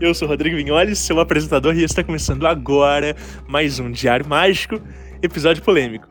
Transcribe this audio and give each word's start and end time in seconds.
Eu 0.00 0.14
sou 0.14 0.26
Rodrigo 0.26 0.56
Vinholi, 0.56 0.96
seu 0.96 1.20
apresentador, 1.20 1.76
e 1.76 1.84
está 1.84 2.02
começando 2.02 2.46
agora 2.46 3.14
mais 3.46 3.78
um 3.78 3.90
Diário 3.90 4.26
Mágico 4.26 4.80
episódio 5.24 5.62
polêmico. 5.62 6.06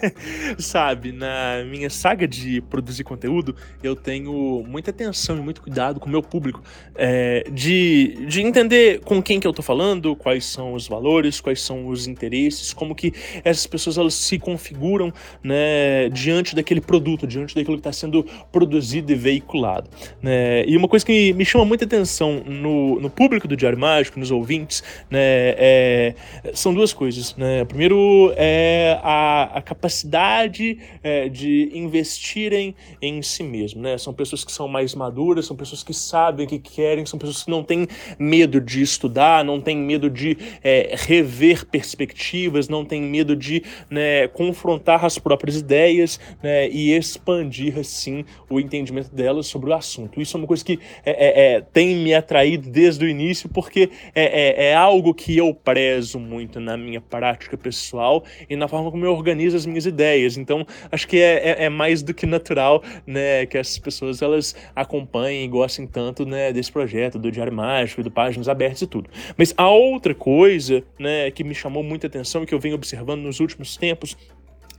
Sabe, 0.58 1.12
na 1.12 1.62
minha 1.64 1.90
saga 1.90 2.26
de 2.26 2.60
produzir 2.62 3.04
conteúdo, 3.04 3.54
eu 3.82 3.94
tenho 3.94 4.64
muita 4.66 4.90
atenção 4.90 5.36
e 5.36 5.40
muito 5.40 5.60
cuidado 5.60 6.00
com 6.00 6.06
o 6.06 6.10
meu 6.10 6.22
público, 6.22 6.62
é, 6.94 7.44
de, 7.52 8.26
de 8.26 8.40
entender 8.40 9.00
com 9.00 9.22
quem 9.22 9.38
que 9.38 9.46
eu 9.46 9.52
tô 9.52 9.62
falando, 9.62 10.16
quais 10.16 10.46
são 10.46 10.72
os 10.72 10.88
valores, 10.88 11.40
quais 11.40 11.60
são 11.60 11.86
os 11.88 12.06
interesses, 12.06 12.72
como 12.72 12.94
que 12.94 13.12
essas 13.44 13.66
pessoas 13.66 13.98
elas 13.98 14.14
se 14.14 14.38
configuram 14.38 15.12
né, 15.42 16.08
diante 16.10 16.54
daquele 16.54 16.80
produto, 16.80 17.26
diante 17.26 17.54
daquilo 17.54 17.76
que 17.76 17.80
está 17.80 17.92
sendo 17.92 18.24
produzido 18.50 19.12
e 19.12 19.14
veiculado. 19.14 19.90
Né? 20.22 20.64
E 20.66 20.76
uma 20.76 20.88
coisa 20.88 21.04
que 21.04 21.32
me 21.34 21.44
chama 21.44 21.64
muita 21.64 21.84
atenção 21.84 22.42
no, 22.46 23.00
no 23.00 23.10
público 23.10 23.46
do 23.46 23.56
Diário 23.56 23.78
Mágico, 23.78 24.18
nos 24.18 24.30
ouvintes, 24.30 24.82
né, 25.10 25.20
é, 25.58 26.14
são 26.54 26.72
duas 26.72 26.92
coisas. 26.92 27.36
Né? 27.36 27.64
Primeiro, 27.64 28.32
é 28.36 28.45
é 28.46 29.00
a, 29.02 29.58
a 29.58 29.62
capacidade 29.62 30.78
é, 31.02 31.28
de 31.28 31.70
investirem 31.74 32.74
em 33.02 33.20
si 33.22 33.42
mesmo, 33.42 33.82
né? 33.82 33.98
São 33.98 34.14
pessoas 34.14 34.44
que 34.44 34.52
são 34.52 34.68
mais 34.68 34.94
maduras, 34.94 35.46
são 35.46 35.56
pessoas 35.56 35.82
que 35.82 35.92
sabem 35.92 36.46
o 36.46 36.48
que 36.48 36.58
querem, 36.58 37.04
são 37.04 37.18
pessoas 37.18 37.42
que 37.42 37.50
não 37.50 37.62
têm 37.62 37.88
medo 38.18 38.60
de 38.60 38.80
estudar, 38.82 39.44
não 39.44 39.60
têm 39.60 39.76
medo 39.76 40.08
de 40.08 40.36
é, 40.62 40.94
rever 40.96 41.66
perspectivas, 41.66 42.68
não 42.68 42.84
têm 42.84 43.02
medo 43.02 43.34
de 43.34 43.62
né, 43.90 44.28
confrontar 44.28 45.04
as 45.04 45.18
próprias 45.18 45.56
ideias 45.56 46.20
né, 46.42 46.68
e 46.68 46.92
expandir, 46.92 47.78
assim, 47.78 48.24
o 48.48 48.60
entendimento 48.60 49.14
delas 49.14 49.46
sobre 49.46 49.70
o 49.70 49.74
assunto. 49.74 50.20
Isso 50.20 50.36
é 50.36 50.38
uma 50.40 50.46
coisa 50.46 50.64
que 50.64 50.78
é, 51.04 51.10
é, 51.10 51.56
é 51.56 51.60
tem 51.60 51.96
me 51.96 52.14
atraído 52.14 52.70
desde 52.70 53.04
o 53.04 53.08
início, 53.08 53.48
porque 53.48 53.90
é, 54.14 54.68
é 54.68 54.74
algo 54.74 55.12
que 55.12 55.36
eu 55.36 55.52
prezo 55.52 56.18
muito 56.18 56.60
na 56.60 56.76
minha 56.76 57.00
prática 57.00 57.56
pessoal 57.56 58.24
e 58.48 58.56
na 58.56 58.68
forma 58.68 58.90
como 58.90 59.04
eu 59.04 59.12
organizo 59.12 59.56
as 59.56 59.66
minhas 59.66 59.86
ideias. 59.86 60.36
Então, 60.36 60.66
acho 60.90 61.06
que 61.06 61.18
é, 61.18 61.50
é, 61.50 61.64
é 61.64 61.68
mais 61.68 62.02
do 62.02 62.14
que 62.14 62.26
natural, 62.26 62.82
né, 63.06 63.46
que 63.46 63.58
essas 63.58 63.78
pessoas 63.78 64.22
elas 64.22 64.54
acompanhem 64.74 65.44
e 65.44 65.48
gostem 65.48 65.86
tanto, 65.86 66.24
né, 66.24 66.52
desse 66.52 66.70
projeto 66.70 67.18
do 67.18 67.30
Diário 67.30 67.52
Mágico, 67.52 68.02
do 68.02 68.10
Páginas 68.10 68.48
Abertas 68.48 68.82
e 68.82 68.86
tudo. 68.86 69.08
Mas 69.36 69.54
a 69.56 69.68
outra 69.68 70.14
coisa, 70.14 70.82
né, 70.98 71.30
que 71.30 71.44
me 71.44 71.54
chamou 71.54 71.82
muita 71.82 72.06
atenção 72.06 72.42
e 72.42 72.46
que 72.46 72.54
eu 72.54 72.60
venho 72.60 72.74
observando 72.74 73.22
nos 73.22 73.40
últimos 73.40 73.76
tempos 73.76 74.16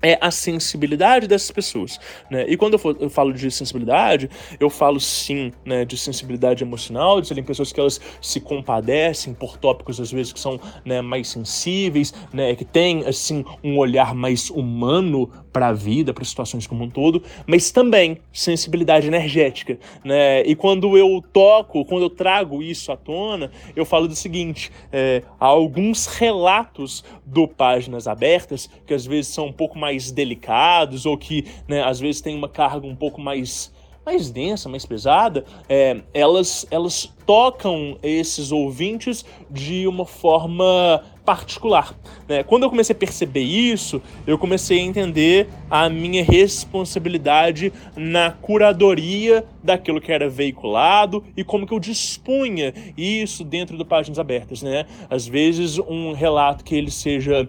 é 0.02 0.18
a 0.22 0.30
sensibilidade 0.30 1.28
dessas 1.28 1.52
pessoas, 1.52 2.00
né? 2.30 2.46
E 2.48 2.56
quando 2.56 2.80
eu, 3.00 3.10
falo 3.10 3.34
de 3.34 3.50
sensibilidade, 3.50 4.30
eu 4.60 4.70
falo 4.70 5.00
sim, 5.00 5.52
né, 5.66 5.86
de 5.86 5.98
sensibilidade 5.98 6.64
emocional, 6.64 7.20
de 7.20 7.28
serem 7.28 7.44
pessoas 7.44 7.72
que 7.72 7.80
elas 7.80 8.00
se 8.22 8.40
compadecem 8.40 9.34
por 9.34 9.58
tópicos 9.58 10.00
às 10.00 10.12
vezes 10.12 10.32
que 10.32 10.40
são 10.40 10.60
né, 10.86 11.02
mais 11.02 11.30
sensíveis, 11.30 12.14
né, 12.32 12.56
que 12.56 12.66
têm 12.66 13.06
assim 13.06 13.44
um 13.64 13.78
olhar 13.78 14.14
mais 14.14 14.50
humano 14.50 15.32
para 15.52 15.70
a 15.70 15.74
vida, 15.74 16.14
para 16.14 16.24
situações 16.24 16.68
como 16.68 16.84
um 16.84 16.90
todo, 16.90 17.24
mas 17.48 17.72
também 17.72 18.20
sensibilidade 18.32 19.08
energética, 19.08 19.80
né? 20.04 20.44
E 20.44 20.56
quando 20.56 20.96
eu 20.96 21.24
toco, 21.34 21.84
quando 21.84 22.04
eu 22.04 22.10
trago 22.12 22.62
isso 22.62 22.92
à 22.92 22.98
tona, 22.98 23.50
eu 23.76 23.84
falo 23.84 24.08
do 24.08 24.16
seguinte: 24.16 24.72
é, 24.92 25.24
há 25.40 25.48
alguns 25.48 26.06
relatos 26.06 27.04
do 27.26 27.48
páginas 27.48 28.08
abertas 28.08 28.70
que 28.86 28.94
às 28.94 29.06
vezes 29.06 29.34
são 29.34 29.48
um 29.48 29.52
pouco 29.52 29.80
mais 29.80 29.87
mais 29.88 30.12
delicados 30.12 31.06
ou 31.06 31.18
que 31.18 31.46
né, 31.68 31.82
às 31.82 32.00
vezes 32.00 32.20
tem 32.20 32.36
uma 32.36 32.50
carga 32.50 32.86
um 32.86 32.96
pouco 32.96 33.22
mais 33.22 33.72
mais 34.06 34.32
densa, 34.32 34.70
mais 34.70 34.86
pesada, 34.86 35.44
é, 35.68 35.98
elas, 36.14 36.66
elas 36.72 37.14
tocam 37.26 37.98
esses 38.02 38.54
ouvintes 38.54 39.26
de 39.52 39.86
uma 39.86 40.06
forma 40.06 41.04
particular. 41.26 41.94
Né? 42.26 42.42
Quando 42.42 42.64
eu 42.64 42.70
comecei 42.70 42.96
a 42.96 42.98
perceber 42.98 43.42
isso, 43.42 44.02
eu 44.26 44.38
comecei 44.38 44.80
a 44.80 44.82
entender 44.82 45.50
a 45.70 45.90
minha 45.90 46.24
responsabilidade 46.24 47.74
na 47.98 48.32
curadoria 48.32 49.44
daquilo 49.62 50.00
que 50.00 50.10
era 50.10 50.30
veiculado 50.30 51.22
e 51.36 51.44
como 51.44 51.68
que 51.68 51.74
eu 51.74 51.80
dispunha 51.80 52.74
isso 52.98 53.44
dentro 53.44 53.78
do 53.78 53.86
Páginas 53.86 54.20
Abertas. 54.20 54.62
Né? 54.62 54.86
Às 55.10 55.28
vezes, 55.28 55.80
um 55.80 56.14
relato 56.14 56.64
que 56.64 56.76
ele 56.76 56.92
seja 56.92 57.46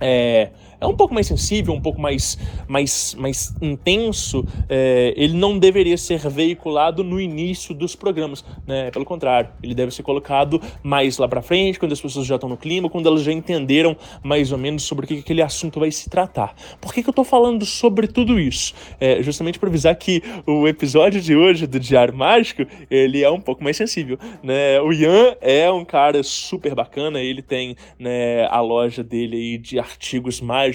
é, 0.00 0.50
é 0.80 0.86
um 0.86 0.94
pouco 0.94 1.12
mais 1.12 1.26
sensível, 1.26 1.74
um 1.74 1.80
pouco 1.80 2.00
mais, 2.00 2.38
mais, 2.68 3.14
mais 3.18 3.54
intenso, 3.60 4.46
é, 4.68 5.12
ele 5.16 5.34
não 5.34 5.58
deveria 5.58 5.96
ser 5.96 6.28
veiculado 6.28 7.02
no 7.02 7.20
início 7.20 7.74
dos 7.74 7.96
programas, 7.96 8.44
né? 8.66 8.90
Pelo 8.90 9.04
contrário, 9.04 9.50
ele 9.62 9.74
deve 9.74 9.92
ser 9.92 10.02
colocado 10.02 10.60
mais 10.82 11.18
lá 11.18 11.26
para 11.26 11.42
frente, 11.42 11.78
quando 11.78 11.92
as 11.92 12.00
pessoas 12.00 12.26
já 12.26 12.36
estão 12.36 12.48
no 12.48 12.56
clima, 12.56 12.88
quando 12.88 13.08
elas 13.08 13.22
já 13.22 13.32
entenderam 13.32 13.96
mais 14.22 14.52
ou 14.52 14.58
menos 14.58 14.84
sobre 14.84 15.04
o 15.04 15.08
que 15.08 15.18
aquele 15.18 15.42
assunto 15.42 15.80
vai 15.80 15.90
se 15.90 16.08
tratar. 16.08 16.54
Por 16.80 16.94
que, 16.94 17.02
que 17.02 17.08
eu 17.08 17.14
tô 17.14 17.24
falando 17.24 17.66
sobre 17.66 18.06
tudo 18.06 18.38
isso? 18.38 18.72
É, 19.00 19.20
justamente 19.22 19.58
para 19.58 19.68
avisar 19.68 19.96
que 19.96 20.22
o 20.46 20.68
episódio 20.68 21.20
de 21.20 21.34
hoje 21.34 21.66
do 21.66 21.80
Diário 21.80 22.14
Mágico, 22.14 22.64
ele 22.88 23.22
é 23.22 23.30
um 23.30 23.40
pouco 23.40 23.64
mais 23.64 23.76
sensível, 23.76 24.18
né? 24.42 24.80
O 24.80 24.92
Ian 24.92 25.34
é 25.40 25.70
um 25.70 25.84
cara 25.84 26.22
super 26.22 26.74
bacana, 26.74 27.20
ele 27.20 27.42
tem 27.42 27.76
né, 27.98 28.46
a 28.46 28.60
loja 28.60 29.02
dele 29.02 29.36
aí 29.36 29.58
de 29.58 29.78
artigos 29.78 30.40
mágicos 30.40 30.67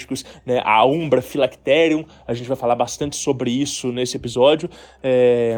né? 0.45 0.61
A 0.63 0.85
Umbra 0.85 1.21
Philacterium, 1.21 2.05
a 2.27 2.33
gente 2.33 2.47
vai 2.47 2.57
falar 2.57 2.75
bastante 2.75 3.15
sobre 3.15 3.51
isso 3.51 3.91
nesse 3.91 4.17
episódio. 4.17 4.69
É, 5.01 5.57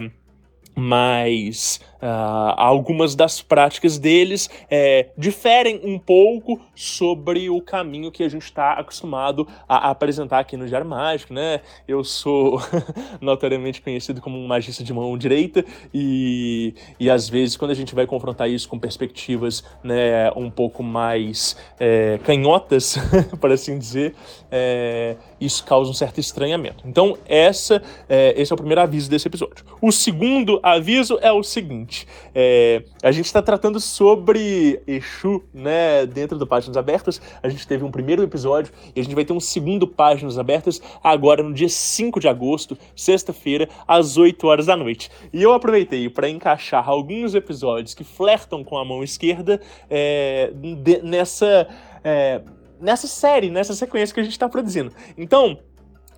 mas 0.75 1.79
uh, 2.01 2.53
algumas 2.57 3.15
das 3.15 3.41
práticas 3.41 3.97
deles 3.97 4.49
é, 4.69 5.07
diferem 5.17 5.81
um 5.83 5.97
pouco 5.97 6.59
sobre 6.75 7.49
o 7.49 7.61
caminho 7.61 8.11
que 8.11 8.23
a 8.23 8.29
gente 8.29 8.43
está 8.43 8.73
acostumado 8.73 9.47
a, 9.67 9.87
a, 9.87 9.91
apresentar 9.91 10.39
aqui 10.39 10.57
no 10.57 10.67
Diário 10.67 10.87
Mágico, 10.87 11.33
né? 11.33 11.61
Eu 11.87 12.03
sou 12.03 12.61
notoriamente 13.21 13.81
conhecido 13.81 14.21
como 14.21 14.37
um 14.37 14.47
magista 14.47 14.83
de 14.83 14.93
mão 14.93 15.17
direita 15.17 15.63
e, 15.93 16.73
e 16.99 17.09
às 17.09 17.29
vezes 17.29 17.57
quando 17.57 17.71
a 17.71 17.75
gente 17.75 17.95
vai 17.95 18.05
confrontar 18.05 18.49
isso 18.49 18.67
com 18.67 18.77
perspectivas 18.77 19.63
né, 19.83 20.31
um 20.35 20.49
pouco 20.49 20.83
mais 20.83 21.55
é, 21.79 22.19
canhotas, 22.23 22.97
por 23.39 23.51
assim 23.51 23.77
dizer, 23.77 24.15
é, 24.51 25.15
isso 25.39 25.63
causa 25.65 25.89
um 25.89 25.93
certo 25.93 26.19
estranhamento. 26.19 26.83
Então 26.87 27.17
essa, 27.25 27.81
é, 28.07 28.33
esse 28.37 28.51
é 28.51 28.53
o 28.53 28.57
primeiro 28.57 28.81
aviso 28.81 29.09
desse 29.09 29.27
episódio. 29.27 29.65
O 29.81 29.91
segundo 29.91 30.59
aviso 30.63 31.17
é 31.21 31.31
o 31.31 31.43
seguinte: 31.43 31.84
é, 32.33 32.83
a 33.03 33.11
gente 33.11 33.25
está 33.25 33.41
tratando 33.41 33.79
sobre 33.79 34.81
Exu, 34.87 35.43
né, 35.53 36.05
dentro 36.05 36.37
do 36.37 36.47
Páginas 36.47 36.77
Abertas. 36.77 37.21
A 37.41 37.49
gente 37.49 37.67
teve 37.67 37.83
um 37.83 37.91
primeiro 37.91 38.23
episódio 38.23 38.73
e 38.95 38.99
a 38.99 39.03
gente 39.03 39.15
vai 39.15 39.25
ter 39.25 39.33
um 39.33 39.39
segundo 39.39 39.87
Páginas 39.87 40.37
Abertas 40.37 40.81
agora 41.03 41.43
no 41.43 41.53
dia 41.53 41.69
5 41.69 42.19
de 42.19 42.27
agosto, 42.27 42.77
sexta-feira, 42.95 43.69
às 43.87 44.17
8 44.17 44.47
horas 44.47 44.65
da 44.65 44.75
noite. 44.75 45.09
E 45.31 45.41
eu 45.41 45.53
aproveitei 45.53 46.09
para 46.09 46.29
encaixar 46.29 46.87
alguns 46.87 47.35
episódios 47.35 47.93
que 47.93 48.03
flertam 48.03 48.63
com 48.63 48.77
a 48.77 48.85
mão 48.85 49.03
esquerda 49.03 49.61
é, 49.89 50.51
de, 50.53 51.01
nessa. 51.01 51.67
É, 52.03 52.41
nessa 52.79 53.07
série, 53.07 53.49
nessa 53.49 53.73
sequência 53.73 54.13
que 54.13 54.19
a 54.19 54.23
gente 54.23 54.33
está 54.33 54.49
produzindo. 54.49 54.91
Então, 55.17 55.57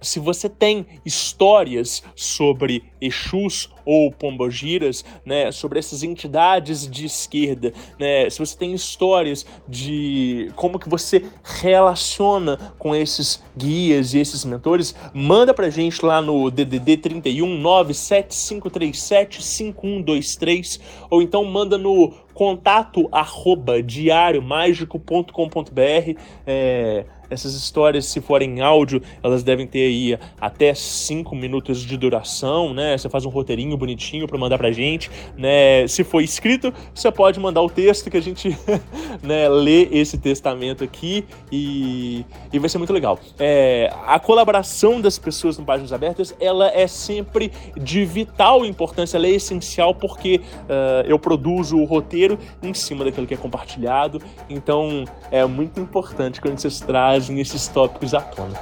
se 0.01 0.19
você 0.19 0.49
tem 0.49 0.85
histórias 1.05 2.03
sobre 2.15 2.83
Exus 2.99 3.69
ou 3.85 4.11
Pombogiras, 4.11 5.05
né, 5.25 5.51
sobre 5.51 5.79
essas 5.79 6.03
entidades 6.03 6.89
de 6.89 7.05
esquerda, 7.05 7.73
né, 7.97 8.29
se 8.29 8.39
você 8.39 8.57
tem 8.57 8.73
histórias 8.73 9.45
de 9.67 10.51
como 10.55 10.77
que 10.77 10.89
você 10.89 11.25
relaciona 11.43 12.57
com 12.77 12.95
esses 12.95 13.41
guias 13.55 14.13
e 14.13 14.19
esses 14.19 14.43
mentores, 14.43 14.93
manda 15.13 15.53
pra 15.53 15.69
gente 15.69 16.05
lá 16.05 16.21
no 16.21 16.51
DDD 16.51 16.97
31 16.97 17.57
97537 17.59 19.41
5123 19.41 20.79
ou 21.09 21.21
então 21.21 21.45
manda 21.45 21.77
no 21.77 22.11
contato 22.33 23.07
arroba 23.11 23.81
diariomágico.com.br 23.81 26.19
é, 26.45 27.05
essas 27.29 27.53
histórias, 27.53 28.05
se 28.05 28.21
forem 28.21 28.57
em 28.57 28.61
áudio, 28.61 29.01
elas 29.21 29.43
devem 29.43 29.67
ter 29.67 29.87
aí 29.87 30.19
até 30.39 30.73
5 30.73 31.35
minutos 31.35 31.81
de 31.81 31.97
duração, 31.97 32.73
né? 32.73 32.97
Você 32.97 33.09
faz 33.09 33.25
um 33.25 33.29
roteirinho 33.29 33.75
bonitinho 33.77 34.27
para 34.27 34.37
mandar 34.37 34.57
pra 34.57 34.71
gente, 34.71 35.09
né? 35.37 35.87
Se 35.87 36.03
for 36.03 36.21
escrito, 36.21 36.73
você 36.93 37.11
pode 37.11 37.39
mandar 37.39 37.61
o 37.61 37.69
texto 37.69 38.09
que 38.09 38.17
a 38.17 38.21
gente 38.21 38.57
né, 39.21 39.49
lê 39.49 39.83
esse 39.91 40.17
testamento 40.17 40.83
aqui 40.83 41.25
e, 41.51 42.25
e 42.51 42.59
vai 42.59 42.69
ser 42.69 42.77
muito 42.77 42.93
legal. 42.93 43.19
É, 43.37 43.91
a 44.05 44.19
colaboração 44.19 45.01
das 45.01 45.17
pessoas 45.19 45.57
no 45.57 45.65
Páginas 45.65 45.91
Abertas, 45.91 46.35
ela 46.39 46.71
é 46.71 46.87
sempre 46.87 47.51
de 47.75 48.05
vital 48.05 48.65
importância, 48.65 49.17
ela 49.17 49.27
é 49.27 49.31
essencial 49.31 49.93
porque 49.93 50.37
uh, 50.37 51.07
eu 51.07 51.19
produzo 51.19 51.77
o 51.77 51.85
roteiro 51.85 52.37
em 52.61 52.73
cima 52.73 53.03
daquilo 53.03 53.27
que 53.27 53.33
é 53.33 53.37
compartilhado, 53.37 54.21
então 54.49 55.03
é 55.31 55.45
muito 55.45 55.79
importante 55.79 56.39
quando 56.39 56.57
vocês 56.59 56.79
trazem 56.79 57.16
esses 57.17 57.67
tópicos 57.67 58.13
à 58.13 58.21
tona. 58.21 58.57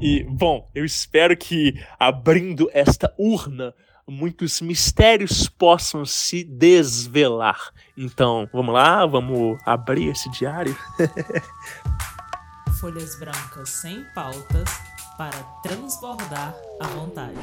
E, 0.00 0.24
bom, 0.24 0.68
eu 0.74 0.84
espero 0.84 1.36
que 1.36 1.80
abrindo 1.98 2.68
esta 2.72 3.14
urna, 3.16 3.72
muitos 4.06 4.60
mistérios 4.60 5.48
possam 5.48 6.04
se 6.04 6.42
desvelar. 6.42 7.70
Então, 7.96 8.48
vamos 8.52 8.74
lá, 8.74 9.06
vamos 9.06 9.58
abrir 9.64 10.10
esse 10.10 10.28
diário. 10.30 10.76
Folhas 12.80 13.16
brancas 13.20 13.70
sem 13.70 14.04
pautas 14.12 14.68
para 15.16 15.38
transbordar 15.62 16.52
à 16.80 16.86
vontade. 16.88 17.38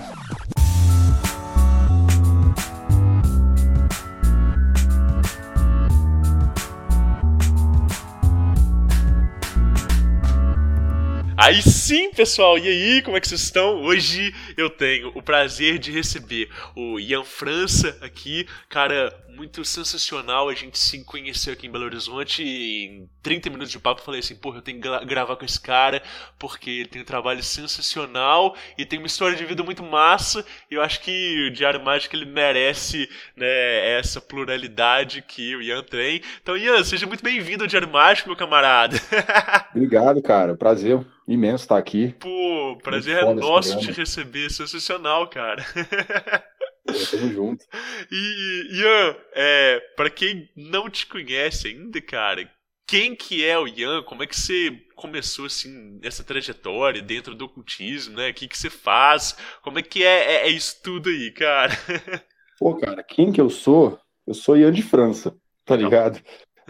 Aí 11.41 11.61
sim, 11.61 12.11
pessoal, 12.11 12.57
e 12.59 12.67
aí, 12.67 13.01
como 13.01 13.15
é 13.15 13.21
que 13.21 13.25
vocês 13.25 13.43
estão? 13.43 13.81
Hoje 13.81 14.35
eu 14.57 14.69
tenho 14.69 15.09
o 15.15 15.21
prazer 15.21 15.79
de 15.79 15.89
receber 15.89 16.49
o 16.75 16.99
Ian 16.99 17.23
França 17.23 17.97
aqui, 18.01 18.45
cara 18.67 19.17
muito 19.39 19.63
sensacional. 19.63 20.49
A 20.49 20.53
gente 20.53 20.77
se 20.77 21.01
conheceu 21.05 21.53
aqui 21.53 21.65
em 21.65 21.71
Belo 21.71 21.85
Horizonte 21.85 22.43
e 22.43 22.85
em 22.85 23.09
30 23.23 23.49
minutos 23.49 23.71
de 23.71 23.79
papo 23.79 24.01
eu 24.01 24.05
falei 24.05 24.19
assim, 24.19 24.35
porra, 24.35 24.57
eu 24.57 24.61
tenho 24.61 24.81
que 24.81 25.05
gravar 25.05 25.37
com 25.37 25.45
esse 25.45 25.59
cara 25.59 26.03
porque 26.37 26.69
ele 26.69 26.89
tem 26.89 27.01
um 27.01 27.05
trabalho 27.05 27.41
sensacional 27.41 28.53
e 28.77 28.85
tem 28.85 28.99
uma 28.99 29.07
história 29.07 29.37
de 29.37 29.45
vida 29.45 29.63
muito 29.63 29.81
massa. 29.81 30.45
E 30.69 30.75
eu 30.75 30.81
acho 30.81 30.99
que 30.99 31.47
o 31.47 31.53
Diário 31.53 31.81
Mágico 31.81 32.17
ele 32.17 32.25
merece 32.25 33.09
né, 33.35 33.97
essa 33.97 34.19
pluralidade 34.19 35.21
que 35.21 35.55
o 35.55 35.61
Ian 35.61 35.83
tem. 35.83 36.21
Então, 36.41 36.57
Ian, 36.57 36.83
seja 36.83 37.07
muito 37.07 37.23
bem-vindo 37.23 37.63
ao 37.63 37.67
Diário 37.67 37.89
Mágico, 37.89 38.27
meu 38.27 38.35
camarada. 38.35 38.97
Obrigado, 39.73 40.21
cara. 40.21 40.53
Prazer 40.57 40.99
imenso 41.25 41.63
estar 41.63 41.77
aqui. 41.77 42.13
Pô, 42.19 42.77
prazer 42.83 43.23
é 43.23 43.33
nosso 43.33 43.79
te 43.79 43.91
receber. 43.93 44.49
Sensacional, 44.49 45.27
cara. 45.27 45.63
Tamo 46.91 47.33
junto. 47.33 47.65
E, 48.11 48.67
Ian, 48.71 49.15
é, 49.33 49.79
pra 49.95 50.09
quem 50.09 50.49
não 50.55 50.89
te 50.89 51.05
conhece 51.05 51.67
ainda, 51.67 52.01
cara, 52.01 52.49
quem 52.87 53.15
que 53.15 53.45
é 53.45 53.57
o 53.57 53.67
Ian? 53.67 54.01
Como 54.03 54.23
é 54.23 54.27
que 54.27 54.35
você 54.35 54.71
começou, 54.95 55.45
assim, 55.45 55.99
essa 56.01 56.23
trajetória 56.23 57.01
dentro 57.01 57.35
do 57.35 57.45
ocultismo, 57.45 58.17
né? 58.17 58.29
O 58.29 58.33
que 58.33 58.47
que 58.47 58.57
você 58.57 58.69
faz? 58.69 59.35
Como 59.61 59.77
é 59.77 59.83
que 59.83 60.03
é, 60.03 60.33
é, 60.33 60.47
é 60.47 60.49
isso 60.49 60.77
tudo 60.81 61.09
aí, 61.09 61.31
cara? 61.31 61.71
Pô, 62.57 62.75
cara, 62.75 63.03
quem 63.03 63.31
que 63.31 63.39
eu 63.39 63.49
sou? 63.49 63.99
Eu 64.25 64.33
sou 64.33 64.57
Ian 64.57 64.71
de 64.71 64.81
França, 64.81 65.35
tá 65.65 65.75
ligado? 65.75 66.19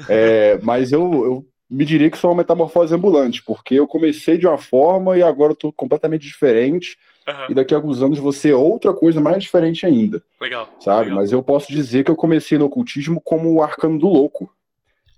É, 0.07 0.57
mas 0.59 0.91
eu, 0.91 1.01
eu 1.01 1.47
me 1.69 1.85
diria 1.85 2.09
que 2.09 2.17
sou 2.17 2.31
uma 2.31 2.37
metamorfose 2.37 2.93
ambulante, 2.93 3.43
porque 3.43 3.75
eu 3.75 3.87
comecei 3.87 4.37
de 4.37 4.47
uma 4.47 4.57
forma 4.57 5.17
e 5.17 5.23
agora 5.23 5.53
eu 5.53 5.57
tô 5.57 5.71
completamente 5.71 6.23
diferente. 6.23 6.97
Uhum. 7.29 7.45
E 7.49 7.53
daqui 7.53 7.73
a 7.73 7.77
alguns 7.77 8.01
anos 8.01 8.17
você 8.17 8.49
é 8.51 8.55
outra 8.55 8.93
coisa 8.93 9.21
mais 9.21 9.43
diferente 9.43 9.85
ainda. 9.85 10.23
Legal. 10.41 10.67
Sabe? 10.79 11.05
Legal. 11.05 11.17
Mas 11.17 11.31
eu 11.31 11.43
posso 11.43 11.71
dizer 11.71 12.03
que 12.03 12.09
eu 12.09 12.15
comecei 12.15 12.57
no 12.57 12.65
ocultismo 12.65 13.21
como 13.21 13.53
o 13.53 13.61
arcano 13.61 13.99
do 13.99 14.07
louco. 14.07 14.51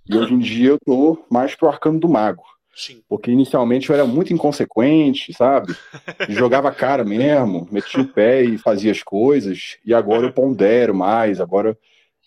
E 0.09 0.15
uhum. 0.15 0.21
hoje 0.21 0.33
em 0.33 0.39
dia 0.39 0.69
eu 0.69 0.77
tô 0.85 1.23
mais 1.29 1.55
pro 1.55 1.69
arcano 1.69 1.99
do 1.99 2.09
mago. 2.09 2.43
Sim. 2.75 3.01
Porque 3.07 3.31
inicialmente 3.31 3.89
eu 3.89 3.95
era 3.95 4.05
muito 4.05 4.33
inconsequente, 4.33 5.33
sabe? 5.33 5.75
Jogava 6.29 6.71
cara 6.71 7.03
mesmo, 7.03 7.67
metia 7.71 8.01
o 8.01 8.07
pé 8.07 8.43
e 8.43 8.57
fazia 8.57 8.91
as 8.91 9.03
coisas. 9.03 9.77
E 9.85 9.93
agora 9.93 10.25
eu 10.25 10.33
pondero 10.33 10.93
mais, 10.93 11.39
agora 11.39 11.77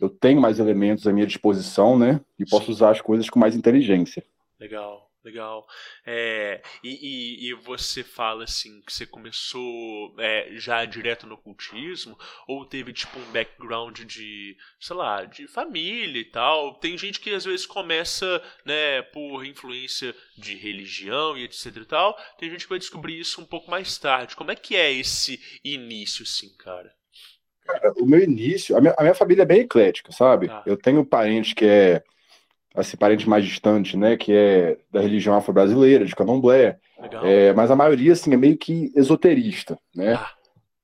eu 0.00 0.08
tenho 0.08 0.40
mais 0.40 0.58
elementos 0.58 1.06
à 1.06 1.12
minha 1.12 1.26
disposição, 1.26 1.98
né? 1.98 2.20
E 2.38 2.44
posso 2.44 2.66
Sim. 2.66 2.72
usar 2.72 2.90
as 2.90 3.00
coisas 3.00 3.28
com 3.28 3.38
mais 3.38 3.56
inteligência. 3.56 4.22
Legal. 4.60 5.10
Legal. 5.24 5.66
É, 6.04 6.60
e, 6.82 6.90
e, 6.90 7.48
e, 7.48 7.54
você 7.54 8.04
fala 8.04 8.44
assim 8.44 8.82
que 8.82 8.92
você 8.92 9.06
começou 9.06 10.14
é, 10.18 10.50
já 10.52 10.84
direto 10.84 11.26
no 11.26 11.36
ocultismo, 11.36 12.18
ou 12.46 12.66
teve 12.66 12.92
tipo 12.92 13.18
um 13.18 13.32
background 13.32 14.00
de, 14.00 14.54
sei 14.78 14.94
lá, 14.94 15.24
de 15.24 15.48
família 15.48 16.20
e 16.20 16.26
tal. 16.26 16.74
Tem 16.74 16.98
gente 16.98 17.20
que 17.20 17.30
às 17.30 17.46
vezes 17.46 17.64
começa, 17.64 18.42
né, 18.66 19.00
por 19.00 19.46
influência 19.46 20.14
de 20.36 20.54
religião 20.56 21.38
e 21.38 21.44
etc 21.44 21.74
e 21.74 21.86
tal. 21.86 22.14
Tem 22.38 22.50
gente 22.50 22.64
que 22.64 22.70
vai 22.70 22.78
descobrir 22.78 23.18
isso 23.18 23.40
um 23.40 23.46
pouco 23.46 23.70
mais 23.70 23.96
tarde. 23.96 24.36
Como 24.36 24.50
é 24.50 24.56
que 24.56 24.76
é 24.76 24.92
esse 24.92 25.40
início, 25.64 26.22
assim, 26.22 26.54
cara? 26.58 26.94
Cara, 27.64 27.94
o 27.96 28.04
meu 28.04 28.20
início, 28.20 28.76
a 28.76 28.80
minha, 28.80 28.94
a 28.98 29.02
minha 29.02 29.14
família 29.14 29.42
é 29.42 29.46
bem 29.46 29.60
eclética, 29.60 30.12
sabe? 30.12 30.50
Ah. 30.50 30.62
Eu 30.66 30.76
tenho 30.76 31.02
parente 31.02 31.54
que 31.54 31.64
é 31.64 32.04
assim, 32.74 32.96
parente 32.96 33.28
mais 33.28 33.44
distante, 33.44 33.96
né, 33.96 34.16
que 34.16 34.32
é 34.32 34.76
da 34.92 35.00
religião 35.00 35.34
afro-brasileira, 35.34 36.04
de 36.04 36.14
candomblé, 36.14 36.78
é, 37.22 37.52
mas 37.52 37.70
a 37.70 37.76
maioria, 37.76 38.12
assim, 38.12 38.32
é 38.32 38.36
meio 38.36 38.56
que 38.56 38.90
esoterista, 38.96 39.78
né, 39.94 40.14
ah. 40.14 40.30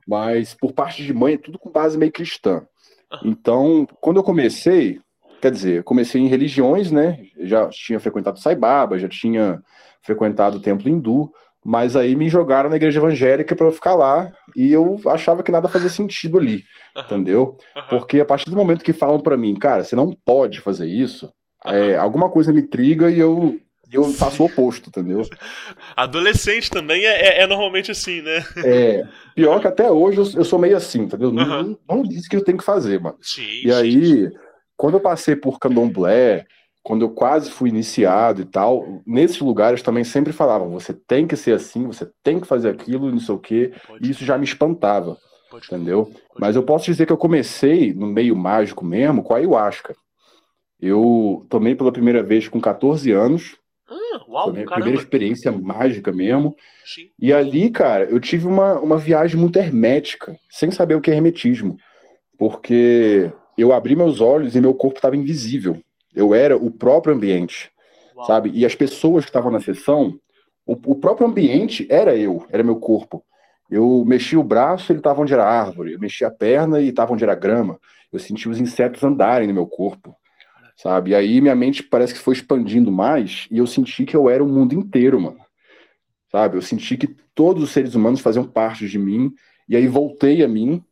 mas 0.07 0.55
por 0.55 0.73
parte 0.73 1.05
de 1.05 1.13
mãe 1.13 1.35
é 1.35 1.39
tudo 1.39 1.59
com 1.59 1.71
base 1.71 1.99
meio 1.99 2.13
cristã. 2.13 2.63
Ah. 3.11 3.21
Então, 3.25 3.87
quando 4.01 4.19
eu 4.19 4.23
comecei, 4.23 5.01
quer 5.41 5.51
dizer, 5.51 5.79
eu 5.79 5.85
comecei 5.85 6.21
em 6.21 6.29
religiões, 6.29 6.93
né, 6.93 7.25
já 7.41 7.69
tinha 7.69 7.99
frequentado 7.99 8.39
Saibaba, 8.39 8.99
já 8.99 9.09
tinha 9.09 9.61
frequentado 10.03 10.59
o 10.59 10.63
templo 10.63 10.89
hindu, 10.89 11.33
mas 11.65 11.95
aí 11.95 12.17
me 12.17 12.29
jogaram 12.29 12.71
na 12.71 12.77
igreja 12.77 13.01
evangélica 13.01 13.55
para 13.55 13.67
eu 13.67 13.73
ficar 13.73 13.95
lá 13.95 14.33
e 14.57 14.73
eu 14.73 14.99
achava 15.07 15.43
que 15.43 15.53
nada 15.53 15.69
fazia 15.69 15.91
sentido 15.91 16.39
ali, 16.39 16.65
uhum. 16.97 17.03
entendeu? 17.03 17.59
Uhum. 17.77 17.83
Porque 17.91 18.21
a 18.21 18.25
partir 18.25 18.49
do 18.49 18.57
momento 18.57 18.85
que 18.85 18.93
falam 18.93 19.21
para 19.21 19.37
mim, 19.37 19.55
cara, 19.57 19.85
você 19.85 19.95
não 19.95 20.17
pode 20.25 20.61
fazer 20.61 20.87
isso, 20.87 21.31
é, 21.65 21.97
alguma 21.97 22.31
coisa 22.31 22.53
me 22.53 22.61
intriga 22.61 23.11
e 23.11 23.19
eu, 23.19 23.59
eu 23.93 24.05
faço 24.13 24.43
o 24.43 24.47
oposto, 24.47 24.89
entendeu? 24.89 25.23
Adolescente 25.97 26.71
também 26.71 27.05
é, 27.05 27.39
é, 27.39 27.43
é, 27.43 27.47
normalmente 27.47 27.91
assim, 27.91 28.23
né? 28.23 28.45
É, 28.65 29.05
pior 29.35 29.61
que 29.61 29.67
até 29.67 29.91
hoje 29.91 30.19
eu, 30.19 30.41
eu 30.41 30.45
sou 30.45 30.59
meio 30.59 30.77
assim, 30.77 31.01
entendeu? 31.01 31.29
Uhum. 31.29 31.35
Não, 31.35 31.79
não 31.89 32.03
diz 32.03 32.29
que 32.29 32.37
eu 32.37 32.45
tenho 32.45 32.59
que 32.59 32.65
fazer, 32.65 33.01
mano. 33.01 33.19
Sim, 33.21 33.63
e 33.65 33.73
aí, 33.73 34.31
quando 34.77 34.95
eu 34.95 35.01
passei 35.01 35.35
por 35.37 35.59
candomblé, 35.59 36.47
quando 36.83 37.05
eu 37.05 37.11
quase 37.11 37.51
fui 37.51 37.69
iniciado 37.69 38.41
e 38.41 38.45
tal, 38.45 39.03
nesses 39.07 39.39
lugares 39.41 39.83
também 39.83 40.05
sempre 40.05 40.33
falavam, 40.33 40.71
você 40.71 40.95
tem 40.95 41.27
que 41.27 41.37
ser 41.37 41.55
assim, 41.55 41.87
você 41.87 42.09
tem 42.23 42.41
que 42.41 42.47
fazer 42.47 42.71
aquilo, 42.71 43.11
não 43.11 43.21
sei 43.21 43.35
o 43.35 43.39
quê, 43.39 43.73
Pode 43.87 44.07
e 44.07 44.11
isso 44.11 44.25
já 44.25 44.39
me 44.39 44.45
espantava, 44.45 45.19
Pode 45.51 45.67
entendeu? 45.67 46.07
Pode 46.07 46.41
Mas 46.41 46.57
eu 46.57 46.63
posso 46.63 46.87
dizer 46.87 47.07
que 47.07 47.13
eu 47.13 47.19
comecei 47.19 47.93
no 47.93 48.07
meio 48.07 48.35
mágico 48.35 48.85
mesmo 48.85 49.23
com 49.23 49.35
a 49.35 49.37
ayahuasca. 49.37 49.95
Eu 50.81 51.45
tomei 51.49 51.75
pela 51.75 51.93
primeira 51.93 52.23
vez 52.23 52.49
com 52.49 52.61
14 52.61 53.11
anos. 53.13 53.57
Ah, 53.89 54.21
uau, 54.29 54.45
Foi 54.45 54.53
minha 54.55 54.65
caramba. 54.65 54.85
primeira 54.85 54.99
experiência 55.03 55.53
mágica 55.53 56.11
mesmo. 56.13 56.57
Sim. 56.85 57.11
E 57.19 57.33
ali, 57.33 57.71
cara, 57.71 58.05
eu 58.05 58.19
tive 58.19 58.47
uma, 58.47 58.79
uma 58.79 58.97
viagem 58.97 59.39
muito 59.39 59.59
hermética, 59.59 60.37
sem 60.49 60.71
saber 60.71 60.95
o 60.95 61.01
que 61.01 61.11
é 61.11 61.15
hermetismo. 61.15 61.77
Porque 62.39 63.31
eu 63.59 63.73
abri 63.73 63.95
meus 63.95 64.21
olhos 64.21 64.57
e 64.57 64.61
meu 64.61 64.73
corpo 64.73 64.97
estava 64.97 65.17
invisível. 65.17 65.77
Eu 66.15 66.35
era 66.35 66.57
o 66.57 66.71
próprio 66.71 67.15
ambiente, 67.15 67.71
uau. 68.17 68.27
sabe? 68.27 68.51
E 68.55 68.65
as 68.65 68.75
pessoas 68.75 69.25
que 69.25 69.31
estavam 69.31 69.51
na 69.51 69.61
sessão, 69.61 70.19
o, 70.65 70.73
o 70.73 70.95
próprio 70.95 71.27
ambiente 71.27 71.87
era 71.91 72.17
eu, 72.17 72.47
era 72.51 72.63
meu 72.63 72.77
corpo. 72.77 73.23
Eu 73.71 74.03
mexi 74.07 74.37
o 74.37 74.43
braço, 74.43 74.91
ele 74.91 74.99
estava 74.99 75.21
onde 75.21 75.33
era 75.33 75.45
árvore. 75.45 75.93
Eu 75.93 76.01
mexi 76.01 76.25
a 76.25 76.31
perna 76.31 76.81
e 76.81 76.89
estava 76.89 77.13
onde 77.13 77.23
era 77.23 77.35
grama. 77.35 77.79
Eu 78.13 78.19
senti 78.19 78.49
os 78.49 78.59
insetos 78.59 79.05
andarem 79.05 79.47
no 79.47 79.55
meu 79.55 79.67
corpo 79.67 80.17
sabe? 80.83 81.11
E 81.11 81.15
aí 81.15 81.41
minha 81.41 81.55
mente 81.55 81.83
parece 81.83 82.15
que 82.15 82.21
foi 82.21 82.35
expandindo 82.35 82.91
mais 82.91 83.47
e 83.51 83.59
eu 83.59 83.67
senti 83.67 84.05
que 84.05 84.17
eu 84.17 84.31
era 84.31 84.43
o 84.43 84.49
mundo 84.49 84.75
inteiro, 84.75 85.21
mano. 85.21 85.41
Sabe? 86.31 86.57
Eu 86.57 86.63
senti 86.63 86.97
que 86.97 87.09
todos 87.35 87.63
os 87.63 87.71
seres 87.71 87.95
humanos 87.95 88.21
faziam 88.21 88.45
parte 88.45 88.89
de 88.89 88.99
mim 88.99 89.33
e 89.69 89.77
aí 89.77 89.87
voltei 89.87 90.43
a 90.43 90.49
mim 90.49 90.83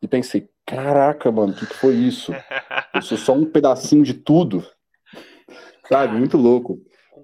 e 0.00 0.06
pensei, 0.06 0.48
caraca, 0.66 1.30
mano, 1.30 1.52
o 1.52 1.56
que, 1.56 1.66
que 1.66 1.74
foi 1.74 1.94
isso? 1.94 2.32
Eu 2.94 3.02
sou 3.02 3.18
só 3.18 3.34
um 3.34 3.44
pedacinho 3.44 4.04
de 4.04 4.14
tudo. 4.14 4.64
Sabe? 5.88 6.16
Muito 6.16 6.36
louco. 6.36 6.78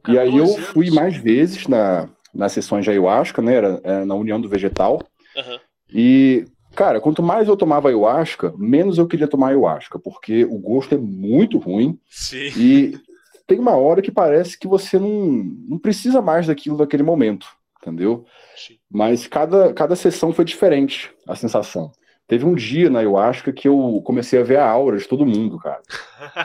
E 0.08 0.18
aí 0.18 0.36
eu 0.36 0.46
fui 0.46 0.90
mais 0.90 1.16
vezes 1.16 1.66
na, 1.66 2.08
nas 2.34 2.52
sessões 2.52 2.84
de 2.84 2.90
ayahuasca, 2.90 3.42
né? 3.42 3.54
Era, 3.54 3.80
era 3.84 4.06
na 4.06 4.14
União 4.14 4.40
do 4.40 4.48
Vegetal. 4.48 5.02
Uhum. 5.36 5.58
E 5.90 6.46
Cara, 6.74 7.00
quanto 7.00 7.22
mais 7.22 7.48
eu 7.48 7.56
tomava 7.56 7.88
ayahuasca, 7.88 8.54
menos 8.56 8.98
eu 8.98 9.06
queria 9.06 9.26
tomar 9.26 9.48
ayahuasca, 9.48 9.98
porque 9.98 10.44
o 10.44 10.58
gosto 10.58 10.94
é 10.94 10.98
muito 10.98 11.58
ruim 11.58 11.98
Sim. 12.08 12.52
e 12.56 12.98
tem 13.46 13.58
uma 13.58 13.76
hora 13.76 14.02
que 14.02 14.12
parece 14.12 14.58
que 14.58 14.68
você 14.68 14.98
não, 14.98 15.42
não 15.68 15.78
precisa 15.78 16.20
mais 16.20 16.46
daquilo 16.46 16.76
naquele 16.76 17.02
momento, 17.02 17.48
entendeu? 17.80 18.24
Sim. 18.54 18.76
Mas 18.90 19.26
cada, 19.26 19.72
cada 19.72 19.96
sessão 19.96 20.32
foi 20.32 20.44
diferente, 20.44 21.10
a 21.26 21.34
sensação. 21.34 21.90
Teve 22.28 22.44
um 22.44 22.54
dia 22.54 22.90
na 22.90 22.98
ayahuasca 22.98 23.50
que 23.50 23.66
eu 23.66 24.02
comecei 24.04 24.38
a 24.38 24.44
ver 24.44 24.58
a 24.58 24.68
aura 24.68 24.98
de 24.98 25.08
todo 25.08 25.24
mundo, 25.24 25.58
cara. 25.58 25.80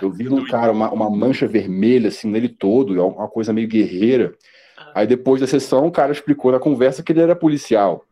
Eu 0.01 0.09
vi 0.09 0.23
no 0.31 0.47
cara 0.47 0.71
uma, 0.71 0.89
uma 0.89 1.09
mancha 1.09 1.45
vermelha, 1.45 2.07
assim, 2.07 2.29
nele 2.29 2.47
todo, 2.47 2.97
é 2.97 3.03
uma 3.03 3.27
coisa 3.27 3.51
meio 3.51 3.67
guerreira. 3.67 4.33
Aí 4.95 5.05
depois 5.05 5.41
da 5.41 5.47
sessão, 5.47 5.85
o 5.85 5.91
cara 5.91 6.13
explicou 6.13 6.53
na 6.53 6.59
conversa 6.59 7.03
que 7.03 7.11
ele 7.11 7.19
era 7.19 7.35
policial, 7.35 8.05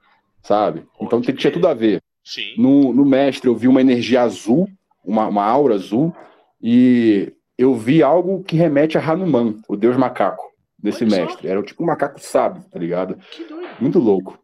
sabe? 0.44 0.86
Então 0.96 1.22
Pode 1.22 1.34
tinha 1.34 1.52
tudo 1.52 1.68
a 1.68 1.74
ver. 1.74 2.02
Sim. 2.24 2.54
No, 2.58 2.94
no 2.94 3.06
mestre, 3.06 3.50
eu 3.50 3.56
vi 3.56 3.68
uma 3.68 3.82
energia 3.82 4.22
azul, 4.22 4.68
uma, 5.04 5.28
uma 5.28 5.44
aura 5.44 5.76
azul, 5.76 6.16
e 6.62 7.34
eu 7.58 7.74
vi 7.74 8.04
algo 8.04 8.44
que 8.44 8.56
remete 8.56 8.98
a 8.98 9.02
Hanuman, 9.12 9.56
o 9.68 9.76
deus 9.76 9.98
macaco, 9.98 10.44
desse 10.78 11.04
Olha 11.04 11.16
só. 11.16 11.26
mestre. 11.26 11.48
Era 11.48 11.64
tipo 11.64 11.84
um 11.84 11.88
macaco 11.88 12.20
sábio, 12.20 12.64
tá 12.72 12.80
ligado? 12.80 13.18
Que 13.32 13.44
doido. 13.46 13.70
Muito 13.80 14.00
louco. 14.00 14.40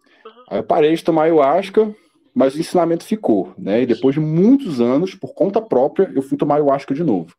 Aí 0.49 0.59
eu 0.59 0.63
parei 0.63 0.95
de 0.95 1.03
tomar 1.03 1.23
ayahuasca, 1.23 1.93
mas 2.33 2.55
o 2.55 2.59
ensinamento 2.59 3.03
ficou, 3.03 3.53
né? 3.57 3.81
E 3.81 3.85
depois 3.85 4.15
de 4.15 4.21
muitos 4.21 4.79
anos, 4.79 5.13
por 5.13 5.33
conta 5.33 5.61
própria, 5.61 6.11
eu 6.15 6.21
fui 6.21 6.37
tomar 6.37 6.55
ayahuasca 6.55 6.93
de 6.93 7.03
novo. 7.03 7.33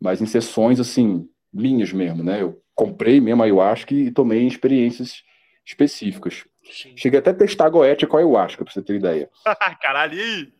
Mas 0.00 0.22
em 0.22 0.26
sessões, 0.26 0.80
assim, 0.80 1.28
minhas 1.52 1.92
mesmo, 1.92 2.22
né? 2.24 2.40
Eu 2.40 2.58
comprei 2.74 3.20
mesmo 3.20 3.42
ayahuasca 3.42 3.94
e 3.94 4.10
tomei 4.10 4.42
em 4.42 4.46
experiências 4.46 5.22
específicas. 5.66 6.44
Sim. 6.70 6.94
Cheguei 6.96 7.18
até 7.18 7.30
a 7.30 7.34
testar 7.34 7.66
a 7.66 7.70
goethe 7.70 8.06
com 8.06 8.16
ayahuasca, 8.16 8.64
pra 8.64 8.72
você 8.72 8.82
ter 8.82 8.96
ideia. 8.96 9.28
Caralho? 9.82 10.50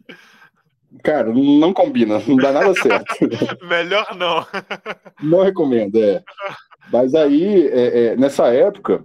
Cara, 1.05 1.33
não 1.33 1.73
combina, 1.73 2.21
não 2.27 2.37
dá 2.37 2.51
nada 2.53 2.75
certo. 2.75 3.15
Melhor 3.67 4.17
não. 4.17 4.45
Não 5.23 5.43
recomendo, 5.43 6.03
é. 6.03 6.23
Mas 6.91 7.15
aí, 7.15 7.69
é, 7.69 8.07
é, 8.07 8.17
nessa 8.17 8.49
época, 8.49 9.05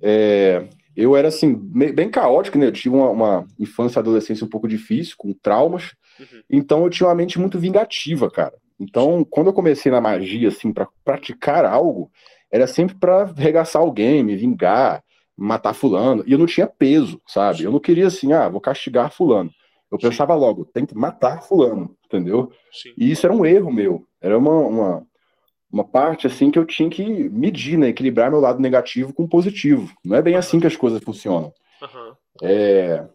é, 0.00 0.64
eu 0.96 1.16
era 1.16 1.28
assim, 1.28 1.54
bem 1.54 2.10
caótico, 2.10 2.58
né? 2.58 2.66
Eu 2.66 2.72
tive 2.72 2.96
uma, 2.96 3.10
uma 3.10 3.46
infância 3.60 3.98
e 3.98 4.00
adolescência 4.00 4.44
um 4.44 4.48
pouco 4.48 4.66
difícil, 4.66 5.14
com 5.16 5.32
traumas. 5.32 5.94
Uhum. 6.18 6.42
Então 6.50 6.82
eu 6.82 6.90
tinha 6.90 7.08
uma 7.08 7.14
mente 7.14 7.38
muito 7.38 7.58
vingativa, 7.58 8.30
cara. 8.30 8.54
Então, 8.80 9.24
quando 9.28 9.48
eu 9.48 9.52
comecei 9.52 9.92
na 9.92 10.00
magia, 10.00 10.48
assim, 10.48 10.72
para 10.72 10.88
praticar 11.04 11.64
algo, 11.64 12.10
era 12.50 12.66
sempre 12.66 12.96
para 12.96 13.24
regaçar 13.24 13.80
alguém, 13.80 14.24
me 14.24 14.34
vingar, 14.34 15.04
matar 15.42 15.74
fulano. 15.74 16.22
E 16.26 16.32
eu 16.32 16.38
não 16.38 16.46
tinha 16.46 16.66
peso, 16.66 17.20
sabe? 17.26 17.64
Eu 17.64 17.72
não 17.72 17.80
queria 17.80 18.06
assim, 18.06 18.32
ah, 18.32 18.48
vou 18.48 18.60
castigar 18.60 19.12
fulano. 19.12 19.50
Eu 19.90 20.00
Sim. 20.00 20.08
pensava 20.08 20.34
logo, 20.34 20.64
tem 20.64 20.86
que 20.86 20.94
matar 20.96 21.42
fulano, 21.42 21.94
entendeu? 22.06 22.50
Sim. 22.72 22.92
E 22.96 23.10
isso 23.10 23.26
era 23.26 23.34
um 23.34 23.44
erro 23.44 23.70
meu. 23.70 24.06
Era 24.20 24.38
uma, 24.38 24.54
uma, 24.54 25.06
uma 25.70 25.84
parte 25.84 26.26
assim 26.26 26.50
que 26.50 26.58
eu 26.58 26.64
tinha 26.64 26.88
que 26.88 27.04
medir, 27.28 27.76
né? 27.76 27.88
Equilibrar 27.88 28.30
meu 28.30 28.40
lado 28.40 28.60
negativo 28.60 29.12
com 29.12 29.28
positivo. 29.28 29.92
Não 30.04 30.16
é 30.16 30.22
bem 30.22 30.36
assim 30.36 30.60
que 30.60 30.66
as 30.66 30.76
coisas 30.76 31.02
funcionam. 31.02 31.52
Aham. 31.82 32.16
É, 32.42 33.06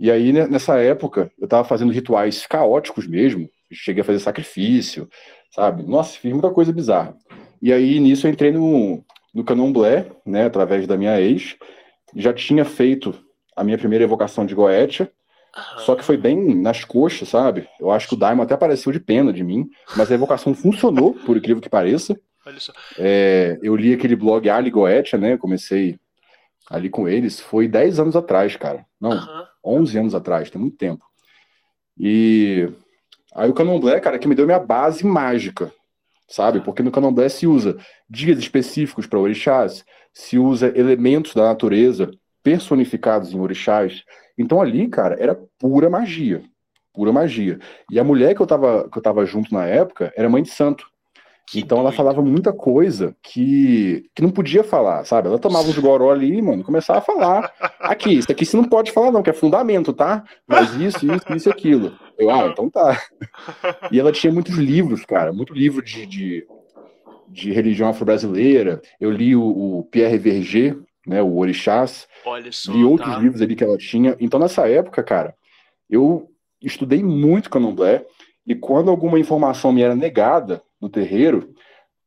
E 0.00 0.10
aí, 0.10 0.32
né, 0.32 0.46
nessa 0.46 0.78
época, 0.78 1.30
eu 1.38 1.46
tava 1.46 1.66
fazendo 1.66 1.92
rituais 1.92 2.46
caóticos 2.46 3.06
mesmo. 3.06 3.48
Cheguei 3.72 4.02
a 4.02 4.04
fazer 4.04 4.18
sacrifício, 4.20 5.08
sabe? 5.50 5.82
Nossa, 5.82 6.18
fiz 6.18 6.32
muita 6.32 6.50
coisa 6.50 6.72
bizarra. 6.72 7.16
E 7.62 7.72
aí, 7.72 7.98
nisso, 8.00 8.26
eu 8.26 8.30
entrei 8.30 8.52
no, 8.52 9.04
no 9.36 9.44
candomblé, 9.44 10.06
né? 10.24 10.46
Através 10.46 10.86
da 10.86 10.96
minha 10.96 11.20
ex. 11.20 11.56
Já 12.14 12.32
tinha 12.32 12.64
feito 12.64 13.14
a 13.54 13.62
minha 13.62 13.76
primeira 13.76 14.02
evocação 14.02 14.46
de 14.46 14.54
Goetia, 14.54 15.12
só 15.78 15.94
que 15.94 16.02
foi 16.02 16.16
bem 16.16 16.54
nas 16.54 16.84
coxas, 16.84 17.28
sabe? 17.28 17.68
Eu 17.78 17.90
acho 17.90 18.08
que 18.08 18.14
o 18.14 18.16
Daimon 18.16 18.42
até 18.42 18.54
apareceu 18.54 18.90
de 18.90 18.98
pena 18.98 19.34
de 19.34 19.44
mim, 19.44 19.68
mas 19.94 20.10
a 20.10 20.14
evocação 20.14 20.54
funcionou, 20.54 21.12
por 21.12 21.36
incrível 21.36 21.60
que 21.60 21.68
pareça. 21.68 22.18
É, 22.98 23.58
eu 23.62 23.76
li 23.76 23.92
aquele 23.92 24.16
blog 24.16 24.48
Ali 24.48 24.70
Goetia, 24.70 25.18
né? 25.18 25.36
Comecei 25.36 25.98
ali 26.70 26.88
com 26.88 27.06
eles, 27.06 27.38
foi 27.38 27.68
10 27.68 28.00
anos 28.00 28.16
atrás, 28.16 28.56
cara. 28.56 28.86
Não, 28.98 29.12
Aham. 29.12 29.46
11 29.62 29.98
anos 29.98 30.14
atrás, 30.14 30.50
tem 30.50 30.60
muito 30.60 30.78
tempo. 30.78 31.04
E 31.98 32.70
aí 33.34 33.50
o 33.50 33.54
Candomblé, 33.54 34.00
cara, 34.00 34.18
que 34.18 34.28
me 34.28 34.34
deu 34.34 34.46
minha 34.46 34.58
base 34.58 35.04
mágica, 35.04 35.70
sabe? 36.28 36.60
Porque 36.60 36.82
no 36.82 36.90
Candomblé 36.90 37.28
se 37.28 37.46
usa 37.46 37.76
dias 38.08 38.38
específicos 38.38 39.06
para 39.06 39.18
orixás, 39.18 39.84
se 40.12 40.38
usa 40.38 40.72
elementos 40.76 41.34
da 41.34 41.44
natureza 41.44 42.10
personificados 42.42 43.32
em 43.32 43.40
orixás. 43.40 44.04
Então 44.38 44.60
ali, 44.60 44.88
cara, 44.88 45.16
era 45.20 45.38
pura 45.58 45.90
magia, 45.90 46.42
pura 46.92 47.12
magia. 47.12 47.58
E 47.90 47.98
a 47.98 48.04
mulher 48.04 48.34
que 48.34 48.40
eu 48.42 48.46
tava, 48.46 48.88
que 48.90 48.98
eu 48.98 49.02
tava 49.02 49.24
junto 49.26 49.52
na 49.52 49.64
época 49.66 50.12
era 50.16 50.28
mãe 50.28 50.42
de 50.42 50.50
santo. 50.50 50.86
Que 51.48 51.60
Então 51.60 51.78
ela 51.78 51.90
doido. 51.90 51.96
falava 51.96 52.22
muita 52.22 52.52
coisa 52.52 53.16
que, 53.22 54.10
que 54.14 54.20
não 54.22 54.30
podia 54.30 54.64
falar, 54.64 55.04
sabe? 55.04 55.28
Ela 55.28 55.38
tomava 55.38 55.68
uns 55.68 55.78
goró 55.78 56.10
ali, 56.10 56.42
mano, 56.42 56.64
começava 56.64 56.98
a 56.98 57.02
falar. 57.02 57.52
Aqui, 57.78 58.18
isso 58.18 58.32
aqui 58.32 58.44
você 58.44 58.56
não 58.56 58.64
pode 58.64 58.90
falar, 58.90 59.12
não, 59.12 59.22
que 59.22 59.30
é 59.30 59.32
fundamento, 59.32 59.92
tá? 59.92 60.24
Mas 60.46 60.74
isso, 60.74 61.06
isso, 61.06 61.32
isso 61.34 61.48
e 61.48 61.52
aquilo. 61.52 61.92
Eu, 62.18 62.30
ah, 62.30 62.48
então 62.48 62.70
tá. 62.70 63.00
E 63.92 64.00
ela 64.00 64.12
tinha 64.12 64.32
muitos 64.32 64.56
livros, 64.56 65.04
cara, 65.04 65.32
muito 65.32 65.52
livro 65.52 65.82
de, 65.82 66.06
de, 66.06 66.46
de 67.28 67.52
religião 67.52 67.88
afro-brasileira. 67.88 68.80
Eu 69.00 69.10
li 69.10 69.36
o, 69.36 69.42
o 69.42 69.84
Pierre 69.84 70.18
Verger, 70.18 70.78
né, 71.06 71.22
o 71.22 71.36
Orixás, 71.36 72.08
Olha 72.24 72.50
só. 72.50 72.72
li 72.72 72.84
outros 72.84 73.14
tá? 73.14 73.18
livros 73.18 73.40
ali 73.42 73.54
que 73.54 73.64
ela 73.64 73.78
tinha. 73.78 74.16
Então, 74.18 74.40
nessa 74.40 74.68
época, 74.68 75.02
cara, 75.02 75.34
eu 75.88 76.30
estudei 76.60 77.02
muito 77.02 77.50
candomblé, 77.50 78.04
e 78.46 78.54
quando 78.54 78.90
alguma 78.90 79.18
informação 79.18 79.72
me 79.72 79.82
era 79.82 79.94
negada 79.94 80.62
no 80.80 80.88
terreiro, 80.88 81.52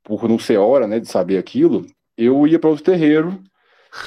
por 0.04 0.28
não 0.28 0.40
ser 0.40 0.58
hora, 0.58 0.88
né, 0.88 1.00
de 1.00 1.08
saber 1.08 1.38
aquilo, 1.38 1.86
eu 2.18 2.48
ia 2.48 2.58
para 2.58 2.70
outro 2.70 2.84
terreiro, 2.84 3.42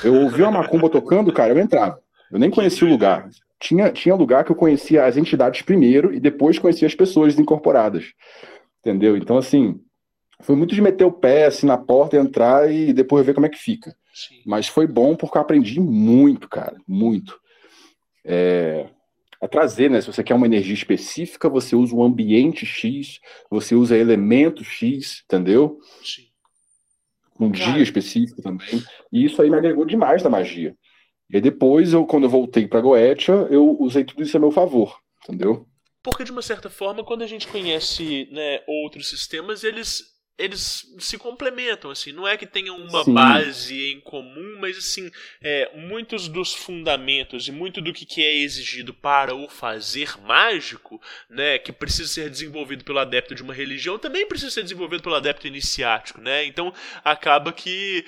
eu 0.03 0.15
ouvia 0.15 0.49
uma 0.49 0.61
macumba 0.63 0.89
tocando, 0.89 1.33
cara, 1.33 1.53
eu 1.53 1.59
entrava. 1.59 2.01
Eu 2.31 2.39
nem 2.39 2.51
conhecia 2.51 2.87
o 2.87 2.91
lugar. 2.91 3.29
Tinha, 3.63 3.93
tinha 3.93 4.17
lugar 4.17 4.45
que 4.45 4.51
eu 4.51 4.57
conhecia 4.57 5.05
as 5.05 5.17
entidades 5.17 5.63
primeiro 5.63 6.13
e 6.13 6.19
depois 6.19 6.59
conhecia 6.59 6.89
as 6.89 6.97
pessoas 6.97 7.39
incorporadas. 7.39 8.13
Entendeu? 8.81 9.17
Então, 9.17 9.39
assim, 9.39 9.81
foi 10.41 10.57
muito 10.57 10.75
de 10.75 10.83
meter 10.83 11.05
o 11.05 11.13
pé 11.13 11.47
assim 11.47 11.65
na 11.65 11.79
porta, 11.79 12.17
entrar 12.17 12.69
e 12.73 12.93
depois 12.93 13.25
ver 13.25 13.35
como 13.35 13.47
é 13.47 13.49
que 13.49 13.57
fica. 13.57 13.95
Sim. 14.13 14.43
Mas 14.45 14.67
foi 14.67 14.89
bom 14.89 15.15
porque 15.15 15.39
eu 15.39 15.43
aprendi 15.43 15.79
muito, 15.79 16.49
cara, 16.49 16.77
muito. 16.89 17.39
É, 18.25 18.89
a 19.41 19.47
trazer, 19.47 19.89
né? 19.89 20.01
Se 20.01 20.09
você 20.09 20.25
quer 20.25 20.35
uma 20.35 20.47
energia 20.47 20.75
específica, 20.75 21.49
você 21.49 21.77
usa 21.77 21.95
um 21.95 22.03
ambiente 22.03 22.67
X, 22.67 23.21
você 23.49 23.77
usa 23.77 23.97
elemento 23.97 24.65
X, 24.65 25.23
entendeu? 25.25 25.79
Sim. 26.03 26.23
Um 27.39 27.53
Cara. 27.53 27.75
dia 27.75 27.83
específico 27.83 28.43
também. 28.43 28.83
E 29.13 29.25
isso 29.25 29.41
aí 29.41 29.49
me 29.49 29.57
agregou 29.57 29.85
demais 29.85 30.21
na 30.25 30.31
magia. 30.31 30.77
E 31.33 31.41
depois, 31.41 31.95
eu, 31.95 32.05
quando 32.05 32.25
eu 32.25 32.31
voltei 32.31 32.69
para 32.69 32.83
Goetia, 32.83 33.33
eu 33.51 33.77
usei 33.81 34.05
tudo 34.05 34.23
isso 34.23 34.37
a 34.37 34.41
meu 34.41 34.51
favor, 34.51 34.95
entendeu? 35.25 35.67
Porque, 36.03 36.25
de 36.25 36.31
uma 36.31 36.43
certa 36.43 36.69
forma, 36.69 37.03
quando 37.03 37.23
a 37.23 37.27
gente 37.27 37.49
conhece 37.49 38.29
né, 38.31 38.61
outros 38.69 39.09
sistemas, 39.09 39.65
eles, 39.65 40.03
eles 40.39 40.87
se 40.99 41.19
complementam, 41.19 41.91
assim. 41.91 42.13
Não 42.13 42.27
é 42.27 42.37
que 42.37 42.47
tenham 42.47 42.77
uma 42.77 43.05
Sim. 43.05 43.15
base 43.15 43.93
em 43.93 44.01
comum, 44.01 44.57
mas, 44.61 44.77
assim, 44.77 45.11
é, 45.41 45.71
muitos 45.75 46.29
dos 46.29 46.55
fundamentos 46.55 47.47
e 47.47 47.53
muito 47.53 47.81
do 47.81 47.93
que, 47.93 48.05
que 48.05 48.23
é 48.23 48.37
exigido 48.37 48.95
para 48.95 49.35
o 49.35 49.49
fazer 49.49 50.21
mágico, 50.23 51.01
né, 51.29 51.59
que 51.59 51.73
precisa 51.73 52.09
ser 52.09 52.31
desenvolvido 52.31 52.85
pelo 52.85 52.99
adepto 52.99 53.35
de 53.35 53.43
uma 53.43 53.55
religião, 53.55 53.99
também 53.99 54.27
precisa 54.27 54.51
ser 54.51 54.63
desenvolvido 54.63 55.03
pelo 55.03 55.15
adepto 55.15 55.47
iniciático, 55.47 56.21
né? 56.21 56.45
Então, 56.45 56.73
acaba 57.05 57.53
que 57.53 58.05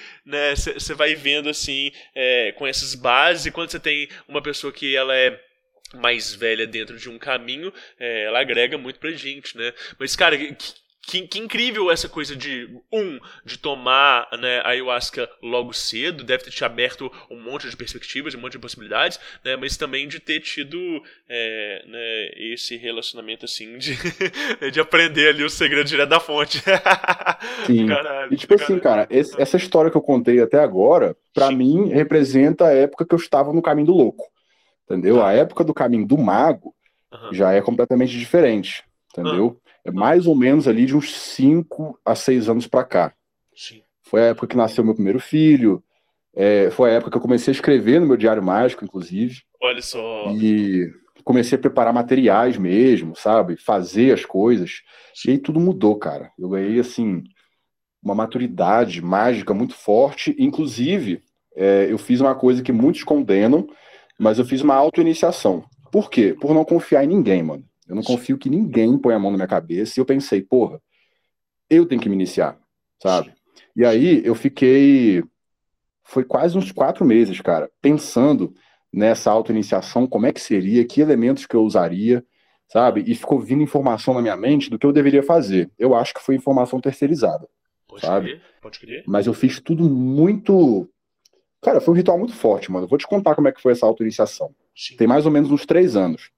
você 0.74 0.94
vai 0.94 1.14
vendo, 1.14 1.48
assim, 1.48 1.92
é, 2.14 2.52
com 2.52 2.66
essas 2.66 2.94
bases, 2.94 3.46
e 3.46 3.50
quando 3.50 3.70
você 3.70 3.80
tem 3.80 4.08
uma 4.26 4.42
pessoa 4.42 4.72
que 4.72 4.96
ela 4.96 5.14
é 5.14 5.40
mais 5.94 6.34
velha 6.34 6.66
dentro 6.66 6.98
de 6.98 7.08
um 7.08 7.18
caminho, 7.18 7.72
é, 7.98 8.24
ela 8.24 8.40
agrega 8.40 8.76
muito 8.76 8.98
pra 8.98 9.12
gente, 9.12 9.56
né? 9.56 9.72
Mas, 9.98 10.16
cara, 10.16 10.36
que, 10.36 10.56
que, 11.06 11.26
que 11.26 11.38
incrível 11.38 11.90
essa 11.90 12.08
coisa 12.08 12.34
de, 12.36 12.68
um, 12.92 13.18
de 13.44 13.58
tomar 13.58 14.28
né, 14.38 14.60
a 14.60 14.68
ayahuasca 14.70 15.28
logo 15.42 15.72
cedo, 15.72 16.24
deve 16.24 16.44
ter 16.44 16.50
te 16.50 16.64
aberto 16.64 17.10
um 17.30 17.40
monte 17.40 17.68
de 17.68 17.76
perspectivas, 17.76 18.34
um 18.34 18.40
monte 18.40 18.52
de 18.52 18.58
possibilidades, 18.58 19.18
né? 19.44 19.56
Mas 19.56 19.76
também 19.76 20.08
de 20.08 20.20
ter 20.20 20.40
tido 20.40 20.78
é, 21.28 21.84
né, 21.86 22.30
esse 22.52 22.76
relacionamento, 22.76 23.44
assim, 23.44 23.76
de, 23.78 23.96
de 24.72 24.80
aprender 24.80 25.28
ali 25.28 25.44
o 25.44 25.50
segredo 25.50 25.86
direto 25.86 26.08
da 26.08 26.20
fonte. 26.20 26.62
Sim. 27.66 27.86
Caralho, 27.86 28.32
E 28.32 28.36
tipo 28.36 28.54
assim, 28.54 28.78
cara, 28.78 29.06
esse- 29.10 29.40
essa 29.40 29.56
história 29.56 29.90
que 29.90 29.96
eu 29.96 30.02
contei 30.02 30.40
até 30.40 30.58
agora, 30.58 31.16
pra 31.32 31.48
Sim. 31.48 31.56
mim, 31.56 31.88
representa 31.88 32.66
a 32.66 32.72
época 32.72 33.06
que 33.06 33.14
eu 33.14 33.18
estava 33.18 33.52
no 33.52 33.62
caminho 33.62 33.86
do 33.86 33.94
louco. 33.94 34.24
Entendeu? 34.84 35.16
Tá. 35.16 35.26
A 35.26 35.32
época 35.32 35.64
do 35.64 35.74
caminho 35.74 36.06
do 36.06 36.18
mago 36.18 36.74
Aham. 37.12 37.32
já 37.32 37.52
é 37.52 37.60
completamente 37.62 38.18
diferente. 38.18 38.84
Entendeu? 39.12 39.60
É 39.84 39.90
mais 39.90 40.26
ou 40.26 40.34
menos 40.34 40.66
ali 40.66 40.86
de 40.86 40.96
uns 40.96 41.14
5 41.14 41.98
a 42.04 42.14
6 42.14 42.48
anos 42.48 42.66
pra 42.66 42.84
cá. 42.84 43.14
Sim. 43.54 43.82
Foi 44.02 44.22
a 44.22 44.26
época 44.26 44.46
que 44.46 44.56
nasceu 44.56 44.84
meu 44.84 44.94
primeiro 44.94 45.20
filho. 45.20 45.82
é, 46.34 46.70
foi 46.70 46.90
a 46.90 46.94
época 46.94 47.10
que 47.12 47.16
eu 47.16 47.20
comecei 47.20 47.52
a 47.52 47.54
escrever 47.54 48.00
no 48.00 48.06
meu 48.06 48.16
diário 48.16 48.42
mágico, 48.42 48.84
inclusive. 48.84 49.42
Olha 49.62 49.82
só. 49.82 50.30
E 50.32 50.90
comecei 51.22 51.56
a 51.56 51.60
preparar 51.60 51.92
materiais 51.92 52.58
mesmo, 52.58 53.14
sabe? 53.16 53.56
Fazer 53.56 54.12
as 54.12 54.24
coisas. 54.24 54.82
E 55.26 55.30
aí 55.30 55.38
tudo 55.38 55.60
mudou, 55.60 55.96
cara. 55.96 56.30
Eu 56.38 56.50
ganhei, 56.50 56.78
assim, 56.78 57.22
uma 58.02 58.14
maturidade 58.14 59.00
mágica 59.00 59.54
muito 59.54 59.74
forte. 59.74 60.34
Inclusive, 60.38 61.22
é, 61.56 61.86
eu 61.90 61.96
fiz 61.98 62.20
uma 62.20 62.34
coisa 62.34 62.62
que 62.62 62.72
muitos 62.72 63.04
condenam, 63.04 63.66
mas 64.18 64.38
eu 64.38 64.44
fiz 64.44 64.60
uma 64.60 64.74
auto-iniciação. 64.74 65.64
Por 65.90 66.10
quê? 66.10 66.36
Por 66.38 66.52
não 66.52 66.64
confiar 66.64 67.04
em 67.04 67.08
ninguém, 67.08 67.42
mano. 67.42 67.64
Eu 67.86 67.94
não 67.94 68.02
confio 68.02 68.38
que 68.38 68.48
ninguém 68.48 68.96
põe 68.98 69.14
a 69.14 69.18
mão 69.18 69.30
na 69.30 69.36
minha 69.36 69.48
cabeça. 69.48 69.98
E 69.98 70.00
eu 70.00 70.06
pensei, 70.06 70.42
porra, 70.42 70.80
eu 71.68 71.86
tenho 71.86 72.00
que 72.00 72.08
me 72.08 72.14
iniciar, 72.14 72.58
sabe? 73.02 73.34
E 73.76 73.84
aí 73.84 74.24
eu 74.24 74.34
fiquei. 74.34 75.22
Foi 76.02 76.24
quase 76.24 76.56
uns 76.56 76.70
quatro 76.70 77.04
meses, 77.04 77.40
cara, 77.40 77.70
pensando 77.80 78.54
nessa 78.92 79.30
auto-iniciação, 79.30 80.06
como 80.06 80.26
é 80.26 80.32
que 80.32 80.40
seria, 80.40 80.84
que 80.84 81.00
elementos 81.00 81.46
que 81.46 81.56
eu 81.56 81.62
usaria, 81.62 82.24
sabe? 82.68 83.02
E 83.06 83.14
ficou 83.14 83.40
vindo 83.40 83.62
informação 83.62 84.14
na 84.14 84.22
minha 84.22 84.36
mente 84.36 84.70
do 84.70 84.78
que 84.78 84.86
eu 84.86 84.92
deveria 84.92 85.22
fazer. 85.22 85.70
Eu 85.78 85.94
acho 85.94 86.14
que 86.14 86.20
foi 86.20 86.34
informação 86.36 86.80
terceirizada, 86.80 87.48
Pode 87.88 88.06
sabe? 88.06 88.28
crer, 88.28 88.42
pode 88.60 88.78
crer. 88.78 89.04
Mas 89.06 89.26
eu 89.26 89.34
fiz 89.34 89.60
tudo 89.60 89.84
muito. 89.88 90.88
Cara, 91.60 91.80
foi 91.80 91.94
um 91.94 91.96
ritual 91.96 92.18
muito 92.18 92.34
forte, 92.34 92.70
mano. 92.70 92.84
Eu 92.84 92.88
Vou 92.88 92.98
te 92.98 93.06
contar 93.06 93.34
como 93.34 93.48
é 93.48 93.52
que 93.52 93.60
foi 93.60 93.72
essa 93.72 93.86
auto-iniciação. 93.86 94.54
Tem 94.98 95.06
mais 95.06 95.24
ou 95.24 95.32
menos 95.32 95.50
uns 95.50 95.64
três 95.64 95.96
anos. 95.96 96.30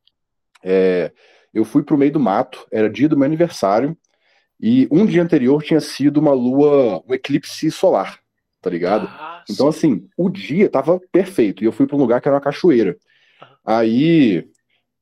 É, 0.62 1.12
eu 1.56 1.64
fui 1.64 1.82
pro 1.82 1.96
meio 1.96 2.12
do 2.12 2.20
mato, 2.20 2.66
era 2.70 2.90
dia 2.90 3.08
do 3.08 3.16
meu 3.16 3.24
aniversário, 3.24 3.96
e 4.60 4.86
um 4.90 5.06
dia 5.06 5.22
anterior 5.22 5.62
tinha 5.62 5.80
sido 5.80 6.18
uma 6.18 6.32
lua, 6.34 7.02
um 7.08 7.14
eclipse 7.14 7.70
solar, 7.70 8.20
tá 8.60 8.68
ligado? 8.68 9.06
Ah, 9.08 9.42
Então, 9.48 9.72
sim. 9.72 9.78
assim, 9.78 10.08
o 10.18 10.28
dia 10.28 10.68
tava 10.68 11.00
perfeito. 11.10 11.64
E 11.64 11.66
eu 11.66 11.72
fui 11.72 11.86
para 11.86 11.96
um 11.96 12.00
lugar 12.00 12.20
que 12.20 12.28
era 12.28 12.34
uma 12.34 12.42
cachoeira. 12.42 12.98
Aí, 13.64 14.46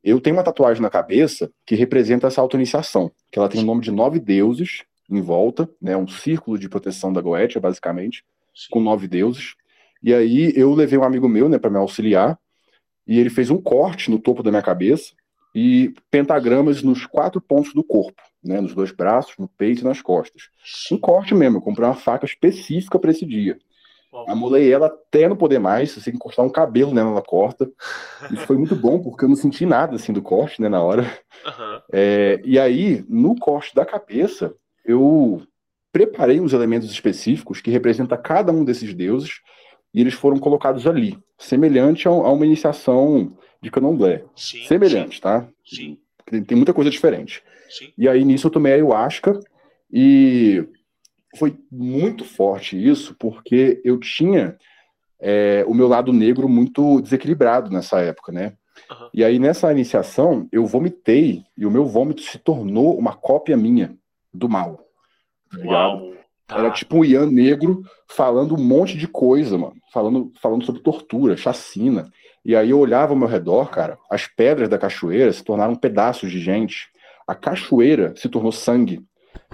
eu 0.02 0.20
tenho 0.20 0.37
uma 0.37 0.44
tatuagem 0.44 0.80
na 0.80 0.90
cabeça 0.90 1.50
que 1.66 1.75
representa 1.75 2.28
essa 2.28 2.40
auto-iniciação. 2.40 3.11
Que 3.32 3.38
ela 3.40 3.49
tem 3.49 3.61
o 3.61 3.64
nome 3.66 3.80
de 3.80 3.90
nove 3.90 4.20
deuses 4.20 4.84
em 5.11 5.20
volta, 5.20 5.68
né? 5.82 5.96
Um 5.96 6.06
círculo 6.06 6.56
de 6.56 6.68
proteção 6.68 7.12
da 7.12 7.20
Goetia, 7.20 7.61
basicamente, 7.61 8.25
Sim. 8.54 8.68
com 8.70 8.80
nove 8.80 9.08
deuses. 9.08 9.54
E 10.00 10.14
aí, 10.14 10.52
eu 10.54 10.73
levei 10.73 10.99
um 10.99 11.04
amigo 11.04 11.28
meu, 11.28 11.49
né, 11.49 11.58
para 11.58 11.70
me 11.70 11.78
auxiliar. 11.78 12.38
E 13.06 13.18
ele 13.18 13.30
fez 13.30 13.50
um 13.50 13.61
corte 13.61 14.08
no 14.08 14.20
topo 14.20 14.40
da 14.40 14.50
minha 14.50 14.62
cabeça 14.62 15.14
e 15.54 15.94
pentagramas 16.11 16.82
nos 16.82 17.06
quatro 17.06 17.40
pontos 17.40 17.73
do 17.73 17.84
corpo, 17.84 18.20
né? 18.42 18.61
Nos 18.61 18.75
dois 18.75 18.90
braços, 18.90 19.34
no 19.38 19.46
peito 19.46 19.82
e 19.82 19.84
nas 19.84 20.02
costas. 20.02 20.49
Um 20.90 20.99
corte 20.99 21.34
mesmo. 21.34 21.58
Eu 21.58 21.62
comprei 21.62 21.87
uma 21.87 21.94
faca 21.94 22.26
específica 22.26 22.99
para 22.99 23.11
esse 23.12 23.25
dia. 23.25 23.56
Uau. 24.12 24.30
Amolei 24.30 24.73
ela 24.73 24.87
até 24.87 25.28
não 25.28 25.37
poder 25.37 25.58
mais, 25.58 25.90
se 25.90 26.00
você 26.00 26.11
encostar 26.11 26.44
um 26.44 26.50
cabelo 26.50 26.94
nela, 26.94 27.11
ela 27.11 27.23
corta. 27.23 27.70
Isso 28.30 28.46
foi 28.46 28.56
muito 28.56 28.76
bom, 28.76 29.00
porque 29.00 29.25
eu 29.25 29.28
não 29.28 29.37
senti 29.37 29.64
nada 29.66 29.96
assim 29.96 30.12
do 30.12 30.23
corte, 30.23 30.61
né, 30.61 30.68
na 30.68 30.82
hora. 30.82 31.02
Aham. 31.46 31.82
É, 31.92 32.40
e 32.44 32.58
aí, 32.58 33.04
no 33.08 33.37
corte 33.37 33.75
da 33.75 33.84
cabeça, 33.84 34.54
eu 34.84 35.42
preparei 35.92 36.40
os 36.40 36.52
elementos 36.52 36.90
específicos 36.90 37.61
que 37.61 37.70
representam 37.70 38.20
cada 38.20 38.52
um 38.52 38.64
desses 38.64 38.94
deuses, 38.94 39.40
e 39.92 40.00
eles 40.00 40.14
foram 40.14 40.38
colocados 40.38 40.87
ali, 40.88 41.16
semelhante 41.38 42.08
a 42.08 42.11
uma 42.11 42.44
iniciação 42.44 43.37
de 43.64 43.71
candomblé. 43.71 44.23
Sim. 44.37 44.64
Semelhante, 44.66 45.21
tá? 45.21 45.49
Sim. 45.64 45.99
Tem, 46.26 46.44
tem 46.44 46.56
muita 46.56 46.75
coisa 46.75 46.90
diferente. 46.90 47.42
Sim. 47.68 47.92
E 47.97 48.09
aí 48.09 48.25
nisso 48.25 48.47
eu 48.47 48.50
tomei 48.50 48.75
ayahuasca 48.75 49.40
e 49.90 50.64
foi 51.37 51.56
muito 51.73 52.25
forte 52.25 52.76
isso, 52.76 53.16
porque 53.18 53.80
eu 53.85 53.99
tinha 53.99 54.56
é, 55.18 55.64
o 55.66 55.75
meu 55.75 55.88
lado 55.88 56.12
negro 56.12 56.49
muito 56.49 57.00
desequilibrado 57.00 57.71
nessa 57.71 58.00
época, 58.00 58.30
né? 58.30 58.52
Aham. 58.90 59.11
E 59.14 59.25
aí 59.25 59.38
nessa 59.38 59.73
iniciação 59.73 60.47
eu 60.52 60.66
vomitei 60.66 61.42
e 61.56 61.64
o 61.64 61.71
meu 61.71 61.87
vômito 61.87 62.23
se 62.23 62.38
tornou 62.38 62.99
uma 62.99 63.15
cópia 63.15 63.56
minha 63.56 63.97
do 64.32 64.49
mal. 64.49 64.86
Tá 65.50 65.56
ligado? 65.56 66.15
Tá. 66.47 66.58
Era 66.58 66.71
tipo 66.71 66.99
um 66.99 67.04
Ian 67.04 67.30
negro 67.30 67.82
falando 68.06 68.54
um 68.54 68.62
monte 68.62 68.99
de 68.99 69.08
coisa, 69.08 69.56
mano. 69.56 69.76
Falando, 69.93 70.30
falando 70.41 70.65
sobre 70.65 70.82
tortura, 70.82 71.36
chacina. 71.36 72.10
E 72.45 72.54
aí 72.54 72.71
eu 72.71 72.78
olhava 72.78 73.13
ao 73.13 73.19
meu 73.19 73.26
redor, 73.26 73.71
cara, 73.71 73.99
as 74.11 74.26
pedras 74.26 74.69
da 74.69 74.78
cachoeira 74.78 75.33
se 75.33 75.43
tornaram 75.43 75.75
pedaços 75.75 76.30
de 76.30 76.39
gente. 76.39 76.89
A 77.26 77.35
cachoeira 77.35 78.13
se 78.17 78.28
tornou 78.28 78.52
sangue. 78.52 79.02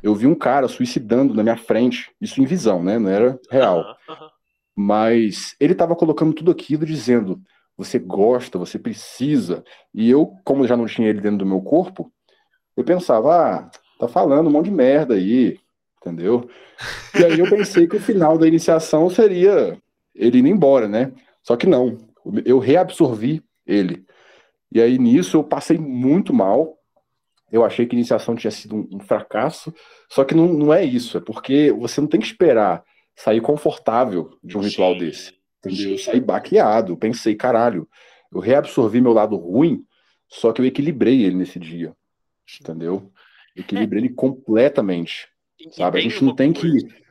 Eu 0.02 0.14
vi 0.14 0.26
um 0.26 0.34
cara 0.34 0.66
suicidando 0.66 1.32
na 1.32 1.42
minha 1.42 1.56
frente. 1.56 2.10
Isso 2.20 2.40
em 2.40 2.44
visão, 2.44 2.82
né? 2.82 2.98
Não 2.98 3.08
era 3.08 3.38
real. 3.50 3.84
Mas 4.74 5.54
ele 5.60 5.72
estava 5.72 5.94
colocando 5.94 6.32
tudo 6.32 6.50
aquilo 6.50 6.84
dizendo: 6.84 7.40
você 7.76 7.98
gosta, 7.98 8.58
você 8.58 8.78
precisa. 8.78 9.62
E 9.94 10.10
eu, 10.10 10.34
como 10.44 10.66
já 10.66 10.76
não 10.76 10.86
tinha 10.86 11.08
ele 11.08 11.20
dentro 11.20 11.38
do 11.38 11.46
meu 11.46 11.60
corpo, 11.60 12.10
eu 12.76 12.82
pensava: 12.82 13.34
ah, 13.36 13.70
tá 13.98 14.08
falando 14.08 14.48
um 14.48 14.50
monte 14.50 14.66
de 14.66 14.72
merda 14.72 15.14
aí, 15.14 15.58
entendeu? 16.00 16.48
E 17.18 17.24
aí 17.24 17.38
eu 17.38 17.48
pensei 17.48 17.86
que 17.86 17.96
o 17.96 18.00
final 18.00 18.36
da 18.36 18.48
iniciação 18.48 19.08
seria 19.10 19.78
ele 20.14 20.38
indo 20.38 20.48
embora, 20.48 20.88
né? 20.88 21.12
Só 21.42 21.56
que 21.56 21.66
não, 21.66 21.96
eu 22.44 22.58
reabsorvi 22.58 23.42
ele. 23.66 24.04
E 24.72 24.80
aí 24.80 24.98
nisso 24.98 25.36
eu 25.36 25.44
passei 25.44 25.78
muito 25.78 26.32
mal. 26.32 26.78
Eu 27.50 27.64
achei 27.64 27.86
que 27.86 27.96
a 27.96 27.98
iniciação 27.98 28.36
tinha 28.36 28.50
sido 28.50 28.76
um, 28.76 28.88
um 28.92 29.00
fracasso, 29.00 29.74
só 30.08 30.24
que 30.24 30.34
não, 30.34 30.52
não 30.52 30.72
é 30.72 30.84
isso, 30.84 31.18
é 31.18 31.20
porque 31.20 31.72
você 31.72 32.00
não 32.00 32.06
tem 32.06 32.20
que 32.20 32.26
esperar 32.26 32.84
sair 33.16 33.40
confortável 33.40 34.38
de 34.42 34.56
um 34.56 34.60
ritual 34.60 34.92
Sim. 34.92 34.98
desse. 35.00 35.34
Entendeu? 35.58 35.90
Eu 35.90 35.98
saí 35.98 36.20
baqueado, 36.20 36.96
pensei, 36.96 37.34
caralho, 37.34 37.88
eu 38.32 38.40
reabsorvi 38.40 39.00
meu 39.00 39.12
lado 39.12 39.36
ruim, 39.36 39.84
só 40.28 40.52
que 40.52 40.60
eu 40.60 40.64
equilibrei 40.64 41.24
ele 41.24 41.36
nesse 41.36 41.58
dia. 41.58 41.94
Entendeu? 42.60 43.12
Equilibrei 43.54 44.02
ele 44.04 44.14
completamente. 44.14 45.28
Sabe? 45.72 45.98
A 45.98 46.00
gente 46.00 46.24
não 46.24 46.34
tem 46.34 46.52
que. 46.52 46.68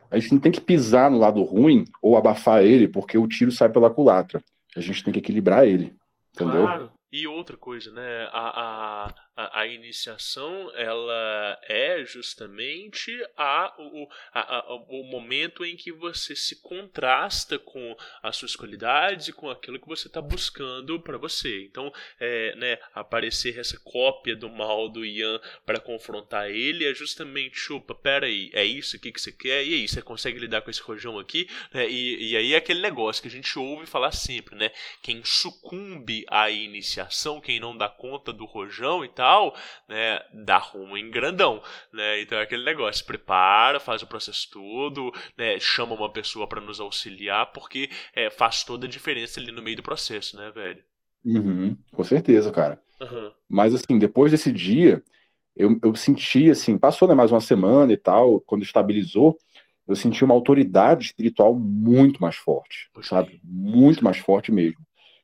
A 0.09 0.17
gente 0.17 0.31
não 0.31 0.39
tem 0.39 0.51
que 0.51 0.61
pisar 0.61 1.11
no 1.11 1.19
lado 1.19 1.43
ruim 1.43 1.85
ou 2.01 2.17
abafar 2.17 2.63
ele, 2.63 2.87
porque 2.87 3.15
o 3.15 3.27
tiro 3.27 3.51
sai 3.51 3.69
pela 3.69 3.91
culatra. 3.91 4.43
A 4.75 4.81
gente 4.81 5.03
tem 5.03 5.13
que 5.13 5.19
equilibrar 5.19 5.65
ele. 5.65 5.95
Entendeu? 6.33 6.61
Claro. 6.61 6.91
E 7.11 7.27
outra 7.27 7.57
coisa, 7.57 7.91
né? 7.91 8.29
A, 8.31 9.07
a, 9.07 9.15
a, 9.41 9.61
a 9.61 9.67
iniciação, 9.67 10.71
ela 10.75 11.59
é 11.63 12.03
justamente 12.05 13.11
a, 13.37 13.73
o, 13.77 14.07
a, 14.33 14.57
a- 14.57 14.73
o 14.75 15.03
momento 15.03 15.63
em 15.65 15.75
que 15.77 15.91
você 15.91 16.35
se 16.35 16.57
contrasta 16.61 17.57
com 17.57 17.95
as 18.21 18.35
suas 18.37 18.55
qualidades 18.55 19.27
e 19.27 19.33
com 19.33 19.49
aquilo 19.49 19.79
que 19.79 19.87
você 19.87 20.07
está 20.07 20.21
buscando 20.21 20.99
para 20.99 21.17
você. 21.17 21.63
Então, 21.63 21.91
é, 22.19 22.55
né, 22.55 22.77
aparecer 22.93 23.57
essa 23.57 23.79
cópia 23.79 24.35
do 24.35 24.49
mal 24.49 24.89
do 24.89 25.05
Ian 25.05 25.39
para 25.65 25.79
confrontar 25.79 26.49
ele 26.49 26.85
é 26.85 26.93
justamente, 26.93 27.71
opa, 27.71 27.93
peraí, 27.95 28.49
é 28.53 28.63
isso 28.65 28.95
aqui 28.95 29.11
que 29.11 29.21
você 29.21 29.31
quer? 29.31 29.63
E 29.65 29.73
aí, 29.73 29.87
você 29.87 30.01
consegue 30.01 30.39
lidar 30.39 30.61
com 30.61 30.69
esse 30.69 30.81
rojão 30.81 31.17
aqui? 31.19 31.47
Né, 31.73 31.89
e, 31.89 32.31
e 32.31 32.37
aí 32.37 32.53
é 32.53 32.57
aquele 32.57 32.81
negócio 32.81 33.21
que 33.21 33.27
a 33.27 33.31
gente 33.31 33.57
ouve 33.57 33.85
falar 33.85 34.11
sempre, 34.11 34.55
né? 34.55 34.71
Quem 35.01 35.23
sucumbe 35.23 36.25
à 36.27 36.49
iniciação, 36.49 37.39
quem 37.41 37.59
não 37.59 37.75
dá 37.75 37.87
conta 37.89 38.31
do 38.33 38.45
rojão 38.45 39.03
e 39.03 39.09
tal, 39.09 39.28
né, 39.87 40.19
dá 40.33 40.57
rumo 40.57 40.97
em 40.97 41.09
grandão, 41.11 41.61
né? 41.93 42.21
Então 42.21 42.37
é 42.37 42.43
aquele 42.43 42.63
negócio, 42.63 43.05
prepara, 43.05 43.79
faz 43.79 44.01
o 44.01 44.07
processo 44.07 44.49
todo, 44.51 45.11
né, 45.37 45.59
chama 45.59 45.95
uma 45.95 46.11
pessoa 46.11 46.47
para 46.47 46.61
nos 46.61 46.79
auxiliar, 46.79 47.47
porque 47.53 47.89
é, 48.13 48.29
faz 48.29 48.63
toda 48.63 48.85
a 48.87 48.89
diferença 48.89 49.39
ali 49.39 49.51
no 49.51 49.61
meio 49.61 49.77
do 49.77 49.83
processo, 49.83 50.37
né, 50.37 50.51
velho? 50.51 50.83
Uhum, 51.23 51.77
com 51.91 52.03
certeza, 52.03 52.51
cara. 52.51 52.81
Aham. 53.01 53.33
Mas 53.49 53.73
assim, 53.73 53.99
depois 53.99 54.31
desse 54.31 54.51
dia, 54.51 55.03
eu, 55.55 55.79
eu 55.83 55.95
senti 55.95 56.49
assim, 56.49 56.77
passou 56.77 57.07
né, 57.07 57.15
mais 57.15 57.31
uma 57.31 57.41
semana 57.41 57.93
e 57.93 57.97
tal, 57.97 58.41
quando 58.41 58.63
estabilizou, 58.63 59.37
eu 59.87 59.95
senti 59.95 60.23
uma 60.25 60.35
autoridade 60.35 61.05
espiritual 61.07 61.55
muito 61.55 62.21
mais 62.21 62.35
forte, 62.35 62.89
Pode 62.93 63.07
sabe? 63.07 63.29
crer. 63.29 63.41
Muito 63.43 64.03
mais 64.03 64.17
forte 64.17 64.51
mesmo. 64.51 64.79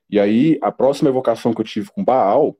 E 0.10 0.20
aí, 0.20 0.60
a 0.62 0.72
próxima 0.72 1.10
evocação 1.10 1.54
que 1.54 1.62
eu 1.62 1.65
tive 1.65 1.91
com 1.91 2.04
Baal, 2.04 2.58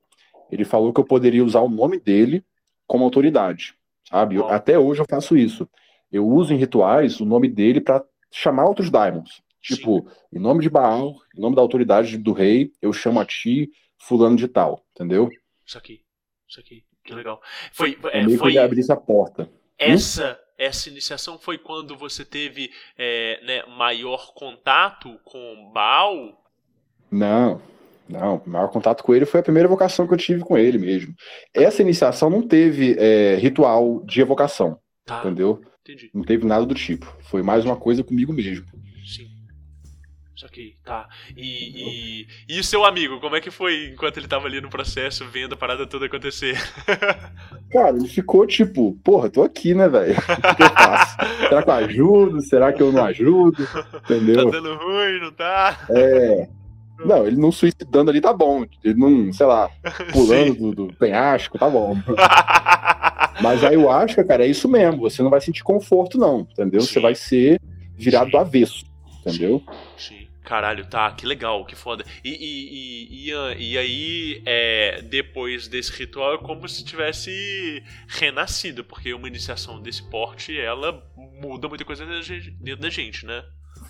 ele 0.50 0.64
falou 0.64 0.92
que 0.92 1.00
eu 1.00 1.04
poderia 1.04 1.44
usar 1.44 1.60
o 1.60 1.68
nome 1.68 1.98
dele 1.98 2.44
como 2.86 3.04
autoridade, 3.04 3.74
sabe? 4.08 4.36
Eu- 4.36 4.48
até 4.48 4.78
hoje 4.78 5.00
eu 5.00 5.06
faço 5.08 5.36
isso. 5.36 5.68
Eu 6.10 6.26
uso 6.26 6.52
em 6.54 6.56
rituais 6.56 7.20
o 7.20 7.24
nome 7.24 7.48
dele 7.48 7.80
para 7.80 8.04
chamar 8.30 8.66
outros 8.66 8.90
daimons. 8.90 9.42
Tipo, 9.60 10.08
em 10.32 10.38
nome 10.38 10.62
de 10.62 10.70
Baal, 10.70 11.14
em 11.36 11.40
nome 11.40 11.56
da 11.56 11.62
autoridade 11.62 12.16
do 12.16 12.32
rei, 12.32 12.70
eu 12.80 12.92
chamo 12.92 13.18
a 13.18 13.24
ti, 13.24 13.70
fulano 13.98 14.36
de 14.36 14.46
tal, 14.46 14.84
entendeu? 14.94 15.28
Isso 15.66 15.78
aqui, 15.78 16.04
isso 16.48 16.60
aqui, 16.60 16.84
que 17.04 17.12
legal. 17.12 17.42
Foi, 17.72 17.98
É 18.12 18.18
é, 18.18 18.22
meio 18.22 18.38
que 18.38 18.44
foi 18.44 18.52
ele 18.52 18.58
abrisse 18.58 18.92
a 18.92 18.96
porta. 18.96 19.50
essa 19.78 20.40
essa 20.58 20.88
iniciação 20.88 21.38
foi 21.38 21.58
quando 21.58 21.94
você 21.98 22.24
teve 22.24 22.72
é, 22.96 23.40
né, 23.44 23.62
maior 23.76 24.32
contato 24.32 25.18
com 25.22 25.70
Baal? 25.70 26.42
Não, 27.10 27.60
não. 28.08 28.42
O 28.46 28.50
maior 28.50 28.68
contato 28.68 29.02
com 29.02 29.14
ele 29.14 29.26
foi 29.26 29.40
a 29.40 29.42
primeira 29.42 29.66
evocação 29.66 30.06
que 30.06 30.14
eu 30.14 30.18
tive 30.18 30.40
com 30.40 30.56
ele 30.56 30.78
mesmo. 30.78 31.14
Essa 31.54 31.82
iniciação 31.82 32.30
não 32.30 32.42
teve 32.46 32.96
é, 32.98 33.36
ritual 33.36 34.02
de 34.04 34.20
evocação, 34.20 34.78
Tá, 35.04 35.20
entendeu? 35.20 35.60
entendi. 35.82 36.10
Não 36.14 36.22
teve 36.22 36.44
nada 36.46 36.66
do 36.66 36.74
tipo. 36.74 37.06
Foi 37.30 37.42
mais 37.42 37.64
uma 37.64 37.76
coisa 37.76 38.02
comigo 38.02 38.32
mesmo. 38.32 38.66
Sim. 39.04 39.26
Saquei, 40.36 40.74
tá. 40.84 41.08
E, 41.34 42.26
e, 42.26 42.56
e 42.56 42.60
o 42.60 42.64
seu 42.64 42.84
amigo, 42.84 43.18
como 43.20 43.36
é 43.36 43.40
que 43.40 43.50
foi 43.50 43.86
enquanto 43.92 44.18
ele 44.18 44.28
tava 44.28 44.46
ali 44.46 44.60
no 44.60 44.68
processo, 44.68 45.24
vendo 45.24 45.54
a 45.54 45.56
parada 45.56 45.86
toda 45.86 46.04
acontecer? 46.06 46.58
Cara, 47.72 47.96
ele 47.96 48.06
ficou 48.06 48.46
tipo, 48.46 48.92
porra, 49.02 49.30
tô 49.30 49.42
aqui, 49.42 49.72
né, 49.74 49.88
velho? 49.88 50.14
O 50.20 50.56
que 50.56 50.62
eu 50.62 50.68
faço? 50.68 51.16
Será 51.48 51.62
que 51.62 51.70
eu 51.70 51.74
ajudo? 51.74 52.42
Será 52.42 52.72
que 52.72 52.82
eu 52.82 52.92
não 52.92 53.04
ajudo? 53.04 53.62
Entendeu? 54.04 54.50
Tá 54.50 54.58
dando 54.60 54.74
ruim, 54.74 55.20
não 55.20 55.32
tá? 55.32 55.86
É. 55.90 56.48
Não, 57.04 57.26
ele 57.26 57.36
não 57.36 57.52
suicidando 57.52 58.10
ali 58.10 58.20
tá 58.20 58.32
bom. 58.32 58.64
Ele 58.84 58.94
não, 58.94 59.32
sei 59.32 59.46
lá, 59.46 59.70
pulando 60.12 60.72
do, 60.72 60.86
do 60.86 60.94
penhasco, 60.94 61.58
tá 61.58 61.68
bom. 61.68 61.96
Mas 63.40 63.62
aí 63.62 63.74
eu 63.74 63.90
acho, 63.90 64.24
cara, 64.24 64.44
é 64.44 64.48
isso 64.48 64.68
mesmo. 64.68 65.00
Você 65.00 65.22
não 65.22 65.30
vai 65.30 65.40
sentir 65.40 65.62
conforto, 65.62 66.18
não, 66.18 66.40
entendeu? 66.40 66.80
Sim. 66.80 66.86
Você 66.86 67.00
vai 67.00 67.14
ser 67.14 67.60
virado 67.94 68.30
do 68.30 68.38
avesso, 68.38 68.84
entendeu? 69.20 69.62
Sim. 69.96 70.26
Caralho, 70.46 70.86
tá, 70.86 71.10
que 71.10 71.26
legal, 71.26 71.64
que 71.64 71.74
foda. 71.74 72.04
E, 72.22 72.30
e, 72.30 73.28
e, 73.28 73.32
e, 73.32 73.72
e 73.72 73.78
aí, 73.78 74.42
é, 74.46 75.02
depois 75.02 75.66
desse 75.66 75.90
ritual, 75.90 76.34
é 76.34 76.38
como 76.38 76.68
se 76.68 76.84
tivesse 76.84 77.82
renascido, 78.06 78.84
porque 78.84 79.12
uma 79.12 79.26
iniciação 79.26 79.82
desse 79.82 80.08
porte, 80.08 80.56
ela 80.56 81.02
muda 81.16 81.68
muita 81.68 81.84
coisa 81.84 82.06
dentro 82.06 82.80
da 82.80 82.88
gente, 82.88 83.26
né? 83.26 83.42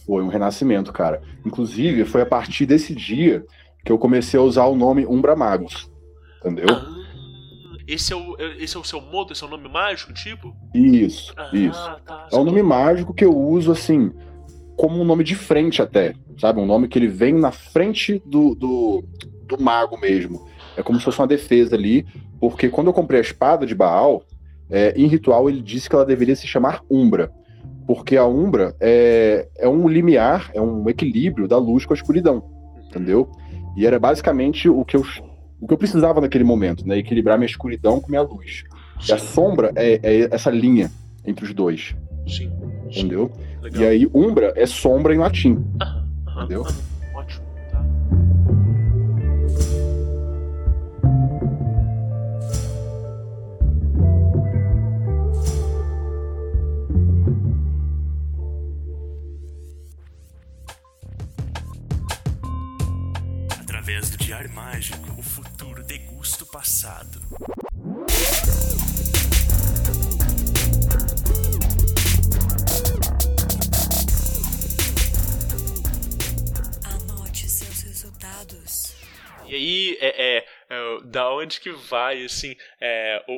Foi 0.07 0.23
um 0.23 0.29
renascimento, 0.29 0.93
cara. 0.93 1.21
Inclusive, 1.45 2.05
foi 2.05 2.23
a 2.23 2.27
partir 2.27 2.65
desse 2.65 2.95
dia 2.95 3.45
que 3.85 3.91
eu 3.91 3.99
comecei 3.99 4.39
a 4.39 4.43
usar 4.43 4.65
o 4.67 4.77
nome 4.77 5.05
Umbra 5.07 5.35
Magus. 5.35 5.91
Entendeu? 6.41 6.67
Ah, 6.71 6.97
esse 7.89 8.13
é, 8.13 8.17
o, 8.17 8.37
esse 8.59 8.77
é 8.77 8.81
o 8.81 8.85
seu 8.85 9.01
modo, 9.01 9.33
esse 9.33 9.43
é 9.43 9.47
o 9.47 9.51
nome 9.51 9.69
mágico, 9.69 10.13
tipo? 10.13 10.55
Isso, 10.75 11.33
Ah, 11.37 11.51
isso. 11.53 11.97
tá. 12.05 12.29
É 12.33 12.37
um 12.37 12.45
nome 12.45 12.63
mágico 12.63 13.13
que 13.13 13.25
eu 13.25 13.37
uso 13.37 13.73
assim, 13.73 14.13
como 14.77 15.01
um 15.01 15.05
nome 15.05 15.25
de 15.25 15.35
frente 15.35 15.83
até. 15.83 16.15
Sabe? 16.39 16.61
Um 16.61 16.67
nome 16.67 16.87
que 16.89 16.99
ele 16.99 17.09
vem 17.09 17.33
na 17.35 17.51
frente 17.51 18.23
do, 18.27 18.55
do, 18.55 19.05
do 19.47 19.61
mago 19.61 19.99
mesmo. 19.99 20.47
É 20.77 20.83
como 20.83 20.99
se 20.99 21.05
fosse 21.05 21.19
uma 21.19 21.27
defesa 21.27 21.75
ali, 21.75 22.07
porque 22.39 22.69
quando 22.69 22.89
eu 22.89 22.93
comprei 22.93 23.19
a 23.19 23.23
espada 23.23 23.65
de 23.65 23.75
Baal, 23.75 24.23
é, 24.69 24.93
em 24.97 25.07
ritual 25.07 25.49
ele 25.49 25.63
disse 25.63 25.89
que 25.89 25.95
ela 25.95 26.05
deveria 26.05 26.37
se 26.37 26.47
chamar 26.47 26.83
Umbra. 26.91 27.33
Porque 27.87 28.17
a 28.17 28.27
Umbra 28.27 28.75
é, 28.81 29.49
é 29.59 29.69
um 29.69 29.89
limiar, 29.89 30.51
é 30.53 30.61
um 30.61 30.89
equilíbrio 30.89 31.47
da 31.47 31.57
luz 31.59 31.85
com 31.85 31.93
a 31.93 31.97
escuridão, 31.97 32.43
entendeu? 32.89 33.31
E 33.77 33.87
era 33.87 33.99
basicamente 33.99 34.69
o 34.69 34.85
que 34.85 34.97
eu, 34.97 35.05
o 35.61 35.67
que 35.67 35.73
eu 35.73 35.79
precisava 35.79 36.21
naquele 36.21 36.45
momento, 36.45 36.87
né? 36.87 36.99
Equilibrar 36.99 37.39
minha 37.39 37.47
escuridão 37.47 38.01
com 38.01 38.09
minha 38.09 38.23
luz. 38.23 38.65
E 39.07 39.13
a 39.13 39.19
sombra 39.19 39.73
é, 39.77 40.01
é 40.03 40.35
essa 40.35 40.51
linha 40.51 40.91
entre 41.25 41.45
os 41.45 41.53
dois, 41.53 41.95
Sim, 42.27 42.51
entendeu? 42.87 43.31
Legal. 43.63 43.83
E 43.83 43.87
aí, 43.87 44.11
umbra 44.15 44.53
é 44.57 44.67
sombra 44.67 45.15
em 45.15 45.19
latim. 45.19 45.65
Entendeu? 46.37 46.67
Passado. 66.57 67.21
Anote 76.83 77.47
seus 77.47 77.83
resultados. 77.83 78.97
E 79.47 79.55
aí, 79.55 79.99
é, 80.01 80.39
é, 80.39 80.47
é, 80.71 81.01
da 81.05 81.31
onde 81.31 81.61
que 81.61 81.71
vai, 81.73 82.25
assim, 82.25 82.57
é, 82.81 83.23
o, 83.29 83.35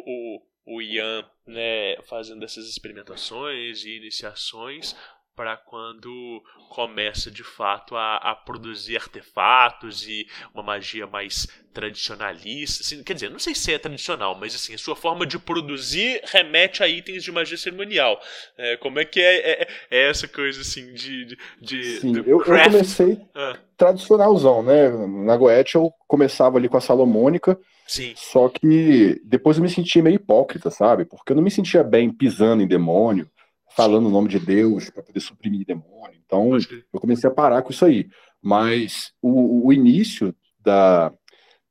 o, 0.66 0.76
o 0.76 0.82
Ian, 0.82 1.28
né, 1.44 2.00
fazendo 2.02 2.44
essas 2.44 2.68
experimentações 2.68 3.84
e 3.84 3.96
iniciações 3.96 4.94
para 5.38 5.56
quando 5.56 6.42
começa 6.68 7.30
de 7.30 7.44
fato 7.44 7.94
a, 7.94 8.16
a 8.16 8.34
produzir 8.34 8.96
artefatos 8.96 10.04
e 10.04 10.26
uma 10.52 10.64
magia 10.64 11.06
mais 11.06 11.46
tradicionalista, 11.72 12.82
assim, 12.82 13.04
quer 13.04 13.14
dizer, 13.14 13.30
não 13.30 13.38
sei 13.38 13.54
se 13.54 13.72
é 13.72 13.78
tradicional, 13.78 14.34
mas 14.34 14.52
assim, 14.52 14.74
a 14.74 14.78
sua 14.78 14.96
forma 14.96 15.24
de 15.24 15.38
produzir 15.38 16.20
remete 16.24 16.82
a 16.82 16.88
itens 16.88 17.22
de 17.22 17.30
magia 17.30 17.56
cerimonial. 17.56 18.20
É, 18.56 18.76
como 18.78 18.98
é 18.98 19.04
que 19.04 19.20
é, 19.20 19.62
é- 19.62 19.68
é 19.92 20.10
essa 20.10 20.26
coisa 20.26 20.60
assim 20.60 20.92
de, 20.92 21.24
de, 21.24 21.38
de 21.60 22.00
Sim, 22.00 22.14
eu, 22.26 22.42
eu 22.44 22.60
comecei 22.60 23.20
Ah, 23.36 23.56
tradicionalzão, 23.76 24.62
né? 24.62 24.88
Na 25.24 25.36
Goethe 25.36 25.76
eu 25.76 25.92
começava 26.08 26.58
ali 26.58 26.68
com 26.68 26.76
a 26.76 26.80
Salomônica, 26.80 27.56
sim, 27.86 28.14
só 28.14 28.48
que 28.48 29.20
depois 29.24 29.56
eu 29.56 29.62
me 29.62 29.70
sentia 29.70 30.02
meio 30.02 30.16
hipócrita, 30.16 30.70
sabe? 30.70 31.04
Porque 31.04 31.32
eu 31.32 31.36
não 31.36 31.42
me 31.42 31.50
sentia 31.50 31.84
bem 31.84 32.10
pisando 32.12 32.62
em 32.62 32.66
demônio, 32.68 33.28
falando 33.78 34.06
o 34.06 34.10
nome 34.10 34.28
de 34.28 34.40
Deus 34.40 34.90
para 34.90 35.04
poder 35.04 35.20
suprimir 35.20 35.64
demônio. 35.64 36.18
Então 36.26 36.50
eu 36.92 37.00
comecei 37.00 37.30
a 37.30 37.32
parar 37.32 37.62
com 37.62 37.70
isso 37.70 37.84
aí. 37.84 38.08
Mas 38.42 39.12
o, 39.22 39.68
o 39.68 39.72
início 39.72 40.34
da, 40.58 41.12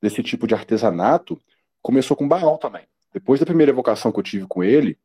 desse 0.01 0.23
tipo 0.23 0.47
de 0.47 0.53
artesanato 0.53 1.37
começou 1.81 2.15
com 2.15 2.25
Baal 2.25 2.57
também. 2.57 2.83
Depois 3.13 3.41
da 3.41 3.45
primeira 3.45 3.73
evocação 3.73 4.09
que 4.09 4.19
eu 4.19 4.23
tive 4.23 4.47
com 4.47 4.63
ele, 4.63 4.97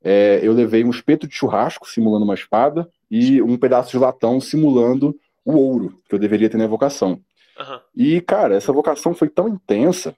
é, 0.00 0.38
eu 0.44 0.52
levei 0.52 0.84
um 0.84 0.90
espeto 0.90 1.26
de 1.26 1.34
churrasco 1.34 1.88
simulando 1.88 2.24
uma 2.24 2.34
espada 2.34 2.88
e 3.10 3.42
um 3.42 3.58
pedaço 3.58 3.90
de 3.90 3.98
latão 3.98 4.40
simulando 4.40 5.18
o 5.44 5.56
ouro 5.56 6.00
que 6.08 6.14
eu 6.14 6.20
deveria 6.20 6.48
ter 6.48 6.56
na 6.56 6.64
evocação. 6.64 7.20
Aham. 7.58 7.80
E, 7.96 8.20
cara, 8.20 8.54
essa 8.54 8.72
vocação 8.72 9.12
foi 9.12 9.28
tão 9.28 9.48
intensa, 9.48 10.14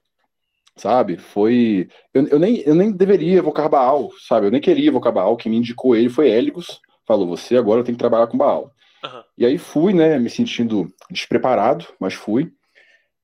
sabe? 0.77 1.17
Foi. 1.17 1.89
Eu, 2.13 2.27
eu, 2.29 2.39
nem, 2.39 2.59
eu 2.61 2.75
nem 2.75 2.93
deveria 2.93 3.39
evocar 3.39 3.69
Baal, 3.69 4.11
sabe? 4.29 4.47
Eu 4.47 4.51
nem 4.51 4.61
queria 4.61 4.89
evocar 4.89 5.13
Baal. 5.13 5.37
Quem 5.37 5.51
me 5.51 5.59
indicou 5.59 5.97
ele 5.97 6.09
foi 6.09 6.29
Hélicos. 6.31 6.81
Falou: 7.07 7.27
você 7.27 7.57
agora 7.57 7.83
tem 7.83 7.95
que 7.95 7.99
trabalhar 7.99 8.27
com 8.27 8.39
Baal. 8.39 8.71
Aham. 9.05 9.25
E 9.39 9.47
aí 9.47 9.59
fui, 9.59 9.93
né, 9.93 10.19
me 10.19 10.31
sentindo 10.31 10.89
despreparado, 11.11 11.87
mas 12.01 12.15
fui. 12.15 12.53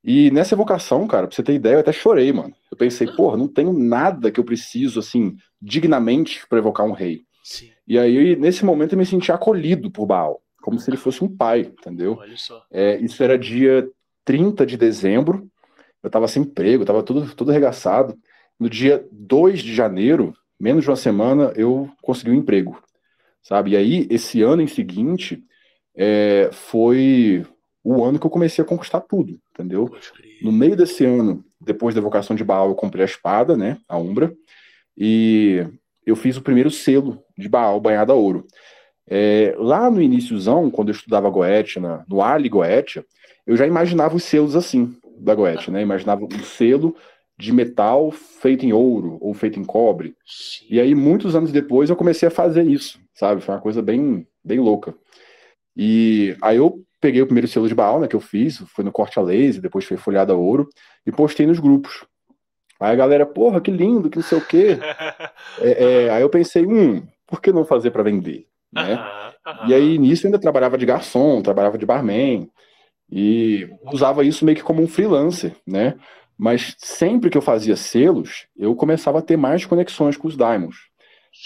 E 0.04 0.30
nessa 0.32 0.54
evocação, 0.54 1.06
cara, 1.06 1.26
pra 1.28 1.34
você 1.34 1.42
ter 1.42 1.54
ideia, 1.54 1.74
eu 1.74 1.80
até 1.80 1.92
chorei, 1.92 2.32
mano. 2.32 2.52
Eu 2.70 2.76
pensei, 2.76 3.06
porra, 3.06 3.36
não 3.36 3.46
tenho 3.46 3.72
nada 3.72 4.30
que 4.32 4.40
eu 4.40 4.44
preciso, 4.44 4.98
assim, 4.98 5.36
dignamente 5.60 6.44
pra 6.48 6.58
evocar 6.58 6.84
um 6.84 6.92
rei. 6.92 7.22
Sim, 7.44 7.70
E 7.86 7.98
aí, 7.98 8.34
nesse 8.36 8.64
momento, 8.64 8.92
eu 8.92 8.98
me 8.98 9.06
senti 9.06 9.30
acolhido 9.30 9.90
por 9.90 10.06
Baal, 10.06 10.42
como 10.60 10.78
se 10.78 10.90
ele 10.90 10.96
fosse 10.96 11.22
um 11.22 11.36
pai, 11.36 11.60
entendeu? 11.60 12.16
olha 12.18 12.36
só. 12.36 12.64
É, 12.70 12.96
isso 12.98 13.22
era 13.22 13.38
dia 13.38 13.88
30 14.24 14.66
de 14.66 14.76
dezembro. 14.76 15.48
Eu 16.02 16.10
tava 16.10 16.28
sem 16.28 16.42
emprego, 16.42 16.84
tava 16.84 17.02
tudo, 17.02 17.34
tudo 17.34 17.50
arregaçado. 17.50 18.18
No 18.58 18.68
dia 18.68 19.06
2 19.10 19.60
de 19.60 19.74
janeiro, 19.74 20.34
menos 20.58 20.84
de 20.84 20.90
uma 20.90 20.96
semana, 20.96 21.52
eu 21.56 21.90
consegui 22.02 22.30
um 22.30 22.34
emprego, 22.34 22.80
sabe? 23.42 23.72
E 23.72 23.76
aí, 23.76 24.06
esse 24.10 24.42
ano 24.42 24.62
em 24.62 24.66
seguinte, 24.66 25.42
é, 25.96 26.50
foi 26.52 27.44
o 27.84 28.04
ano 28.04 28.18
que 28.18 28.26
eu 28.26 28.30
comecei 28.30 28.62
a 28.62 28.66
conquistar 28.66 29.00
tudo, 29.00 29.38
entendeu? 29.52 29.90
No 30.40 30.52
meio 30.52 30.76
desse 30.76 31.04
ano, 31.04 31.44
depois 31.60 31.94
da 31.94 32.00
evocação 32.00 32.36
de 32.36 32.44
Baal, 32.44 32.68
eu 32.68 32.74
comprei 32.74 33.02
a 33.02 33.06
espada, 33.06 33.56
né? 33.56 33.78
A 33.88 33.98
Umbra. 33.98 34.32
E 34.96 35.66
eu 36.06 36.14
fiz 36.14 36.36
o 36.36 36.42
primeiro 36.42 36.70
selo 36.70 37.22
de 37.36 37.48
Baal 37.48 37.80
banhado 37.80 38.12
a 38.12 38.14
ouro. 38.14 38.46
É, 39.06 39.54
lá 39.58 39.90
no 39.90 40.00
iníciozão, 40.00 40.70
quando 40.70 40.88
eu 40.88 40.94
estudava 40.94 41.28
Goethe, 41.28 41.80
na, 41.80 42.04
no 42.08 42.22
Ali 42.22 42.48
Goethe, 42.48 43.04
eu 43.46 43.56
já 43.56 43.66
imaginava 43.66 44.14
os 44.14 44.24
selos 44.24 44.54
assim, 44.54 44.96
da 45.18 45.34
Goethe, 45.34 45.70
né? 45.70 45.82
Imaginava 45.82 46.24
um 46.24 46.42
selo 46.42 46.96
de 47.38 47.52
metal 47.52 48.10
feito 48.10 48.64
em 48.64 48.72
ouro 48.72 49.18
ou 49.20 49.34
feito 49.34 49.58
em 49.58 49.64
cobre. 49.64 50.14
Sim. 50.24 50.66
E 50.70 50.80
aí, 50.80 50.94
muitos 50.94 51.34
anos 51.34 51.50
depois, 51.50 51.90
eu 51.90 51.96
comecei 51.96 52.28
a 52.28 52.30
fazer 52.30 52.64
isso, 52.64 53.00
sabe? 53.14 53.40
Foi 53.40 53.54
uma 53.54 53.60
coisa 53.60 53.82
bem, 53.82 54.26
bem 54.44 54.58
louca. 54.58 54.94
E 55.76 56.36
aí 56.42 56.56
eu 56.56 56.84
peguei 57.00 57.20
o 57.20 57.26
primeiro 57.26 57.48
selo 57.48 57.66
de 57.66 57.74
Baal, 57.74 57.98
né, 58.00 58.06
que 58.06 58.14
eu 58.14 58.20
fiz, 58.20 58.58
foi 58.68 58.84
no 58.84 58.92
corte 58.92 59.18
a 59.18 59.22
laser, 59.22 59.60
depois 59.60 59.84
foi 59.84 59.96
folhado 59.96 60.32
a 60.32 60.36
ouro, 60.36 60.68
e 61.04 61.10
postei 61.10 61.46
nos 61.46 61.58
grupos. 61.58 62.04
Aí 62.78 62.92
a 62.92 62.96
galera, 62.96 63.26
porra, 63.26 63.60
que 63.60 63.70
lindo, 63.70 64.08
que 64.08 64.16
não 64.18 64.24
sei 64.24 64.38
o 64.38 64.46
quê. 64.46 64.78
É, 65.58 66.04
é, 66.04 66.10
aí 66.10 66.22
eu 66.22 66.30
pensei, 66.30 66.64
hum, 66.64 67.06
por 67.26 67.40
que 67.40 67.52
não 67.52 67.64
fazer 67.64 67.90
para 67.90 68.02
vender? 68.02 68.46
Né? 68.72 68.94
Aham, 68.94 69.32
aham. 69.46 69.68
E 69.68 69.74
aí, 69.74 69.98
nisso, 69.98 70.24
eu 70.24 70.28
ainda 70.28 70.38
trabalhava 70.38 70.78
de 70.78 70.86
garçom, 70.86 71.42
trabalhava 71.42 71.76
de 71.76 71.84
barman, 71.84 72.50
e 73.14 73.68
usava 73.92 74.24
isso 74.24 74.42
meio 74.42 74.56
que 74.56 74.64
como 74.64 74.82
um 74.82 74.88
freelancer, 74.88 75.54
né? 75.66 75.96
Mas 76.38 76.74
sempre 76.78 77.28
que 77.28 77.36
eu 77.36 77.42
fazia 77.42 77.76
selos, 77.76 78.46
eu 78.56 78.74
começava 78.74 79.18
a 79.18 79.22
ter 79.22 79.36
mais 79.36 79.66
conexões 79.66 80.16
com 80.16 80.26
os 80.26 80.34
diamonds. 80.34 80.78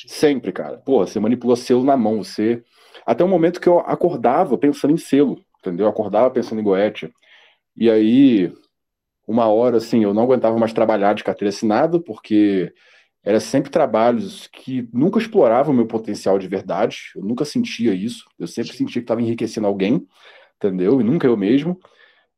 Sempre, 0.07 0.53
cara. 0.53 0.79
Porra, 0.79 1.09
você 1.09 1.19
manipula 1.19 1.57
selo 1.57 1.83
na 1.83 1.97
mão, 1.97 2.23
você. 2.23 2.63
Até 3.05 3.25
o 3.25 3.29
momento 3.29 3.61
que 3.61 3.69
eu 3.69 3.81
acordava 3.81 4.57
pensando 4.57 4.95
em 4.95 4.97
selo, 4.97 5.41
entendeu? 5.59 5.87
Eu 5.87 5.91
acordava 5.91 6.31
pensando 6.31 6.61
em 6.61 6.65
Goethe. 6.65 7.13
E 7.77 7.91
aí, 7.91 8.53
uma 9.27 9.47
hora, 9.49 9.79
assim, 9.79 10.05
eu 10.05 10.15
não 10.15 10.23
aguentava 10.23 10.57
mais 10.57 10.73
trabalhar 10.73 11.15
de 11.15 11.25
carteira 11.25 11.49
assinada, 11.49 12.01
porque 12.01 12.73
era 13.25 13.41
sempre 13.41 13.73
trabalhos 13.73 14.47
que 14.53 14.89
nunca 14.93 15.19
exploravam 15.19 15.75
o 15.75 15.77
meu 15.77 15.87
potencial 15.87 16.39
de 16.39 16.47
verdade. 16.47 17.11
Eu 17.17 17.23
nunca 17.23 17.45
sentia 17.45 17.93
isso. 17.93 18.25
Eu 18.39 18.47
sempre 18.47 18.73
sentia 18.73 19.01
que 19.01 19.05
estava 19.05 19.21
enriquecendo 19.21 19.67
alguém, 19.67 20.07
entendeu? 20.57 21.01
E 21.01 21.05
nunca 21.05 21.27
eu 21.27 21.37
mesmo. 21.37 21.79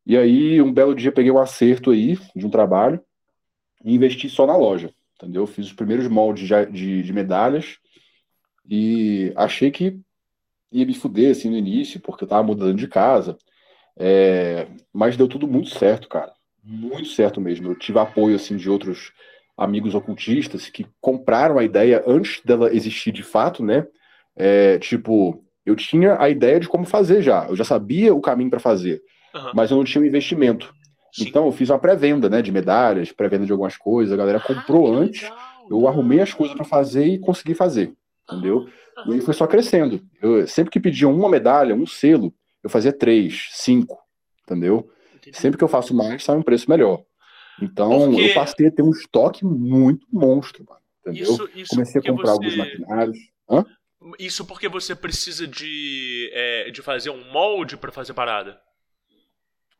E 0.06 0.16
aí, 0.16 0.60
um 0.62 0.72
belo 0.72 0.94
dia, 0.94 1.12
peguei 1.12 1.30
um 1.30 1.38
acerto 1.38 1.90
aí 1.90 2.18
de 2.34 2.46
um 2.46 2.50
trabalho 2.50 3.00
e 3.84 3.94
investi 3.94 4.28
só 4.28 4.46
na 4.46 4.56
loja, 4.56 4.90
entendeu? 5.14 5.46
Fiz 5.46 5.66
os 5.66 5.72
primeiros 5.72 6.08
moldes 6.08 6.48
de, 6.72 7.02
de, 7.02 7.12
medalhas 7.12 7.78
e 8.68 9.32
achei 9.36 9.70
que 9.70 10.00
ia 10.72 10.86
me 10.86 10.94
fuder 10.94 11.32
assim 11.32 11.50
no 11.50 11.56
início, 11.56 12.00
porque 12.00 12.24
eu 12.24 12.28
tava 12.28 12.42
mudando 12.42 12.76
de 12.76 12.88
casa. 12.88 13.36
É, 13.98 14.68
mas 14.92 15.16
deu 15.16 15.28
tudo 15.28 15.46
muito 15.46 15.70
certo, 15.70 16.08
cara. 16.08 16.32
Muito 16.62 17.08
certo 17.08 17.40
mesmo. 17.40 17.70
Eu 17.70 17.74
tive 17.74 17.98
apoio 17.98 18.36
assim 18.36 18.56
de 18.56 18.70
outros 18.70 19.12
amigos 19.56 19.94
ocultistas 19.94 20.70
que 20.70 20.86
compraram 21.00 21.58
a 21.58 21.64
ideia 21.64 22.02
antes 22.06 22.40
dela 22.44 22.72
existir 22.72 23.10
de 23.10 23.22
fato, 23.22 23.64
né? 23.64 23.86
É, 24.36 24.78
tipo, 24.78 25.44
eu 25.68 25.76
tinha 25.76 26.20
a 26.20 26.28
ideia 26.28 26.58
de 26.58 26.68
como 26.68 26.84
fazer 26.84 27.22
já. 27.22 27.46
Eu 27.48 27.56
já 27.56 27.64
sabia 27.64 28.14
o 28.14 28.20
caminho 28.20 28.50
para 28.50 28.58
fazer, 28.60 29.00
Aham. 29.34 29.52
mas 29.54 29.70
eu 29.70 29.76
não 29.76 29.84
tinha 29.84 30.02
o 30.02 30.06
investimento. 30.06 30.72
Sim. 31.12 31.28
Então 31.28 31.46
eu 31.46 31.52
fiz 31.52 31.70
uma 31.70 31.78
pré-venda, 31.78 32.28
né, 32.28 32.42
de 32.42 32.52
medalhas, 32.52 33.10
pré-venda 33.12 33.46
de 33.46 33.52
algumas 33.52 33.76
coisas. 33.76 34.12
A 34.12 34.16
galera 34.16 34.40
comprou 34.40 34.94
Ah, 34.94 34.98
antes. 34.98 35.30
Eu 35.70 35.86
arrumei 35.86 36.20
as 36.20 36.32
coisas 36.32 36.56
para 36.56 36.64
fazer 36.64 37.06
e 37.06 37.18
consegui 37.18 37.54
fazer, 37.54 37.92
entendeu? 38.30 38.66
E 39.06 39.12
aí 39.12 39.20
foi 39.20 39.34
só 39.34 39.46
crescendo. 39.46 40.00
Eu 40.20 40.46
sempre 40.46 40.70
que 40.70 40.80
pediam 40.80 41.14
uma 41.14 41.28
medalha, 41.28 41.74
um 41.74 41.86
selo, 41.86 42.32
eu 42.64 42.70
fazia 42.70 42.92
três, 42.92 43.48
cinco, 43.52 43.98
entendeu? 44.42 44.88
Entendi. 45.16 45.36
Sempre 45.36 45.58
que 45.58 45.64
eu 45.64 45.68
faço 45.68 45.94
mais, 45.94 46.24
sai 46.24 46.36
um 46.36 46.42
preço 46.42 46.68
melhor. 46.70 47.02
Então, 47.60 48.10
Porque- 48.12 48.30
eu 48.30 48.34
passei 48.34 48.66
a 48.68 48.70
ter 48.70 48.82
um 48.82 48.90
estoque 48.90 49.44
muito 49.44 50.06
monstro, 50.12 50.64
mano, 50.66 50.80
entendeu? 51.00 51.22
Isso, 51.34 51.48
isso 51.54 51.70
Comecei 51.70 52.00
a 52.00 52.04
comprar 52.04 52.32
você... 52.32 52.32
alguns 52.32 52.56
maquinários. 52.56 53.18
Isso 54.18 54.44
porque 54.44 54.68
você 54.68 54.94
precisa 54.94 55.46
de, 55.46 56.30
é, 56.32 56.70
de 56.70 56.82
fazer 56.82 57.10
um 57.10 57.30
molde 57.32 57.76
pra 57.76 57.90
fazer 57.90 58.14
parada. 58.14 58.60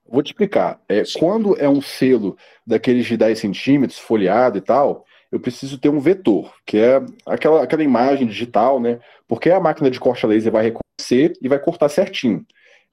Vou 0.07 0.23
te 0.23 0.29
explicar. 0.29 0.81
É, 0.89 1.05
Sim. 1.05 1.19
quando 1.19 1.57
é 1.59 1.69
um 1.69 1.83
selo 1.83 2.37
daqueles 2.67 3.07
de 3.07 3.17
10 3.17 3.39
centímetros, 3.39 3.99
folheado 3.99 4.59
e 4.59 4.61
tal, 4.61 5.05
eu 5.31 5.39
preciso 5.39 5.79
ter 5.79 5.91
um 5.91 6.01
vetor, 6.01 6.53
que 6.65 6.79
é 6.79 7.01
aquela, 7.27 7.63
aquela 7.63 7.85
imagem 7.85 8.27
digital, 8.27 8.81
né? 8.81 8.99
Porque 9.27 9.51
a 9.51 9.61
máquina 9.61 9.91
de 9.91 10.01
corte 10.01 10.25
a 10.25 10.29
laser 10.29 10.51
vai 10.51 10.65
reconhecer 10.65 11.35
e 11.43 11.49
vai 11.49 11.59
cortar 11.59 11.91
certinho. 11.91 12.45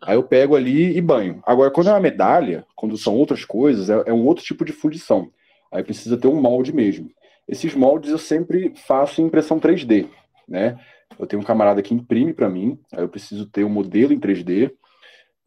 Aí 0.01 0.15
eu 0.15 0.23
pego 0.23 0.55
ali 0.55 0.95
e 0.95 1.01
banho. 1.01 1.41
Agora, 1.45 1.71
quando 1.71 1.87
é 1.87 1.93
uma 1.93 2.01
medalha, 2.01 2.65
quando 2.75 2.97
são 2.97 3.15
outras 3.15 3.45
coisas, 3.45 3.89
é, 3.89 4.03
é 4.07 4.13
um 4.13 4.25
outro 4.25 4.43
tipo 4.43 4.65
de 4.65 4.73
fundição. 4.73 5.31
Aí 5.71 5.83
precisa 5.83 6.17
ter 6.17 6.27
um 6.27 6.41
molde 6.41 6.73
mesmo. 6.73 7.09
Esses 7.47 7.73
moldes 7.73 8.11
eu 8.11 8.17
sempre 8.17 8.73
faço 8.75 9.21
em 9.21 9.25
impressão 9.25 9.59
3D, 9.59 10.09
né? 10.47 10.77
Eu 11.17 11.25
tenho 11.25 11.41
um 11.41 11.45
camarada 11.45 11.81
que 11.81 11.93
imprime 11.93 12.33
para 12.33 12.49
mim, 12.49 12.79
aí 12.91 13.03
eu 13.03 13.09
preciso 13.09 13.45
ter 13.45 13.63
um 13.63 13.69
modelo 13.69 14.13
em 14.13 14.19
3D. 14.19 14.71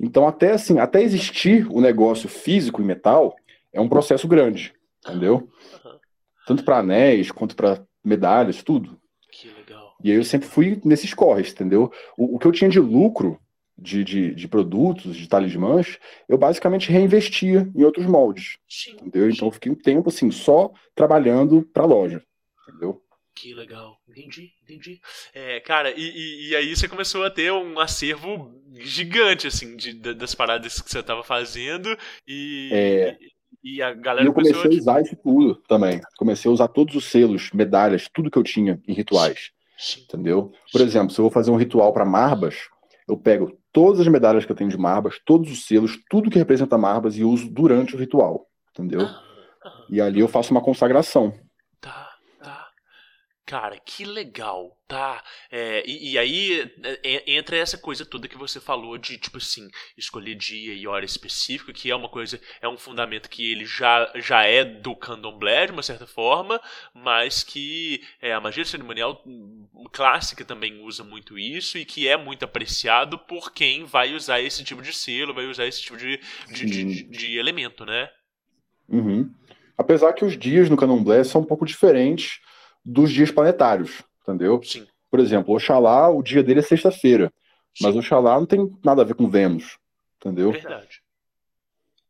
Então, 0.01 0.27
até 0.27 0.53
assim, 0.53 0.79
até 0.79 1.03
existir 1.03 1.67
o 1.71 1.81
negócio 1.81 2.29
físico 2.29 2.81
em 2.81 2.85
metal, 2.85 3.37
é 3.73 3.81
um 3.81 3.89
processo 3.89 4.27
grande, 4.29 4.73
entendeu? 5.07 5.49
Aham. 5.75 5.99
Tanto 6.47 6.65
para 6.65 6.79
anéis 6.79 7.31
quanto 7.31 7.55
para 7.55 7.83
medalhas, 8.03 8.63
tudo. 8.63 8.99
Que 9.31 9.49
legal. 9.49 9.97
E 10.03 10.11
aí 10.11 10.17
eu 10.17 10.25
sempre 10.25 10.49
fui 10.49 10.81
nesses 10.85 11.13
corres, 11.13 11.53
entendeu? 11.53 11.93
O, 12.17 12.37
o 12.37 12.39
que 12.39 12.47
eu 12.47 12.53
tinha 12.53 12.71
de 12.71 12.81
lucro 12.81 13.39
de, 13.79 14.03
de, 14.03 14.35
de 14.35 14.49
produtos, 14.49 15.17
de 15.17 15.29
talismãs, 15.29 15.99
eu 16.29 16.37
basicamente 16.37 16.91
reinvestia 16.91 17.71
em 17.75 17.85
outros 17.85 18.07
moldes, 18.07 18.59
Sim. 18.69 18.93
entendeu? 18.93 19.31
Então 19.31 19.49
eu 19.49 19.53
fiquei 19.53 19.71
um 19.71 19.77
tempo 19.77 20.09
assim, 20.09 20.31
só 20.31 20.73
trabalhando 20.95 21.63
para 21.73 21.85
loja, 21.85 22.23
entendeu? 22.67 23.01
Que 23.41 23.55
legal. 23.55 23.99
Entendi, 24.09 24.53
entendi. 24.63 25.01
É, 25.33 25.61
cara, 25.61 25.91
e, 25.97 26.01
e, 26.03 26.49
e 26.51 26.57
aí 26.57 26.75
você 26.75 26.89
começou 26.89 27.23
a 27.25 27.31
ter 27.31 27.53
um 27.53 27.79
acervo 27.79 28.53
gigante, 28.81 29.47
assim, 29.47 29.77
de, 29.77 29.93
da- 29.93 30.13
das 30.13 30.35
paradas 30.35 30.81
que 30.81 30.91
você 30.91 31.03
tava 31.03 31.23
fazendo 31.23 31.97
e, 32.27 32.71
É. 32.73 33.17
e 33.63 33.81
a 33.83 33.91
E 33.93 33.95
galera 33.95 34.27
eu 34.27 34.33
comecei 34.33 34.61
a 34.65 34.69
usar 34.75 35.03
isso 35.03 35.17
tudo 35.23 35.55
também. 35.69 36.01
Comecei 36.17 36.49
a 36.51 36.53
usar 36.55 36.69
todos 36.69 36.95
os 36.97 37.05
selos, 37.05 37.51
medalhas, 37.53 38.09
tudo 38.13 38.31
que 38.31 38.39
eu 38.39 38.43
tinha 38.43 38.81
em 38.89 38.93
rituais. 38.93 39.51
Sim. 39.77 40.01
entendeu? 40.03 40.53
Por 40.73 40.81
exemplo, 40.81 41.11
se 41.15 41.21
eu 41.21 41.23
vou 41.23 41.31
fazer 41.31 41.53
um 41.53 41.57
ritual 41.57 41.93
para 41.93 42.05
Marbas, 42.05 42.57
eu 43.09 43.17
pego 43.17 43.57
todas 43.73 44.01
as 44.01 44.09
medalhas 44.09 44.45
que 44.45 44.51
eu 44.51 44.57
tenho 44.57 44.69
de 44.71 44.77
Marbas, 44.77 45.21
todos 45.25 45.49
os 45.53 45.65
selos, 45.67 45.97
tudo 46.11 46.29
que 46.29 46.39
representa 46.39 46.77
Marbas 46.77 47.17
e 47.17 47.23
uso 47.23 47.49
durante 47.49 47.95
o 47.95 47.99
ritual, 47.99 48.49
entendeu? 48.73 49.03
Aham, 49.03 49.23
aham. 49.65 49.85
E 49.89 50.01
ali 50.01 50.19
eu 50.19 50.27
faço 50.27 50.51
uma 50.51 50.61
consagração. 50.61 51.33
Cara, 53.49 53.81
que 53.81 54.05
legal, 54.05 54.79
tá? 54.87 55.25
É, 55.51 55.83
e, 55.87 56.13
e 56.13 56.19
aí 56.19 56.71
é, 57.03 57.33
entra 57.33 57.57
essa 57.57 57.79
coisa 57.79 58.05
toda 58.05 58.29
que 58.29 58.37
você 58.37 58.61
falou 58.61 58.99
de, 58.99 59.17
tipo 59.17 59.39
assim, 59.39 59.67
escolher 59.97 60.35
dia 60.35 60.75
e 60.75 60.87
hora 60.87 61.03
específica, 61.03 61.73
que 61.73 61.91
é 61.91 61.97
uma 61.97 62.11
coisa, 62.11 62.39
é 62.61 62.69
um 62.69 62.77
fundamento 62.77 63.31
que 63.31 63.51
ele 63.51 63.65
já, 63.65 64.13
já 64.17 64.43
é 64.45 64.63
do 64.67 64.95
candomblé, 64.95 65.65
de 65.65 65.73
uma 65.73 65.83
certa 65.83 66.07
forma, 66.07 66.61
mas 66.93 67.43
que 67.43 68.05
é, 68.21 68.35
a 68.35 68.41
magia 68.41 68.67
cerimonial 68.67 69.23
hum, 69.27 69.67
clássica 69.95 70.45
também 70.45 70.83
usa 70.83 71.03
muito 71.03 71.39
isso 71.39 71.79
e 71.79 71.87
que 71.87 72.07
é 72.07 72.19
muito 72.19 72.45
apreciado 72.45 73.19
por 73.19 73.51
quem 73.51 73.85
vai 73.85 74.13
usar 74.13 74.43
esse 74.43 74.63
tipo 74.63 74.83
de 74.83 74.93
selo, 74.93 75.33
vai 75.33 75.47
usar 75.47 75.65
esse 75.65 75.81
tipo 75.81 75.97
de, 75.97 76.21
de, 76.53 76.67
de, 76.67 76.85
de- 76.85 77.03
de 77.05 77.39
elemento, 77.39 77.87
né? 77.87 78.11
Uhum. 78.89 79.31
Apesar 79.77 80.13
que 80.13 80.25
os 80.25 80.37
dias 80.37 80.69
no 80.69 80.77
candomblé 80.77 81.23
são 81.25 81.41
um 81.41 81.45
pouco 81.45 81.65
diferentes 81.65 82.41
dos 82.85 83.13
dias 83.13 83.31
planetários, 83.31 84.03
entendeu? 84.23 84.61
Sim. 84.63 84.87
Por 85.11 85.21
exemplo, 85.21 85.55
Oxalá, 85.55 86.09
o 86.11 86.23
dia 86.23 86.43
dele 86.43 86.61
é 86.61 86.63
sexta-feira, 86.63 87.33
mas 87.81 87.97
Oxalá 87.97 88.39
não 88.39 88.47
tem 88.47 88.71
nada 88.85 89.03
a 89.03 89.05
ver 89.05 89.15
com 89.15 89.29
Vênus, 89.29 89.79
entendeu? 90.17 90.53
Verdade. 90.53 91.03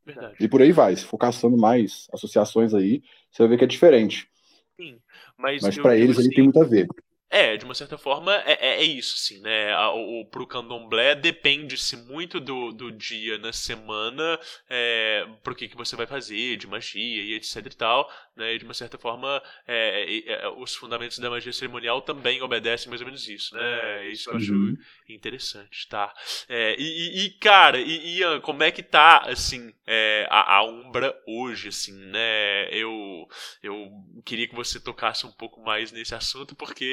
Verdade. 0.05 0.37
E 0.41 0.49
por 0.49 0.63
aí 0.63 0.73
vai. 0.73 0.97
Se 0.97 1.05
for 1.05 1.19
caçando 1.19 1.57
mais 1.57 2.09
associações 2.13 2.73
aí, 2.73 3.03
você 3.31 3.43
vai 3.43 3.49
ver 3.51 3.59
que 3.59 3.65
é 3.65 3.69
diferente. 3.69 4.29
Sim, 4.77 4.99
mas, 5.37 5.63
Mas 5.63 5.79
para 5.79 5.97
eles 5.97 6.17
ele 6.17 6.27
assim, 6.27 6.35
tem 6.35 6.45
muito 6.45 6.63
a 6.63 6.65
ver. 6.65 6.89
É, 7.31 7.59
de 7.59 7.65
uma 7.67 7.75
certa 7.75 7.99
forma, 7.99 8.35
é, 8.47 8.53
é, 8.53 8.81
é 8.81 8.83
isso, 8.85 9.15
assim, 9.17 9.39
né? 9.43 9.77
O, 9.91 10.21
o- 10.23 10.27
pro 10.31 10.47
candomblé 10.47 11.15
depende-se 11.15 11.95
muito 11.95 12.41
do, 12.41 12.73
do 12.73 12.91
dia 12.91 13.37
na 13.37 13.53
semana, 13.53 14.41
é, 14.69 15.27
pro 15.43 15.55
que, 15.55 15.69
que 15.69 15.77
você 15.77 15.95
vai 15.95 16.07
fazer, 16.07 16.57
de 16.57 16.67
magia 16.67 17.23
e 17.23 17.35
etc 17.35 17.57
e 17.67 17.77
tal, 17.77 18.11
né? 18.35 18.55
E 18.55 18.59
de 18.59 18.65
uma 18.65 18.73
certa 18.73 18.97
forma, 18.97 19.43
é, 19.67 20.05
é, 20.27 20.33
é, 20.45 20.49
os 20.49 20.75
fundamentos 20.75 21.19
da 21.19 21.29
magia 21.29 21.53
cerimonial 21.53 22.01
também 22.01 22.41
obedecem 22.41 22.89
mais 22.89 23.03
ou 23.03 23.07
menos 23.07 23.29
isso, 23.29 23.55
né? 23.55 24.07
É 24.07 24.09
Isso 24.11 24.31
eu 24.31 24.35
acho 24.37 24.53
Uhum. 24.55 24.75
interessante, 25.09 25.87
tá? 25.89 26.13
É, 26.49 26.77
e, 26.79 27.27
e- 27.27 27.31
cara, 27.39 27.79
e, 27.79 28.19
Ian, 28.19 28.41
como 28.41 28.63
é 28.63 28.71
que 28.71 28.83
tá, 28.83 29.19
assim, 29.27 29.73
é, 29.87 30.27
a, 30.31 30.57
a 30.57 30.63
Umbra 30.65 31.15
hoje, 31.27 31.69
assim, 31.69 31.93
né? 31.93 32.69
Eu, 32.73 33.27
eu 33.63 33.91
queria 34.25 34.49
que 34.49 34.55
você 34.55 34.81
tocasse 34.81 35.27
um 35.27 35.33
pouco 35.33 35.61
mais 35.63 35.93
nesse 35.93 36.15
assunto, 36.15 36.55
porque, 36.55 36.85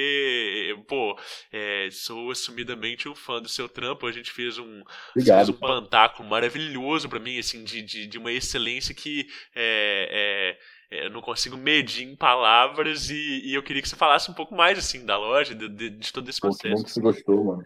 pô, 0.87 1.17
é, 1.51 1.89
sou 1.91 2.31
assumidamente 2.31 3.07
um 3.09 3.15
fã 3.15 3.41
do 3.41 3.49
seu 3.49 3.67
trampo. 3.67 4.07
A 4.07 4.11
gente 4.11 4.31
fez 4.31 4.57
um, 4.57 4.83
fez 5.13 5.49
um 5.49 5.53
pantáculo 5.53 6.27
maravilhoso 6.27 7.09
pra 7.09 7.19
mim, 7.19 7.37
assim, 7.37 7.63
de, 7.63 7.81
de, 7.81 8.07
de 8.07 8.17
uma 8.17 8.31
excelência 8.31 8.93
que 8.93 9.27
é, 9.55 10.57
é, 10.91 10.97
é, 10.97 11.05
eu 11.05 11.09
não 11.09 11.21
consigo 11.21 11.57
medir 11.57 12.07
em 12.07 12.15
palavras 12.15 13.09
e, 13.09 13.41
e 13.43 13.53
eu 13.53 13.63
queria 13.63 13.81
que 13.81 13.89
você 13.89 13.95
falasse 13.95 14.29
um 14.29 14.33
pouco 14.33 14.55
mais, 14.55 14.77
assim, 14.77 15.05
da 15.05 15.17
loja, 15.17 15.55
de, 15.55 15.67
de, 15.67 15.89
de 15.89 16.13
todo 16.13 16.29
esse 16.29 16.39
Pô, 16.39 16.49
que 16.49 16.69
bom 16.69 16.83
processo. 16.83 16.83
que 16.83 16.91
você 16.91 17.01
gostou, 17.01 17.43
mano. 17.43 17.63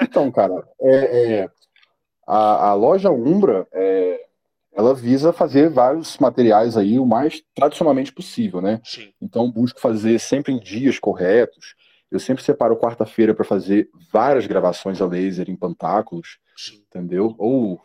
Então, 0.00 0.30
cara, 0.30 0.66
é, 0.80 1.40
é, 1.42 1.50
a, 2.26 2.70
a 2.70 2.74
loja 2.74 3.10
Umbra, 3.10 3.66
é, 3.72 4.26
ela 4.76 4.94
visa 4.94 5.32
fazer 5.32 5.70
vários 5.70 6.18
materiais 6.18 6.76
aí 6.76 6.98
o 6.98 7.06
mais 7.06 7.42
tradicionalmente 7.54 8.12
possível, 8.12 8.60
né? 8.60 8.80
Sim, 8.84 9.12
Então, 9.22 9.50
busco 9.50 9.80
fazer 9.80 10.18
sempre 10.18 10.52
em 10.52 10.58
dias 10.58 10.98
corretos. 10.98 11.74
Eu 12.10 12.20
sempre 12.20 12.42
separo 12.42 12.76
quarta-feira 12.76 13.34
para 13.34 13.44
fazer 13.44 13.88
várias 14.12 14.46
gravações 14.46 15.00
a 15.00 15.06
laser 15.06 15.50
em 15.50 15.56
pantáculos, 15.56 16.38
sim. 16.56 16.82
entendeu? 16.88 17.34
Ou, 17.38 17.80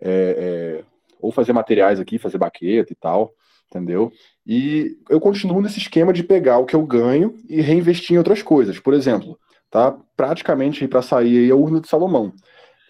é, 0.00 0.80
é, 0.80 0.84
ou 1.20 1.32
fazer 1.32 1.52
materiais 1.52 1.98
aqui, 1.98 2.18
fazer 2.18 2.38
baqueta 2.38 2.92
e 2.92 2.96
tal, 2.96 3.34
entendeu? 3.68 4.12
E 4.46 4.96
eu 5.08 5.20
continuo 5.20 5.60
nesse 5.60 5.78
esquema 5.78 6.12
de 6.12 6.22
pegar 6.22 6.58
o 6.58 6.66
que 6.66 6.76
eu 6.76 6.86
ganho 6.86 7.36
e 7.48 7.60
reinvestir 7.60 8.14
em 8.14 8.18
outras 8.18 8.42
coisas. 8.42 8.78
Por 8.78 8.94
exemplo, 8.94 9.38
tá 9.70 9.96
praticamente 10.16 10.86
para 10.86 11.02
sair 11.02 11.38
aí 11.38 11.50
a 11.50 11.56
Urna 11.56 11.80
de 11.80 11.88
Salomão. 11.88 12.32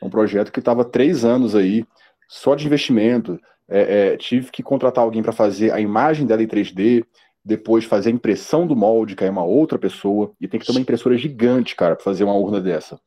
É 0.02 0.04
um 0.04 0.10
projeto 0.10 0.52
que 0.52 0.58
estava 0.58 0.84
três 0.84 1.24
anos 1.24 1.54
aí, 1.54 1.86
só 2.28 2.54
de 2.54 2.66
investimento. 2.66 3.40
É, 3.66 4.12
é, 4.12 4.16
tive 4.18 4.50
que 4.50 4.62
contratar 4.62 5.02
alguém 5.02 5.22
para 5.22 5.32
fazer 5.32 5.72
a 5.72 5.80
imagem 5.80 6.26
dela 6.26 6.42
em 6.42 6.46
3D, 6.46 7.02
depois 7.44 7.84
fazer 7.84 8.10
a 8.10 8.12
impressão 8.12 8.66
do 8.66 8.74
molde, 8.74 9.14
é 9.20 9.30
uma 9.30 9.44
outra 9.44 9.78
pessoa, 9.78 10.32
e 10.40 10.48
tem 10.48 10.58
que 10.58 10.66
ter 10.66 10.72
uma 10.72 10.80
impressora 10.80 11.16
gigante, 11.16 11.76
cara, 11.76 11.94
para 11.94 12.04
fazer 12.04 12.24
uma 12.24 12.34
urna 12.34 12.60
dessa. 12.60 12.98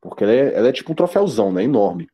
Porque 0.00 0.22
ela 0.22 0.32
é, 0.32 0.54
ela 0.54 0.68
é 0.68 0.72
tipo 0.72 0.92
um 0.92 0.94
troféuzão, 0.94 1.52
né? 1.52 1.64
Enorme. 1.64 2.08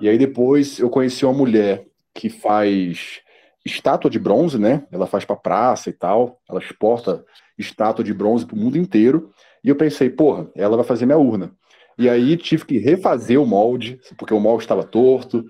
E 0.00 0.08
aí 0.08 0.18
depois 0.18 0.78
eu 0.78 0.90
conheci 0.90 1.24
uma 1.24 1.32
mulher 1.32 1.86
que 2.14 2.28
faz 2.28 3.20
estátua 3.64 4.10
de 4.10 4.18
bronze, 4.18 4.58
né? 4.58 4.84
Ela 4.90 5.06
faz 5.06 5.24
pra 5.24 5.36
praça 5.36 5.88
e 5.88 5.92
tal. 5.92 6.40
Ela 6.48 6.60
exporta 6.60 7.24
estátua 7.56 8.04
de 8.04 8.12
bronze 8.12 8.44
pro 8.44 8.56
mundo 8.56 8.76
inteiro. 8.76 9.30
E 9.64 9.68
eu 9.68 9.76
pensei, 9.76 10.10
porra, 10.10 10.50
ela 10.54 10.76
vai 10.76 10.84
fazer 10.84 11.06
minha 11.06 11.16
urna. 11.16 11.52
E 11.96 12.08
aí 12.08 12.36
tive 12.36 12.64
que 12.66 12.78
refazer 12.78 13.40
o 13.40 13.46
molde, 13.46 14.00
porque 14.18 14.34
o 14.34 14.40
molde 14.40 14.64
estava 14.64 14.82
torto, 14.82 15.44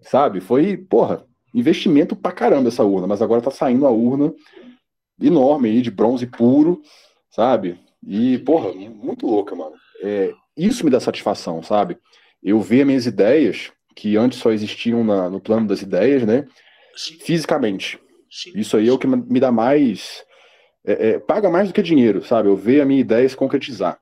sabe? 0.00 0.40
Foi, 0.40 0.76
porra, 0.76 1.24
investimento 1.52 2.14
pra 2.14 2.30
caramba 2.30 2.68
essa 2.68 2.84
urna, 2.84 3.06
mas 3.06 3.20
agora 3.20 3.42
tá 3.42 3.50
saindo 3.50 3.86
a 3.86 3.90
urna 3.90 4.32
enorme 5.20 5.68
aí, 5.68 5.82
de 5.82 5.90
bronze 5.90 6.26
puro, 6.26 6.82
sabe? 7.30 7.78
E, 8.06 8.38
porra, 8.38 8.72
muito 8.72 9.26
louca, 9.26 9.54
mano. 9.54 9.74
É, 10.02 10.32
isso 10.56 10.84
me 10.84 10.90
dá 10.90 11.00
satisfação, 11.00 11.62
sabe? 11.62 11.98
Eu 12.42 12.60
ver 12.60 12.84
minhas 12.84 13.06
ideias, 13.06 13.72
que 13.96 14.16
antes 14.16 14.38
só 14.38 14.52
existiam 14.52 15.02
na, 15.04 15.28
no 15.28 15.40
plano 15.40 15.66
das 15.66 15.82
ideias, 15.82 16.24
né? 16.24 16.46
Sim, 16.96 17.18
Fisicamente. 17.20 17.98
sim. 18.30 18.52
Isso 18.54 18.76
aí 18.76 18.88
é 18.88 18.92
o 18.92 18.98
que 18.98 19.06
me 19.06 19.40
dá 19.40 19.52
mais. 19.52 20.24
é, 20.86 21.10
é, 21.10 21.18
paga 21.18 21.50
mais 21.50 21.68
do 21.68 21.74
que 21.74 21.82
dinheiro, 21.82 22.24
sabe? 22.24 22.48
Eu 22.48 22.56
ver 22.56 22.82
a 22.82 22.86
minha 22.86 23.00
ideia 23.00 23.28
se 23.28 23.36
concretizar. 23.36 24.00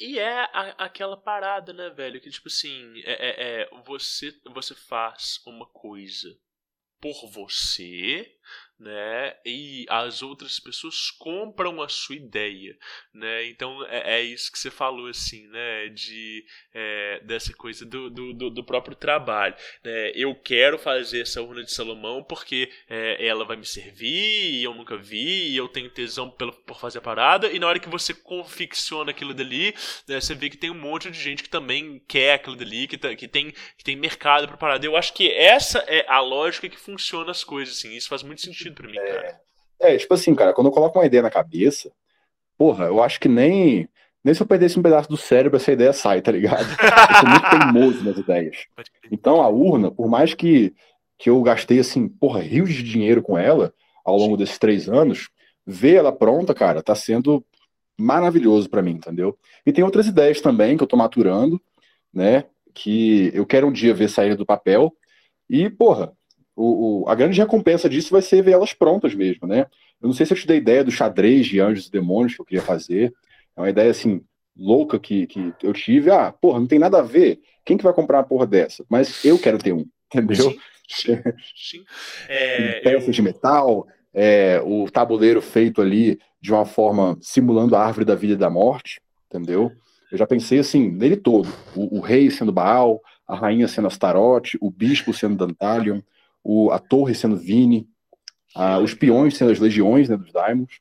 E 0.00 0.18
é 0.18 0.40
a- 0.52 0.74
aquela 0.78 1.16
parada, 1.16 1.72
né, 1.72 1.90
velho? 1.90 2.20
Que 2.20 2.30
tipo 2.30 2.48
assim, 2.48 3.00
é, 3.04 3.12
é- 3.12 3.62
é, 3.62 3.70
você, 3.84 4.32
você 4.52 4.74
faz 4.74 5.40
uma 5.46 5.66
coisa 5.66 6.28
por 7.00 7.30
você, 7.30 8.30
né? 8.78 9.34
E 9.44 9.86
as 9.88 10.22
outras 10.22 10.58
pessoas 10.60 11.10
compram 11.10 11.80
a 11.82 11.88
sua 11.88 12.16
ideia, 12.16 12.76
né? 13.14 13.46
Então 13.46 13.84
é, 13.86 14.18
é 14.18 14.22
isso 14.22 14.50
que 14.52 14.58
você 14.58 14.70
falou, 14.70 15.06
assim, 15.08 15.46
né? 15.48 15.88
De, 15.88 16.44
é, 16.74 17.20
dessa 17.24 17.52
coisa 17.54 17.84
do, 17.86 18.10
do, 18.10 18.32
do- 18.50 18.64
próprio 18.66 18.96
trabalho. 18.96 19.54
Né? 19.84 20.10
Eu 20.14 20.34
quero 20.34 20.76
fazer 20.78 21.20
essa 21.22 21.40
urna 21.40 21.62
de 21.62 21.72
Salomão 21.72 22.22
porque 22.24 22.68
é, 22.88 23.24
ela 23.26 23.44
vai 23.44 23.56
me 23.56 23.64
servir 23.64 24.62
eu 24.64 24.74
nunca 24.74 24.96
vi 24.96 25.50
e 25.52 25.56
eu 25.56 25.68
tenho 25.68 25.88
tesão 25.90 26.28
pelo, 26.30 26.52
por 26.52 26.78
fazer 26.80 26.98
a 26.98 27.02
parada. 27.02 27.50
E 27.52 27.58
na 27.58 27.66
hora 27.68 27.78
que 27.78 27.88
você 27.88 28.12
confecciona 28.12 29.10
aquilo 29.10 29.32
dali, 29.34 29.74
né, 30.08 30.20
você 30.20 30.34
vê 30.34 30.50
que 30.50 30.56
tem 30.56 30.70
um 30.70 30.74
monte 30.74 31.10
de 31.10 31.18
gente 31.20 31.42
que 31.42 31.48
também 31.48 32.02
quer 32.08 32.34
aquilo 32.34 32.56
dali, 32.56 32.86
que, 32.88 32.98
tá- 32.98 33.14
que, 33.14 33.28
tem, 33.28 33.52
que 33.76 33.84
tem 33.84 33.96
mercado 33.96 34.48
pra 34.48 34.56
parada. 34.56 34.84
Eu 34.84 34.96
acho 34.96 35.12
que 35.12 35.30
essa 35.30 35.78
é 35.86 36.04
a 36.08 36.20
lógica 36.20 36.68
que 36.68 36.76
funciona 36.78 37.30
as 37.30 37.44
coisas, 37.44 37.76
assim. 37.78 37.94
Isso 37.94 38.08
faz 38.08 38.22
muito 38.22 38.40
sentido 38.42 38.65
pra 38.72 38.88
mim, 38.88 38.94
cara. 38.94 39.40
É, 39.80 39.96
tipo 39.96 40.14
assim, 40.14 40.34
cara, 40.34 40.52
quando 40.52 40.68
eu 40.68 40.72
coloco 40.72 40.98
uma 40.98 41.06
ideia 41.06 41.22
na 41.22 41.30
cabeça, 41.30 41.90
porra, 42.56 42.86
eu 42.86 43.02
acho 43.02 43.20
que 43.20 43.28
nem. 43.28 43.88
Nem 44.24 44.34
se 44.34 44.42
eu 44.42 44.46
perdesse 44.46 44.76
um 44.76 44.82
pedaço 44.82 45.08
do 45.08 45.16
cérebro, 45.16 45.56
essa 45.56 45.70
ideia 45.70 45.92
sai, 45.92 46.20
tá 46.20 46.32
ligado? 46.32 46.66
Eu 46.68 47.16
sou 47.16 47.28
muito 47.28 47.48
teimoso 47.48 48.04
nas 48.04 48.18
ideias. 48.18 48.56
Então 49.08 49.40
a 49.40 49.48
urna, 49.48 49.88
por 49.88 50.08
mais 50.08 50.34
que, 50.34 50.74
que 51.16 51.30
eu 51.30 51.40
gastei, 51.42 51.78
assim, 51.78 52.08
porra, 52.08 52.40
rios 52.40 52.74
de 52.74 52.82
dinheiro 52.82 53.22
com 53.22 53.38
ela 53.38 53.72
ao 54.04 54.16
longo 54.16 54.36
desses 54.36 54.58
três 54.58 54.88
anos, 54.88 55.28
ver 55.64 55.94
ela 55.94 56.10
pronta, 56.10 56.52
cara, 56.52 56.82
tá 56.82 56.92
sendo 56.92 57.44
maravilhoso 57.96 58.68
pra 58.68 58.82
mim, 58.82 58.92
entendeu? 58.92 59.38
E 59.64 59.72
tem 59.72 59.84
outras 59.84 60.06
ideias 60.06 60.40
também 60.40 60.76
que 60.76 60.82
eu 60.82 60.88
tô 60.88 60.96
maturando, 60.96 61.60
né? 62.12 62.44
Que 62.74 63.30
eu 63.32 63.46
quero 63.46 63.68
um 63.68 63.72
dia 63.72 63.94
ver 63.94 64.08
sair 64.08 64.34
do 64.34 64.44
papel. 64.44 64.92
E, 65.48 65.70
porra, 65.70 66.12
o, 66.56 67.02
o- 67.04 67.08
a 67.08 67.14
grande 67.14 67.38
recompensa 67.40 67.88
disso 67.88 68.10
vai 68.10 68.22
ser 68.22 68.42
ver 68.42 68.52
elas 68.52 68.72
prontas 68.72 69.14
mesmo, 69.14 69.46
né? 69.46 69.66
Eu 70.00 70.08
não 70.08 70.12
sei 70.14 70.26
se 70.26 70.32
eu 70.32 70.36
te 70.38 70.46
dei 70.46 70.58
ideia 70.58 70.82
do 70.84 70.90
xadrez 70.90 71.46
de 71.46 71.60
anjos 71.60 71.86
e 71.86 71.90
demônios 71.90 72.34
que 72.34 72.40
eu 72.40 72.46
queria 72.46 72.62
fazer. 72.62 73.12
É 73.56 73.60
uma 73.60 73.70
ideia, 73.70 73.90
assim, 73.90 74.20
louca 74.56 74.98
que, 74.98 75.26
que 75.26 75.52
eu 75.62 75.72
tive. 75.72 76.10
Ah, 76.10 76.32
porra, 76.32 76.60
não 76.60 76.66
tem 76.66 76.78
nada 76.78 76.98
a 76.98 77.02
ver. 77.02 77.40
Quem 77.64 77.76
que 77.76 77.84
vai 77.84 77.92
comprar 77.92 78.18
uma 78.18 78.24
porra 78.24 78.46
dessa? 78.46 78.84
Mas 78.88 79.24
eu 79.24 79.38
quero 79.38 79.58
ter 79.58 79.72
um, 79.72 79.84
entendeu? 80.12 80.50
Sim, 80.88 81.22
sim. 81.54 81.84
É, 82.28 82.80
peças 82.84 83.08
eu- 83.08 83.12
de 83.12 83.22
metal, 83.22 83.86
é, 84.14 84.60
o 84.64 84.90
tabuleiro 84.90 85.40
feito 85.42 85.80
ali 85.82 86.18
de 86.40 86.52
uma 86.52 86.64
forma 86.64 87.18
simulando 87.20 87.74
a 87.76 87.84
árvore 87.84 88.04
da 88.04 88.14
vida 88.14 88.34
e 88.34 88.36
da 88.36 88.48
morte, 88.50 89.00
entendeu? 89.28 89.72
Eu 90.10 90.18
já 90.18 90.26
pensei 90.26 90.58
assim, 90.58 90.90
nele 90.90 91.16
todo. 91.16 91.48
O, 91.74 91.98
o 91.98 92.00
rei 92.00 92.30
sendo 92.30 92.52
Baal, 92.52 93.00
a 93.26 93.34
rainha 93.34 93.66
sendo 93.66 93.88
Astarote, 93.88 94.56
o 94.60 94.70
bispo 94.70 95.12
sendo 95.12 95.34
Dantalion, 95.36 96.00
o, 96.48 96.70
a 96.70 96.78
torre 96.78 97.14
sendo 97.14 97.36
Vini, 97.36 97.88
a- 98.54 98.78
os 98.78 98.94
peões 98.94 99.36
sendo 99.36 99.50
as 99.50 99.58
legiões 99.58 100.08
né, 100.08 100.16
dos 100.16 100.32
Daimons. 100.32 100.80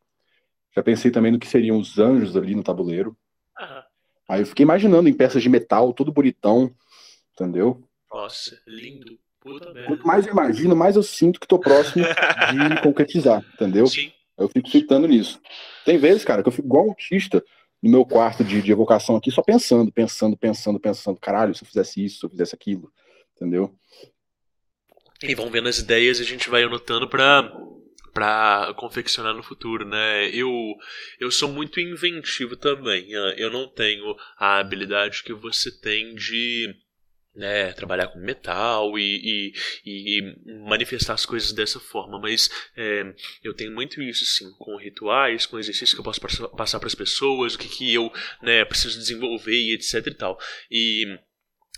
Já 0.76 0.84
pensei 0.84 1.10
também 1.10 1.32
no 1.32 1.40
que 1.40 1.48
seriam 1.48 1.80
os 1.80 1.98
anjos 1.98 2.36
ali 2.38 2.54
no 2.54 2.64
tabuleiro. 2.64 3.18
Ah, 3.58 3.86
Aí 4.30 4.42
eu 4.42 4.46
fiquei 4.46 4.64
imaginando 4.64 5.08
em 5.10 5.14
peças 5.14 5.42
de 5.42 5.50
metal, 5.50 5.94
todo 5.94 6.12
bonitão, 6.12 6.72
entendeu? 7.34 7.84
nossa, 8.12 8.60
lindo. 8.68 9.18
Puta 9.40 9.74
merda. 9.74 9.88
Quanto 9.88 10.08
mais 10.08 10.26
eu 10.26 10.34
imagino, 10.34 10.76
mais 10.76 10.96
eu 10.96 11.04
sinto 11.04 11.40
que 11.40 11.48
tô 11.48 11.60
próximo 11.60 12.04
de 12.04 12.78
concretizar, 12.82 13.44
entendeu? 13.54 13.88
Sim. 13.88 14.12
Eu 14.38 14.50
fico 14.50 14.70
fitando 14.70 15.08
nisso. 15.08 15.40
Tem 15.86 15.98
vezes, 15.98 16.26
cara, 16.26 16.42
que 16.44 16.48
eu 16.50 16.52
fico 16.52 16.68
igual 16.68 16.86
um 16.86 16.90
autista 16.90 17.44
no 17.82 17.90
meu 17.90 18.06
quarto 18.06 18.44
de, 18.44 18.62
de 18.62 18.72
evocação 18.72 19.16
aqui, 19.16 19.32
só 19.32 19.42
pensando, 19.44 19.92
pensando, 19.92 20.36
pensando, 20.38 20.80
pensando. 20.80 21.20
Caralho, 21.20 21.54
se 21.54 21.64
eu 21.64 21.68
fizesse 21.68 22.04
isso, 22.04 22.20
se 22.20 22.26
eu 22.26 22.30
fizesse 22.30 22.56
aquilo, 22.56 22.92
entendeu? 23.36 23.74
E 25.24 25.34
vão 25.36 25.50
vendo 25.50 25.68
as 25.70 25.80
ideias 25.80 26.20
e 26.20 26.24
a 26.24 26.26
gente 26.26 26.50
vai 26.50 26.64
anotando 26.64 27.08
pra, 27.08 27.52
pra 28.14 28.74
confeccionar 28.78 29.34
no 29.34 29.42
futuro, 29.44 29.86
né? 29.86 30.30
Eu, 30.30 30.52
eu 31.20 31.32
sou 31.32 31.50
muito 31.52 31.80
inventivo 31.80 32.56
também. 32.56 33.16
ah, 33.16 33.34
Eu 33.38 33.50
não 33.52 33.68
tenho 33.68 34.16
a 34.38 34.60
habilidade 34.60 35.24
que 35.24 35.34
você 35.34 35.72
tem 35.80 36.14
de 36.16 36.76
né, 37.36 37.74
trabalhar 37.74 38.08
com 38.08 38.20
metal 38.20 38.98
e, 38.98 39.52
e, 39.86 40.20
e 40.20 40.62
manifestar 40.70 41.14
as 41.16 41.26
coisas 41.26 41.52
dessa 41.52 41.82
forma, 41.82 42.18
mas 42.18 42.50
é, 42.78 43.14
eu 43.44 43.54
tenho 43.54 43.74
muito 43.74 44.02
isso, 44.02 44.24
sim, 44.26 44.50
com 44.58 44.78
rituais, 44.78 45.46
com 45.46 45.60
exercícios 45.60 45.94
que 45.94 46.00
eu 46.00 46.04
posso 46.04 46.22
passa- 46.22 46.48
passar 46.48 46.80
para 46.80 46.88
as 46.88 46.96
pessoas, 46.96 47.56
o 47.56 47.60
que, 47.60 47.68
que 47.68 47.94
eu 47.94 48.10
né, 48.42 48.64
preciso 48.64 48.98
desenvolver 48.98 49.52
e 49.54 49.74
etc 49.74 50.08
e 50.08 50.14
tal. 50.14 50.40
E 50.72 51.20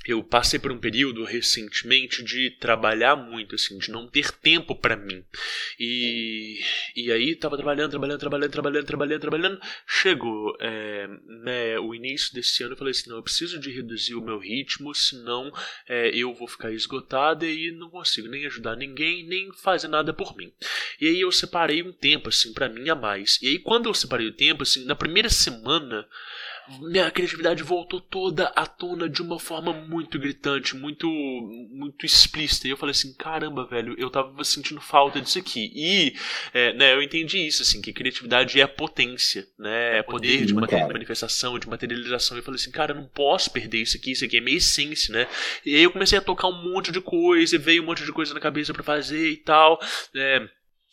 eu 0.08 0.24
passei 0.24 0.58
por 0.58 0.72
um 0.72 0.78
período 0.78 1.24
recentemente 1.24 2.24
de 2.24 2.50
trabalhar 2.52 3.16
muito, 3.16 3.56
assim, 3.56 3.78
de 3.78 3.92
não 3.92 4.08
ter 4.08 4.32
tempo 4.32 4.74
pra 4.74 4.96
mim. 4.96 5.24
E, 5.80 6.60
e 6.96 7.12
aí 7.12 7.36
tava 7.36 7.58
trabalhando, 7.58 7.92
trabalhando, 7.92 8.20
trabalhando, 8.20 8.52
trabalhando, 8.52 8.86
trabalhando, 8.86 9.22
trabalhando. 9.22 9.62
Chegou 9.86 10.56
é, 10.60 11.08
né, 11.44 11.80
o 11.80 11.94
início 11.94 12.34
desse 12.34 12.64
ano, 12.64 12.74
eu 12.74 12.78
falei 12.78 12.92
assim, 12.92 13.10
não, 13.10 13.18
eu 13.18 13.24
preciso 13.24 13.60
de 13.60 13.70
reduzir 13.70 14.16
o 14.16 14.22
meu 14.22 14.40
ritmo, 14.40 14.94
senão 14.96 15.52
é, 15.88 16.10
eu 16.16 16.34
vou 16.34 16.48
ficar 16.48 16.72
esgotada 16.72 17.46
e 17.46 17.72
não 17.72 17.90
consigo 17.90 18.28
nem 18.28 18.46
ajudar 18.46 18.76
ninguém, 18.76 19.28
nem 19.28 19.52
fazer 19.54 19.88
nada 19.88 20.14
por 20.14 20.36
mim. 20.38 20.52
E 21.02 21.08
aí 21.08 21.20
eu 21.20 21.32
separei 21.32 21.84
um 21.84 21.92
tempo, 21.92 22.30
assim, 22.30 22.54
pra 22.54 22.70
mim 22.70 22.90
a 22.90 22.96
mais. 22.96 23.40
E 23.42 23.48
aí 23.48 23.60
quando 23.60 23.88
eu 23.88 23.94
separei 23.94 24.28
o 24.28 24.34
tempo, 24.34 24.64
assim, 24.64 24.86
na 24.86 24.96
primeira 24.96 25.30
semana 25.30 26.08
minha 26.82 27.10
criatividade 27.10 27.64
voltou 27.64 28.02
toda 28.02 28.46
à 28.48 28.66
tona 28.66 29.10
de 29.10 29.22
uma 29.22 29.40
forma 29.40 29.74
muito 29.74 30.20
gritante, 30.20 30.76
muito 30.76 31.08
muito 31.08 32.06
explícita. 32.06 32.68
E 32.68 32.72
eu 32.72 32.78
falei 32.78 32.92
assim, 32.92 33.14
caramba, 33.14 33.66
velho, 33.66 33.96
eu 33.98 34.10
tava 34.10 34.44
sentindo 34.44 34.82
falta 34.82 35.22
disso 35.22 35.40
aqui. 35.40 35.72
E, 35.74 36.16
é, 36.54 36.74
né, 36.74 36.94
eu 36.94 37.02
entendi 37.02 37.46
isso, 37.46 37.62
assim, 37.62 37.82
que 37.82 37.94
criatividade 37.94 38.60
é 38.60 38.68
potência, 38.68 39.48
né, 39.58 40.00
é 40.00 40.04
poder 40.04 40.46
de 40.46 40.54
manifestação, 40.54 41.58
de 41.58 41.68
materialização. 41.68 42.38
E 42.38 42.40
eu 42.40 42.44
falei 42.44 42.60
assim, 42.60 42.72
cara, 42.72 42.92
eu 42.92 42.98
não 42.98 43.08
posso 43.08 43.52
perder 43.52 43.82
isso 43.82 43.98
aqui, 43.98 44.12
isso 44.12 44.26
aqui 44.26 44.38
é 44.38 44.42
minha 44.42 44.58
essência, 44.58 45.14
né. 45.14 45.28
E 45.66 45.76
aí 45.76 45.84
eu 45.84 45.92
comecei 45.92 46.18
a 46.18 46.22
tocar 46.22 46.48
um 46.48 46.64
monte 46.64 46.92
de 46.92 47.02
coisa, 47.02 47.56
e 47.56 47.60
veio 47.60 47.84
um 47.84 47.86
monte 47.86 48.04
de 48.04 48.12
coisa 48.12 48.34
na 48.34 48.40
cabeça 48.40 48.74
pra 48.74 48.84
fazer 48.84 49.30
e 49.32 49.38
tal, 49.38 49.80
né. 50.14 50.48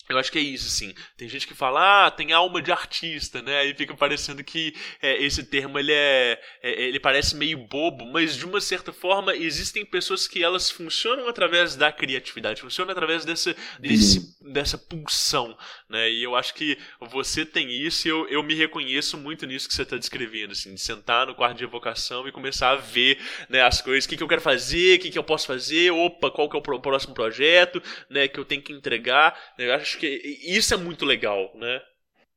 Eu 0.09 0.19
acho 0.19 0.31
que 0.31 0.39
é 0.39 0.43
isso, 0.43 0.67
assim. 0.67 0.95
Tem 1.17 1.29
gente 1.29 1.47
que 1.47 1.55
fala, 1.55 2.07
ah, 2.07 2.11
tem 2.11 2.33
alma 2.33 2.61
de 2.61 2.71
artista, 2.71 3.41
né? 3.41 3.61
Aí 3.61 3.75
fica 3.75 3.95
parecendo 3.97 4.45
que 4.45 4.75
é, 5.01 5.23
esse 5.23 5.43
termo 5.45 5.79
ele 5.79 5.93
é, 5.93 6.39
é- 6.63 6.83
ele 6.83 7.01
parece 7.01 7.35
meio 7.37 7.59
bobo, 7.67 8.05
mas 8.13 8.37
de 8.37 8.45
uma 8.45 8.61
certa 8.61 8.93
forma 8.93 9.35
existem 9.35 9.85
pessoas 9.85 10.29
que 10.29 10.43
elas 10.43 10.71
funcionam 10.71 11.27
através 11.29 11.75
da 11.75 11.91
criatividade, 11.91 12.61
funcionam 12.61 12.93
através 12.93 13.25
dessa, 13.25 13.57
desse, 13.79 14.37
dessa 14.53 14.77
pulsão, 14.77 15.57
né? 15.95 16.11
E 16.11 16.25
eu 16.25 16.35
acho 16.35 16.53
que 16.55 16.77
você 17.01 17.47
tem 17.47 17.71
isso 17.71 18.09
e 18.09 18.11
eu, 18.11 18.29
eu 18.29 18.43
me 18.43 18.53
reconheço 18.53 19.17
muito 19.17 19.47
nisso 19.47 19.69
que 19.69 19.75
você 19.75 19.83
está 19.83 19.97
descrevendo, 19.97 20.51
assim, 20.51 20.75
de 20.75 20.81
sentar 20.81 21.29
no 21.29 21.37
quarto 21.37 21.57
de 21.57 21.63
evocação 21.63 22.27
e 22.27 22.33
começar 22.33 22.71
a 22.71 22.77
ver 22.77 23.19
né, 23.49 23.63
as 23.63 23.81
coisas, 23.81 24.05
o 24.05 24.09
que, 24.09 24.17
que 24.17 24.23
eu 24.23 24.29
quero 24.29 24.41
fazer, 24.41 24.99
o 24.99 25.03
que, 25.03 25.11
que 25.11 25.19
eu 25.19 25.23
posso 25.23 25.47
fazer, 25.47 25.93
opa, 25.93 26.33
qual 26.33 26.49
que 26.49 26.57
é 26.57 26.59
o 26.59 26.81
próximo 26.81 27.15
projeto, 27.15 27.81
né, 28.11 28.27
que 28.27 28.41
eu 28.41 28.45
tenho 28.45 28.61
que 28.61 28.73
entregar. 28.73 29.39
né? 29.57 29.69
Eu 29.69 29.75
acho 29.75 29.97
que 29.99 30.07
isso 30.45 30.75
é 30.75 30.77
muito 30.77 31.05
legal, 31.05 31.53
né? 31.55 31.81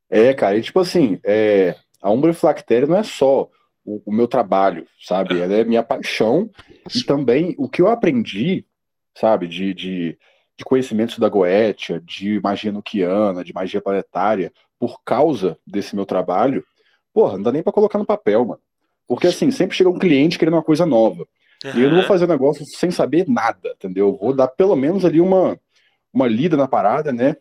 É, 0.09 0.33
cara, 0.35 0.55
e 0.55 0.61
tipo 0.61 0.79
assim, 0.79 1.19
é, 1.25 1.75
a 2.01 2.11
Umbra 2.11 2.33
Flactéria 2.33 2.87
não 2.87 2.97
é 2.97 3.03
só 3.03 3.49
o, 3.83 4.03
o 4.05 4.13
meu 4.13 4.27
trabalho, 4.27 4.87
sabe? 5.01 5.39
Ela 5.41 5.55
é 5.55 5.63
minha 5.63 5.81
paixão 5.81 6.49
e 6.95 7.03
também 7.03 7.55
o 7.57 7.67
que 7.67 7.81
eu 7.81 7.87
aprendi, 7.87 8.65
sabe, 9.15 9.47
de, 9.47 9.73
de, 9.73 10.17
de 10.57 10.65
conhecimentos 10.65 11.19
da 11.19 11.29
Goetia, 11.29 12.01
de 12.01 12.39
magia 12.41 12.71
nuquiana, 12.71 13.43
de 13.43 13.53
magia 13.53 13.81
planetária, 13.81 14.51
por 14.79 15.01
causa 15.03 15.57
desse 15.65 15.95
meu 15.95 16.05
trabalho, 16.05 16.65
porra, 17.13 17.33
não 17.33 17.43
dá 17.43 17.51
nem 17.51 17.63
pra 17.63 17.73
colocar 17.73 17.99
no 17.99 18.05
papel, 18.05 18.45
mano. 18.45 18.61
Porque 19.07 19.27
assim, 19.27 19.51
sempre 19.51 19.77
chega 19.77 19.89
um 19.89 19.99
cliente 19.99 20.37
querendo 20.37 20.55
uma 20.55 20.63
coisa 20.63 20.85
nova. 20.85 21.25
E 21.75 21.81
eu 21.81 21.89
não 21.89 21.97
vou 21.97 22.05
fazer 22.05 22.25
um 22.25 22.29
negócio 22.29 22.65
sem 22.65 22.91
saber 22.91 23.27
nada, 23.27 23.73
entendeu? 23.75 24.09
Eu 24.09 24.17
vou 24.17 24.33
dar 24.33 24.47
pelo 24.47 24.75
menos 24.75 25.05
ali 25.05 25.19
uma, 25.19 25.59
uma 26.13 26.27
lida 26.27 26.55
na 26.55 26.67
parada, 26.67 27.11
né? 27.11 27.35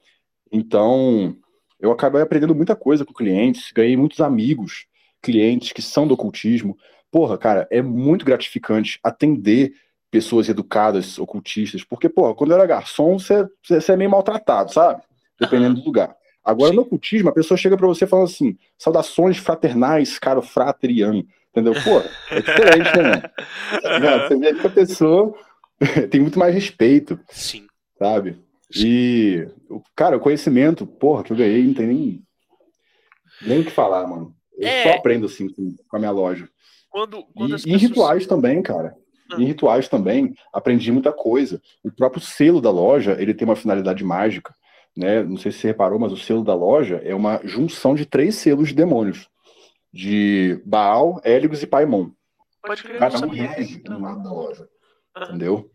Então, 0.50 1.36
eu 1.78 1.90
acabei 1.90 2.22
aprendendo 2.22 2.54
muita 2.54 2.74
coisa 2.74 3.04
com 3.04 3.12
clientes, 3.12 3.72
ganhei 3.72 3.96
muitos 3.96 4.20
amigos, 4.20 4.86
clientes 5.20 5.72
que 5.72 5.82
são 5.82 6.06
do 6.06 6.14
ocultismo. 6.14 6.76
porra, 7.10 7.36
cara, 7.36 7.66
é 7.70 7.82
muito 7.82 8.24
gratificante 8.24 8.98
atender 9.02 9.72
pessoas 10.10 10.48
educadas, 10.48 11.18
ocultistas, 11.18 11.84
porque, 11.84 12.08
porra, 12.08 12.34
quando 12.34 12.50
eu 12.52 12.56
era 12.56 12.66
garçom, 12.66 13.18
você, 13.18 13.46
você 13.68 13.92
é 13.92 13.96
meio 13.96 14.10
maltratado, 14.10 14.72
sabe? 14.72 15.02
Dependendo 15.38 15.80
do 15.80 15.84
lugar. 15.84 16.16
Agora, 16.44 16.70
Sim. 16.70 16.76
no 16.76 16.82
ocultismo, 16.82 17.28
a 17.28 17.32
pessoa 17.32 17.58
chega 17.58 17.76
pra 17.76 17.86
você 17.86 18.06
falando 18.06 18.26
assim, 18.26 18.56
saudações 18.78 19.36
fraternais, 19.36 20.18
caro 20.18 20.40
frateriano, 20.40 21.26
entendeu? 21.50 21.74
Pô, 21.82 21.98
é 22.30 22.40
diferente, 22.40 22.96
né? 22.96 23.20
Tá? 23.20 24.28
Você 24.28 24.36
vê 24.36 24.54
que 24.54 24.66
a 24.66 24.70
pessoa 24.70 25.34
tem 26.10 26.20
muito 26.20 26.38
mais 26.38 26.54
respeito, 26.54 27.18
Sim. 27.28 27.66
sabe? 27.98 28.40
E, 28.76 29.46
o- 29.68 29.82
cara, 29.96 30.16
o 30.16 30.20
conhecimento, 30.20 30.86
porra, 30.86 31.24
que 31.24 31.32
eu 31.32 31.36
ganhei, 31.36 31.64
não 31.66 31.74
tem 31.74 31.86
nem, 31.88 32.22
nem 33.42 33.60
o 33.60 33.64
que 33.64 33.70
falar, 33.72 34.06
mano. 34.06 34.32
Eu 34.56 34.68
É. 34.68 34.82
só 34.84 34.90
aprendo 34.98 35.26
assim 35.26 35.48
com, 35.52 35.74
a 35.92 35.98
minha 35.98 36.10
loja. 36.12 36.48
Quando, 36.88 37.18
E, 37.18 37.24
quando 37.34 37.50
e 37.50 37.54
em 37.54 37.58
pessoas... 37.62 37.82
rituais 37.82 38.26
também, 38.26 38.62
cara. 38.62 38.94
Em 39.36 39.44
rituais 39.44 39.88
também, 39.88 40.34
aprendi 40.52 40.92
muita 40.92 41.12
coisa. 41.12 41.60
O 41.82 41.90
próprio 41.90 42.22
selo 42.22 42.60
da 42.60 42.70
loja, 42.70 43.16
ele 43.18 43.34
tem 43.34 43.46
uma 43.46 43.56
finalidade 43.56 44.04
mágica, 44.04 44.54
né? 44.96 45.22
Não 45.22 45.36
sei 45.36 45.50
se 45.52 45.58
você 45.58 45.66
reparou, 45.68 45.98
mas 45.98 46.12
o 46.12 46.16
selo 46.16 46.44
da 46.44 46.54
loja 46.54 47.00
é 47.04 47.14
uma 47.14 47.40
junção 47.44 47.94
de 47.94 48.06
três 48.06 48.36
selos 48.36 48.68
de 48.68 48.74
demônios. 48.74 49.28
De 49.92 50.60
Baal, 50.64 51.20
Héligos 51.24 51.62
e 51.62 51.66
Paimon. 51.66 52.10
Pode 52.62 52.82
crer, 52.82 52.98
Cada 52.98 53.26
um 53.26 53.30
rege 53.30 53.82
um 53.88 54.00
lado 54.00 54.22
da 54.22 54.32
loja. 54.32 54.68
Entendeu? 55.16 55.70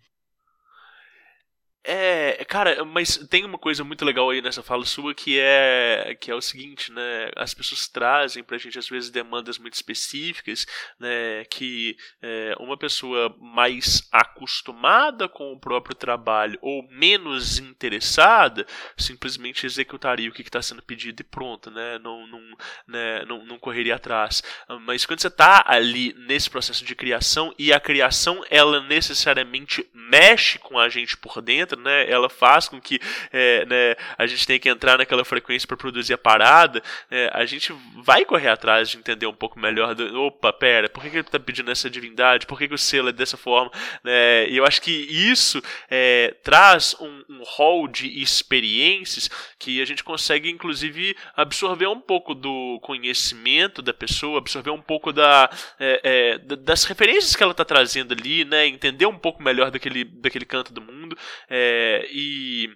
É, 1.84 2.46
cara, 2.46 2.86
mas 2.86 3.18
tem 3.28 3.44
uma 3.44 3.58
coisa 3.58 3.84
muito 3.84 4.06
legal 4.06 4.30
aí 4.30 4.40
nessa 4.40 4.62
fala 4.62 4.86
sua 4.86 5.16
que 5.16 5.40
é 5.40 6.16
que 6.22 6.30
é 6.30 6.36
o 6.36 6.42
seguinte, 6.42 6.92
né? 6.92 7.32
As 7.36 7.56
pessoas 7.56 7.88
trazem 7.88 8.44
pra 8.44 8.60
gente 8.60 8.78
às 8.78 8.88
vezes 8.88 9.10
demandas 9.10 9.58
muito 9.58 9.74
específicas, 9.74 10.68
né? 11.00 11.44
Que 11.50 11.98
é, 12.22 12.54
uma 12.60 12.78
pessoa 12.78 13.36
mais 13.40 14.08
acostumada 14.12 15.28
com 15.28 15.54
o 15.54 15.60
próprio 15.60 15.96
trabalho 15.96 16.60
ou 16.62 16.88
menos 16.92 17.58
interessada 17.58 18.68
simplesmente 18.96 19.66
executaria 19.66 20.30
o 20.30 20.34
que 20.34 20.44
está 20.44 20.62
sendo 20.62 20.84
pedido 20.84 21.22
e 21.22 21.24
pronto, 21.24 21.72
né? 21.72 21.98
Não, 21.98 22.28
não, 22.28 22.42
né? 22.88 23.26
não, 23.26 23.44
não 23.44 23.58
correria 23.58 23.96
atrás. 23.96 24.44
Mas 24.82 25.04
quando 25.04 25.20
você 25.20 25.30
está 25.30 25.64
ali 25.66 26.14
nesse 26.28 26.48
processo 26.48 26.86
de 26.86 26.94
criação 26.94 27.54
e 27.58 27.74
a 27.74 27.80
criação 27.80 28.44
ela 28.52 28.82
necessariamente 28.82 29.90
mexe 29.94 30.60
com 30.60 30.78
a 30.78 30.88
gente 30.88 31.18
por 31.18 31.42
dentro, 31.42 31.71
né? 31.76 32.10
Ela 32.10 32.30
faz 32.30 32.68
com 32.68 32.80
que 32.82 33.00
é, 33.32 33.66
né, 33.66 33.96
a 34.18 34.26
gente 34.28 34.46
tenha 34.46 34.60
que 34.60 34.70
entrar 34.70 34.98
naquela 34.98 35.24
frequência 35.26 35.68
para 35.68 35.78
produzir 35.78 36.14
a 36.14 36.18
parada. 36.18 36.82
é, 37.10 37.30
a 37.34 37.46
gente 37.46 37.74
vai 38.04 38.26
correr 38.26 38.50
atrás 38.50 38.90
de 38.90 38.98
entender 38.98 39.26
um 39.28 39.34
pouco 39.34 39.60
melhor. 39.60 39.94
Do, 39.96 40.22
Opa, 40.24 40.52
pera, 40.54 40.90
por 40.90 41.02
que, 41.04 41.10
que 41.10 41.16
ele 41.18 41.22
está 41.28 41.40
pedindo 41.40 41.72
essa 41.72 41.90
divindade? 41.90 42.46
Por 42.46 42.58
que, 42.58 42.68
que 42.68 42.74
o 42.74 42.78
selo 42.78 43.10
é 43.10 43.12
dessa 43.12 43.38
forma? 43.38 43.72
Né? 44.04 44.50
E 44.50 44.58
eu 44.58 44.66
acho 44.66 44.82
que 44.82 44.92
isso 44.92 45.62
é, 45.90 46.36
traz 46.44 46.96
um, 47.00 47.24
um 47.30 47.44
hall 47.44 47.88
de 47.88 48.22
experiências 48.22 49.30
que 49.60 49.82
a 49.82 49.86
gente 49.86 50.04
consegue, 50.04 50.50
inclusive, 50.50 51.16
absorver 51.36 51.88
um 51.88 52.00
pouco 52.00 52.34
do 52.34 52.80
conhecimento 52.82 53.82
da 53.82 53.94
pessoa, 53.94 54.38
absorver 54.40 54.72
um 54.72 54.82
pouco 54.82 55.12
da, 55.14 55.50
é, 55.80 56.02
é, 56.04 56.38
da- 56.40 56.56
das 56.56 56.84
referências 56.86 57.36
que 57.36 57.44
ela 57.44 57.52
está 57.52 57.66
trazendo 57.66 58.14
ali, 58.14 58.46
né? 58.46 58.66
Entender 58.68 59.06
um 59.06 59.18
pouco 59.18 59.42
melhor 59.44 59.72
daquele, 59.72 60.04
daquele 60.04 60.46
canto 60.46 60.74
do 60.74 60.82
mundo. 60.82 61.18
é, 61.50 61.61
e. 62.12 62.70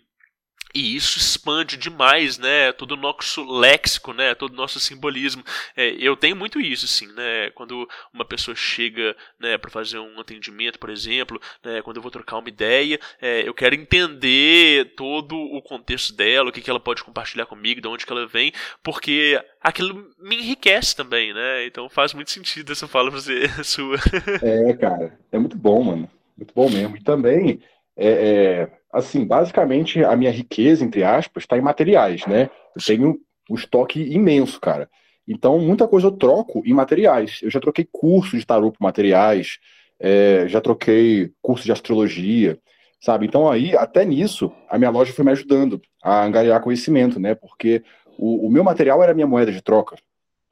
E 0.77 0.93
isso 0.93 1.17
expande 1.17 1.77
demais, 1.77 2.37
né? 2.37 2.73
Todo 2.73 2.91
o 2.91 2.97
nosso 2.97 3.45
léxico, 3.45 4.11
né? 4.11 4.35
Todo 4.35 4.51
o 4.51 4.57
nosso 4.57 4.77
simbolismo. 4.77 5.41
É, 5.73 5.95
eu 5.97 6.17
tenho 6.17 6.35
muito 6.35 6.59
isso, 6.59 6.85
sim, 6.85 7.07
né? 7.13 7.49
Quando 7.51 7.87
uma 8.13 8.25
pessoa 8.25 8.53
chega, 8.53 9.15
né, 9.39 9.57
para 9.57 9.71
fazer 9.71 9.99
um 9.99 10.19
atendimento, 10.19 10.77
por 10.77 10.89
exemplo, 10.89 11.39
né, 11.63 11.81
quando 11.81 11.95
eu 11.95 12.01
vou 12.01 12.11
trocar 12.11 12.39
uma 12.39 12.49
ideia, 12.49 12.99
é, 13.21 13.47
eu 13.47 13.53
quero 13.53 13.73
entender 13.73 14.93
todo 14.97 15.37
o 15.37 15.61
contexto 15.61 16.13
dela, 16.13 16.49
o 16.49 16.51
que, 16.51 16.59
que 16.59 16.69
ela 16.69 16.79
pode 16.79 17.05
compartilhar 17.05 17.45
comigo, 17.45 17.79
de 17.79 17.87
onde 17.87 18.05
que 18.05 18.11
ela 18.11 18.27
vem, 18.27 18.51
porque 18.83 19.41
aquilo 19.61 20.09
me 20.19 20.35
enriquece 20.35 20.93
também, 20.93 21.33
né? 21.33 21.65
Então 21.67 21.87
faz 21.87 22.13
muito 22.13 22.31
sentido 22.31 22.73
essa 22.73 22.85
fala 22.85 23.09
pra 23.09 23.21
você, 23.21 23.47
sua. 23.63 23.95
É, 24.41 24.73
cara, 24.73 25.17
é 25.31 25.39
muito 25.39 25.57
bom, 25.57 25.81
mano. 25.85 26.09
Muito 26.37 26.53
bom 26.53 26.69
mesmo. 26.69 26.97
E 26.97 27.01
também, 27.01 27.61
é, 27.97 28.07
é, 28.07 28.71
assim, 28.91 29.25
basicamente 29.25 30.03
a 30.03 30.15
minha 30.15 30.31
riqueza, 30.31 30.83
entre 30.83 31.03
aspas, 31.03 31.43
está 31.43 31.57
em 31.57 31.61
materiais, 31.61 32.25
né? 32.25 32.49
Eu 32.75 32.83
tenho 32.85 33.19
um 33.49 33.55
estoque 33.55 34.01
imenso, 34.01 34.59
cara. 34.59 34.89
Então, 35.27 35.57
muita 35.59 35.87
coisa 35.87 36.07
eu 36.07 36.11
troco 36.11 36.61
em 36.65 36.73
materiais. 36.73 37.39
Eu 37.41 37.49
já 37.49 37.59
troquei 37.59 37.87
curso 37.91 38.37
de 38.37 38.45
tarô 38.45 38.71
por 38.71 38.81
materiais, 38.83 39.57
é, 39.99 40.47
já 40.47 40.61
troquei 40.61 41.31
curso 41.41 41.63
de 41.65 41.71
astrologia, 41.71 42.59
sabe? 42.99 43.25
Então, 43.25 43.49
aí, 43.49 43.75
até 43.75 44.05
nisso, 44.05 44.51
a 44.69 44.77
minha 44.77 44.89
loja 44.91 45.13
foi 45.13 45.25
me 45.25 45.31
ajudando 45.31 45.81
a 46.03 46.23
angariar 46.23 46.61
conhecimento, 46.61 47.19
né? 47.19 47.33
Porque 47.33 47.83
o, 48.17 48.47
o 48.47 48.51
meu 48.51 48.63
material 48.63 49.01
era 49.01 49.11
a 49.13 49.15
minha 49.15 49.27
moeda 49.27 49.51
de 49.51 49.61
troca, 49.61 49.95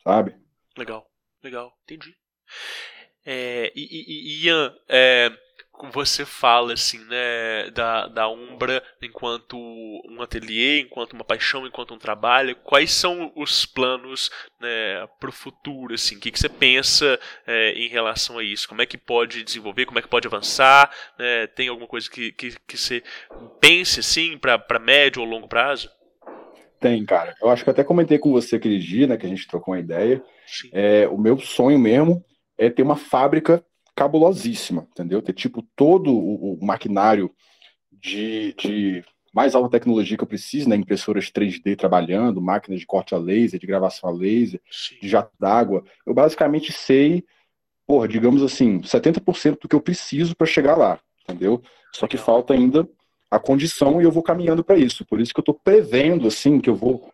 sabe? 0.03 0.35
Legal, 0.77 1.05
legal, 1.43 1.73
entendi. 1.83 2.15
É, 3.25 3.71
e, 3.75 3.81
e- 3.81 4.05
e, 4.41 4.45
Ian, 4.45 4.73
é, 4.89 5.31
você 5.91 6.25
fala 6.25 6.73
assim, 6.73 6.99
né, 7.05 7.69
da, 7.71 8.07
da 8.07 8.29
Umbra 8.29 8.81
enquanto 9.01 9.57
um 9.57 10.21
ateliê, 10.21 10.81
enquanto 10.81 11.13
uma 11.13 11.23
paixão, 11.23 11.65
enquanto 11.65 11.93
um 11.93 11.99
trabalho. 11.99 12.55
Quais 12.57 12.91
são 12.91 13.31
os 13.35 13.65
planos 13.65 14.29
né, 14.59 15.07
para 15.19 15.29
o 15.29 15.33
futuro? 15.33 15.93
Assim, 15.93 16.15
o 16.15 16.19
que, 16.19 16.31
que 16.31 16.39
você 16.39 16.49
pensa 16.49 17.19
é, 17.45 17.73
em 17.73 17.87
relação 17.87 18.37
a 18.37 18.43
isso? 18.43 18.67
Como 18.67 18.81
é 18.81 18.85
que 18.85 18.97
pode 18.97 19.43
desenvolver? 19.43 19.85
Como 19.85 19.99
é 19.99 20.01
que 20.01 20.07
pode 20.07 20.27
avançar? 20.27 20.89
né? 21.17 21.47
tem 21.47 21.67
alguma 21.67 21.87
coisa 21.87 22.09
que, 22.09 22.31
que, 22.31 22.55
que 22.67 22.77
você 22.77 23.03
pense 23.59 23.99
assim 23.99 24.37
para 24.37 24.79
médio 24.79 25.21
ou 25.21 25.27
longo 25.27 25.47
prazo? 25.47 25.89
Tem, 26.79 27.03
cara. 27.05 27.33
Eu 27.41 27.49
acho 27.49 27.63
que 27.63 27.69
até 27.69 27.83
comentei 27.83 28.19
com 28.19 28.31
você 28.31 28.57
aquele 28.57 28.77
dia, 28.77 29.07
né, 29.07 29.17
que 29.17 29.25
a 29.25 29.29
gente 29.29 29.47
trocou 29.47 29.73
uma 29.73 29.79
ideia. 29.79 30.21
É, 30.71 31.07
o 31.07 31.17
meu 31.17 31.39
sonho 31.39 31.79
mesmo 31.79 32.23
é 32.57 32.69
ter 32.69 32.83
uma 32.83 32.97
fábrica 32.97 33.63
cabulosíssima, 33.95 34.87
entendeu? 34.91 35.21
Ter, 35.21 35.33
tipo, 35.33 35.63
todo 35.75 36.13
o, 36.13 36.59
o 36.59 36.65
maquinário 36.65 37.31
de, 37.91 38.53
de 38.53 39.03
mais 39.33 39.55
alta 39.55 39.69
tecnologia 39.69 40.15
que 40.15 40.23
eu 40.23 40.27
preciso, 40.27 40.69
né? 40.69 40.75
Impressoras 40.75 41.31
3D 41.31 41.75
trabalhando, 41.75 42.41
máquinas 42.41 42.79
de 42.79 42.85
corte 42.85 43.15
a 43.15 43.17
laser, 43.17 43.59
de 43.59 43.67
gravação 43.67 44.09
a 44.09 44.13
laser, 44.13 44.61
Sim. 44.69 44.95
de 45.01 45.09
jato 45.09 45.31
d'água. 45.39 45.83
Eu 46.05 46.13
basicamente 46.13 46.71
sei, 46.71 47.23
porra, 47.87 48.07
digamos 48.07 48.43
assim, 48.43 48.79
70% 48.81 49.59
do 49.61 49.67
que 49.67 49.75
eu 49.75 49.81
preciso 49.81 50.35
para 50.35 50.45
chegar 50.45 50.77
lá, 50.77 50.99
entendeu? 51.23 51.61
Só 51.91 52.07
que 52.07 52.17
falta 52.17 52.53
ainda 52.53 52.87
a 53.31 53.39
condição 53.39 53.99
e 53.99 54.03
eu 54.03 54.11
vou 54.11 54.21
caminhando 54.21 54.63
para 54.63 54.77
isso. 54.77 55.03
Por 55.05 55.19
isso 55.19 55.33
que 55.33 55.39
eu 55.39 55.43
estou 55.43 55.59
prevendo, 55.63 56.27
assim, 56.27 56.59
que 56.59 56.69
eu 56.69 56.75
vou, 56.75 57.11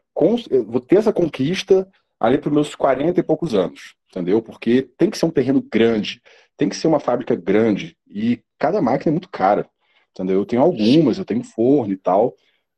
eu 0.50 0.66
vou 0.66 0.82
ter 0.82 0.98
essa 0.98 1.14
conquista 1.14 1.88
ali 2.20 2.38
para 2.38 2.50
os 2.50 2.54
meus 2.54 2.76
40 2.76 3.20
e 3.20 3.24
poucos 3.24 3.54
anos, 3.54 3.96
entendeu? 4.10 4.42
Porque 4.42 4.90
tem 4.98 5.10
que 5.10 5.18
ser 5.18 5.26
um 5.26 5.32
terreno 5.32 5.62
grande, 5.62 6.22
tem 6.58 6.68
que 6.68 6.76
ser 6.76 6.88
uma 6.88 7.00
fábrica 7.00 7.36
grande 7.36 7.96
e 8.10 8.42
cada 8.58 8.82
máquina 8.82 9.12
é 9.12 9.14
muito 9.14 9.30
cara, 9.30 9.68
entendeu? 10.12 10.40
Eu 10.40 10.46
tenho 10.46 10.62
algumas, 10.62 11.18
eu 11.18 11.26
tenho 11.26 11.44
forno 11.44 11.94
e 11.94 11.98
tal, 11.98 12.36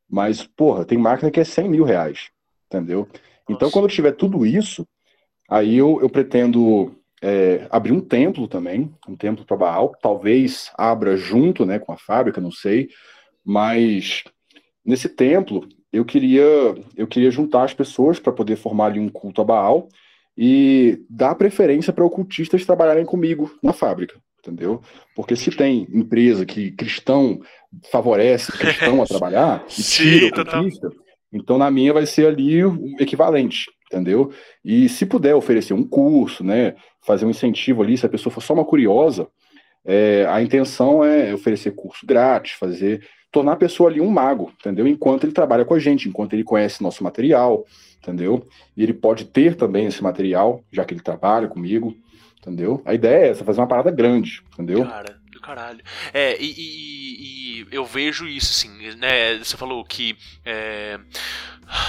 mas, 0.08 0.44
porra, 0.44 0.86
tem 0.86 0.98
máquina 0.98 1.32
que 1.32 1.40
é 1.40 1.44
100 1.44 1.70
mil 1.70 1.84
reais, 1.84 2.30
entendeu? 2.68 3.08
Então, 3.46 3.68
Nossa. 3.68 3.74
quando 3.74 3.86
eu 3.86 3.90
tiver 3.90 4.12
tudo 4.12 4.46
isso, 4.46 4.88
aí 5.50 5.78
eu, 5.78 6.00
eu 6.02 6.10
pretendo 6.10 6.96
é, 7.22 7.68
abrir 7.70 7.92
um 7.92 8.02
templo 8.02 8.48
também, 8.48 8.94
um 9.08 9.16
templo 9.16 9.46
para 9.46 9.58
Baal, 9.58 9.96
talvez 10.02 10.72
abra 10.78 11.16
junto, 11.16 11.66
né, 11.66 11.80
com 11.80 11.92
a 11.92 11.98
fábrica, 11.98 12.42
não 12.42 12.52
sei, 12.52 12.90
mas 13.44 14.24
nesse 14.86 15.10
templo 15.10 15.68
eu 15.92 16.06
queria 16.06 16.76
eu 16.96 17.08
queria 17.08 17.32
juntar 17.32 17.64
as 17.64 17.74
pessoas 17.74 18.20
para 18.20 18.32
poder 18.32 18.56
formar 18.56 18.88
ali 18.88 19.00
um 19.00 19.10
culto 19.10 19.42
a 19.42 19.46
Baal 19.46 19.90
e 20.38 21.04
dar 21.10 21.36
preferência 21.36 21.92
para 21.92 22.06
ocultistas 22.06 22.66
trabalharem 22.66 23.06
comigo 23.06 23.52
na 23.62 23.74
fábrica, 23.74 24.20
entendeu? 24.40 24.82
Porque 25.16 25.36
se 25.36 25.52
tem 25.52 25.88
empresa 25.92 26.46
que 26.46 26.72
cristão 26.72 27.40
favorece 27.92 28.52
cristão 28.58 29.02
a 29.02 29.06
trabalhar 29.06 29.66
e 29.68 29.84
Sim, 29.84 30.26
ocultista, 30.26 30.90
então 31.34 31.58
na 31.58 31.70
minha 31.70 31.94
vai 31.94 32.06
ser 32.06 32.28
ali 32.28 32.64
o 32.64 32.96
equivalente, 33.00 33.70
entendeu? 33.86 34.32
E 34.64 34.88
se 34.88 35.06
puder 35.06 35.36
oferecer 35.36 35.74
um 35.74 35.84
curso, 35.84 36.44
né, 36.44 36.76
fazer 37.02 37.26
um 37.26 37.30
incentivo 37.30 37.84
ali, 37.84 37.98
se 37.98 38.06
a 38.06 38.10
pessoa 38.10 38.34
for 38.34 38.42
só 38.42 38.54
uma 38.54 38.66
curiosa, 38.66 39.28
é, 39.84 40.26
a 40.30 40.42
intenção 40.42 41.04
é 41.04 41.34
oferecer 41.34 41.72
curso 41.72 42.06
grátis, 42.06 42.54
fazer 42.54 43.06
tornar 43.32 43.54
a 43.54 43.58
pessoa 43.58 43.90
ali 43.90 44.02
um 44.02 44.10
mago, 44.10 44.52
entendeu? 44.60 44.86
Enquanto 44.88 45.24
ele 45.24 45.32
trabalha 45.34 45.64
com 45.66 45.74
a 45.74 45.80
gente, 45.80 46.10
enquanto 46.10 46.34
ele 46.34 46.44
conhece 46.44 46.84
nosso 46.84 47.04
material, 47.04 47.66
entendeu? 48.02 48.46
E 48.76 48.84
ele 48.84 48.94
pode 48.94 49.26
ter 49.26 49.56
também 49.56 49.86
esse 49.86 50.04
material, 50.04 50.64
já 50.72 50.84
que 50.84 50.94
ele 50.94 51.02
trabalha 51.02 51.48
comigo, 51.48 51.96
entendeu? 52.40 52.82
A 52.86 52.94
ideia 52.94 53.26
é 53.26 53.30
essa, 53.30 53.46
fazer 53.46 53.62
uma 53.62 53.68
parada 53.68 53.90
grande, 53.92 54.42
entendeu? 54.54 54.86
Cara, 54.86 55.18
do 55.32 55.40
caralho. 55.40 55.80
É, 56.14 56.36
e, 56.42 56.52
e- 56.52 57.22
e 57.24 57.41
eu 57.72 57.86
vejo 57.86 58.28
isso, 58.28 58.52
assim, 58.52 58.96
né? 58.96 59.38
Você 59.38 59.58
falou 59.58 59.84
que 59.84 60.18
é, 60.46 61.00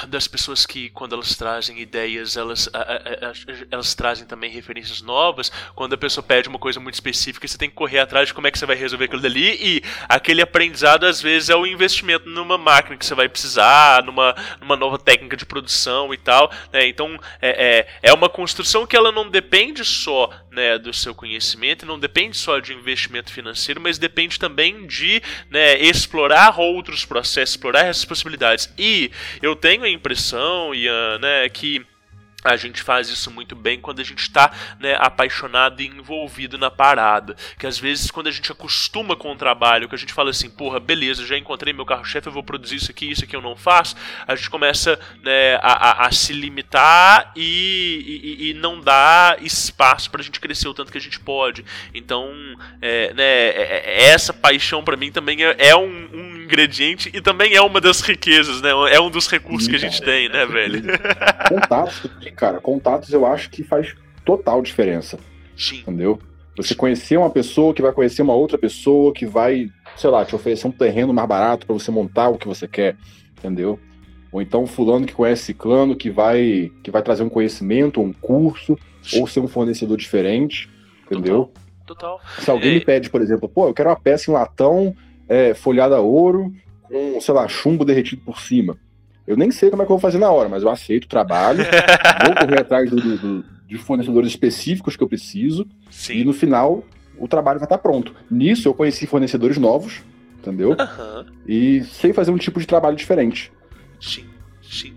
das 0.08 0.28
pessoas 0.28 0.64
que, 0.64 0.90
quando 0.90 1.14
elas 1.14 1.34
trazem 1.34 1.80
ideias, 1.80 2.36
elas, 2.36 2.68
a, 2.72 2.78
a, 2.78 2.96
a, 2.96 3.32
elas 3.70 3.94
trazem 3.94 4.26
também 4.26 4.50
referências 4.50 5.02
novas. 5.02 5.50
Quando 5.74 5.94
a 5.94 5.98
pessoa 5.98 6.22
pede 6.22 6.48
uma 6.48 6.58
coisa 6.58 6.78
muito 6.78 6.94
específica, 6.94 7.46
você 7.46 7.58
tem 7.58 7.68
que 7.68 7.74
correr 7.74 7.98
atrás 7.98 8.28
de 8.28 8.34
como 8.34 8.46
é 8.46 8.50
que 8.50 8.58
você 8.58 8.66
vai 8.66 8.76
resolver 8.76 9.06
aquilo 9.06 9.22
dali. 9.22 9.58
E 9.60 9.82
aquele 10.08 10.40
aprendizado, 10.40 11.04
às 11.04 11.20
vezes, 11.20 11.50
é 11.50 11.56
o 11.56 11.66
investimento 11.66 12.28
numa 12.28 12.56
máquina 12.56 12.96
que 12.96 13.04
você 13.04 13.14
vai 13.14 13.28
precisar, 13.28 14.04
numa, 14.04 14.34
numa 14.60 14.76
nova 14.76 14.98
técnica 14.98 15.36
de 15.36 15.44
produção 15.44 16.14
e 16.14 16.16
tal. 16.16 16.50
Né? 16.72 16.86
Então, 16.86 17.18
é, 17.40 17.86
é, 18.02 18.10
é 18.10 18.12
uma 18.12 18.28
construção 18.28 18.86
que 18.86 18.96
ela 18.96 19.10
não 19.10 19.28
depende 19.28 19.84
só 19.84 20.30
né, 20.50 20.78
do 20.78 20.92
seu 20.92 21.14
conhecimento, 21.14 21.86
não 21.86 21.98
depende 21.98 22.36
só 22.36 22.60
de 22.60 22.72
investimento 22.72 23.32
financeiro, 23.32 23.80
mas 23.80 23.98
depende 23.98 24.38
também 24.38 24.86
de 24.86 25.22
né, 25.50 25.61
explorar 25.80 26.58
outros 26.58 27.04
processos, 27.04 27.54
explorar 27.54 27.86
essas 27.86 28.04
possibilidades. 28.04 28.72
E 28.78 29.10
eu 29.40 29.56
tenho 29.56 29.72
tenho 29.72 29.84
a 29.84 29.88
impressão, 29.88 30.74
Ian, 30.74 31.18
né, 31.18 31.48
que 31.48 31.84
a 32.44 32.56
gente 32.56 32.82
faz 32.82 33.08
isso 33.08 33.30
muito 33.30 33.54
bem 33.54 33.80
quando 33.80 34.00
a 34.00 34.04
gente 34.04 34.20
está 34.20 34.50
né, 34.80 34.96
apaixonado 34.98 35.80
e 35.80 35.86
envolvido 35.86 36.58
na 36.58 36.70
parada. 36.70 37.36
Que 37.58 37.66
às 37.66 37.78
vezes, 37.78 38.10
quando 38.10 38.26
a 38.26 38.30
gente 38.30 38.50
acostuma 38.50 39.14
com 39.14 39.32
o 39.32 39.36
trabalho, 39.36 39.88
que 39.88 39.94
a 39.94 39.98
gente 39.98 40.12
fala 40.12 40.30
assim, 40.30 40.50
porra, 40.50 40.80
beleza, 40.80 41.26
já 41.26 41.38
encontrei 41.38 41.72
meu 41.72 41.86
carro-chefe, 41.86 42.26
eu 42.26 42.32
vou 42.32 42.42
produzir 42.42 42.76
isso 42.76 42.90
aqui, 42.90 43.10
isso 43.10 43.24
aqui 43.24 43.36
eu 43.36 43.42
não 43.42 43.56
faço, 43.56 43.94
a 44.26 44.34
gente 44.34 44.50
começa 44.50 44.98
né, 45.22 45.54
a, 45.56 46.04
a, 46.04 46.06
a, 46.06 46.12
se 46.12 46.32
limitar 46.32 47.32
e, 47.36 48.38
e, 48.40 48.50
e 48.50 48.54
não 48.54 48.80
dá 48.80 49.36
espaço 49.40 50.10
para 50.10 50.20
a 50.20 50.24
gente 50.24 50.40
crescer 50.40 50.68
o 50.68 50.74
tanto 50.74 50.90
que 50.90 50.98
a 50.98 51.00
gente 51.00 51.20
pode. 51.20 51.64
Então, 51.94 52.32
é, 52.80 53.14
né, 53.14 53.24
é, 53.24 53.82
é 53.86 54.04
essa 54.10 54.32
paixão 54.32 54.82
para 54.82 54.96
mim 54.96 55.12
também 55.12 55.44
é, 55.44 55.56
é 55.58 55.76
um, 55.76 56.08
um, 56.12 56.42
ingrediente 56.42 57.10
e 57.14 57.20
também 57.20 57.54
é 57.54 57.62
uma 57.62 57.80
das 57.80 58.00
riquezas, 58.00 58.60
né? 58.60 58.70
É 58.90 59.00
um 59.00 59.08
dos 59.08 59.28
recursos 59.28 59.68
que 59.68 59.76
a 59.76 59.78
gente 59.78 60.02
tem, 60.02 60.28
né, 60.28 60.44
velho? 60.44 60.82
Contato 61.48 62.10
cara, 62.32 62.60
contatos 62.60 63.12
eu 63.12 63.26
acho 63.26 63.50
que 63.50 63.62
faz 63.62 63.94
total 64.24 64.62
diferença. 64.62 65.18
Sim. 65.56 65.80
Entendeu? 65.80 66.18
Você 66.56 66.74
conhecer 66.74 67.16
uma 67.16 67.30
pessoa 67.30 67.72
que 67.72 67.80
vai 67.80 67.92
conhecer 67.92 68.22
uma 68.22 68.34
outra 68.34 68.58
pessoa 68.58 69.12
que 69.12 69.24
vai, 69.24 69.70
sei 69.96 70.10
lá, 70.10 70.24
te 70.24 70.34
oferecer 70.34 70.66
um 70.66 70.72
terreno 70.72 71.12
mais 71.12 71.28
barato 71.28 71.66
para 71.66 71.74
você 71.74 71.90
montar 71.90 72.28
o 72.28 72.36
que 72.36 72.46
você 72.46 72.68
quer, 72.68 72.96
entendeu? 73.38 73.78
Ou 74.30 74.40
então 74.42 74.66
fulano 74.66 75.06
que 75.06 75.14
conhece 75.14 75.44
ciclano 75.44 75.96
que 75.96 76.10
vai 76.10 76.70
que 76.82 76.90
vai 76.90 77.02
trazer 77.02 77.22
um 77.22 77.28
conhecimento, 77.28 78.00
um 78.00 78.12
curso, 78.12 78.78
Sim. 79.02 79.20
ou 79.20 79.26
ser 79.26 79.40
um 79.40 79.48
fornecedor 79.48 79.96
diferente, 79.96 80.70
entendeu? 81.06 81.46
Total. 81.46 81.62
Total. 81.86 82.20
Se 82.38 82.50
alguém 82.50 82.72
é... 82.72 82.74
me 82.74 82.84
pede, 82.84 83.10
por 83.10 83.20
exemplo, 83.20 83.48
pô, 83.48 83.66
eu 83.66 83.74
quero 83.74 83.90
uma 83.90 84.00
peça 84.00 84.30
em 84.30 84.34
latão 84.34 84.94
é, 85.28 85.54
folhada 85.54 85.96
a 85.96 86.00
ouro 86.00 86.52
com, 86.82 87.20
sei 87.20 87.34
lá, 87.34 87.48
chumbo 87.48 87.84
derretido 87.84 88.22
por 88.24 88.40
cima. 88.40 88.78
Eu 89.26 89.36
nem 89.36 89.50
sei 89.50 89.70
como 89.70 89.82
é 89.82 89.86
que 89.86 89.92
eu 89.92 89.96
vou 89.96 90.00
fazer 90.00 90.18
na 90.18 90.30
hora, 90.30 90.48
mas 90.48 90.62
eu 90.62 90.68
aceito 90.68 91.04
o 91.04 91.08
trabalho, 91.08 91.64
vou 92.26 92.34
correr 92.34 92.60
atrás 92.60 92.90
do, 92.90 92.96
do, 92.96 93.44
de 93.66 93.78
fornecedores 93.78 94.30
específicos 94.30 94.96
que 94.96 95.02
eu 95.02 95.08
preciso, 95.08 95.66
Sim. 95.90 96.14
e 96.14 96.24
no 96.24 96.32
final 96.32 96.84
o 97.18 97.28
trabalho 97.28 97.58
vai 97.58 97.66
estar 97.66 97.78
pronto. 97.78 98.14
Nisso 98.30 98.68
eu 98.68 98.74
conheci 98.74 99.06
fornecedores 99.06 99.58
novos, 99.58 100.02
entendeu? 100.38 100.70
Uhum. 100.70 101.26
E 101.46 101.84
sei 101.84 102.12
fazer 102.12 102.32
um 102.32 102.38
tipo 102.38 102.58
de 102.58 102.66
trabalho 102.66 102.96
diferente. 102.96 103.52
Sim, 104.00 104.24
sim. 104.62 104.94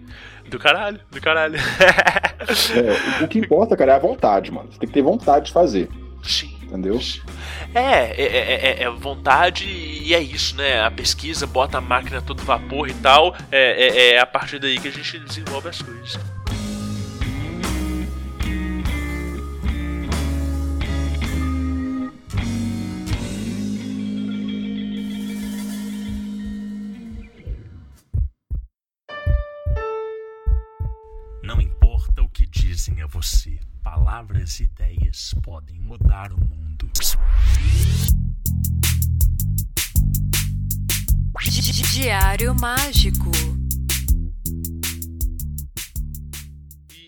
Do 0.50 0.58
caralho, 0.58 1.00
do 1.12 1.22
caralho. 1.22 1.56
é, 1.58 3.22
o, 3.22 3.26
o 3.26 3.28
que 3.28 3.40
importa, 3.40 3.76
cara, 3.76 3.94
é 3.94 3.96
a 3.96 4.00
vontade, 4.00 4.52
mano. 4.52 4.72
Você 4.72 4.80
tem 4.80 4.88
que 4.88 4.94
ter 4.94 5.02
vontade 5.02 5.48
de 5.48 5.52
fazer. 5.52 5.90
Sim. 6.24 6.55
Entendeu? 6.76 7.00
É, 7.74 8.22
é, 8.22 8.82
é, 8.82 8.84
é, 8.84 8.90
vontade 8.90 9.66
e 9.66 10.14
é 10.14 10.20
isso, 10.20 10.58
né? 10.58 10.82
A 10.84 10.92
pesquisa 10.92 11.48
bota 11.48 11.78
a 11.78 11.82
máquina 11.82 12.22
todo 12.22 12.44
vapor 12.44 12.90
e 12.90 12.94
tal. 12.96 13.34
É, 13.50 13.88
é, 13.88 14.16
é 14.16 14.20
a 14.20 14.26
partir 14.26 14.60
daí 14.60 14.78
que 14.78 14.90
a 14.90 14.92
gente 14.92 15.20
desenvolve 15.20 15.70
as 15.70 15.82
coisas. 15.82 16.20
Não 31.42 31.62
importa 31.62 32.22
o 32.22 32.28
que 32.28 32.46
dizem 32.46 33.02
a 33.02 33.08
você 33.08 33.58
palavras 33.86 34.60
e 34.60 34.64
ideias 34.64 35.34
podem 35.44 35.80
mudar 35.80 36.34
o 36.34 36.38
mundo. 36.38 36.65
Diário 42.06 42.54
Mágico. 42.54 43.32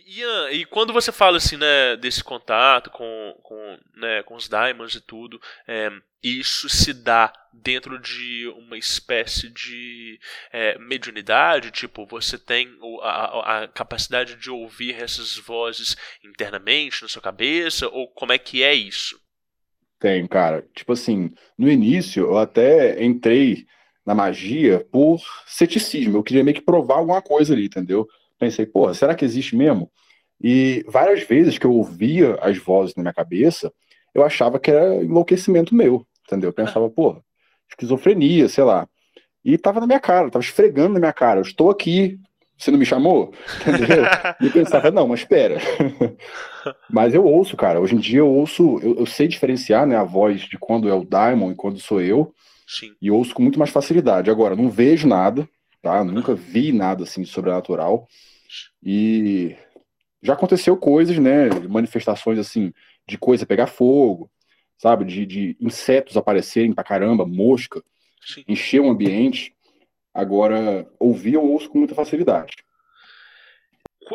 Ian, 0.08 0.50
e 0.52 0.66
quando 0.66 0.92
você 0.92 1.12
fala 1.12 1.38
assim, 1.38 1.58
né, 1.58 1.96
desse 1.98 2.24
contato 2.24 2.90
com, 2.90 3.40
com, 3.44 3.80
né, 3.96 4.24
com 4.24 4.36
os 4.36 4.48
Diamonds 4.48 4.96
e 4.96 5.02
tudo, 5.02 5.40
é, 5.68 5.92
isso 6.24 6.68
se 6.68 6.94
dá 6.94 7.32
dentro 7.54 8.00
de 8.00 8.48
uma 8.58 8.78
espécie 8.78 9.50
de 9.50 10.20
é, 10.52 10.78
mediunidade, 10.80 11.70
tipo, 11.70 12.06
você 12.06 12.38
tem 12.38 12.76
a, 13.04 13.64
a, 13.64 13.68
capacidade 13.68 14.36
de 14.36 14.50
ouvir 14.50 14.96
essas 14.96 15.36
vozes 15.36 15.96
internamente 16.24 17.04
na 17.04 17.08
sua 17.08 17.22
cabeça, 17.22 17.88
ou 17.90 18.08
como 18.08 18.32
é 18.32 18.38
que 18.38 18.64
é 18.64 18.74
isso? 18.74 19.20
Tem, 20.00 20.28
cara. 20.28 20.68
Tipo 20.76 20.94
assim, 20.94 21.32
no 21.58 21.70
início 21.70 22.26
eu 22.26 22.38
até 22.38 23.04
entrei 23.04 23.66
na 24.06 24.16
magia 24.16 24.86
por 24.92 25.22
ceticismo, 25.46 26.18
eu 26.18 26.24
queria 26.24 26.44
meio 26.44 26.56
que 26.56 26.62
provar 26.62 26.96
alguma 26.98 27.22
coisa 27.22 27.54
ali, 27.54 27.66
entendeu? 27.66 28.08
Pensei, 28.40 28.66
porra, 28.66 28.94
será 28.94 29.14
que 29.14 29.26
existe 29.26 29.56
mesmo? 29.56 29.92
E 30.42 30.86
várias 30.88 31.24
vezes 31.24 31.58
que 31.58 31.66
eu 31.66 31.74
ouvia 31.74 32.36
as 32.36 32.58
vozes 32.58 32.96
na 32.96 33.04
minha 33.04 33.14
cabeça, 33.14 33.74
eu 34.14 34.24
achava 34.24 34.60
que 34.60 34.72
era 34.72 35.04
enlouquecimento 35.04 35.76
meu, 35.76 36.06
entendeu? 36.26 36.50
Eu 36.50 36.54
pensava, 36.54 36.90
pô, 36.90 37.22
esquizofrenia, 37.70 38.48
sei 38.48 38.64
lá. 38.64 38.88
E 39.44 39.58
tava 39.58 39.80
na 39.80 39.88
minha 39.88 40.00
cara, 40.00 40.30
tava 40.30 40.44
esfregando 40.44 40.94
na 40.94 41.00
minha 41.00 41.14
cara, 41.14 41.40
eu 41.40 41.44
estou 41.44 41.70
aqui, 41.70 42.20
você 42.58 42.72
não 42.72 42.80
me 42.80 42.86
chamou? 42.86 43.34
Entendeu? 43.62 44.04
e 44.42 44.46
eu 44.48 44.52
pensava, 44.52 44.90
não, 44.90 45.08
mas 45.08 45.20
espera. 45.20 45.58
mas 46.90 47.14
eu 47.14 47.24
ouço, 47.24 47.56
cara, 47.56 47.80
hoje 47.80 47.96
em 47.96 48.00
dia 48.00 48.20
eu 48.20 48.28
ouço, 48.28 48.80
eu, 48.82 48.96
eu, 48.98 49.06
sei 49.06 49.28
diferenciar, 49.28 49.86
né, 49.86 49.96
a 49.96 50.04
voz 50.04 50.42
de 50.42 50.58
quando 50.58 50.90
é 50.90 50.94
o 50.94 51.06
Diamond 51.06 51.54
e 51.54 51.56
quando 51.56 51.80
sou 51.80 52.02
eu. 52.02 52.34
Sim. 52.68 52.94
E 53.02 53.12
ouço 53.12 53.34
com 53.34 53.42
muito 53.42 53.60
mais 53.60 53.72
facilidade. 53.72 54.30
Agora, 54.30 54.56
não 54.56 54.70
vejo 54.70 55.08
nada, 55.08 55.48
tá? 55.82 56.04
Nunca 56.04 56.36
vi 56.36 56.74
nada 56.74 57.04
assim 57.04 57.22
de 57.22 57.30
sobrenatural. 57.30 58.08
E 58.84 59.56
já 60.22 60.34
aconteceu 60.34 60.76
coisas, 60.76 61.18
né? 61.18 61.50
Manifestações 61.70 62.40
assim, 62.40 62.74
de 63.08 63.18
coisa 63.18 63.46
pegar 63.46 63.68
fogo, 63.68 64.30
sabe? 64.78 65.06
De, 65.06 65.26
de 65.26 65.58
insetos 65.62 66.18
aparecerem 66.18 66.74
pra 66.74 66.84
caramba, 66.84 67.26
mosca, 67.26 67.82
Sim. 68.22 68.44
encher 68.48 68.82
o 68.82 68.90
ambiente. 68.90 69.56
Agora, 70.18 70.88
ouvir 71.00 71.36
eu 71.36 71.44
ouço 71.44 71.70
com 71.70 71.78
muita 71.78 71.94
facilidade. 71.94 72.56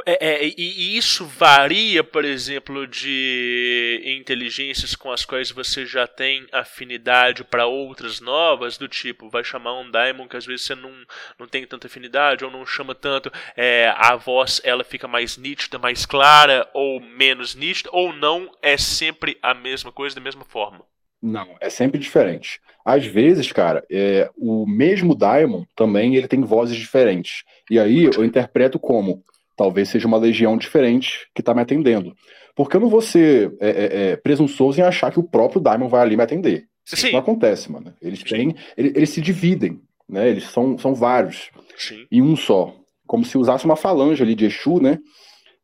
É, 0.04 0.46
é, 0.46 0.46
e 0.48 0.96
isso 0.96 1.24
varia, 1.24 2.02
por 2.02 2.24
exemplo, 2.24 2.88
de 2.88 4.02
inteligências 4.18 4.96
com 4.96 5.12
as 5.12 5.24
quais 5.24 5.52
você 5.52 5.86
já 5.86 6.08
tem 6.08 6.44
afinidade 6.50 7.44
para 7.44 7.66
outras 7.66 8.20
novas, 8.20 8.76
do 8.76 8.88
tipo, 8.88 9.28
vai 9.28 9.44
chamar 9.44 9.78
um 9.78 9.88
Daimon 9.88 10.26
que 10.26 10.36
às 10.36 10.44
vezes 10.44 10.66
você 10.66 10.74
não, 10.74 10.92
não 11.38 11.46
tem 11.46 11.64
tanta 11.64 11.86
afinidade 11.86 12.44
ou 12.44 12.50
não 12.50 12.66
chama 12.66 12.96
tanto, 12.96 13.30
é, 13.56 13.94
a 13.96 14.16
voz 14.16 14.60
ela 14.64 14.82
fica 14.82 15.06
mais 15.06 15.36
nítida, 15.36 15.78
mais 15.78 16.04
clara 16.04 16.68
ou 16.74 16.98
menos 16.98 17.54
nítida, 17.54 17.90
ou 17.92 18.12
não 18.12 18.50
é 18.60 18.76
sempre 18.76 19.38
a 19.40 19.54
mesma 19.54 19.92
coisa 19.92 20.16
da 20.16 20.20
mesma 20.20 20.44
forma? 20.44 20.84
Não, 21.22 21.46
é 21.60 21.70
sempre 21.70 22.00
diferente. 22.00 22.60
Às 22.84 23.06
vezes, 23.06 23.52
cara, 23.52 23.84
é, 23.90 24.28
o 24.36 24.66
mesmo 24.66 25.14
Daimon 25.14 25.64
também 25.76 26.16
ele 26.16 26.26
tem 26.26 26.40
vozes 26.40 26.76
diferentes. 26.76 27.44
E 27.70 27.78
aí 27.78 28.04
eu 28.04 28.24
interpreto 28.24 28.78
como 28.78 29.22
talvez 29.56 29.88
seja 29.88 30.08
uma 30.08 30.18
legião 30.18 30.56
diferente 30.56 31.28
que 31.32 31.40
está 31.40 31.54
me 31.54 31.62
atendendo. 31.62 32.12
Porque 32.56 32.76
eu 32.76 32.80
não 32.80 32.88
vou 32.88 33.00
ser 33.00 33.54
é, 33.60 33.70
é, 33.70 34.10
é, 34.10 34.16
presunçoso 34.16 34.80
em 34.80 34.82
achar 34.82 35.12
que 35.12 35.20
o 35.20 35.22
próprio 35.22 35.60
Diamond 35.60 35.90
vai 35.90 36.02
ali 36.02 36.16
me 36.16 36.22
atender. 36.22 36.66
Sim. 36.84 36.96
Isso 36.96 37.12
não 37.12 37.20
acontece, 37.20 37.70
mano. 37.70 37.94
Eles 38.02 38.22
têm. 38.22 38.54
Eles, 38.76 38.92
eles, 38.96 39.10
se 39.10 39.20
dividem, 39.20 39.80
né? 40.08 40.28
Eles 40.28 40.44
são, 40.44 40.76
são 40.76 40.94
vários. 40.94 41.50
Sim. 41.76 42.04
Em 42.10 42.20
um 42.20 42.36
só. 42.36 42.74
Como 43.06 43.24
se 43.24 43.38
usasse 43.38 43.64
uma 43.64 43.76
falange 43.76 44.22
ali 44.22 44.34
de 44.34 44.46
Exu, 44.46 44.80
né? 44.80 44.98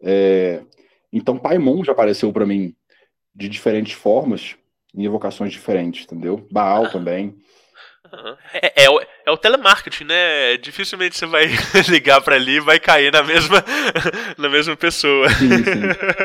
É, 0.00 0.62
então, 1.12 1.38
Paimon 1.38 1.82
já 1.82 1.92
apareceu 1.92 2.32
para 2.32 2.46
mim 2.46 2.74
de 3.34 3.48
diferentes 3.48 3.92
formas, 3.92 4.56
em 4.98 5.04
evocações 5.04 5.52
diferentes, 5.52 6.04
entendeu? 6.04 6.46
Baal 6.50 6.86
ah. 6.86 6.90
também. 6.90 7.36
É, 8.52 8.84
é, 8.84 8.90
o, 8.90 9.00
é 9.26 9.30
o 9.30 9.36
telemarketing, 9.36 10.04
né? 10.04 10.56
Dificilmente 10.56 11.16
você 11.16 11.26
vai 11.26 11.46
ligar 11.88 12.20
para 12.20 12.36
ali 12.36 12.56
e 12.56 12.60
vai 12.60 12.80
cair 12.80 13.12
na 13.12 13.22
mesma, 13.22 13.62
na 14.36 14.48
mesma 14.48 14.76
pessoa. 14.76 15.28
Sim, 15.30 15.48
sim. 15.58 15.82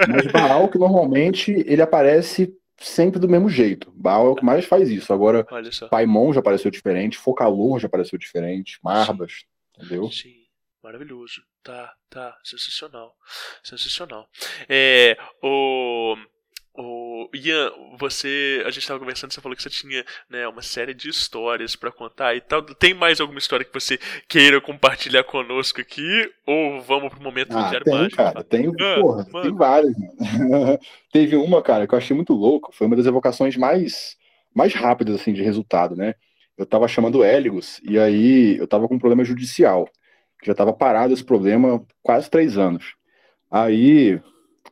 Mas 0.10 0.32
Baal, 0.32 0.70
que 0.70 0.78
normalmente 0.78 1.52
ele 1.52 1.82
aparece 1.82 2.56
sempre 2.78 3.20
do 3.20 3.30
mesmo 3.30 3.50
jeito. 3.50 3.92
Baal 3.96 4.28
é 4.28 4.30
o 4.32 4.36
que 4.36 4.46
mais 4.46 4.66
faz 4.66 4.90
isso. 4.90 5.14
Agora, 5.14 5.46
Paimon 5.90 6.34
já 6.34 6.40
apareceu 6.40 6.72
diferente, 6.72 7.18
Focalor 7.18 7.80
já 7.80 7.88
apareceu 7.88 8.18
diferente, 8.18 8.80
Marbas, 8.82 9.44
entendeu? 9.78 10.10
Sim. 10.10 10.44
Maravilhoso. 10.84 11.42
Tá, 11.64 11.94
tá. 12.10 12.38
Sensacional. 12.44 13.16
Sensacional. 13.64 14.28
É. 14.68 15.18
O. 15.42 16.18
O 16.76 17.30
Ian, 17.36 17.72
você, 18.00 18.64
a 18.66 18.72
gente 18.72 18.80
estava 18.80 19.00
conversando, 19.00 19.32
você 19.32 19.40
falou 19.40 19.56
que 19.56 19.62
você 19.62 19.70
tinha 19.70 20.04
né, 20.28 20.48
uma 20.48 20.64
série 20.64 20.94
de 20.94 21.08
histórias 21.08 21.76
para 21.76 21.92
contar 21.92 22.36
e 22.36 22.42
tal. 22.42 22.64
Tem 22.64 22.96
mais 22.96 23.22
alguma 23.22 23.38
história 23.38 23.64
que 23.64 23.74
você 23.74 24.00
queira 24.28 24.60
compartilhar 24.60 25.24
conosco 25.24 25.80
aqui? 25.80 26.32
Ou 26.48 26.82
vamos 26.82 27.12
pro 27.14 27.22
momento 27.22 27.56
ah, 27.56 27.62
do 27.62 27.70
Diário 27.70 27.86
tem, 27.86 27.94
Mágico? 27.94 28.18
cara, 28.18 28.44
tem, 28.44 28.68
Ah, 28.80 28.96
porra, 28.96 29.28
mano. 29.32 29.42
tem 29.42 29.56
várias, 29.56 29.94
mano. 29.96 30.80
Teve 31.12 31.36
uma, 31.36 31.62
cara, 31.62 31.88
que 31.88 31.94
eu 31.94 31.98
achei 31.98 32.16
muito 32.16 32.34
louco, 32.34 32.72
foi 32.74 32.88
uma 32.88 32.96
das 32.96 33.06
evocações 33.06 33.56
mais, 33.56 34.18
mais 34.54 34.74
rápidas, 34.74 35.16
assim, 35.22 35.32
de 35.32 35.44
resultado, 35.44 35.96
né? 35.96 36.16
Eu 36.58 36.66
tava 36.66 36.88
chamando 36.88 37.20
o 37.20 37.24
Héligos, 37.24 37.80
e 37.84 38.00
aí 38.00 38.58
eu 38.58 38.68
tava 38.68 38.88
com 38.88 38.96
um 38.96 39.00
problema 39.00 39.24
judicial, 39.24 39.88
já 40.44 40.56
tava 40.56 40.74
parado 40.74 41.14
esse 41.14 41.24
problema 41.24 41.76
há 41.76 41.82
quase 42.02 42.30
três 42.30 42.58
anos. 42.58 42.96
Aí, 43.52 44.20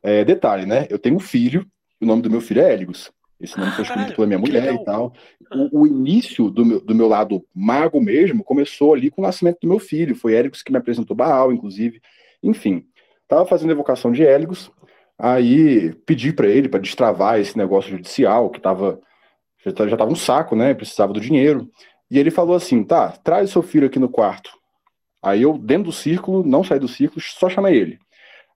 é, 0.03 0.25
detalhe, 0.25 0.65
né? 0.65 0.87
Eu 0.89 0.97
tenho 0.99 1.15
um 1.15 1.19
filho, 1.19 1.65
o 2.01 2.05
nome 2.05 2.21
do 2.21 2.29
meu 2.29 2.41
filho 2.41 2.61
é 2.61 2.73
Héligos. 2.73 3.11
Esse 3.39 3.57
nome 3.57 3.71
foi 3.71 3.83
escolhido 3.83 4.13
pela 4.13 4.27
minha 4.27 4.39
mulher 4.39 4.73
e 4.73 4.83
tal. 4.83 5.13
O, 5.51 5.81
o 5.81 5.87
início 5.87 6.49
do 6.49 6.65
meu, 6.65 6.79
do 6.79 6.93
meu 6.93 7.07
lado 7.07 7.43
mago 7.53 7.99
mesmo 7.99 8.43
começou 8.43 8.93
ali 8.93 9.09
com 9.09 9.21
o 9.21 9.25
nascimento 9.25 9.59
do 9.61 9.67
meu 9.67 9.79
filho. 9.79 10.15
Foi 10.15 10.33
Héligos 10.33 10.61
que 10.61 10.71
me 10.71 10.77
apresentou 10.77 11.15
Baal, 11.15 11.51
inclusive. 11.51 11.99
Enfim, 12.43 12.85
tava 13.27 13.45
fazendo 13.45 13.71
evocação 13.71 14.11
de 14.11 14.23
Héligos, 14.23 14.71
aí 15.17 15.93
pedi 16.05 16.31
pra 16.33 16.47
ele 16.47 16.69
para 16.69 16.79
destravar 16.79 17.39
esse 17.39 17.57
negócio 17.57 17.89
judicial, 17.91 18.49
que 18.49 18.59
tava 18.59 18.99
já, 19.65 19.71
tá- 19.71 19.87
já 19.87 19.97
tava 19.97 20.11
um 20.11 20.15
saco, 20.15 20.55
né? 20.55 20.73
Precisava 20.73 21.13
do 21.13 21.19
dinheiro. 21.19 21.69
E 22.09 22.19
ele 22.19 22.31
falou 22.31 22.55
assim: 22.55 22.83
tá, 22.83 23.09
traz 23.23 23.49
seu 23.49 23.61
filho 23.61 23.87
aqui 23.87 23.99
no 23.99 24.09
quarto. 24.09 24.51
Aí 25.23 25.43
eu, 25.43 25.57
dentro 25.57 25.85
do 25.85 25.91
círculo, 25.91 26.43
não 26.43 26.63
saí 26.63 26.79
do 26.79 26.87
círculo, 26.87 27.21
só 27.21 27.47
chamei 27.49 27.75
ele. 27.75 27.99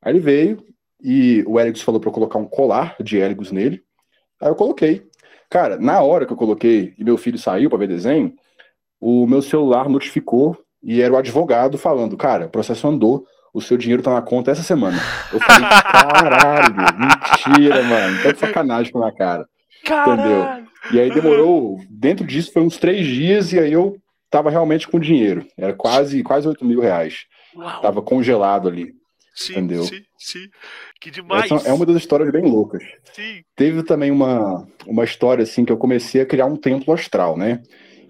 Aí 0.01 0.11
ele 0.13 0.19
veio 0.19 0.63
e 1.05 1.43
o 1.45 1.59
Héligos 1.59 1.83
falou 1.83 2.01
pra 2.01 2.09
eu 2.09 2.13
colocar 2.13 2.39
um 2.39 2.47
colar 2.47 2.95
de 2.99 3.19
Héligos 3.19 3.51
nele. 3.51 3.83
Aí 4.41 4.49
eu 4.49 4.55
coloquei. 4.55 5.03
Cara, 5.47 5.77
na 5.77 6.01
hora 6.01 6.25
que 6.25 6.33
eu 6.33 6.37
coloquei 6.37 6.95
e 6.97 7.03
meu 7.03 7.15
filho 7.15 7.37
saiu 7.37 7.69
pra 7.69 7.77
ver 7.77 7.87
desenho, 7.87 8.33
o 8.99 9.27
meu 9.27 9.43
celular 9.43 9.87
notificou 9.87 10.57
e 10.81 11.03
era 11.03 11.13
o 11.13 11.17
advogado 11.17 11.77
falando: 11.77 12.17
Cara, 12.17 12.47
o 12.47 12.49
processo 12.49 12.87
andou, 12.87 13.23
o 13.53 13.61
seu 13.61 13.77
dinheiro 13.77 14.01
tá 14.01 14.11
na 14.15 14.21
conta 14.23 14.49
essa 14.49 14.63
semana. 14.63 14.97
Eu 15.31 15.39
falei: 15.39 15.69
Caralho, 15.69 16.75
mentira, 16.97 17.83
mano. 17.83 18.23
Tá 18.23 18.31
de 18.31 18.39
sacanagem 18.39 18.91
com 18.91 18.97
a 18.97 19.01
minha 19.01 19.15
cara. 19.15 19.47
Caralho! 19.85 20.65
E 20.91 20.99
aí 20.99 21.11
demorou, 21.11 21.79
dentro 21.87 22.25
disso 22.25 22.51
foi 22.51 22.63
uns 22.63 22.77
três 22.77 23.05
dias 23.05 23.53
e 23.53 23.59
aí 23.59 23.73
eu 23.73 23.95
tava 24.31 24.49
realmente 24.49 24.87
com 24.87 24.99
dinheiro. 24.99 25.45
Era 25.55 25.73
quase, 25.73 26.23
quase 26.23 26.47
8 26.47 26.65
mil 26.65 26.79
reais. 26.79 27.25
Uau! 27.55 27.81
Tava 27.81 28.01
congelado 28.01 28.67
ali. 28.67 28.95
Sim, 29.35 29.53
entendeu? 29.53 29.83
sim, 29.83 30.01
sim. 30.17 30.47
Que 30.99 31.11
demais! 31.11 31.51
Essa 31.51 31.69
é 31.69 31.73
uma 31.73 31.85
das 31.85 31.97
histórias 31.97 32.31
bem 32.31 32.43
loucas. 32.43 32.83
Sim. 33.13 33.43
Teve 33.55 33.83
também 33.83 34.11
uma, 34.11 34.67
uma 34.85 35.03
história 35.03 35.43
assim 35.43 35.65
que 35.65 35.71
eu 35.71 35.77
comecei 35.77 36.21
a 36.21 36.25
criar 36.25 36.45
um 36.45 36.55
templo 36.55 36.93
astral, 36.93 37.37
né? 37.37 37.61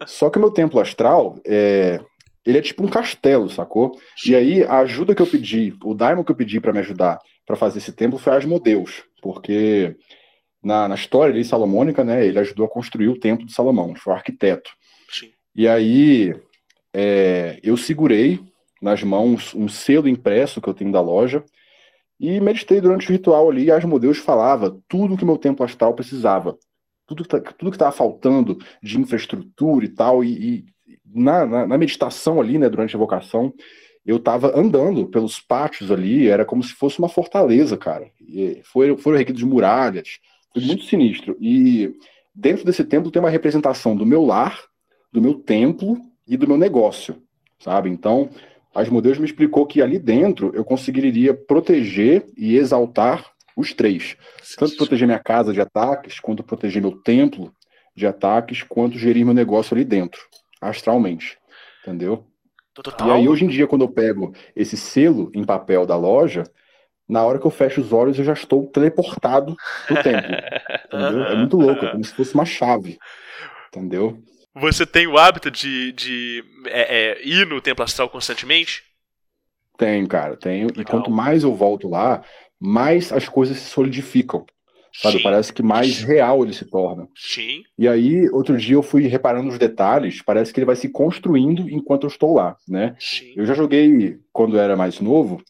Só 0.05 0.29
que 0.29 0.37
o 0.37 0.41
meu 0.41 0.51
templo 0.51 0.79
astral 0.79 1.39
é, 1.45 1.99
ele 2.45 2.57
é 2.57 2.61
tipo 2.61 2.83
um 2.83 2.87
castelo, 2.87 3.49
sacou? 3.49 3.97
E 4.25 4.35
aí 4.35 4.63
a 4.63 4.79
ajuda 4.79 5.15
que 5.15 5.21
eu 5.21 5.27
pedi, 5.27 5.73
o 5.83 5.93
daimon 5.93 6.23
que 6.23 6.31
eu 6.31 6.35
pedi 6.35 6.59
pra 6.59 6.73
me 6.73 6.79
ajudar 6.79 7.19
pra 7.45 7.55
fazer 7.55 7.79
esse 7.79 7.91
templo 7.91 8.19
foi 8.19 8.35
Asmodeus, 8.35 9.03
porque 9.21 9.95
na, 10.63 10.87
na 10.87 10.95
história 10.95 11.33
ali 11.33 11.43
salomônica, 11.43 12.03
né, 12.03 12.25
ele 12.25 12.39
ajudou 12.39 12.65
a 12.65 12.69
construir 12.69 13.07
o 13.07 13.19
templo 13.19 13.45
de 13.45 13.53
Salomão, 13.53 13.95
foi 13.95 14.13
o 14.13 14.15
arquiteto. 14.15 14.71
Sim. 15.09 15.31
E 15.55 15.67
aí 15.67 16.35
é, 16.93 17.59
eu 17.63 17.77
segurei 17.77 18.39
nas 18.85 19.01
mãos 19.01 19.55
um 19.55 19.67
selo 19.67 20.07
impresso 20.07 20.61
que 20.61 20.69
eu 20.69 20.73
tenho 20.73 20.91
da 20.91 21.01
loja 21.01 21.43
e 22.19 22.39
meditei 22.39 22.79
durante 22.79 23.09
o 23.09 23.11
ritual 23.11 23.49
ali. 23.49 23.65
E 23.65 23.71
Asmodeus 23.71 24.19
falava 24.19 24.79
tudo 24.87 25.17
que 25.17 25.25
meu 25.25 25.37
templo 25.39 25.65
astral 25.65 25.95
precisava, 25.95 26.55
tudo 27.07 27.23
que, 27.23 27.29
tá- 27.29 27.41
tudo 27.41 27.71
que 27.71 27.75
estava 27.77 27.91
faltando 27.91 28.59
de 28.83 28.99
infraestrutura 28.99 29.83
e 29.85 29.89
tal. 29.89 30.23
E, 30.23 30.29
e 30.29 30.65
na, 31.03 31.47
na, 31.47 31.67
na 31.67 31.77
meditação 31.79 32.39
ali, 32.39 32.59
né, 32.59 32.69
durante 32.69 32.95
a 32.95 32.97
evocação, 32.97 33.51
eu 34.05 34.17
estava 34.17 34.57
andando 34.57 35.07
pelos 35.07 35.39
pátios 35.39 35.89
ali, 35.89 36.27
era 36.27 36.45
como 36.45 36.61
se 36.61 36.73
fosse 36.73 36.99
uma 36.99 37.09
fortaleza, 37.09 37.75
cara. 37.75 38.11
E 38.21 38.61
foi, 38.63 38.95
foram 38.97 39.17
erguidos 39.17 39.41
muralhas, 39.41 40.19
foi 40.53 40.61
muito 40.61 40.83
sinistro. 40.83 41.35
E 41.41 41.91
dentro 42.35 42.63
desse 42.63 42.83
templo 42.83 43.09
tem 43.09 43.19
uma 43.19 43.31
representação 43.31 43.95
do 43.95 44.05
meu 44.05 44.23
lar, 44.23 44.61
do 45.11 45.19
meu 45.19 45.33
templo 45.33 45.97
e 46.27 46.37
do 46.37 46.47
meu 46.47 46.55
negócio, 46.57 47.15
sabe? 47.57 47.89
Então, 47.89 48.29
Asmodeus 48.75 49.17
me 49.17 49.25
explicou 49.25 49.65
que 49.65 49.81
ali 49.81 49.97
dentro 49.97 50.51
eu 50.53 50.65
conseguiria 50.65 51.33
proteger 51.33 52.25
e 52.37 52.57
exaltar 52.57 53.25
os 53.55 53.73
três. 53.73 54.17
Tanto 54.57 54.75
proteger 54.75 55.07
minha 55.07 55.19
casa 55.19 55.53
de 55.53 55.61
ataques, 55.61 56.19
quanto 56.19 56.43
proteger 56.43 56.81
meu 56.81 56.91
templo 56.91 57.53
de 57.95 58.05
ataques, 58.05 58.61
quanto 58.63 58.99
gerir 58.99 59.25
meu 59.25 59.33
negócio 59.33 59.73
ali 59.73 59.85
dentro, 59.85 60.21
astralmente. 60.59 61.37
Entendeu? 61.81 62.25
Total. 62.73 63.07
E 63.07 63.11
aí, 63.11 63.29
hoje 63.29 63.45
em 63.45 63.47
dia, 63.47 63.65
quando 63.65 63.83
eu 63.83 63.89
pego 63.89 64.33
esse 64.53 64.75
selo 64.75 65.31
em 65.33 65.45
papel 65.45 65.85
da 65.85 65.95
loja, 65.95 66.43
na 67.07 67.23
hora 67.23 67.39
que 67.39 67.45
eu 67.45 67.51
fecho 67.51 67.79
os 67.79 67.93
olhos, 67.93 68.19
eu 68.19 68.25
já 68.25 68.33
estou 68.33 68.67
teleportado 68.67 69.55
pro 69.87 70.03
templo. 70.03 70.29
Entendeu? 70.91 71.23
É 71.23 71.35
muito 71.35 71.57
louco, 71.57 71.85
é 71.85 71.91
como 71.91 72.03
se 72.03 72.13
fosse 72.13 72.33
uma 72.33 72.45
chave. 72.45 72.97
Entendeu? 73.69 74.21
Você 74.55 74.85
tem 74.85 75.05
o 75.05 75.17
hábito 75.17 75.51
de, 75.51 75.91
de 75.91 76.43
é, 76.67 76.97
é, 77.11 77.27
ir 77.27 77.45
no 77.45 77.59
templo 77.59 77.83
astral 77.83 78.09
constantemente? 78.09 78.83
Tenho, 79.77 80.07
cara, 80.07 80.37
tenho. 80.37 80.69
E 80.73 80.77
Legal. 80.77 80.85
quanto 80.85 81.11
mais 81.11 81.43
eu 81.43 81.53
volto 81.53 81.89
lá, 81.89 82.23
mais 82.59 83.11
as 83.11 83.27
coisas 83.27 83.57
se 83.57 83.69
solidificam. 83.69 84.45
Sabe? 84.93 85.17
Sim. 85.17 85.23
Parece 85.23 85.51
que 85.51 85.61
mais 85.61 86.01
real 86.03 86.41
ele 86.41 86.53
se 86.53 86.63
torna. 86.63 87.07
Sim. 87.13 87.63
E 87.77 87.85
aí, 87.85 88.29
outro 88.29 88.57
dia 88.57 88.75
eu 88.75 88.83
fui 88.83 89.07
reparando 89.07 89.49
os 89.49 89.59
detalhes, 89.59 90.21
parece 90.21 90.53
que 90.53 90.59
ele 90.59 90.65
vai 90.65 90.77
se 90.77 90.87
construindo 90.87 91.69
enquanto 91.69 92.03
eu 92.03 92.07
estou 92.07 92.33
lá, 92.33 92.55
né? 92.65 92.95
Sim. 92.97 93.33
Eu 93.35 93.45
já 93.45 93.53
joguei, 93.53 94.19
quando 94.31 94.55
eu 94.55 94.61
era 94.61 94.77
mais 94.77 95.01
novo, 95.01 95.43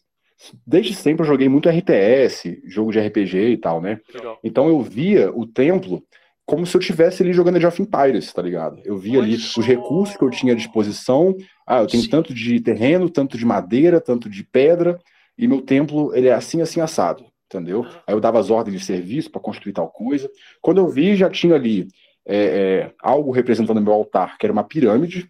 desde 0.66 0.94
sempre 0.94 1.22
eu 1.22 1.28
joguei 1.28 1.48
muito 1.48 1.68
RTS, 1.68 2.60
jogo 2.66 2.90
de 2.90 2.98
RPG 2.98 3.50
e 3.50 3.56
tal, 3.56 3.80
né? 3.80 4.00
Legal. 4.12 4.40
Então 4.42 4.66
eu 4.66 4.82
via 4.82 5.30
o 5.30 5.46
templo 5.46 6.02
como 6.46 6.64
se 6.64 6.76
eu 6.76 6.80
estivesse 6.80 7.24
ali 7.24 7.32
jogando 7.32 7.56
Age 7.56 7.66
of 7.66 7.82
Empires, 7.82 8.32
tá 8.32 8.40
ligado? 8.40 8.80
Eu 8.84 8.96
via 8.96 9.18
ali 9.18 9.34
os 9.34 9.56
recursos 9.56 10.16
que 10.16 10.22
eu 10.22 10.30
tinha 10.30 10.52
à 10.52 10.56
disposição. 10.56 11.36
Ah, 11.66 11.80
eu 11.80 11.88
tenho 11.88 12.04
Sim. 12.04 12.08
tanto 12.08 12.32
de 12.32 12.60
terreno, 12.60 13.10
tanto 13.10 13.36
de 13.36 13.44
madeira, 13.44 14.00
tanto 14.00 14.30
de 14.30 14.44
pedra, 14.44 14.96
e 15.36 15.48
meu 15.48 15.60
templo, 15.60 16.14
ele 16.14 16.28
é 16.28 16.32
assim, 16.32 16.62
assim, 16.62 16.80
assado, 16.80 17.24
entendeu? 17.46 17.84
Aí 18.06 18.14
eu 18.14 18.20
dava 18.20 18.38
as 18.38 18.48
ordens 18.48 18.78
de 18.78 18.86
serviço 18.86 19.28
para 19.28 19.40
construir 19.40 19.72
tal 19.72 19.88
coisa. 19.88 20.30
Quando 20.62 20.78
eu 20.78 20.88
vi, 20.88 21.16
já 21.16 21.28
tinha 21.28 21.56
ali 21.56 21.88
é, 22.24 22.36
é, 22.36 22.92
algo 23.02 23.32
representando 23.32 23.80
meu 23.80 23.92
altar, 23.92 24.38
que 24.38 24.46
era 24.46 24.52
uma 24.52 24.64
pirâmide. 24.64 25.28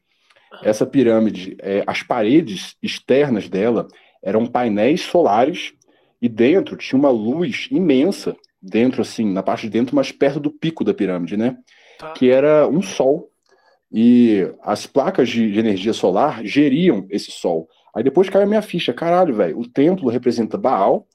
Essa 0.62 0.87
pirâmide, 0.87 1.57
é, 1.61 1.83
as 1.87 2.03
paredes 2.03 2.77
externas 2.83 3.49
dela 3.49 3.89
eram 4.23 4.47
painéis 4.47 5.01
solares 5.01 5.73
e 6.21 6.29
dentro 6.29 6.77
tinha 6.77 6.99
uma 6.99 7.11
luz 7.11 7.69
imensa 7.71 8.37
dentro 8.69 9.03
assim, 9.03 9.33
na 9.33 9.43
parte 9.43 9.62
de 9.62 9.71
dentro, 9.71 9.95
mas 9.95 10.12
perto 10.12 10.41
do 10.41 10.51
pico 10.51 10.85
da 10.85 10.93
pirâmide, 10.93 11.37
né? 11.37 11.57
Tá. 11.99 12.12
Que 12.12 12.31
era 12.31 12.69
um 12.69 12.83
sol. 12.83 13.31
E 13.93 14.51
as 14.62 14.87
placas 14.87 15.29
de, 15.29 15.51
de 15.51 15.59
energia 15.59 15.93
solar 15.93 16.45
geriam 16.45 17.07
esse 17.09 17.31
sol. 17.31 17.69
Aí 17.95 18.03
depois 18.03 18.29
caiu 18.29 18.45
a 18.45 18.49
minha 18.49 18.62
ficha, 18.62 18.93
caralho, 18.93 19.35
velho, 19.35 19.59
o 19.59 19.67
templo 19.67 20.11
representa 20.11 20.59
Baal 20.59 21.07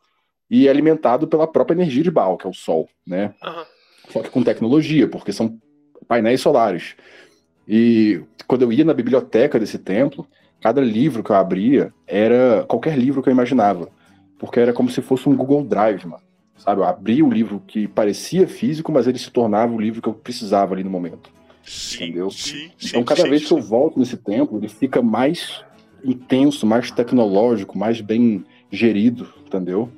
e 0.49 0.68
é 0.68 0.70
alimentado 0.72 1.28
pela 1.28 1.45
própria 1.45 1.76
energia 1.76 2.04
de 2.04 2.10
Baal, 2.10 2.38
que 2.38 2.47
é 2.47 2.49
o 2.49 2.54
sol, 2.54 2.89
né? 3.06 3.34
Aham. 3.43 3.66
Só 4.10 4.22
que 4.22 4.30
com 4.30 4.43
tecnologia, 4.43 5.08
porque 5.08 5.32
são 5.32 5.60
painéis 6.08 6.41
solares. 6.41 6.95
E 7.68 8.22
quando 8.47 8.64
eu 8.64 8.74
ia 8.74 8.84
na 8.84 8.93
biblioteca 8.93 9.60
desse 9.60 9.78
templo, 9.78 10.28
cada 10.60 10.82
livro 10.82 11.24
que 11.24 11.32
eu 11.32 11.36
abria 11.36 11.93
era 12.08 12.66
qualquer 12.68 12.97
livro 12.97 13.22
que 13.22 13.30
eu 13.30 13.34
imaginava. 13.34 13.89
Porque 14.38 14.60
era 14.60 14.74
como 14.74 14.89
se 14.89 15.02
fosse 15.02 15.30
um 15.30 15.36
Google 15.36 15.64
Drive, 15.64 16.06
mano. 16.06 16.24
Sabe? 16.64 16.82
Eu 16.82 16.86
abria 16.86 17.26
o 17.26 17.32
livro 17.32 17.62
que 17.66 17.88
parecia 17.88 18.47
físico, 18.47 18.91
mas 18.91 19.07
ele 19.07 19.18
se 19.18 19.32
tornava 19.32 19.74
o 19.74 19.80
livro 19.80 20.01
que 20.01 20.07
eu 20.07 20.14
precisava 20.14 20.74
ali 20.74 20.84
no 20.84 20.89
momento. 20.89 21.32
Sim, 21.64 22.05
Entendeu? 22.05 22.30
sim, 22.32 22.72
Então, 22.84 23.01
sim, 23.01 23.03
cada 23.03 23.24
sim, 23.24 23.30
vez 23.30 23.45
que 23.47 23.51
eu 23.53 23.62
volto 23.62 23.99
nesse 23.99 24.18
templo, 24.18 24.57
ele 24.57 24.68
fica 24.68 25.01
mais 25.01 25.64
intenso, 26.03 26.66
mais 26.66 26.91
tecnológico, 26.91 27.78
mais 27.78 28.01
bem 28.01 28.43
gerido, 28.72 29.28
entendeu? 29.45 29.89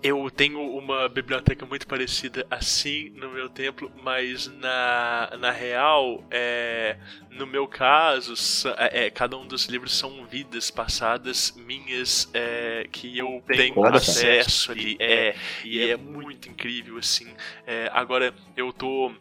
Eu 0.00 0.30
tenho 0.30 0.60
uma 0.76 1.08
biblioteca 1.08 1.66
muito 1.66 1.86
parecida 1.86 2.46
assim 2.48 3.10
no 3.16 3.30
meu 3.30 3.48
templo, 3.48 3.90
mas 4.02 4.46
na, 4.46 5.36
na 5.40 5.50
real, 5.50 6.24
é, 6.30 6.96
no 7.30 7.46
meu 7.46 7.66
caso, 7.66 8.34
é, 8.76 9.06
é, 9.06 9.10
cada 9.10 9.36
um 9.36 9.46
dos 9.46 9.66
livros 9.66 9.96
são 9.96 10.24
vidas 10.26 10.70
passadas 10.70 11.52
minhas 11.56 12.30
é, 12.32 12.86
que 12.92 13.18
eu 13.18 13.42
tenho 13.46 13.84
acesso 13.86 14.70
ali. 14.70 14.96
É, 15.00 15.34
e 15.64 15.80
é 15.80 15.96
muito 15.96 16.48
incrível, 16.48 16.96
assim. 16.98 17.28
É, 17.66 17.90
agora, 17.92 18.32
eu 18.56 18.72
tô 18.72 19.12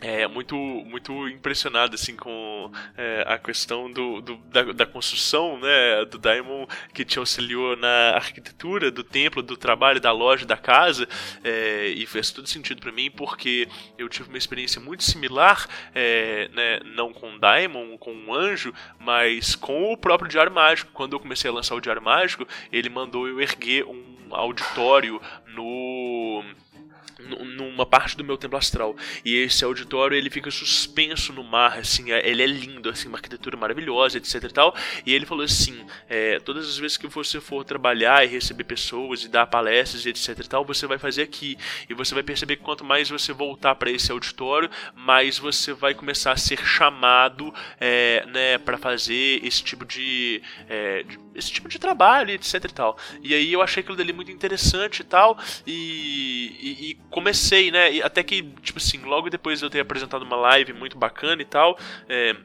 é, 0.00 0.28
muito 0.28 0.56
muito 0.56 1.28
impressionado 1.28 1.94
assim 1.94 2.14
com 2.14 2.70
é, 2.96 3.24
a 3.26 3.36
questão 3.36 3.90
do, 3.90 4.20
do 4.20 4.36
da, 4.36 4.62
da, 4.72 4.86
construção 4.86 5.58
né 5.58 6.04
do 6.04 6.18
Daimon 6.18 6.66
que 6.94 7.04
te 7.04 7.18
auxiliou 7.18 7.76
na 7.76 8.14
arquitetura 8.14 8.90
do 8.90 9.02
templo 9.02 9.42
do 9.42 9.56
trabalho 9.56 10.00
da 10.00 10.12
loja 10.12 10.46
da 10.46 10.56
casa. 10.56 11.08
É, 11.42 11.88
e 11.88 12.06
fez 12.06 12.30
todo 12.30 12.48
sentido 12.48 12.80
para 12.80 12.92
mim 12.92 13.10
porque 13.10 13.68
eu 13.96 14.08
tive 14.08 14.28
uma 14.28 14.38
experiência 14.38 14.80
muito 14.80 15.02
similar 15.02 15.66
é, 15.94 16.48
né, 16.52 16.80
não 16.94 17.12
com 17.12 17.38
Daimon 17.38 17.96
com 17.98 18.14
o 18.26 18.34
anjo 18.34 18.72
mas 19.00 19.56
com 19.56 19.92
o 19.92 19.96
próprio 19.96 20.30
diário 20.30 20.52
mágico. 20.52 20.92
Quando 20.92 21.14
eu 21.14 21.20
comecei 21.20 21.50
a 21.50 21.54
lançar 21.54 21.74
o 21.74 21.80
diário 21.80 22.02
mágico 22.02 22.46
ele 22.72 22.88
mandou 22.88 23.26
eu 23.26 23.40
erguer 23.40 23.84
um 23.84 24.18
auditório 24.30 25.20
no 25.46 26.44
numa 27.28 27.86
parte 27.86 28.16
do 28.16 28.24
meu 28.24 28.36
templo 28.36 28.58
astral. 28.58 28.96
E 29.24 29.36
esse 29.36 29.64
auditório 29.64 30.16
ele 30.16 30.30
fica 30.30 30.50
suspenso 30.50 31.32
no 31.32 31.44
mar, 31.44 31.78
assim, 31.78 32.12
é, 32.12 32.28
ele 32.28 32.42
é 32.42 32.46
lindo, 32.46 32.88
assim, 32.88 33.08
uma 33.08 33.18
arquitetura 33.18 33.56
maravilhosa, 33.56 34.18
etc 34.18 34.44
e 34.44 34.52
tal. 34.52 34.74
E 35.04 35.12
ele 35.12 35.26
falou 35.26 35.44
assim: 35.44 35.84
é, 36.08 36.38
todas 36.40 36.68
as 36.68 36.78
vezes 36.78 36.96
que 36.96 37.06
você 37.06 37.40
for 37.40 37.64
trabalhar 37.64 38.24
e 38.24 38.28
receber 38.28 38.64
pessoas 38.64 39.24
e 39.24 39.28
dar 39.28 39.46
palestras, 39.46 40.06
etc 40.06 40.38
e 40.38 40.48
tal, 40.48 40.64
você 40.64 40.86
vai 40.86 40.98
fazer 40.98 41.22
aqui. 41.22 41.56
E 41.88 41.94
você 41.94 42.14
vai 42.14 42.22
perceber 42.22 42.56
que 42.56 42.62
quanto 42.62 42.84
mais 42.84 43.08
você 43.08 43.32
voltar 43.32 43.74
para 43.74 43.90
esse 43.90 44.10
auditório, 44.10 44.70
mais 44.94 45.38
você 45.38 45.72
vai 45.72 45.94
começar 45.94 46.32
a 46.32 46.36
ser 46.36 46.64
chamado, 46.64 47.52
é, 47.80 48.24
né, 48.26 48.58
para 48.58 48.76
fazer 48.78 49.44
esse 49.44 49.62
tipo 49.62 49.84
de, 49.84 50.42
é, 50.68 51.02
de, 51.02 51.18
esse 51.38 51.50
tipo 51.52 51.68
de 51.68 51.78
trabalho, 51.78 52.30
etc 52.30 52.64
e 52.64 52.72
tal. 52.72 52.98
E 53.22 53.34
aí 53.34 53.52
eu 53.52 53.62
achei 53.62 53.80
aquilo 53.80 53.96
dali 53.96 54.12
muito 54.12 54.30
interessante 54.30 55.00
e 55.00 55.04
tal. 55.04 55.38
e, 55.66 56.56
e, 56.60 56.90
e 56.90 56.94
comecei, 57.10 57.70
né? 57.70 57.92
E 57.92 58.02
até 58.02 58.22
que, 58.22 58.42
tipo 58.62 58.78
assim, 58.78 58.98
logo 58.98 59.30
depois 59.30 59.58
de 59.58 59.64
eu 59.66 59.70
ter 59.70 59.80
apresentado 59.80 60.22
uma 60.22 60.36
live 60.36 60.72
muito 60.72 60.98
bacana 60.98 61.40
e 61.40 61.44
tal, 61.44 61.78
é, 62.08 62.36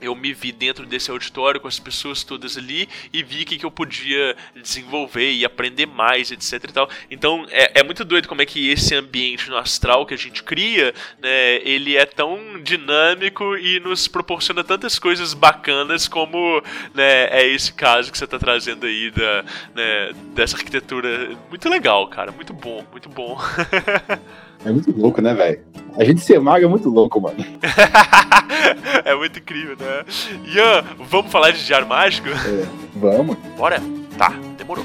eu 0.00 0.14
me 0.14 0.32
vi 0.32 0.52
dentro 0.52 0.84
desse 0.84 1.10
auditório 1.10 1.60
com 1.60 1.68
as 1.68 1.78
pessoas 1.78 2.22
todas 2.22 2.56
ali 2.56 2.88
e 3.12 3.22
vi 3.22 3.42
o 3.42 3.46
que, 3.46 3.58
que 3.58 3.64
eu 3.64 3.70
podia 3.70 4.36
desenvolver 4.54 5.32
e 5.32 5.44
aprender 5.44 5.86
mais, 5.86 6.30
etc 6.30 6.64
e 6.64 6.72
tal. 6.72 6.88
Então 7.10 7.46
é, 7.50 7.80
é, 7.80 7.82
muito 7.82 8.04
doido 8.04 8.28
como 8.28 8.42
é 8.42 8.46
que 8.46 8.68
esse 8.68 8.94
ambiente 8.94 9.48
no 9.48 9.56
astral 9.56 10.04
que 10.04 10.14
a 10.14 10.18
gente 10.18 10.42
cria, 10.42 10.94
né, 11.22 11.56
ele 11.62 11.96
é 11.96 12.04
tão 12.04 12.60
dinâmico 12.62 13.56
e 13.56 13.80
nos 13.80 14.08
proporciona 14.08 14.64
tantas 14.64 14.98
coisas 14.98 15.32
bacanas 15.32 16.08
como 16.08 16.62
né, 16.92 17.28
é 17.30 17.46
esse 17.46 17.72
caso 17.72 18.10
que 18.10 18.18
você 18.18 18.24
está 18.24 18.38
trazendo 18.38 18.86
aí 18.86 19.10
da, 19.10 19.44
né, 19.74 20.12
dessa 20.34 20.56
arquitetura. 20.56 21.36
Muito 21.48 21.68
legal, 21.68 22.06
cara. 22.08 22.32
Muito 22.32 22.52
bom, 22.52 22.84
muito 22.92 23.08
bom. 23.08 23.38
É 24.64 24.72
muito 24.72 24.90
louco, 24.98 25.20
né, 25.20 25.34
velho? 25.34 25.60
A 25.96 26.04
gente 26.04 26.20
ser 26.22 26.40
mago 26.40 26.64
é 26.64 26.68
muito 26.68 26.88
louco, 26.88 27.20
mano. 27.20 27.36
é 29.04 29.14
muito 29.14 29.38
incrível, 29.38 29.76
né? 29.78 30.04
Ian, 30.44 30.82
vamos 31.08 31.30
falar 31.30 31.50
de 31.50 31.64
diário 31.64 31.86
mágico? 31.86 32.28
É, 32.28 32.66
vamos. 32.96 33.36
Bora? 33.56 33.80
Tá, 34.16 34.30
demorou. 34.56 34.84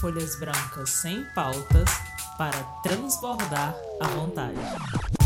Folhas 0.00 0.34
brancas 0.40 0.90
sem 0.90 1.22
pautas 1.34 1.90
para 2.38 2.58
transbordar 2.82 3.76
à 4.00 4.08
vontade. 4.08 5.19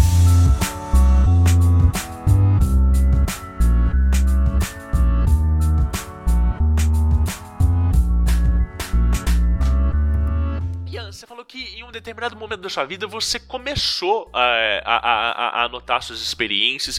Que 11.54 11.78
em 11.78 11.84
um 11.84 11.92
determinado 11.92 12.34
momento 12.34 12.62
da 12.62 12.68
sua 12.68 12.84
vida 12.84 13.06
você 13.06 13.38
começou 13.38 14.28
a, 14.32 14.42
a, 14.84 14.96
a, 14.96 15.60
a 15.60 15.64
anotar 15.66 16.02
suas 16.02 16.20
experiências. 16.20 16.98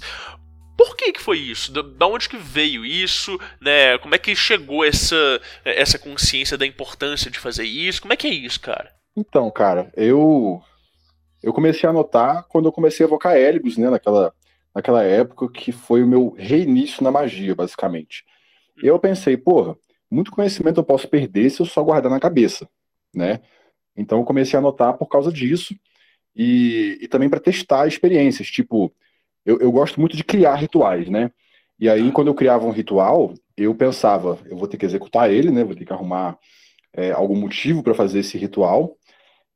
Por 0.77 0.95
que, 0.95 1.11
que 1.11 1.21
foi 1.21 1.39
isso? 1.39 1.73
Da, 1.73 2.07
onde 2.07 2.29
que 2.29 2.37
veio 2.37 2.85
isso? 2.85 3.37
Né? 3.59 3.97
Como 3.97 4.15
é 4.15 4.17
que 4.17 4.33
chegou 4.33 4.85
essa, 4.85 5.41
essa 5.65 5.99
consciência 5.99 6.57
da 6.57 6.65
importância 6.65 7.29
de 7.29 7.37
fazer 7.37 7.65
isso? 7.65 8.01
Como 8.01 8.13
é 8.13 8.15
que 8.15 8.27
é 8.27 8.29
isso, 8.29 8.61
cara? 8.61 8.93
Então, 9.13 9.51
cara, 9.51 9.91
eu 9.95 10.61
eu 11.43 11.51
comecei 11.51 11.85
a 11.85 11.89
anotar 11.89 12.45
quando 12.47 12.65
eu 12.65 12.71
comecei 12.71 13.05
a 13.05 13.07
evocar 13.07 13.35
Hélibus, 13.35 13.77
né? 13.77 13.89
Naquela, 13.89 14.33
naquela 14.73 15.03
época 15.03 15.49
que 15.49 15.73
foi 15.73 16.01
o 16.01 16.07
meu 16.07 16.33
reinício 16.37 17.03
na 17.03 17.11
magia, 17.11 17.53
basicamente. 17.53 18.23
Eu 18.81 18.97
pensei, 18.99 19.35
porra, 19.35 19.75
muito 20.09 20.31
conhecimento 20.31 20.79
eu 20.79 20.83
posso 20.83 21.09
perder 21.09 21.49
se 21.49 21.61
eu 21.61 21.65
só 21.65 21.83
guardar 21.83 22.09
na 22.09 22.21
cabeça, 22.21 22.69
né? 23.13 23.41
Então 23.95 24.19
eu 24.19 24.25
comecei 24.25 24.57
a 24.57 24.59
anotar 24.59 24.97
por 24.97 25.07
causa 25.07 25.31
disso 25.31 25.75
e, 26.35 26.97
e 27.01 27.07
também 27.07 27.29
para 27.29 27.39
testar 27.39 27.87
experiências. 27.87 28.47
Tipo, 28.47 28.93
eu, 29.45 29.59
eu 29.59 29.71
gosto 29.71 29.99
muito 29.99 30.17
de 30.17 30.23
criar 30.23 30.55
rituais, 30.55 31.09
né? 31.09 31.31
E 31.79 31.89
aí, 31.89 32.11
quando 32.11 32.27
eu 32.27 32.33
criava 32.33 32.65
um 32.65 32.71
ritual, 32.71 33.33
eu 33.55 33.73
pensava, 33.75 34.39
eu 34.45 34.57
vou 34.57 34.67
ter 34.67 34.77
que 34.77 34.85
executar 34.85 35.31
ele, 35.31 35.51
né? 35.51 35.63
Vou 35.63 35.75
ter 35.75 35.85
que 35.85 35.93
arrumar 35.93 36.37
é, 36.93 37.11
algum 37.11 37.35
motivo 37.35 37.83
para 37.83 37.93
fazer 37.93 38.19
esse 38.19 38.37
ritual. 38.37 38.97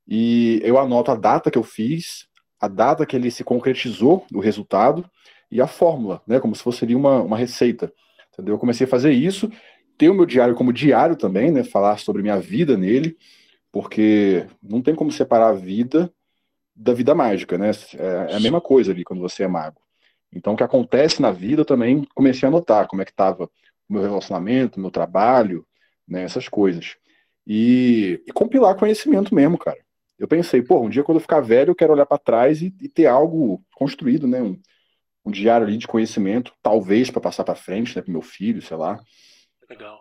E 0.06 0.60
eu 0.62 0.78
anoto 0.78 1.10
a 1.10 1.16
data 1.16 1.50
que 1.50 1.58
eu 1.58 1.62
fiz, 1.62 2.26
a 2.60 2.68
data 2.68 3.06
que 3.06 3.16
ele 3.16 3.30
se 3.30 3.42
concretizou, 3.42 4.26
o 4.34 4.40
resultado, 4.40 5.08
e 5.50 5.60
a 5.60 5.66
fórmula, 5.66 6.22
né? 6.26 6.38
Como 6.40 6.54
se 6.54 6.62
fosse 6.62 6.84
ali 6.84 6.94
uma, 6.94 7.22
uma 7.22 7.36
receita. 7.36 7.92
Entendeu? 8.32 8.54
Eu 8.54 8.58
comecei 8.58 8.86
a 8.86 8.90
fazer 8.90 9.12
isso, 9.12 9.50
ter 9.98 10.08
o 10.08 10.14
meu 10.14 10.26
diário 10.26 10.54
como 10.54 10.72
diário 10.72 11.16
também, 11.16 11.50
né? 11.50 11.64
Falar 11.64 11.98
sobre 11.98 12.22
minha 12.22 12.38
vida 12.38 12.76
nele 12.76 13.16
porque 13.72 14.46
não 14.62 14.82
tem 14.82 14.94
como 14.94 15.12
separar 15.12 15.48
a 15.48 15.54
vida 15.54 16.12
da 16.74 16.92
vida 16.92 17.14
mágica, 17.14 17.58
né? 17.58 17.70
É, 17.94 18.32
é 18.32 18.36
a 18.36 18.40
mesma 18.40 18.60
coisa 18.60 18.92
ali 18.92 19.04
quando 19.04 19.20
você 19.20 19.42
é 19.44 19.48
mago. 19.48 19.80
Então, 20.32 20.54
o 20.54 20.56
que 20.56 20.62
acontece 20.62 21.20
na 21.20 21.30
vida, 21.30 21.62
eu 21.62 21.66
também 21.66 22.06
comecei 22.14 22.48
a 22.48 22.50
notar 22.50 22.86
como 22.86 23.02
é 23.02 23.04
que 23.04 23.10
estava 23.10 23.44
o 23.88 23.92
meu 23.92 24.02
relacionamento, 24.02 24.78
o 24.78 24.80
meu 24.80 24.90
trabalho, 24.90 25.66
né, 26.06 26.22
essas 26.22 26.48
coisas. 26.48 26.96
E, 27.46 28.22
e, 28.26 28.32
compilar 28.32 28.76
conhecimento 28.76 29.34
mesmo, 29.34 29.58
cara. 29.58 29.78
Eu 30.18 30.28
pensei, 30.28 30.62
pô, 30.62 30.80
um 30.80 30.88
dia 30.88 31.02
quando 31.02 31.16
eu 31.16 31.22
ficar 31.22 31.40
velho, 31.40 31.70
eu 31.70 31.74
quero 31.74 31.92
olhar 31.92 32.06
para 32.06 32.18
trás 32.18 32.62
e, 32.62 32.72
e, 32.80 32.88
ter 32.88 33.06
algo 33.06 33.64
construído, 33.74 34.28
né? 34.28 34.40
Um, 34.40 34.60
um 35.24 35.30
diário 35.30 35.66
ali 35.66 35.76
de 35.76 35.88
conhecimento, 35.88 36.52
talvez 36.62 37.10
para 37.10 37.20
passar 37.20 37.44
para 37.44 37.54
frente, 37.54 37.96
né, 37.96 38.02
para 38.02 38.12
meu 38.12 38.22
filho, 38.22 38.62
sei 38.62 38.76
lá. 38.76 39.00
Legal 39.68 39.99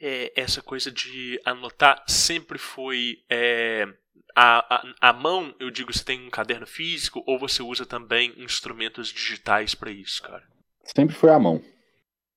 é, 0.00 0.32
essa 0.36 0.62
coisa 0.62 0.90
de 0.90 1.40
anotar 1.44 2.02
sempre 2.06 2.58
foi 2.58 3.18
é, 3.30 3.86
a, 4.34 4.76
a, 4.76 5.10
a, 5.10 5.12
mão, 5.12 5.54
eu 5.58 5.70
digo, 5.70 5.92
você 5.92 6.04
tem 6.04 6.26
um 6.26 6.30
caderno 6.30 6.66
físico 6.66 7.22
ou 7.26 7.38
você 7.38 7.62
usa 7.62 7.86
também 7.86 8.34
instrumentos 8.36 9.08
digitais 9.08 9.74
para 9.74 9.90
isso, 9.90 10.22
cara? 10.22 10.42
Sempre 10.84 11.14
foi 11.14 11.30
a 11.30 11.38
mão. 11.38 11.62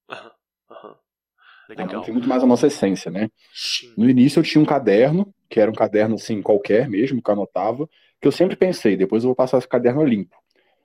Aham, 0.09 0.31
aham. 0.71 0.95
Legal. 1.69 2.01
Tem 2.01 2.13
muito 2.13 2.27
mais 2.27 2.41
a 2.41 2.47
nossa 2.47 2.67
essência, 2.67 3.11
né? 3.11 3.29
Sim. 3.53 3.93
No 3.95 4.09
início 4.09 4.39
eu 4.39 4.43
tinha 4.43 4.61
um 4.61 4.65
caderno, 4.65 5.31
que 5.47 5.59
era 5.59 5.69
um 5.69 5.75
caderno 5.75 6.15
assim, 6.15 6.41
qualquer 6.41 6.89
mesmo, 6.89 7.21
que 7.21 7.29
eu 7.29 7.33
anotava, 7.33 7.87
que 8.19 8.27
eu 8.27 8.31
sempre 8.31 8.55
pensei, 8.55 8.97
depois 8.97 9.23
eu 9.23 9.27
vou 9.27 9.35
passar 9.35 9.59
esse 9.59 9.67
caderno 9.67 10.03
limpo. 10.03 10.35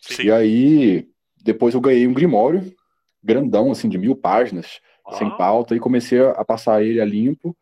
Sim. 0.01 0.25
E 0.25 0.31
aí, 0.31 1.09
depois 1.43 1.75
eu 1.75 1.81
ganhei 1.81 2.07
um 2.07 2.13
grimório, 2.13 2.75
grandão, 3.23 3.71
assim, 3.71 3.89
de 3.89 3.97
mil 3.97 4.15
páginas, 4.15 4.81
sem 5.13 5.31
pauta, 5.37 5.75
e 5.75 5.81
comecei 5.81 6.21
a 6.21 6.45
passar 6.45 6.83
ele 6.83 7.01
a 7.01 7.05
limpo 7.05 7.57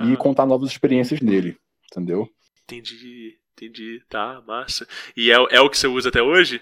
e 0.00 0.16
contar 0.16 0.46
novas 0.46 0.70
experiências 0.70 1.20
nele, 1.20 1.56
entendeu? 1.90 2.28
Entendi, 2.64 3.38
entendi, 3.52 4.02
tá, 4.08 4.42
massa. 4.46 4.86
E 5.16 5.30
é, 5.30 5.36
é 5.50 5.60
o 5.60 5.70
que 5.70 5.78
você 5.78 5.86
usa 5.86 6.08
até 6.08 6.22
hoje? 6.22 6.60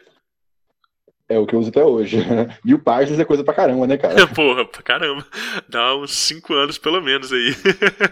É 1.26 1.38
o 1.38 1.46
que 1.46 1.54
eu 1.54 1.60
uso 1.60 1.70
até 1.70 1.82
hoje. 1.82 2.18
Mil 2.62 2.78
páginas 2.78 3.18
é 3.18 3.24
coisa 3.24 3.42
pra 3.42 3.54
caramba, 3.54 3.86
né, 3.86 3.96
cara? 3.96 4.26
Porra, 4.28 4.64
pra 4.66 4.82
caramba. 4.82 5.26
Dá 5.68 5.96
uns 5.96 6.14
cinco 6.14 6.52
anos 6.52 6.76
pelo 6.76 7.00
menos 7.00 7.32
aí. 7.32 7.54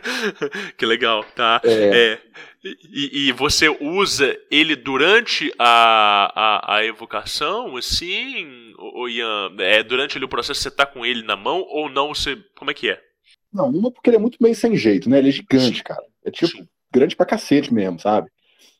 que 0.79 0.87
legal, 0.87 1.23
tá? 1.37 1.61
É. 1.65 2.13
é. 2.13 2.19
E, 2.65 3.29
e, 3.29 3.33
você 3.33 3.69
usa 3.69 4.39
ele 4.49 4.77
durante 4.77 5.53
a, 5.59 6.33
a, 6.35 6.77
a 6.77 6.85
evocação, 6.85 7.77
assim, 7.77 8.73
ou 8.79 9.09
Ian? 9.09 9.57
É, 9.59 9.83
durante 9.83 10.17
ali, 10.17 10.25
o 10.25 10.29
processo 10.29 10.63
você 10.63 10.71
tá 10.71 10.87
com 10.87 11.05
ele 11.05 11.25
na 11.25 11.35
mão 11.35 11.67
ou 11.69 11.89
não? 11.89 12.15
Você, 12.15 12.37
como 12.57 12.71
é 12.71 12.75
que 12.75 12.89
é? 12.89 13.01
Não, 13.53 13.69
uma 13.69 13.91
porque 13.91 14.11
ele 14.11 14.17
é 14.17 14.21
muito 14.21 14.39
meio 14.41 14.55
sem 14.55 14.77
jeito, 14.77 15.11
né? 15.11 15.19
Ele 15.19 15.31
é 15.31 15.33
gigante, 15.33 15.79
Sim. 15.79 15.83
cara. 15.83 16.05
É 16.25 16.31
tipo 16.31 16.53
Sim. 16.53 16.69
grande 16.93 17.17
pra 17.17 17.27
cacete 17.27 17.75
mesmo, 17.75 17.99
sabe? 17.99 18.31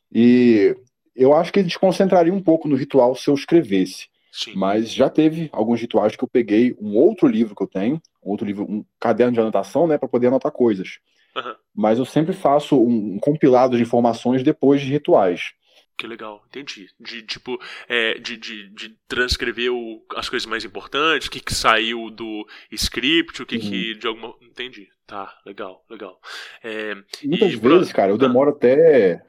E 0.09 0.75
eu 1.13 1.33
acho 1.33 1.51
que 1.51 1.59
ele 1.59 1.67
desconcentraria 1.67 2.33
um 2.33 2.41
pouco 2.41 2.69
no 2.69 2.77
ritual 2.77 3.15
se 3.15 3.29
eu 3.29 3.33
escrevesse. 3.33 4.07
Sim. 4.31 4.53
Mas 4.55 4.91
já 4.91 5.09
teve 5.09 5.49
alguns 5.51 5.79
rituais 5.81 6.15
que 6.15 6.23
eu 6.23 6.27
peguei 6.27 6.75
um 6.79 6.95
outro 6.95 7.27
livro 7.27 7.53
que 7.53 7.61
eu 7.61 7.67
tenho, 7.67 8.01
um 8.23 8.31
outro 8.31 8.47
livro, 8.47 8.63
um 8.63 8.83
caderno 8.99 9.33
de 9.33 9.39
anotação, 9.39 9.85
né, 9.85 9.97
para 9.97 10.07
poder 10.07 10.27
anotar 10.27 10.51
coisas. 10.51 10.99
Uhum. 11.35 11.55
Mas 11.75 11.99
eu 11.99 12.05
sempre 12.05 12.33
faço 12.33 12.79
um, 12.79 13.17
compilado 13.19 13.75
de 13.75 13.83
informações 13.83 14.43
depois 14.43 14.81
de 14.81 14.91
rituais. 14.91 15.53
Que 15.97 16.07
legal, 16.07 16.43
entendi. 16.47 16.89
De 16.99 17.21
tipo, 17.21 17.59
é, 17.87 18.15
de, 18.15 18.35
de, 18.35 18.69
de 18.69 18.95
transcrever 19.07 19.71
o, 19.71 20.03
as 20.15 20.27
coisas 20.27 20.47
mais 20.47 20.65
importantes, 20.65 21.27
o 21.27 21.31
que, 21.31 21.39
que 21.39 21.53
saiu 21.53 22.09
do 22.09 22.45
script, 22.71 23.41
o 23.41 23.45
que, 23.45 23.55
uhum. 23.55 23.61
que 23.61 23.95
de 23.95 24.07
alguma. 24.07 24.33
Entendi. 24.41 24.87
Tá, 25.05 25.31
legal, 25.45 25.83
legal. 25.89 26.19
É, 26.63 26.95
Muitas 27.23 27.53
e, 27.53 27.55
vezes, 27.57 27.91
cara, 27.91 28.11
eu 28.11 28.15
ah. 28.15 28.19
demoro 28.19 28.51
até 28.51 29.23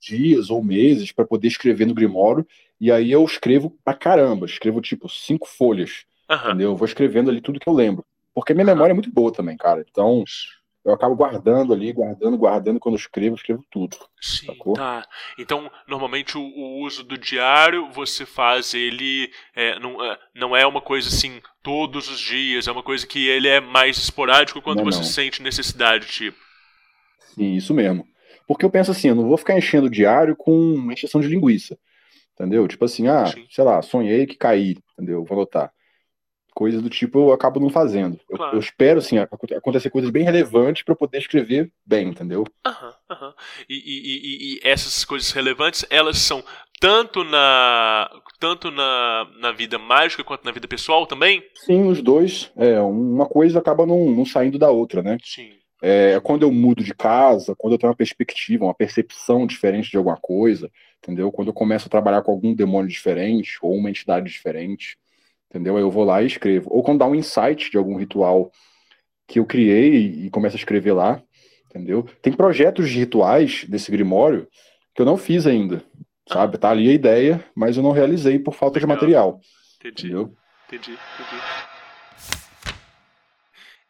dias 0.00 0.50
ou 0.50 0.62
meses 0.62 1.12
para 1.12 1.26
poder 1.26 1.48
escrever 1.48 1.86
no 1.86 1.94
Grimório, 1.94 2.46
e 2.80 2.90
aí 2.90 3.10
eu 3.10 3.24
escrevo 3.24 3.76
pra 3.84 3.94
caramba, 3.94 4.46
escrevo 4.46 4.80
tipo 4.80 5.08
cinco 5.08 5.46
folhas, 5.46 6.04
uhum. 6.30 6.36
entendeu? 6.36 6.70
Eu 6.70 6.76
vou 6.76 6.86
escrevendo 6.86 7.30
ali 7.30 7.40
tudo 7.40 7.60
que 7.60 7.68
eu 7.68 7.74
lembro. 7.74 8.04
Porque 8.34 8.54
minha 8.54 8.66
memória 8.66 8.92
é 8.92 8.94
muito 8.94 9.10
boa 9.10 9.32
também, 9.32 9.56
cara. 9.56 9.84
Então, 9.88 10.22
eu 10.84 10.92
acabo 10.92 11.14
guardando 11.14 11.72
ali, 11.72 11.92
guardando, 11.92 12.38
guardando. 12.38 12.80
Quando 12.80 12.94
eu 12.94 13.00
escrevo, 13.00 13.34
eu 13.34 13.36
escrevo 13.36 13.64
tudo. 13.70 13.96
Sim, 14.20 14.46
sacou? 14.46 14.74
tá. 14.74 15.06
Então, 15.38 15.70
normalmente 15.86 16.38
o, 16.38 16.40
o, 16.40 16.82
uso 16.84 17.04
do 17.04 17.18
diário, 17.18 17.90
você 17.90 18.24
faz 18.24 18.74
ele. 18.74 19.30
É, 19.54 19.78
não, 19.78 20.02
é, 20.04 20.18
não 20.34 20.56
é 20.56 20.66
uma 20.66 20.80
coisa 20.80 21.08
assim, 21.08 21.40
todos 21.62 22.08
os 22.08 22.18
dias. 22.18 22.68
É 22.68 22.72
uma 22.72 22.82
coisa 22.82 23.06
que 23.06 23.28
ele 23.28 23.48
é 23.48 23.60
mais 23.60 23.98
esporádico 23.98 24.62
quando 24.62 24.78
não, 24.78 24.84
você 24.84 24.98
não. 24.98 25.04
sente 25.04 25.42
necessidade, 25.42 26.06
tipo. 26.06 26.38
Sim, 27.34 27.54
isso 27.54 27.74
mesmo. 27.74 28.06
Porque 28.46 28.64
eu 28.64 28.70
penso 28.70 28.90
assim, 28.90 29.08
eu 29.08 29.14
não 29.14 29.28
vou 29.28 29.36
ficar 29.36 29.58
enchendo 29.58 29.88
o 29.88 29.90
diário 29.90 30.34
com 30.34 30.90
encheção 30.90 31.20
de 31.20 31.28
linguiça. 31.28 31.78
Entendeu? 32.34 32.66
Tipo 32.68 32.84
assim, 32.84 33.08
ah, 33.08 33.26
Sim. 33.26 33.46
sei 33.50 33.64
lá, 33.64 33.82
sonhei 33.82 34.24
que 34.24 34.36
caí, 34.36 34.76
entendeu? 34.92 35.24
Vou 35.24 35.36
anotar. 35.36 35.72
Coisas 36.58 36.82
do 36.82 36.90
tipo 36.90 37.20
eu 37.20 37.32
acabo 37.32 37.60
não 37.60 37.70
fazendo. 37.70 38.18
Claro. 38.26 38.50
Eu, 38.50 38.54
eu, 38.54 38.58
espero, 38.58 38.98
assim, 38.98 39.16
acontecer 39.16 39.90
coisas 39.90 40.10
bem 40.10 40.24
relevantes 40.24 40.82
para 40.82 40.96
poder 40.96 41.18
escrever 41.18 41.70
bem, 41.86 42.08
entendeu? 42.08 42.44
Aham, 42.66 42.94
aham. 43.08 43.34
E, 43.68 43.76
e, 43.76 44.16
e, 44.16 44.54
e, 44.54 44.60
essas 44.64 45.04
coisas 45.04 45.30
relevantes, 45.30 45.86
elas 45.88 46.18
são 46.18 46.42
tanto 46.80 47.22
na 47.22 48.10
tanto 48.40 48.72
na, 48.72 49.30
na 49.38 49.52
vida 49.52 49.78
mágica 49.78 50.24
quanto 50.24 50.44
na 50.44 50.50
vida 50.50 50.66
pessoal 50.66 51.06
também? 51.06 51.44
Sim, 51.54 51.86
os 51.86 52.02
dois. 52.02 52.50
É, 52.56 52.80
uma 52.80 53.26
coisa 53.26 53.60
acaba 53.60 53.86
não, 53.86 54.10
não 54.10 54.26
saindo 54.26 54.58
da 54.58 54.68
outra, 54.68 55.00
né? 55.00 55.16
Sim. 55.22 55.52
É, 55.80 56.18
quando 56.18 56.42
eu 56.42 56.50
mudo 56.50 56.82
de 56.82 56.92
casa, 56.92 57.54
quando 57.56 57.74
eu 57.74 57.78
tenho 57.78 57.90
uma 57.92 57.96
perspectiva, 57.96 58.64
uma 58.64 58.74
percepção 58.74 59.46
diferente 59.46 59.92
de 59.92 59.96
alguma 59.96 60.16
coisa, 60.16 60.68
entendeu? 61.00 61.30
Quando 61.30 61.48
eu 61.48 61.54
começo 61.54 61.86
a 61.86 61.90
trabalhar 61.90 62.22
com 62.22 62.32
algum 62.32 62.52
demônio 62.52 62.90
diferente 62.90 63.58
ou 63.62 63.76
uma 63.76 63.90
entidade 63.90 64.28
diferente, 64.28 64.98
entendeu? 65.50 65.76
Aí 65.76 65.82
eu 65.82 65.90
vou 65.90 66.04
lá 66.04 66.22
e 66.22 66.26
escrevo. 66.26 66.68
Ou 66.72 66.82
quando 66.82 66.98
dá 66.98 67.06
um 67.06 67.14
insight 67.14 67.70
de 67.70 67.76
algum 67.76 67.96
ritual 67.96 68.50
que 69.26 69.38
eu 69.38 69.46
criei 69.46 70.24
e 70.24 70.30
começo 70.30 70.56
a 70.56 70.58
escrever 70.58 70.92
lá, 70.92 71.22
entendeu? 71.66 72.08
Tem 72.22 72.32
projetos 72.32 72.88
de 72.88 72.98
rituais 72.98 73.64
desse 73.64 73.90
Grimório 73.90 74.48
que 74.94 75.02
eu 75.02 75.06
não 75.06 75.16
fiz 75.16 75.46
ainda, 75.46 75.84
sabe? 76.26 76.58
Tá 76.58 76.70
ali 76.70 76.88
a 76.88 76.94
ideia, 76.94 77.44
mas 77.54 77.76
eu 77.76 77.82
não 77.82 77.92
realizei 77.92 78.38
por 78.38 78.54
falta 78.54 78.78
Legal. 78.78 78.88
de 78.88 78.94
material. 78.94 79.40
Entendi. 79.80 80.06
Entendeu? 80.06 80.34
Entendi, 80.66 80.92
entendi. 80.92 81.42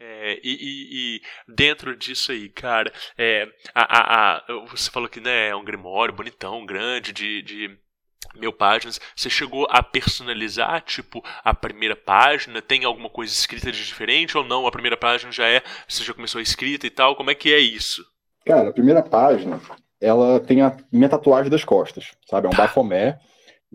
É, 0.01 0.41
e, 0.45 0.53
e, 0.53 1.17
e, 1.17 1.23
dentro 1.53 1.97
disso 1.97 2.31
aí, 2.31 2.49
cara, 2.49 2.93
é, 3.17 3.49
a, 3.75 3.83
a, 3.83 4.37
a, 4.37 4.67
você 4.69 4.89
falou 4.91 5.09
que 5.09 5.21
né, 5.21 5.49
é 5.49 5.57
um 5.57 5.65
grimório 5.65 6.15
bonitão, 6.15 6.65
grande, 6.65 7.13
de, 7.13 7.43
de 7.43 7.79
mil 8.35 8.53
páginas. 8.53 9.01
Você 9.15 9.31
chegou 9.31 9.67
a 9.71 9.83
personalizar, 9.83 10.83
tipo, 10.83 11.23
a 11.45 11.55
primeira 11.55 11.97
página? 11.97 12.63
Tem 12.63 12.85
alguma 12.85 13.09
coisa 13.09 13.33
escrita 13.33 13.71
de 13.71 13.85
diferente 13.85 14.37
ou 14.37 14.45
não? 14.45 14.67
A 14.67 14.73
primeira 14.73 14.97
página 14.97 15.31
já 15.33 15.47
é, 15.47 15.63
você 15.87 16.05
já 16.05 16.15
começou 16.15 16.39
a 16.39 16.43
escrita 16.43 16.87
e 16.87 16.91
tal? 16.91 17.17
Como 17.17 17.31
é 17.31 17.35
que 17.35 17.53
é 17.53 17.59
isso? 17.59 18.05
Cara, 18.45 18.71
a 18.71 18.73
primeira 18.73 19.03
página, 19.03 19.61
ela 20.01 20.41
tem 20.41 20.63
a 20.63 20.77
minha 20.91 21.09
tatuagem 21.09 21.51
das 21.51 21.65
costas, 21.65 22.13
sabe? 22.29 22.47
É 22.47 22.51
um 22.51 22.53
tá. 22.53 22.63
bafomé. 22.63 23.19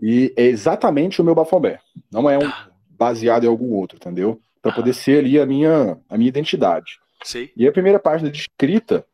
E 0.00 0.34
é 0.36 0.44
exatamente 0.44 1.20
o 1.20 1.24
meu 1.24 1.34
bafomé. 1.34 1.78
Não 2.10 2.28
é 2.28 2.36
um 2.36 2.50
tá. 2.50 2.68
baseado 2.90 3.44
em 3.44 3.48
algum 3.48 3.72
outro, 3.72 3.96
entendeu? 3.96 4.40
para 4.64 4.72
poder 4.72 4.94
ser 4.94 5.18
ali 5.18 5.38
a 5.38 5.44
minha, 5.44 5.98
a 6.08 6.16
minha 6.16 6.28
identidade. 6.28 6.98
Sim. 7.22 7.50
E 7.54 7.68
a 7.68 7.72
primeira 7.72 7.98
página 7.98 8.30
de 8.30 8.38
escrita 8.38 9.04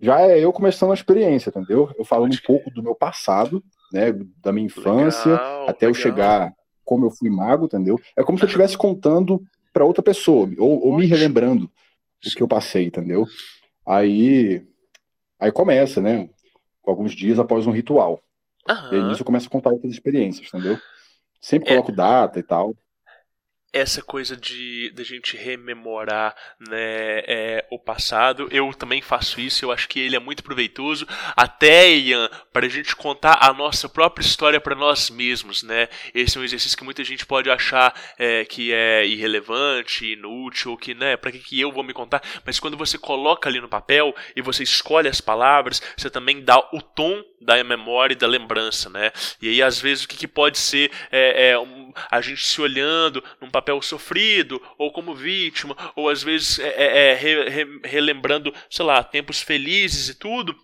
já 0.00 0.20
é 0.20 0.38
eu 0.38 0.52
começando 0.52 0.92
a 0.92 0.94
experiência, 0.94 1.50
entendeu? 1.50 1.92
Eu 1.98 2.04
falando 2.04 2.32
um 2.32 2.46
pouco 2.46 2.70
do 2.70 2.82
meu 2.82 2.94
passado, 2.94 3.62
né, 3.94 4.12
da 4.42 4.52
minha 4.52 4.66
infância, 4.66 5.30
legal, 5.30 5.68
até 5.68 5.86
legal. 5.86 5.90
eu 5.90 5.94
chegar 5.94 6.52
como 6.84 7.06
eu 7.06 7.10
fui 7.10 7.30
mago, 7.30 7.66
entendeu? 7.66 7.98
É 8.16 8.24
como 8.24 8.36
se 8.36 8.44
eu 8.44 8.48
estivesse 8.48 8.76
contando 8.76 9.40
para 9.72 9.84
outra 9.84 10.02
pessoa, 10.02 10.50
ou, 10.58 10.86
ou 10.86 10.96
me 10.96 11.06
relembrando 11.06 11.64
o 11.64 12.30
que 12.30 12.42
eu 12.42 12.48
passei, 12.48 12.86
entendeu? 12.86 13.24
Aí, 13.86 14.66
aí 15.38 15.52
começa, 15.52 16.00
né? 16.00 16.28
Alguns 16.84 17.12
dias 17.12 17.38
após 17.38 17.66
um 17.66 17.70
ritual. 17.70 18.20
Uhum. 18.68 18.92
E 18.92 18.96
aí 18.96 19.02
nisso 19.04 19.22
eu 19.22 19.26
começo 19.26 19.46
a 19.46 19.50
contar 19.50 19.70
outras 19.70 19.92
experiências, 19.92 20.48
entendeu? 20.48 20.78
Sempre 21.40 21.68
é. 21.68 21.72
coloco 21.72 21.92
é... 21.92 21.94
data 21.94 22.38
e 22.38 22.42
tal 22.42 22.74
essa 23.74 24.00
coisa 24.00 24.36
de 24.36 24.90
da 24.90 25.02
gente 25.02 25.36
rememorar 25.36 26.34
né, 26.60 27.18
é, 27.26 27.66
o 27.70 27.78
passado. 27.78 28.48
Eu 28.50 28.72
também 28.72 29.02
faço 29.02 29.40
isso, 29.40 29.64
eu 29.64 29.72
acho 29.72 29.88
que 29.88 29.98
ele 29.98 30.14
é 30.14 30.20
muito 30.20 30.44
proveitoso. 30.44 31.06
Até, 31.36 31.90
Ian, 31.92 32.30
para 32.52 32.66
a 32.66 32.68
gente 32.68 32.94
contar 32.94 33.38
a 33.40 33.52
nossa 33.52 33.88
própria 33.88 34.24
história 34.24 34.60
para 34.60 34.76
nós 34.76 35.10
mesmos. 35.10 35.64
Né? 35.64 35.88
Esse 36.14 36.38
é 36.38 36.40
um 36.40 36.44
exercício 36.44 36.78
que 36.78 36.84
muita 36.84 37.02
gente 37.02 37.26
pode 37.26 37.50
achar 37.50 37.92
é, 38.16 38.44
que 38.44 38.72
é 38.72 39.04
irrelevante, 39.04 40.12
inútil, 40.12 40.76
que, 40.76 40.94
né, 40.94 41.16
para 41.16 41.32
que, 41.32 41.40
que 41.40 41.60
eu 41.60 41.72
vou 41.72 41.82
me 41.82 41.92
contar. 41.92 42.22
Mas 42.46 42.60
quando 42.60 42.76
você 42.76 42.96
coloca 42.96 43.48
ali 43.48 43.60
no 43.60 43.68
papel 43.68 44.14
e 44.36 44.40
você 44.40 44.62
escolhe 44.62 45.08
as 45.08 45.20
palavras, 45.20 45.82
você 45.96 46.08
também 46.08 46.42
dá 46.42 46.58
o 46.72 46.80
tom 46.80 47.22
da 47.40 47.62
memória 47.64 48.14
e 48.14 48.16
da 48.18 48.26
lembrança. 48.26 48.88
Né? 48.88 49.10
E 49.42 49.48
aí, 49.48 49.62
às 49.62 49.80
vezes, 49.80 50.04
o 50.04 50.08
que, 50.08 50.16
que 50.16 50.28
pode 50.28 50.58
ser 50.58 50.90
é, 51.10 51.50
é 51.50 51.58
um, 51.58 51.83
a 52.10 52.20
gente 52.20 52.44
se 52.44 52.60
olhando 52.60 53.22
num 53.40 53.50
papel 53.50 53.80
sofrido, 53.82 54.60
ou 54.78 54.92
como 54.92 55.14
vítima, 55.14 55.76
ou 55.94 56.08
às 56.08 56.22
vezes 56.22 56.58
é, 56.58 56.68
é, 56.68 57.10
é 57.10 57.14
re, 57.14 57.48
re, 57.48 57.80
relembrando, 57.84 58.54
sei 58.68 58.84
lá, 58.84 59.02
tempos 59.02 59.40
felizes 59.40 60.08
e 60.08 60.14
tudo 60.14 60.56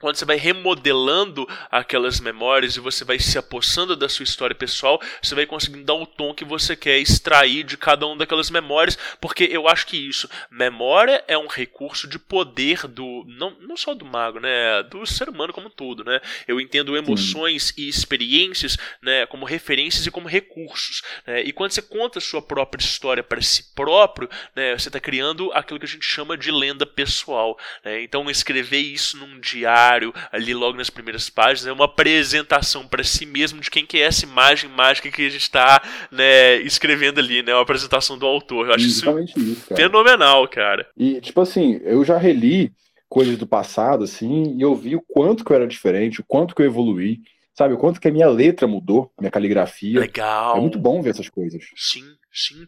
quando 0.00 0.16
você 0.16 0.24
vai 0.24 0.36
remodelando 0.36 1.46
aquelas 1.70 2.20
memórias 2.20 2.76
e 2.76 2.80
você 2.80 3.04
vai 3.04 3.18
se 3.18 3.36
apossando 3.36 3.96
da 3.96 4.08
sua 4.08 4.22
história 4.22 4.54
pessoal, 4.54 5.00
você 5.20 5.34
vai 5.34 5.44
conseguindo 5.44 5.84
dar 5.84 5.94
o 5.94 6.06
tom 6.06 6.32
que 6.32 6.44
você 6.44 6.76
quer 6.76 6.98
extrair 6.98 7.64
de 7.64 7.76
cada 7.76 8.06
uma 8.06 8.16
daquelas 8.16 8.50
memórias, 8.50 8.96
porque 9.20 9.44
eu 9.44 9.68
acho 9.68 9.86
que 9.86 9.96
isso, 9.96 10.28
memória 10.50 11.22
é 11.26 11.36
um 11.36 11.48
recurso 11.48 12.06
de 12.06 12.18
poder 12.18 12.86
do, 12.86 13.24
não, 13.26 13.56
não 13.60 13.76
só 13.76 13.92
do 13.92 14.04
mago, 14.04 14.38
né, 14.38 14.82
do 14.84 15.04
ser 15.04 15.28
humano 15.28 15.52
como 15.52 15.66
um 15.66 15.70
todo, 15.70 16.04
né, 16.04 16.20
eu 16.46 16.60
entendo 16.60 16.96
emoções 16.96 17.74
e 17.76 17.88
experiências, 17.88 18.76
né, 19.02 19.26
como 19.26 19.44
referências 19.44 20.06
e 20.06 20.10
como 20.10 20.28
recursos, 20.28 21.02
né, 21.26 21.42
e 21.42 21.52
quando 21.52 21.72
você 21.72 21.82
conta 21.82 22.18
a 22.18 22.22
sua 22.22 22.40
própria 22.40 22.80
história 22.80 23.22
para 23.22 23.42
si 23.42 23.64
próprio, 23.74 24.28
né, 24.54 24.78
você 24.78 24.88
está 24.88 25.00
criando 25.00 25.50
aquilo 25.52 25.80
que 25.80 25.86
a 25.86 25.88
gente 25.88 26.06
chama 26.06 26.36
de 26.36 26.52
lenda 26.52 26.86
pessoal, 26.86 27.58
né, 27.84 28.02
então 28.02 28.30
escrever 28.30 28.78
isso 28.78 29.16
num 29.16 29.40
diário 29.40 29.87
ali 30.32 30.54
logo 30.54 30.76
nas 30.76 30.90
primeiras 30.90 31.30
páginas, 31.30 31.66
é 31.66 31.72
uma 31.72 31.84
apresentação 31.84 32.86
para 32.86 33.04
si 33.04 33.26
mesmo 33.26 33.60
de 33.60 33.70
quem 33.70 33.86
que 33.86 33.98
é 33.98 34.02
essa 34.02 34.24
imagem 34.24 34.70
mágica 34.70 35.10
que 35.10 35.26
a 35.26 35.30
gente 35.30 35.42
está 35.42 35.82
né, 36.10 36.56
escrevendo 36.58 37.18
ali, 37.18 37.42
né? 37.42 37.54
Uma 37.54 37.62
apresentação 37.62 38.18
do 38.18 38.26
autor. 38.26 38.68
Eu 38.68 38.74
acho 38.74 38.86
Exatamente 38.86 39.38
isso, 39.38 39.52
isso 39.52 39.66
cara. 39.68 39.80
fenomenal, 39.80 40.48
cara. 40.48 40.88
E, 40.96 41.20
tipo 41.20 41.40
assim, 41.40 41.80
eu 41.82 42.04
já 42.04 42.18
reli 42.18 42.72
coisas 43.08 43.36
do 43.38 43.46
passado, 43.46 44.04
assim, 44.04 44.56
e 44.56 44.60
eu 44.60 44.74
vi 44.74 44.94
o 44.94 45.02
quanto 45.02 45.44
que 45.44 45.50
eu 45.50 45.56
era 45.56 45.66
diferente, 45.66 46.20
o 46.20 46.24
quanto 46.24 46.54
que 46.54 46.62
eu 46.62 46.66
evoluí, 46.66 47.20
sabe? 47.54 47.74
O 47.74 47.78
quanto 47.78 48.00
que 48.00 48.08
a 48.08 48.12
minha 48.12 48.28
letra 48.28 48.66
mudou, 48.66 49.12
minha 49.18 49.30
caligrafia. 49.30 50.00
Legal. 50.00 50.56
É 50.56 50.60
muito 50.60 50.78
bom 50.78 51.00
ver 51.02 51.10
essas 51.10 51.28
coisas. 51.28 51.64
Sim, 51.74 52.04
sim. 52.32 52.66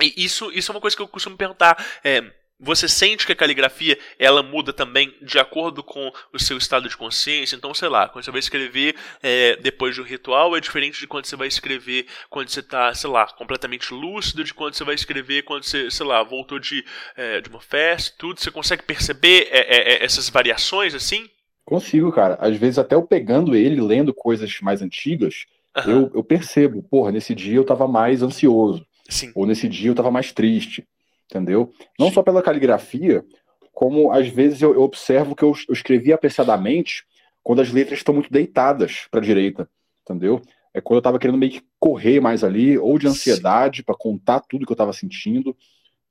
E 0.00 0.24
isso, 0.24 0.50
isso 0.52 0.70
é 0.70 0.74
uma 0.74 0.80
coisa 0.80 0.96
que 0.96 1.02
eu 1.02 1.08
costumo 1.08 1.36
perguntar. 1.36 1.76
É, 2.02 2.22
você 2.62 2.88
sente 2.88 3.26
que 3.26 3.32
a 3.32 3.36
caligrafia 3.36 3.98
ela 4.16 4.40
muda 4.40 4.72
também 4.72 5.12
de 5.20 5.36
acordo 5.36 5.82
com 5.82 6.12
o 6.32 6.38
seu 6.38 6.56
estado 6.56 6.88
de 6.88 6.96
consciência. 6.96 7.56
Então, 7.56 7.74
sei 7.74 7.88
lá, 7.88 8.08
quando 8.08 8.24
você 8.24 8.30
vai 8.30 8.38
escrever 8.38 8.94
é, 9.20 9.56
depois 9.56 9.96
do 9.96 10.04
ritual 10.04 10.56
é 10.56 10.60
diferente 10.60 11.00
de 11.00 11.08
quando 11.08 11.26
você 11.26 11.34
vai 11.34 11.48
escrever 11.48 12.06
quando 12.30 12.48
você 12.48 12.60
está, 12.60 12.94
sei 12.94 13.10
lá, 13.10 13.26
completamente 13.26 13.92
lúcido, 13.92 14.44
de 14.44 14.54
quando 14.54 14.74
você 14.74 14.84
vai 14.84 14.94
escrever 14.94 15.42
quando 15.42 15.64
você, 15.64 15.90
sei 15.90 16.06
lá, 16.06 16.22
voltou 16.22 16.60
de, 16.60 16.84
é, 17.16 17.40
de 17.40 17.48
uma 17.48 17.60
festa, 17.60 18.14
tudo. 18.16 18.40
Você 18.40 18.50
consegue 18.52 18.84
perceber 18.84 19.48
é, 19.50 19.58
é, 19.58 19.92
é 19.94 20.04
essas 20.04 20.28
variações 20.28 20.94
assim? 20.94 21.28
Consigo, 21.64 22.12
cara. 22.12 22.36
Às 22.40 22.56
vezes 22.56 22.78
até 22.78 22.94
eu 22.94 23.02
pegando 23.02 23.56
ele, 23.56 23.80
lendo 23.80 24.14
coisas 24.14 24.60
mais 24.60 24.80
antigas, 24.80 25.46
uhum. 25.78 25.90
eu, 25.90 26.10
eu 26.14 26.24
percebo, 26.24 26.80
porra, 26.84 27.10
nesse 27.10 27.34
dia 27.34 27.56
eu 27.56 27.62
estava 27.62 27.88
mais 27.88 28.22
ansioso. 28.22 28.86
Sim. 29.08 29.32
Ou 29.34 29.46
nesse 29.46 29.68
dia 29.68 29.88
eu 29.88 29.92
estava 29.92 30.10
mais 30.12 30.30
triste 30.30 30.86
entendeu? 31.32 31.72
Não 31.98 32.12
só 32.12 32.22
pela 32.22 32.42
caligrafia, 32.42 33.24
como 33.72 34.12
às 34.12 34.28
vezes 34.28 34.60
eu, 34.60 34.74
eu 34.74 34.82
observo 34.82 35.34
que 35.34 35.42
eu, 35.42 35.54
eu, 35.68 35.72
escrevi 35.72 36.12
apreciadamente 36.12 37.04
quando 37.42 37.62
as 37.62 37.72
letras 37.72 37.98
estão 37.98 38.14
muito 38.14 38.30
deitadas 38.30 39.06
para 39.10 39.20
a 39.20 39.22
direita, 39.22 39.68
entendeu? 40.02 40.42
É 40.74 40.80
quando 40.80 40.96
eu 40.96 41.00
estava 41.00 41.18
querendo 41.18 41.38
meio 41.38 41.52
que 41.52 41.62
correr 41.80 42.20
mais 42.20 42.44
ali, 42.44 42.78
ou 42.78 42.98
de 42.98 43.06
ansiedade 43.06 43.82
para 43.82 43.94
contar 43.94 44.40
tudo 44.40 44.66
que 44.66 44.72
eu 44.72 44.74
estava 44.74 44.92
sentindo, 44.92 45.56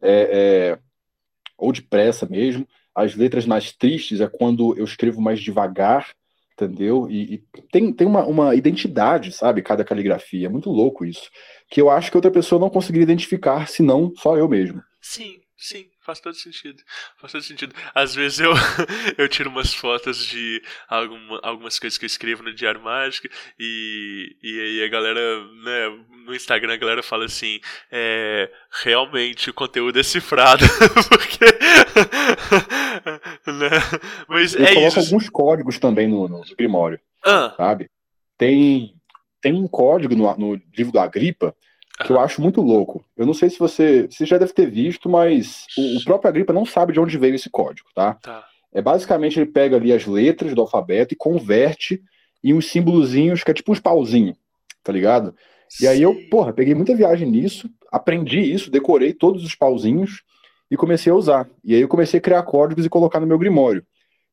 é, 0.01 0.11
é, 0.11 0.79
ou 1.57 1.71
de 1.71 1.81
pressa 1.81 2.25
mesmo. 2.25 2.67
As 2.93 3.15
letras 3.15 3.45
mais 3.45 3.71
tristes 3.71 4.19
é 4.19 4.27
quando 4.27 4.77
eu 4.77 4.83
escrevo 4.83 5.21
mais 5.21 5.39
devagar, 5.39 6.11
entendeu? 6.53 7.07
E, 7.09 7.35
e 7.35 7.43
tem, 7.71 7.93
tem 7.93 8.05
uma, 8.05 8.25
uma 8.25 8.53
identidade, 8.53 9.31
sabe, 9.31 9.61
cada 9.61 9.83
caligrafia. 9.83 10.47
É 10.47 10.49
muito 10.49 10.69
louco 10.69 11.05
isso. 11.05 11.29
Que 11.69 11.81
eu 11.81 11.89
acho 11.89 12.11
que 12.11 12.17
outra 12.17 12.29
pessoa 12.29 12.59
não 12.59 12.69
conseguiria 12.69 13.03
identificar, 13.03 13.67
senão 13.67 14.11
só 14.15 14.37
eu 14.37 14.47
mesmo. 14.49 14.81
Sim, 15.03 15.41
sim, 15.57 15.87
faz 16.05 16.19
todo 16.19 16.35
sentido. 16.35 16.79
Faz 17.19 17.31
todo 17.31 17.41
sentido. 17.41 17.73
Às 17.93 18.13
vezes 18.13 18.39
eu, 18.39 18.51
eu 19.17 19.27
tiro 19.27 19.49
umas 19.49 19.73
fotos 19.73 20.27
de 20.27 20.61
alguma, 20.87 21.39
algumas 21.41 21.79
coisas 21.79 21.97
que 21.97 22.05
eu 22.05 22.07
escrevo 22.07 22.43
no 22.43 22.53
Diário 22.53 22.81
Mágico 22.83 23.27
e, 23.59 24.37
e 24.43 24.59
aí 24.61 24.83
a 24.83 24.87
galera, 24.89 25.43
né, 25.63 26.05
no 26.25 26.35
Instagram 26.35 26.73
a 26.73 26.77
galera 26.77 27.01
fala 27.01 27.25
assim, 27.25 27.59
é, 27.91 28.51
realmente 28.83 29.49
o 29.49 29.53
conteúdo 29.55 29.99
é 29.99 30.03
cifrado, 30.03 30.63
porque... 31.09 31.45
né? 33.51 33.69
Mas 34.29 34.53
Eu 34.53 34.65
é 34.65 34.73
coloco 34.75 34.99
isso. 34.99 35.01
alguns 35.13 35.29
códigos 35.29 35.79
também 35.79 36.07
no, 36.07 36.27
no 36.27 36.43
Grimório, 36.55 36.99
Ah, 37.25 37.55
sabe? 37.57 37.89
Tem, 38.37 38.93
tem 39.41 39.51
um 39.53 39.67
código 39.67 40.15
no, 40.15 40.31
no 40.37 40.61
livro 40.77 40.91
do 40.93 40.99
Agripa 40.99 41.55
que 42.05 42.11
eu 42.11 42.19
acho 42.19 42.41
muito 42.41 42.61
louco. 42.61 43.03
Eu 43.15 43.25
não 43.25 43.33
sei 43.33 43.49
se 43.49 43.59
você, 43.59 44.07
você 44.07 44.25
já 44.25 44.37
deve 44.37 44.53
ter 44.53 44.69
visto, 44.69 45.09
mas 45.09 45.65
o, 45.77 45.97
o 45.97 46.03
próprio 46.03 46.29
Agripa 46.29 46.53
não 46.53 46.65
sabe 46.65 46.93
de 46.93 46.99
onde 46.99 47.17
veio 47.17 47.35
esse 47.35 47.49
código, 47.49 47.89
tá? 47.93 48.15
tá. 48.15 48.45
É 48.73 48.81
basicamente 48.81 49.39
ele 49.39 49.51
pega 49.51 49.75
ali 49.75 49.91
as 49.91 50.05
letras 50.05 50.53
do 50.55 50.61
alfabeto 50.61 51.13
e 51.13 51.17
converte 51.17 52.01
em 52.43 52.53
uns 52.53 52.67
símbolozinhos 52.67 53.43
que 53.43 53.51
é 53.51 53.53
tipo 53.53 53.71
uns 53.71 53.79
pauzinhos, 53.79 54.37
tá 54.83 54.91
ligado? 54.91 55.35
E 55.79 55.87
aí 55.87 56.01
eu, 56.01 56.15
porra, 56.29 56.51
peguei 56.51 56.73
muita 56.73 56.95
viagem 56.95 57.29
nisso, 57.29 57.69
aprendi 57.91 58.39
isso, 58.39 58.71
decorei 58.71 59.13
todos 59.13 59.43
os 59.43 59.55
pauzinhos 59.55 60.23
e 60.69 60.77
comecei 60.77 61.11
a 61.11 61.15
usar. 61.15 61.49
E 61.63 61.75
aí 61.75 61.81
eu 61.81 61.87
comecei 61.87 62.17
a 62.17 62.21
criar 62.21 62.43
códigos 62.43 62.85
e 62.85 62.89
colocar 62.89 63.19
no 63.19 63.27
meu 63.27 63.37
Grimório. 63.37 63.85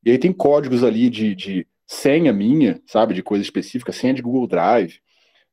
E 0.04 0.10
aí 0.10 0.18
tem 0.18 0.32
códigos 0.32 0.82
ali 0.84 1.10
de, 1.10 1.34
de 1.34 1.66
senha 1.86 2.32
minha, 2.32 2.80
sabe? 2.86 3.14
De 3.14 3.22
coisa 3.22 3.42
específica, 3.42 3.92
senha 3.92 4.14
de 4.14 4.22
Google 4.22 4.46
Drive, 4.46 5.00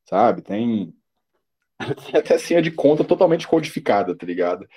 sabe? 0.06 0.42
Tem, 0.42 0.94
tem 1.78 2.20
até 2.20 2.38
senha 2.38 2.62
de 2.62 2.72
conta 2.72 3.04
totalmente 3.04 3.48
codificada, 3.48 4.16
tá 4.16 4.26
ligado? 4.26 4.68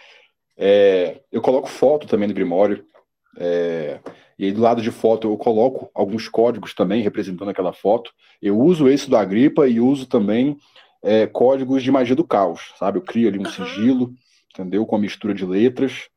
É, 0.57 1.21
eu 1.31 1.41
coloco 1.41 1.69
foto 1.69 2.07
também 2.07 2.29
no 2.29 2.35
Grimório. 2.35 2.85
é, 3.39 4.01
e 4.39 4.47
aí 4.47 4.53
do 4.53 4.61
lado 4.61 4.81
de 4.81 4.91
foto 4.91 5.29
eu 5.29 5.37
coloco 5.37 5.91
alguns 5.95 6.29
códigos 6.29 6.75
também 6.75 7.03
representando 7.03 7.51
aquela 7.51 7.73
foto. 7.73 8.13
Eu 8.41 8.59
uso 8.59 8.89
esse 8.89 9.09
do 9.09 9.17
Agripa 9.17 9.67
e 9.69 9.81
uso 9.81 10.07
também 10.07 10.57
é, 11.03 11.27
códigos 11.27 11.83
de 11.83 11.91
magia 11.91 12.17
do 12.17 12.25
caos, 12.25 12.73
sabe? 12.79 12.99
Eu 12.99 13.03
crio 13.03 13.29
ali 13.29 13.39
um 13.39 13.43
Aham. 13.43 13.51
sigilo, 13.51 14.13
entendeu? 14.53 14.85
Com 14.87 14.97
a 14.97 14.99
mistura 14.99 15.35
de 15.35 15.45
letras. 15.45 16.09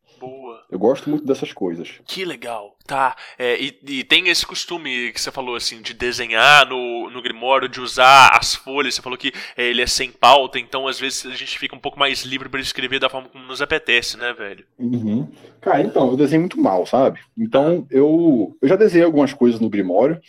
Eu 0.71 0.79
gosto 0.79 1.09
muito 1.09 1.25
dessas 1.25 1.51
coisas. 1.51 1.99
Que 2.05 2.23
legal, 2.23 2.77
tá. 2.87 3.17
É, 3.37 3.61
e, 3.61 3.77
e 3.85 4.03
tem 4.05 4.29
esse 4.29 4.45
costume 4.45 5.11
que 5.11 5.19
você 5.19 5.29
falou, 5.29 5.55
assim, 5.55 5.81
de 5.81 5.93
desenhar 5.93 6.65
no, 6.65 7.09
no 7.09 7.21
Grimório, 7.21 7.67
de 7.67 7.81
usar 7.81 8.29
as 8.39 8.55
folhas. 8.55 8.95
Você 8.95 9.01
falou 9.01 9.17
que 9.17 9.33
é, 9.57 9.65
ele 9.65 9.81
é 9.81 9.87
sem 9.87 10.09
pauta, 10.09 10.57
então 10.57 10.87
às 10.87 10.97
vezes 10.97 11.25
a 11.25 11.35
gente 11.35 11.59
fica 11.59 11.75
um 11.75 11.79
pouco 11.79 11.99
mais 11.99 12.23
livre 12.23 12.47
para 12.47 12.61
escrever 12.61 12.99
da 12.99 13.09
forma 13.09 13.27
como 13.27 13.45
nos 13.45 13.61
apetece, 13.61 14.15
né, 14.15 14.31
velho? 14.31 14.65
Uhum. 14.79 15.29
Cara, 15.59 15.81
então, 15.81 16.09
eu 16.09 16.15
desenho 16.15 16.43
muito 16.43 16.59
mal, 16.59 16.85
sabe? 16.85 17.19
Então, 17.37 17.85
eu, 17.91 18.55
eu 18.61 18.69
já 18.69 18.77
desenhei 18.77 19.05
algumas 19.05 19.33
coisas 19.33 19.59
no 19.59 19.69
Grimório, 19.69 20.21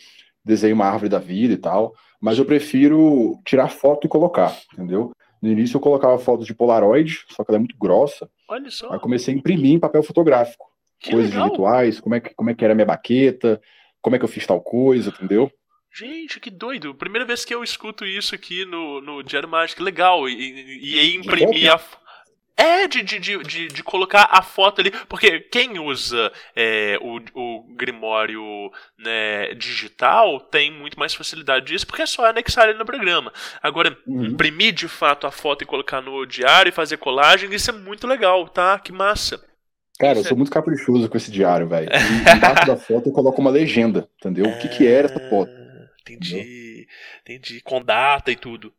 desenhei 0.45 0.75
uma 0.75 0.87
árvore 0.87 1.09
da 1.09 1.21
vida 1.21 1.55
e 1.55 1.59
tal, 1.59 1.95
mas 2.21 2.37
eu 2.37 2.45
prefiro 2.45 3.39
tirar 3.45 3.69
foto 3.69 4.07
e 4.07 4.11
colocar, 4.11 4.59
entendeu? 4.73 5.13
No 5.41 5.51
início 5.51 5.77
eu 5.77 5.81
colocava 5.81 6.19
foto 6.19 6.45
de 6.45 6.55
Polaroid, 6.55 7.25
só 7.29 7.45
que 7.45 7.51
ela 7.51 7.59
é 7.59 7.61
muito 7.61 7.77
grossa. 7.77 8.29
Olha 8.53 8.71
só. 8.71 8.93
Aí 8.93 9.01
comecei 9.01 9.33
a 9.33 9.37
imprimir 9.37 9.73
em 9.73 9.81
papel 9.81 10.03
fotográfico, 10.03 10.67
Que 11.01 11.11
coisas 11.13 11.31
legal. 11.31 11.49
rituais, 11.49 12.01
como 12.01 12.15
é, 12.15 12.21
que, 12.21 12.35
como 12.35 12.51
é 12.51 12.55
que 12.55 12.63
era 12.63 12.73
a 12.73 12.75
minha 12.75 12.87
baqueta, 12.87 13.61
como 14.01 14.15
é 14.15 14.19
que 14.19 14.25
eu 14.25 14.29
fiz 14.29 14.47
tal 14.47 14.61
coisa, 14.61 15.09
entendeu? 15.11 15.51
Gente, 15.95 16.39
que 16.41 16.51
doido. 16.51 16.95
Primeira 16.95 17.27
vez 17.27 17.45
que 17.45 17.55
eu 17.55 17.63
escuto 17.63 18.05
isso 18.05 18.35
aqui 18.35 18.65
no, 18.65 19.01
no 19.01 19.23
Diário 19.23 19.49
Mágico. 19.49 19.83
Legal. 19.83 20.29
E, 20.29 20.33
e, 20.35 20.95
e 20.95 20.99
aí 20.99 21.15
imprimir 21.15 21.73
a. 21.73 21.81
É, 22.57 22.87
de, 22.87 23.03
de, 23.03 23.19
de, 23.19 23.39
de, 23.43 23.69
de 23.69 23.83
colocar 23.83 24.29
a 24.31 24.43
foto 24.43 24.81
ali. 24.81 24.91
Porque 25.09 25.41
quem 25.41 25.79
usa 25.79 26.31
é, 26.55 26.99
o, 27.01 27.19
o 27.35 27.75
Grimório 27.75 28.71
né, 28.99 29.55
digital 29.55 30.39
tem 30.39 30.71
muito 30.71 30.99
mais 30.99 31.15
facilidade 31.15 31.67
disso, 31.67 31.87
porque 31.87 32.03
é 32.03 32.07
só 32.07 32.27
anexar 32.27 32.69
ele 32.69 32.79
no 32.79 32.85
programa. 32.85 33.33
Agora, 33.63 33.97
Uhum. 34.07 34.25
imprimir 34.27 34.73
de 34.75 34.87
fato 34.89 35.27
a 35.27 35.31
foto 35.31 35.63
e 35.63 35.67
colocar 35.67 36.01
no 36.01 36.27
diário 36.27 36.69
e 36.69 36.73
fazer 36.73 36.99
colagem, 36.99 37.53
isso 37.55 37.71
é 37.71 37.75
muito 37.75 38.07
legal, 38.07 38.47
tá? 38.49 38.79
Que 38.79 38.93
massa. 38.93 39.43
Cara, 39.99 40.15
eu 40.15 40.21
Isso 40.21 40.27
é- 40.27 40.29
sou 40.31 40.37
muito 40.37 40.51
caprichoso 40.51 41.09
com 41.09 41.17
esse 41.17 41.31
diário, 41.31 41.69
velho. 41.69 41.89
E 41.89 41.93
Embaixo 42.37 42.67
da 42.67 42.77
foto 42.77 43.09
eu 43.09 43.13
coloco 43.13 43.41
uma 43.41 43.51
legenda, 43.51 44.09
entendeu? 44.19 44.47
O 44.47 44.59
que 44.59 44.69
que 44.69 44.87
era 44.87 45.07
essa 45.07 45.21
foto? 45.29 45.51
Ah, 45.51 45.87
Entendi. 46.01 46.87
Entendi. 47.23 47.61
Com 47.63 47.83
data 47.83 48.31
e 48.31 48.37
tudo. 48.37 48.73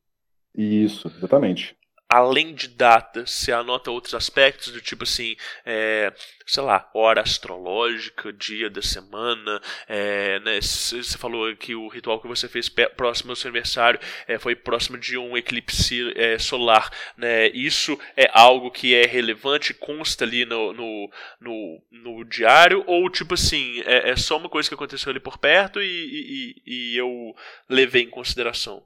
Isso, 0.55 1.11
exatamente. 1.17 1.75
Além 2.13 2.53
de 2.53 2.67
data, 2.67 3.25
você 3.25 3.51
anota 3.51 3.89
outros 3.89 4.13
aspectos 4.13 4.71
do 4.71 4.79
tipo 4.79 5.03
assim, 5.03 5.35
é, 5.65 6.13
sei 6.45 6.61
lá, 6.61 6.89
hora 6.93 7.21
astrológica, 7.21 8.31
dia 8.31 8.69
da 8.69 8.81
semana, 8.81 9.59
é, 9.87 10.39
né, 10.41 10.61
você 10.61 11.17
falou 11.17 11.55
que 11.55 11.73
o 11.73 11.87
ritual 11.87 12.19
que 12.21 12.27
você 12.27 12.47
fez 12.47 12.69
próximo 12.69 13.31
ao 13.31 13.35
seu 13.35 13.49
aniversário 13.49 13.99
é, 14.27 14.37
foi 14.37 14.55
próximo 14.55 14.97
de 14.97 15.17
um 15.17 15.35
eclipse 15.35 16.13
é, 16.15 16.37
solar, 16.37 16.91
né? 17.17 17.47
Isso 17.49 17.97
é 18.15 18.29
algo 18.33 18.69
que 18.69 18.93
é 18.93 19.05
relevante, 19.05 19.73
consta 19.73 20.23
ali 20.23 20.45
no, 20.45 20.71
no, 20.73 21.09
no, 21.41 21.81
no 21.91 22.23
diário 22.25 22.83
ou 22.85 23.09
tipo 23.09 23.33
assim, 23.33 23.81
é, 23.85 24.11
é 24.11 24.15
só 24.15 24.37
uma 24.37 24.49
coisa 24.49 24.69
que 24.69 24.75
aconteceu 24.75 25.09
ali 25.09 25.19
por 25.19 25.37
perto 25.37 25.81
e, 25.81 25.85
e, 25.85 26.61
e- 26.65 26.97
eu 26.97 27.35
levei 27.67 28.03
em 28.03 28.09
consideração. 28.09 28.83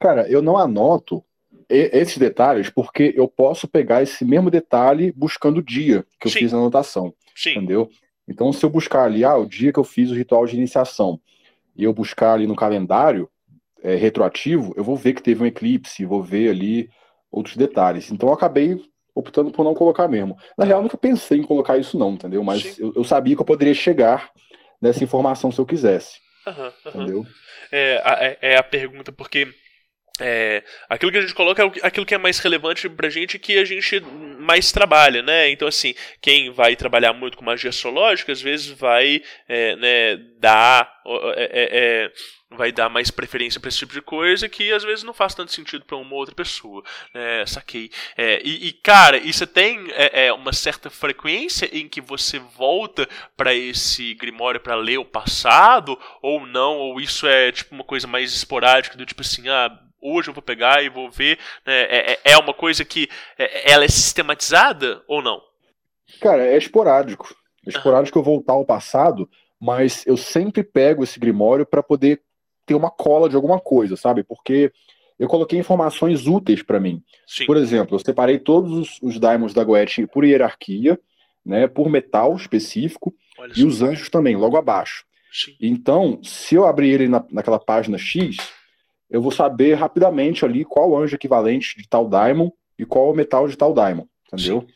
Cara, 0.00 0.28
eu 0.28 0.40
não 0.42 0.56
anoto 0.56 1.22
esses 1.68 2.18
detalhes 2.18 2.68
porque 2.68 3.12
eu 3.16 3.28
posso 3.28 3.68
pegar 3.68 4.02
esse 4.02 4.24
mesmo 4.24 4.50
detalhe 4.50 5.12
buscando 5.12 5.58
o 5.58 5.62
dia 5.62 6.04
que 6.18 6.26
eu 6.26 6.30
Sim. 6.30 6.40
fiz 6.40 6.54
a 6.54 6.56
anotação, 6.56 7.14
Sim. 7.34 7.50
entendeu? 7.50 7.88
Então, 8.28 8.52
se 8.52 8.64
eu 8.64 8.70
buscar 8.70 9.04
ali, 9.04 9.24
ah, 9.24 9.36
o 9.36 9.46
dia 9.46 9.72
que 9.72 9.78
eu 9.78 9.84
fiz 9.84 10.10
o 10.10 10.14
ritual 10.14 10.46
de 10.46 10.56
iniciação, 10.56 11.20
e 11.76 11.84
eu 11.84 11.92
buscar 11.92 12.34
ali 12.34 12.46
no 12.46 12.54
calendário 12.54 13.28
é, 13.82 13.94
retroativo, 13.94 14.72
eu 14.76 14.84
vou 14.84 14.96
ver 14.96 15.14
que 15.14 15.22
teve 15.22 15.42
um 15.42 15.46
eclipse, 15.46 16.04
vou 16.04 16.22
ver 16.22 16.50
ali 16.50 16.88
outros 17.30 17.56
detalhes. 17.56 18.10
Então, 18.10 18.28
eu 18.28 18.34
acabei 18.34 18.80
optando 19.14 19.50
por 19.50 19.64
não 19.64 19.74
colocar 19.74 20.06
mesmo. 20.08 20.36
Na 20.56 20.64
real, 20.64 20.78
eu 20.78 20.82
nunca 20.84 20.96
pensei 20.96 21.38
em 21.38 21.42
colocar 21.42 21.76
isso 21.76 21.98
não, 21.98 22.12
entendeu? 22.12 22.44
Mas 22.44 22.78
eu, 22.78 22.92
eu 22.94 23.04
sabia 23.04 23.34
que 23.34 23.42
eu 23.42 23.46
poderia 23.46 23.74
chegar 23.74 24.30
nessa 24.80 25.02
informação 25.02 25.50
se 25.50 25.60
eu 25.60 25.66
quisesse, 25.66 26.18
Aham, 26.46 26.72
aham. 26.86 27.02
entendeu? 27.02 27.26
é, 27.70 28.38
é, 28.42 28.52
é 28.52 28.56
a 28.56 28.62
pergunta, 28.62 29.12
porque 29.12 29.48
é, 30.20 30.62
aquilo 30.88 31.10
que 31.10 31.18
a 31.18 31.22
gente 31.22 31.34
coloca 31.34 31.62
é 31.62 31.70
aquilo 31.82 32.06
que 32.06 32.14
é 32.14 32.18
mais 32.18 32.38
relevante 32.38 32.88
pra 32.88 33.08
gente 33.08 33.38
que 33.38 33.58
a 33.58 33.64
gente 33.64 34.00
mais 34.38 34.70
trabalha, 34.70 35.22
né? 35.22 35.50
Então, 35.50 35.66
assim, 35.66 35.94
quem 36.20 36.50
vai 36.50 36.76
trabalhar 36.76 37.12
muito 37.12 37.36
com 37.36 37.44
magia 37.44 37.70
astrológica, 37.70 38.32
às 38.32 38.40
vezes 38.40 38.66
vai 38.68 39.22
é, 39.48 39.76
né, 39.76 40.16
dar. 40.38 40.92
é, 41.36 41.44
é, 41.44 41.68
é, 41.72 42.12
vai 42.52 42.72
dar 42.72 42.88
mais 42.88 43.12
preferência 43.12 43.60
pra 43.60 43.68
esse 43.68 43.78
tipo 43.78 43.92
de 43.92 44.02
coisa 44.02 44.48
que 44.48 44.72
às 44.72 44.82
vezes 44.82 45.04
não 45.04 45.14
faz 45.14 45.34
tanto 45.34 45.52
sentido 45.52 45.84
pra 45.84 45.96
uma 45.96 46.14
outra 46.14 46.34
pessoa. 46.34 46.82
É, 47.14 47.46
saquei. 47.46 47.90
É, 48.16 48.42
e, 48.44 48.68
e, 48.68 48.72
cara, 48.72 49.18
e 49.18 49.32
você 49.32 49.46
tem 49.46 49.86
é, 49.92 50.26
é, 50.26 50.32
uma 50.32 50.52
certa 50.52 50.90
frequência 50.90 51.68
em 51.72 51.88
que 51.88 52.00
você 52.00 52.38
volta 52.38 53.08
pra 53.36 53.54
esse 53.54 54.14
grimório 54.14 54.60
pra 54.60 54.74
ler 54.74 54.98
o 54.98 55.04
passado, 55.04 55.98
ou 56.20 56.44
não, 56.44 56.76
ou 56.76 57.00
isso 57.00 57.26
é 57.26 57.52
tipo 57.52 57.74
uma 57.74 57.84
coisa 57.84 58.08
mais 58.08 58.34
esporádica, 58.34 58.96
do 58.96 59.06
tipo 59.06 59.22
assim, 59.22 59.48
ah, 59.48 59.78
hoje 60.00 60.28
eu 60.28 60.34
vou 60.34 60.42
pegar 60.42 60.82
e 60.84 60.88
vou 60.88 61.10
ver. 61.10 61.38
né? 61.66 61.82
É, 61.82 62.12
é- 62.12 62.18
é 62.32 62.36
uma 62.38 62.54
coisa 62.54 62.84
que 62.84 63.08
é, 63.38 63.72
ela 63.72 63.84
é 63.84 63.88
sistematizada 63.88 65.02
ou 65.06 65.22
não? 65.22 65.40
Cara, 66.20 66.44
é 66.46 66.56
esporádico. 66.56 67.34
É 67.66 67.70
esporádico 67.70 68.18
eu 68.18 68.22
voltar 68.22 68.54
ao 68.54 68.64
passado, 68.64 69.28
mas 69.60 70.06
eu 70.06 70.16
sempre 70.16 70.62
pego 70.62 71.04
esse 71.04 71.20
grimório 71.20 71.66
para 71.66 71.82
poder 71.82 72.22
ter 72.66 72.74
uma 72.74 72.90
cola 72.90 73.28
de 73.28 73.36
alguma 73.36 73.60
coisa, 73.60 73.96
sabe? 73.96 74.22
Porque 74.22 74.72
eu 75.18 75.28
coloquei 75.28 75.58
informações 75.58 76.26
úteis 76.26 76.62
para 76.62 76.80
mim. 76.80 77.02
Sim. 77.26 77.44
Por 77.46 77.56
exemplo, 77.56 77.94
eu 77.94 77.98
separei 77.98 78.38
todos 78.38 78.72
os, 78.72 78.98
os 79.02 79.20
diamonds 79.20 79.52
da 79.54 79.62
Goethe 79.62 80.06
por 80.06 80.24
hierarquia, 80.24 80.98
né, 81.44 81.66
por 81.66 81.90
metal 81.90 82.34
específico, 82.36 83.14
Olha 83.38 83.52
e 83.56 83.64
os 83.64 83.82
anjos 83.82 84.08
também, 84.08 84.36
logo 84.36 84.56
abaixo. 84.56 85.04
Sim. 85.32 85.54
Então, 85.60 86.20
se 86.22 86.54
eu 86.54 86.66
abrir 86.66 86.90
ele 86.90 87.08
na, 87.08 87.24
naquela 87.30 87.58
página 87.58 87.96
X, 87.98 88.36
eu 89.10 89.20
vou 89.20 89.32
saber 89.32 89.74
rapidamente 89.74 90.44
ali 90.44 90.64
qual 90.64 90.96
anjo 90.96 91.16
equivalente 91.16 91.76
de 91.76 91.88
tal 91.88 92.08
diamond 92.08 92.52
e 92.78 92.84
qual 92.84 93.10
o 93.10 93.14
metal 93.14 93.48
de 93.48 93.56
tal 93.56 93.74
diamond, 93.74 94.08
entendeu? 94.32 94.66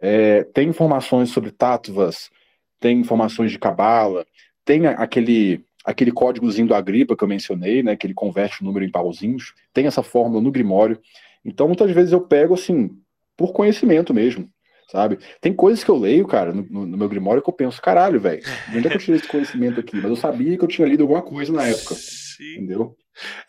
É, 0.00 0.44
tem 0.44 0.68
informações 0.68 1.30
sobre 1.30 1.50
tátuas, 1.50 2.30
tem 2.78 3.00
informações 3.00 3.50
de 3.50 3.58
cabala, 3.58 4.24
tem 4.64 4.86
aquele 4.86 5.62
aquele 5.84 6.12
códigozinho 6.12 6.68
do 6.68 6.74
Agripa 6.74 7.16
que 7.16 7.24
eu 7.24 7.28
mencionei, 7.28 7.82
né, 7.82 7.96
que 7.96 8.06
ele 8.06 8.14
converte 8.14 8.60
o 8.60 8.64
número 8.64 8.84
em 8.84 8.90
pauzinhos, 8.90 9.54
tem 9.72 9.86
essa 9.86 10.02
fórmula 10.02 10.40
no 10.40 10.50
Grimório. 10.50 11.00
Então, 11.42 11.66
muitas 11.66 11.90
vezes 11.90 12.12
eu 12.12 12.20
pego 12.20 12.52
assim, 12.52 12.90
por 13.34 13.52
conhecimento 13.52 14.12
mesmo. 14.12 14.48
sabe? 14.90 15.18
Tem 15.40 15.54
coisas 15.54 15.82
que 15.82 15.90
eu 15.90 15.96
leio, 15.96 16.26
cara, 16.26 16.52
no, 16.52 16.86
no 16.86 16.98
meu 16.98 17.08
Grimório 17.08 17.42
que 17.42 17.48
eu 17.48 17.54
penso, 17.54 17.80
caralho, 17.80 18.20
velho, 18.20 18.42
de 18.42 18.76
onde 18.76 18.86
é 18.86 18.90
que 18.90 18.96
eu 18.96 19.00
tirei 19.00 19.18
esse 19.18 19.28
conhecimento 19.28 19.80
aqui? 19.80 19.96
Mas 19.96 20.10
eu 20.10 20.16
sabia 20.16 20.58
que 20.58 20.64
eu 20.64 20.68
tinha 20.68 20.86
lido 20.86 21.02
alguma 21.02 21.22
coisa 21.22 21.52
na 21.52 21.66
época, 21.66 21.94
Sim. 21.94 22.56
entendeu? 22.56 22.94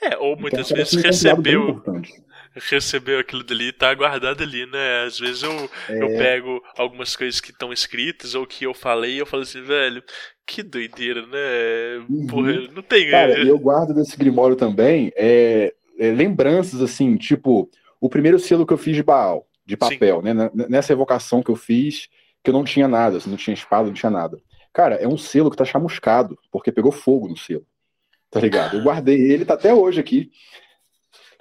É, 0.02 0.18
ou 0.18 0.32
Então, 0.32 0.42
muitas 0.42 0.66
acaba 0.72 0.80
vezes 0.80 0.94
bem 0.96 1.04
recebeu, 1.04 1.84
recebeu 2.70 3.20
aquilo 3.20 3.44
dali 3.44 3.68
e 3.70 3.74
tá 3.74 3.94
guardado 3.94 4.42
ali, 4.44 4.66
né? 4.66 5.04
Às 5.06 5.20
vezes 5.20 5.44
eu, 5.44 5.70
eu 5.90 6.08
É. 6.08 6.18
pego 6.18 6.62
algumas 6.78 7.16
coisas 7.16 7.40
que 7.40 7.52
estão 7.52 7.72
escritas 7.72 8.36
ou 8.36 8.46
que 8.46 8.66
eu 8.66 8.74
falei 8.74 9.16
e 9.16 9.20
eu 9.20 9.26
falo 9.26 9.44
assim, 9.44 9.62
velho, 9.62 10.04
que 10.46 10.62
doideira, 10.62 11.26
né? 11.28 12.06
Uhum. 12.10 12.28
Porra, 12.28 12.54
não 12.74 12.82
tem. 12.82 13.10
Cara, 13.10 13.40
e 13.40 13.48
eu 13.48 13.58
guardo 13.58 13.94
desse 13.94 14.18
Grimório 14.18 14.56
também 14.56 15.12
é, 15.16 15.74
é, 15.98 16.12
lembranças, 16.12 16.82
assim, 16.82 17.16
tipo, 17.16 17.70
o 18.00 18.10
primeiro 18.10 18.40
selo 18.40 18.66
que 18.66 18.74
eu 18.74 18.78
fiz 18.78 18.96
de 18.96 19.04
Baal, 19.04 19.48
de 19.66 19.78
papel, 19.78 20.22
né? 20.22 20.32
n- 20.32 20.52
Nessa 20.70 20.92
evocação 20.94 21.42
que 21.42 21.50
eu 21.52 21.56
fiz, 21.56 22.10
que 22.44 22.50
eu 22.50 22.54
não 22.54 22.64
tinha 22.64 22.88
nada, 22.88 23.18
assim, 23.18 23.30
não 23.30 23.38
tinha 23.38 23.54
espada, 23.54 23.88
não 23.88 23.94
tinha 23.94 24.10
nada. 24.10 24.38
Cara, 24.74 24.96
é 24.96 25.08
um 25.08 25.18
selo 25.18 25.50
que 25.52 25.58
tá 25.58 25.64
chamuscado, 25.66 26.38
porque 26.52 26.72
pegou 26.72 26.92
fogo 26.92 27.28
no 27.28 27.38
selo. 27.38 27.66
Tá 28.32 28.40
ligado? 28.40 28.78
Eu 28.78 28.84
guardei 28.84 29.20
ele, 29.32 29.46
tá 29.46 29.56
até 29.56 29.74
hoje 29.74 30.00
aqui. 30.00 30.32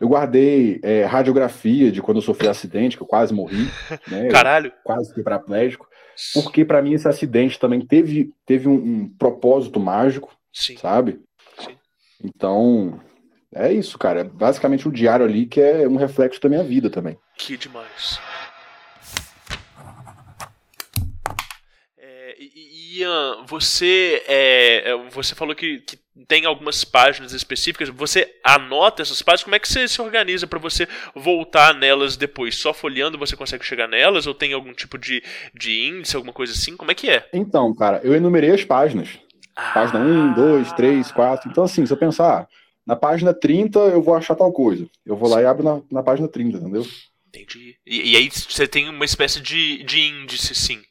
Eu 0.01 0.09
guardei 0.09 0.81
é, 0.83 1.05
radiografia 1.05 1.93
de 1.93 2.03
quando 2.03 2.17
eu 2.17 2.23
sofri 2.23 2.49
acidente, 2.49 2.97
que 2.97 3.03
eu 3.03 3.07
quase 3.07 3.33
morri, 3.33 3.69
né? 4.09 4.29
Caralho. 4.29 4.73
quase 4.83 5.13
fui 5.15 5.23
paraplégico. 5.23 5.89
Porque 6.35 6.65
pra 6.65 6.83
mim 6.83 6.95
esse 6.95 7.07
acidente 7.07 7.59
também 7.59 7.81
teve, 7.81 8.33
teve 8.45 8.69
um, 8.69 8.75
um 8.75 9.09
propósito 9.09 9.79
mágico, 9.79 10.35
Sim. 10.53 10.77
sabe? 10.77 11.21
Sim. 11.59 11.77
Então, 12.25 13.01
é 13.55 13.73
isso, 13.73 13.99
cara. 13.99 14.21
É 14.21 14.25
basicamente 14.25 14.89
o 14.89 14.93
diário 14.93 15.25
ali 15.25 15.47
que 15.47 15.61
é 15.61 15.87
um 15.87 15.97
reflexo 15.97 16.41
da 16.41 16.49
minha 16.49 16.65
vida 16.65 16.91
também. 16.91 17.19
Que 17.37 17.57
demais. 17.57 18.19
É, 21.99 22.37
Ian, 22.39 23.45
você, 23.47 24.23
é, 24.27 24.91
é, 24.91 25.11
você 25.11 25.35
falou 25.35 25.55
que, 25.55 25.81
que 25.81 25.99
tem 26.27 26.45
algumas 26.45 26.85
páginas 26.85 27.33
específicas. 27.33 27.89
Você 27.89 28.35
anota 28.45 29.03
essas 29.03 29.23
páginas? 29.23 29.45
Como 29.45 29.55
é 29.57 29.59
que 29.59 29.69
você 29.69 29.89
se 29.89 30.01
organiza 30.01 30.47
para 30.47 30.59
você 30.59 30.87
voltar 31.15 31.75
nelas 31.75 32.17
depois? 32.17 32.57
Só 32.57 32.73
folheando 32.73 33.19
você 33.19 33.37
consegue 33.37 33.65
chegar 33.65 33.89
nelas? 33.89 34.27
Ou 34.27 34.35
tem 34.35 34.53
algum 34.53 34.73
tipo 34.73 34.99
de, 34.99 35.23
de 35.55 35.87
índice, 35.87 36.17
alguma 36.17 36.33
coisa 36.33 36.53
assim? 36.53 36.77
Como 36.77 36.91
é 36.91 36.95
que 36.95 37.11
é? 37.11 37.29
Então, 37.33 37.75
cara, 37.75 38.01
eu 38.03 38.15
enumerei 38.15 38.51
as 38.51 38.65
páginas. 38.65 39.19
Página 39.75 40.01
1, 40.01 40.35
2, 40.35 40.73
3, 40.73 41.13
4. 41.13 41.51
Então, 41.51 41.65
assim, 41.65 41.85
se 41.85 41.93
eu 41.93 41.97
pensar, 41.97 42.43
ah, 42.43 42.49
na 42.87 42.97
página 42.97 43.35
30 43.35 43.79
eu 43.79 44.03
vou 44.03 44.15
achar 44.15 44.35
tal 44.35 44.53
coisa. 44.53 44.89
Eu 45.05 45.17
vou 45.17 45.29
lá 45.29 45.43
e 45.43 45.47
abro 45.47 45.65
na, 45.65 45.81
na 45.91 46.03
página 46.03 46.29
30, 46.29 46.59
entendeu? 46.59 46.87
Entendi. 47.29 47.77
E, 47.87 48.13
e 48.13 48.17
aí 48.17 48.29
você 48.31 48.67
tem 48.67 48.89
uma 48.89 49.05
espécie 49.05 49.41
de, 49.41 49.83
de 49.85 50.01
índice, 50.01 50.55
sim. 50.55 50.83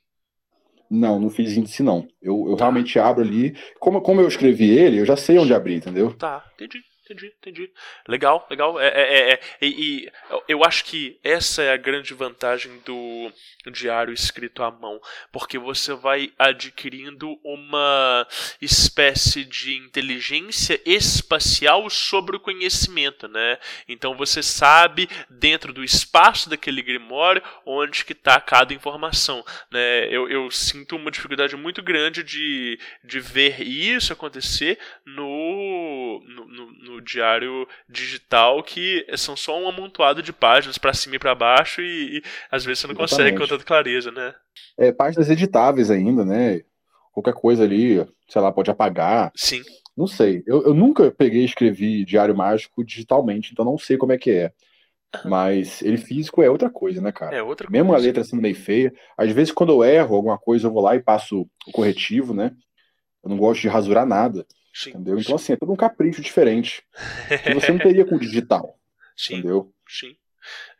Não, 0.90 1.20
não 1.20 1.30
fiz 1.30 1.56
índice, 1.56 1.84
não. 1.84 2.08
Eu, 2.22 2.48
eu 2.50 2.56
realmente 2.56 2.98
abro 2.98 3.24
ali. 3.24 3.56
Como, 3.80 4.02
como 4.02 4.22
eu 4.22 4.28
escrevi 4.28 4.70
ele, 4.70 5.00
eu 5.00 5.06
já 5.06 5.16
sei 5.16 5.38
onde 5.38 5.54
abrir, 5.54 5.76
entendeu? 5.76 6.14
Tá, 6.16 6.44
entendi, 6.56 6.80
entendi, 7.10 7.34
entendi. 7.39 7.72
Legal, 8.07 8.45
legal. 8.49 8.80
É, 8.80 8.88
é, 8.88 9.01
é, 9.01 9.34
é. 9.34 9.39
E, 9.62 9.68
e 9.68 10.12
eu 10.47 10.64
acho 10.64 10.86
que 10.86 11.20
essa 11.24 11.62
é 11.62 11.72
a 11.72 11.78
grande 11.78 12.14
vantagem 12.14 12.80
do 12.86 13.32
diário 13.72 14.14
escrito 14.14 14.64
à 14.64 14.72
mão, 14.72 14.99
porque 15.32 15.57
você 15.57 15.93
vai 15.93 16.32
adquirindo 16.39 17.39
uma 17.43 18.28
espécie 18.62 19.43
de 19.43 19.76
inteligência 19.76 20.80
espacial 20.86 21.89
sobre 21.89 22.36
o 22.36 22.39
conhecimento, 22.39 23.28
né? 23.28 23.60
Então 23.88 24.16
você 24.16 24.41
sabe 24.41 25.10
dentro 25.30 25.74
do 25.74 25.84
espaço 25.84 26.49
daquele 26.49 26.82
grimório 26.82 27.43
onde 27.66 28.05
que 28.05 28.14
está 28.14 28.39
cada 28.39 28.74
informação, 28.74 29.43
né? 29.72 30.07
Eu, 30.10 30.30
eu 30.30 30.49
sinto 30.49 30.95
uma 30.95 31.12
dificuldade 31.12 31.55
muito 31.55 31.82
grande 31.82 32.24
de, 32.24 32.80
de 33.03 33.20
ver 33.20 33.62
isso 33.62 34.14
acontecer 34.14 34.80
no, 35.05 36.09
no, 36.28 36.45
no, 36.45 36.72
no 36.72 37.01
diário 37.01 37.68
digital, 37.88 38.64
que 38.64 39.05
são 39.18 39.36
só 39.36 39.60
um 39.60 39.68
amontoado 39.68 40.22
de 40.24 40.34
páginas 40.34 40.78
para 40.78 40.93
cima 40.93 41.16
e 41.16 41.20
para 41.20 41.36
baixo 41.36 41.82
e, 41.82 42.18
e 42.18 42.24
às 42.51 42.66
vezes 42.66 42.80
você 42.80 42.88
não 42.88 42.95
consegue 42.95 43.30
Exatamente. 43.30 43.41
com 43.41 43.55
tanta 43.55 43.66
clareza, 43.66 44.12
né? 44.12 44.34
É, 44.78 44.91
páginas 44.91 45.30
editáveis 45.30 45.91
ainda, 45.91 46.26
né? 46.26 46.62
Qualquer 47.12 47.34
coisa 47.34 47.64
ali, 47.64 48.05
sei 48.28 48.41
lá, 48.41 48.51
pode 48.51 48.72
apagar. 48.72 49.32
Sim. 49.36 49.62
Não 49.95 50.07
sei. 50.07 50.43
Eu, 50.47 50.64
eu 50.64 50.74
nunca 50.74 51.12
peguei 51.12 51.41
e 51.41 51.45
escrevi 51.45 52.05
Diário 52.05 52.36
Mágico 52.36 52.84
digitalmente, 52.84 53.51
então 53.51 53.66
não 53.66 53.78
sei 53.78 53.97
como 53.97 54.14
é 54.14 54.18
que 54.18 54.32
é. 54.32 54.53
Mas 55.26 55.82
ele 55.82 55.97
físico 55.97 56.41
é 56.41 56.49
outra 56.49 56.70
coisa, 56.70 57.01
né, 57.01 57.12
cara? 57.12 57.36
É 57.36 57.41
outra 57.41 57.68
Mesmo 57.70 57.91
a 57.91 57.95
coisa. 57.95 58.07
letra 58.07 58.24
sendo 58.24 58.41
meio 58.41 58.55
feia. 58.55 58.93
Às 59.18 59.32
vezes, 59.32 59.51
quando 59.51 59.72
eu 59.72 59.84
erro 59.84 60.16
alguma 60.16 60.38
coisa, 60.38 60.68
eu 60.68 60.72
vou 60.72 60.84
lá 60.84 60.95
e 60.95 61.01
passo 61.01 61.41
o 61.68 61.72
corretivo, 61.72 62.34
né? 62.34 62.51
Eu 63.24 63.30
não 63.30 63.38
gosto 63.38 63.62
de 63.62 63.68
rasurar 63.68 64.05
nada, 64.05 64.45
Sim. 64.74 64.91
entendeu? 64.91 65.20
Então, 65.20 65.36
assim, 65.36 65.53
é 65.53 65.57
todo 65.57 65.72
um 65.72 65.78
capricho 65.78 66.22
diferente. 66.22 66.84
Que 67.43 67.53
você 67.53 67.72
não 67.72 67.80
teria 67.80 68.05
com 68.05 68.15
o 68.15 68.20
digital, 68.20 68.80
Sim. 69.15 69.36
entendeu? 69.36 69.74
Sim. 69.88 70.15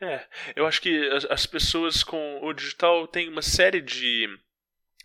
É, 0.02 0.26
eu 0.56 0.66
acho 0.66 0.82
que 0.82 1.10
as, 1.10 1.26
as 1.26 1.46
pessoas 1.46 2.04
com 2.04 2.40
o 2.42 2.54
digital 2.54 3.08
têm 3.08 3.30
uma 3.30 3.42
série 3.42 3.82
de. 3.82 4.28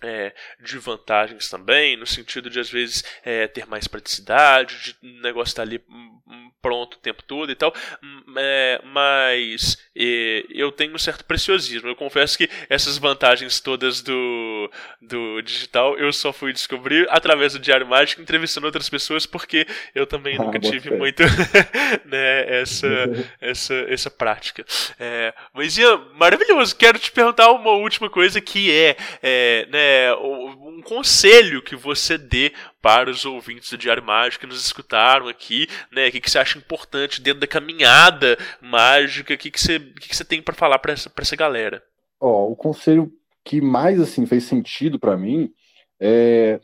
É, 0.03 0.33
de 0.61 0.79
vantagens 0.79 1.49
também, 1.49 1.97
no 1.97 2.07
sentido 2.07 2.51
de 2.51 2.61
às 2.61 2.71
vezes 2.71 3.05
é, 3.25 3.47
ter 3.47 3.67
mais 3.67 3.87
praticidade, 3.87 4.97
de 5.03 5.09
o 5.09 5.23
negócio 5.23 5.53
estar 5.53 5.63
ali 5.63 5.83
hum, 5.89 6.21
hum, 6.27 6.51
pronto 6.61 6.95
o 6.95 7.01
tempo 7.01 7.23
todo 7.23 7.51
e 7.51 7.55
tal, 7.55 7.73
hum, 8.03 8.23
é, 8.37 8.81
mas 8.85 9.79
eu 9.95 10.73
tenho 10.73 10.95
um 10.95 10.99
certo 10.99 11.25
preciosismo. 11.25 11.89
Eu 11.89 11.97
confesso 11.97 12.37
que 12.37 12.49
essas 12.69 12.99
vantagens 12.99 13.61
todas 13.61 14.03
do, 14.03 14.71
do 15.01 15.41
digital 15.43 15.97
eu 15.99 16.13
só 16.13 16.33
fui 16.33 16.53
descobrir 16.53 17.07
através 17.11 17.53
do 17.53 17.59
Diário 17.59 17.87
Mágico, 17.87 18.21
entrevistando 18.21 18.67
outras 18.67 18.89
pessoas, 18.89 19.27
porque 19.27 19.67
eu 19.95 20.07
também 20.07 20.39
Ah, 20.45 20.45
nunca 20.45 20.59
tive 20.59 20.91
fé. 20.91 20.91
muito 20.91 21.23
né, 22.05 22.61
essa, 22.61 22.89
essa, 23.41 23.75
essa 23.89 24.11
prática. 24.11 24.65
É, 24.99 25.33
mas 25.53 25.77
Ian, 25.79 25.99
maravilhoso. 26.15 26.77
Quero 26.77 26.99
te 26.99 27.11
perguntar 27.13 27.51
uma 27.53 27.71
última 27.73 28.11
coisa 28.11 28.41
que 28.41 28.71
é, 28.73 28.97
é, 29.23 29.67
né, 29.71 29.94
o- 30.19 30.69
um 30.79 30.83
conselho 30.83 31.63
que 31.63 31.77
você 31.77 32.17
dê 32.19 32.53
para 32.83 33.11
os 33.11 33.25
ouvintes 33.25 33.71
do 33.71 33.79
Diário 33.79 34.03
Mágico 34.03 34.43
que 34.43 34.47
nos 34.47 34.65
escutaram 34.65 35.29
aqui, 35.29 35.67
né? 35.93 36.09
O 36.09 36.13
que, 36.13 36.21
que 36.21 36.31
você 36.31 36.39
acha 36.39 36.59
importante 36.59 37.21
dentro 37.21 37.41
da 37.41 37.47
caminhada 37.47 38.37
mágica? 38.61 39.35
O 39.35 39.39
que, 39.39 39.51
que, 39.51 39.61
você, 39.61 39.77
o 39.77 39.95
que, 39.95 40.09
que 40.09 40.17
você 40.17 40.25
tem 40.25 40.43
para 40.43 40.55
falar 40.55 40.79
para 40.79 40.93
essa, 40.93 41.09
pra 41.11 41.23
essa 41.23 41.37
galera? 41.37 41.83
Ó, 42.21 42.49
o 42.49 42.57
conselho 42.57 43.13
que 43.45 43.61
mais 43.61 44.01
assim 44.01 44.27
fez 44.27 44.45
sentido 44.45 44.99
pra 44.99 45.17
mim 45.17 45.53
é 46.01 46.61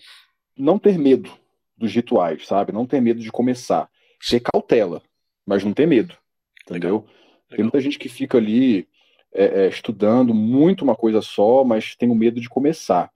não 0.56 0.78
ter 0.78 0.98
medo 0.98 1.30
dos 1.76 1.92
rituais, 1.94 2.46
sabe? 2.46 2.72
Não 2.72 2.86
ter 2.86 3.00
medo 3.00 3.20
de 3.20 3.30
começar. 3.30 3.88
Ter 4.28 4.40
cautela, 4.40 5.02
mas 5.46 5.64
não 5.64 5.72
ter 5.72 5.86
medo, 5.86 6.14
entendeu? 6.62 7.06
Tem 7.48 7.58
Legal. 7.58 7.64
muita 7.64 7.80
gente 7.80 7.98
que 7.98 8.08
fica 8.08 8.36
ali 8.38 8.86
é, 9.32 9.64
é, 9.64 9.68
estudando 9.68 10.34
muito 10.34 10.82
uma 10.82 10.94
coisa 10.94 11.22
só, 11.22 11.64
mas 11.64 11.94
tem 11.94 12.10
o 12.10 12.14
medo 12.14 12.40
de 12.40 12.48
começar. 12.48 13.10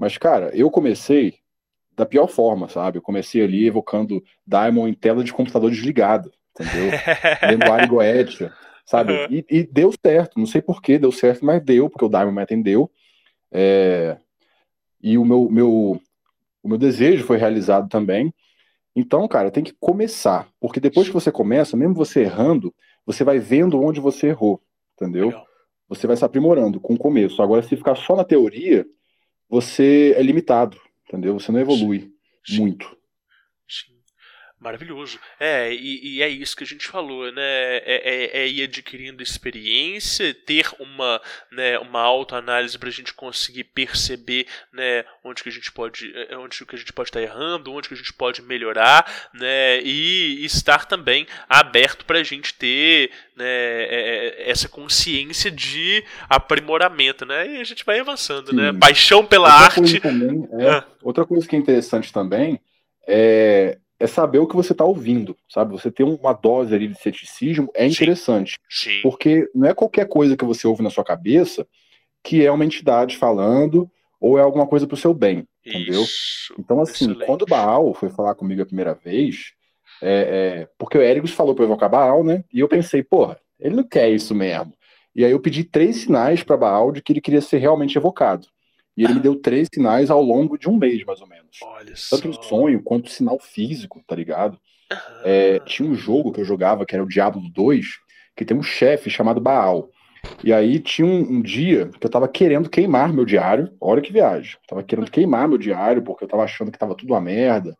Mas, 0.00 0.16
cara, 0.16 0.50
eu 0.56 0.70
comecei 0.70 1.34
da 1.94 2.06
pior 2.06 2.26
forma, 2.26 2.70
sabe? 2.70 2.96
Eu 2.96 3.02
comecei 3.02 3.42
ali 3.42 3.66
evocando 3.66 4.24
Diamond 4.46 4.90
em 4.90 4.94
tela 4.94 5.22
de 5.22 5.30
computador 5.30 5.70
desligada, 5.70 6.32
entendeu? 6.58 6.90
Lendo 7.46 7.70
Ari 7.70 7.86
Goetia, 7.86 8.50
sabe? 8.86 9.12
Uhum. 9.12 9.26
E, 9.30 9.44
e 9.50 9.62
deu 9.62 9.92
certo, 9.92 10.38
não 10.38 10.46
sei 10.46 10.62
por 10.62 10.80
que 10.80 10.98
deu 10.98 11.12
certo, 11.12 11.44
mas 11.44 11.62
deu, 11.62 11.90
porque 11.90 12.06
o 12.06 12.08
Diamond 12.08 12.34
me 12.34 12.40
atendeu. 12.40 12.90
É, 13.52 14.16
E 15.02 15.18
o 15.18 15.24
meu, 15.24 15.50
meu, 15.50 16.00
o 16.62 16.68
meu 16.68 16.78
desejo 16.78 17.26
foi 17.26 17.36
realizado 17.36 17.86
também. 17.86 18.32
Então, 18.96 19.28
cara, 19.28 19.50
tem 19.50 19.62
que 19.62 19.74
começar, 19.78 20.48
porque 20.58 20.80
depois 20.80 21.08
que 21.08 21.14
você 21.14 21.30
começa, 21.30 21.76
mesmo 21.76 21.94
você 21.94 22.22
errando, 22.22 22.74
você 23.04 23.22
vai 23.22 23.38
vendo 23.38 23.78
onde 23.78 24.00
você 24.00 24.28
errou, 24.28 24.62
entendeu? 24.94 25.26
Legal. 25.26 25.46
Você 25.90 26.06
vai 26.06 26.16
se 26.16 26.24
aprimorando 26.24 26.80
com 26.80 26.94
o 26.94 26.98
começo. 26.98 27.42
Agora, 27.42 27.60
se 27.60 27.76
ficar 27.76 27.96
só 27.96 28.16
na 28.16 28.24
teoria, 28.24 28.86
você 29.50 30.14
é 30.16 30.22
limitado, 30.22 30.80
entendeu? 31.08 31.38
Você 31.38 31.50
não 31.50 31.58
evolui 31.60 32.12
Sim. 32.46 32.60
muito. 32.60 32.96
Maravilhoso. 34.60 35.18
É, 35.38 35.72
e, 35.72 36.16
e 36.16 36.22
é 36.22 36.28
isso 36.28 36.54
que 36.54 36.62
a 36.64 36.66
gente 36.66 36.86
falou, 36.86 37.32
né? 37.32 37.42
É, 37.42 38.02
é- 38.04 38.40
é 38.42 38.46
ir 38.48 38.62
adquirindo 38.64 39.22
experiência, 39.22 40.34
ter 40.34 40.66
uma, 40.78 41.18
né, 41.50 41.78
uma 41.78 42.00
autoanálise 42.02 42.78
para 42.78 42.90
a 42.90 42.92
gente 42.92 43.14
conseguir 43.14 43.64
perceber, 43.64 44.46
né, 44.70 45.02
onde 45.24 45.42
que 45.42 45.48
a 45.48 45.52
gente 45.52 45.72
pode, 45.72 46.12
é, 46.14 46.36
onde 46.36 46.64
que 46.66 46.74
a 46.74 46.78
gente 46.78 46.92
pode 46.92 47.08
estar 47.08 47.22
errando, 47.22 47.72
onde 47.72 47.88
que 47.88 47.94
a 47.94 47.96
gente 47.96 48.12
pode 48.12 48.42
melhorar, 48.42 49.30
né? 49.32 49.80
E 49.82 50.44
estar 50.44 50.84
também 50.84 51.26
aberto 51.48 52.04
para 52.04 52.18
a 52.18 52.22
gente 52.22 52.52
ter, 52.52 53.10
né, 53.34 53.46
é- 53.46 54.34
é- 54.46 54.50
essa 54.50 54.68
consciência 54.68 55.50
de 55.50 56.04
aprimoramento, 56.28 57.24
né? 57.24 57.56
E 57.56 57.60
a 57.60 57.64
gente 57.64 57.82
vai 57.84 57.98
avançando, 58.00 58.52
né? 58.52 58.72
Sim. 58.72 58.78
Paixão 58.78 59.24
pela 59.24 59.48
Outra 59.48 59.64
arte. 59.64 59.76
coisa 59.76 60.00
também, 60.00 60.48
é, 60.60 60.68
Ah. 60.70 60.84
outra 61.02 61.24
coisa 61.24 61.48
que 61.48 61.56
é 61.56 61.58
interessante 61.58 62.12
também 62.12 62.60
é, 63.08 63.78
é 64.00 64.06
saber 64.06 64.38
o 64.38 64.46
que 64.46 64.56
você 64.56 64.72
está 64.72 64.84
ouvindo, 64.84 65.36
sabe? 65.46 65.72
Você 65.72 65.90
ter 65.90 66.02
uma 66.02 66.32
dose 66.32 66.74
ali 66.74 66.88
de 66.88 66.98
ceticismo 66.98 67.70
é 67.74 67.86
Sim. 67.86 67.92
interessante, 67.92 68.58
Sim. 68.68 69.00
porque 69.02 69.48
não 69.54 69.68
é 69.68 69.74
qualquer 69.74 70.08
coisa 70.08 70.36
que 70.36 70.44
você 70.44 70.66
ouve 70.66 70.82
na 70.82 70.90
sua 70.90 71.04
cabeça 71.04 71.66
que 72.22 72.44
é 72.44 72.50
uma 72.50 72.64
entidade 72.64 73.16
falando 73.16 73.90
ou 74.20 74.38
é 74.38 74.42
alguma 74.42 74.66
coisa 74.66 74.86
pro 74.86 74.96
seu 74.96 75.14
bem, 75.14 75.46
entendeu? 75.64 76.02
Isso. 76.02 76.54
Então, 76.58 76.80
assim, 76.80 77.06
Excelente. 77.06 77.26
quando 77.26 77.42
o 77.42 77.46
Baal 77.46 77.94
foi 77.94 78.10
falar 78.10 78.34
comigo 78.34 78.62
a 78.62 78.66
primeira 78.66 78.94
vez, 78.94 79.52
é, 80.02 80.62
é, 80.62 80.68
porque 80.78 80.98
o 80.98 81.02
Ericus 81.02 81.32
falou 81.32 81.54
pra 81.54 81.64
eu 81.64 81.68
evocar 81.68 81.90
Baal, 81.90 82.22
né? 82.24 82.44
E 82.52 82.60
eu 82.60 82.68
pensei, 82.68 83.02
porra, 83.02 83.38
ele 83.58 83.76
não 83.76 83.84
quer 83.84 84.10
isso 84.10 84.34
mesmo. 84.34 84.72
E 85.14 85.24
aí 85.24 85.30
eu 85.30 85.40
pedi 85.40 85.64
três 85.64 85.96
sinais 86.02 86.42
pra 86.42 86.56
Baal 86.56 86.92
de 86.92 87.02
que 87.02 87.12
ele 87.12 87.20
queria 87.20 87.40
ser 87.40 87.58
realmente 87.58 87.96
evocado. 87.96 88.46
E 89.00 89.04
ele 89.04 89.14
me 89.14 89.20
deu 89.20 89.34
três 89.34 89.66
sinais 89.72 90.10
ao 90.10 90.20
longo 90.20 90.58
de 90.58 90.68
um 90.68 90.76
mês, 90.76 91.02
mais 91.06 91.22
ou 91.22 91.26
menos. 91.26 91.58
Olha 91.62 91.96
só. 91.96 92.16
Tanto 92.16 92.28
em 92.28 92.42
sonho 92.42 92.82
quanto 92.82 93.08
sinal 93.08 93.38
físico, 93.38 93.98
tá 94.06 94.14
ligado? 94.14 94.60
É, 95.24 95.58
tinha 95.60 95.88
um 95.88 95.94
jogo 95.94 96.30
que 96.30 96.42
eu 96.42 96.44
jogava, 96.44 96.84
que 96.84 96.94
era 96.94 97.02
o 97.02 97.08
Diablo 97.08 97.40
2, 97.50 97.86
que 98.36 98.44
tem 98.44 98.54
um 98.54 98.62
chefe 98.62 99.08
chamado 99.08 99.40
Baal. 99.40 99.88
E 100.44 100.52
aí 100.52 100.78
tinha 100.78 101.08
um, 101.08 101.18
um 101.18 101.40
dia 101.40 101.88
que 101.98 102.06
eu 102.06 102.10
tava 102.10 102.28
querendo 102.28 102.68
queimar 102.68 103.10
meu 103.10 103.24
diário. 103.24 103.74
Olha 103.80 104.02
que 104.02 104.12
viagem. 104.12 104.56
Eu 104.56 104.68
tava 104.68 104.82
querendo 104.82 105.10
queimar 105.10 105.48
meu 105.48 105.56
diário, 105.56 106.02
porque 106.02 106.24
eu 106.24 106.28
tava 106.28 106.44
achando 106.44 106.70
que 106.70 106.78
tava 106.78 106.94
tudo 106.94 107.14
uma 107.14 107.22
merda, 107.22 107.74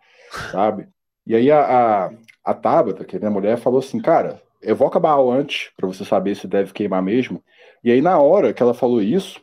sabe? 0.51 0.89
E 1.27 1.37
aí 1.37 1.51
a, 1.51 1.61
a, 1.61 2.11
a 2.43 2.55
Tabata, 2.55 3.05
que 3.05 3.17
é 3.17 3.19
minha 3.19 3.31
mulher, 3.31 3.59
falou 3.59 3.81
assim, 3.81 4.01
cara, 4.01 4.41
evoca 4.63 4.99
Baal 4.99 5.31
antes, 5.31 5.71
pra 5.77 5.87
você 5.87 6.03
saber 6.03 6.35
se 6.35 6.49
deve 6.49 6.73
queimar 6.73 7.03
mesmo. 7.03 7.45
E 7.85 7.91
aí 7.91 8.01
na 8.01 8.19
hora 8.19 8.55
que 8.55 8.63
ela 8.63 8.73
falou 8.73 9.03
isso, 9.03 9.39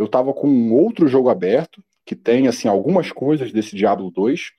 eu 0.00 0.08
tava 0.08 0.32
com 0.32 0.48
um 0.48 0.72
outro 0.72 1.06
jogo 1.06 1.28
aberto, 1.28 1.84
que 2.06 2.16
tem, 2.16 2.48
assim, 2.48 2.66
algumas 2.66 3.12
coisas 3.12 3.52
desse 3.52 3.76
Diablo 3.76 4.10
2, 4.10 4.50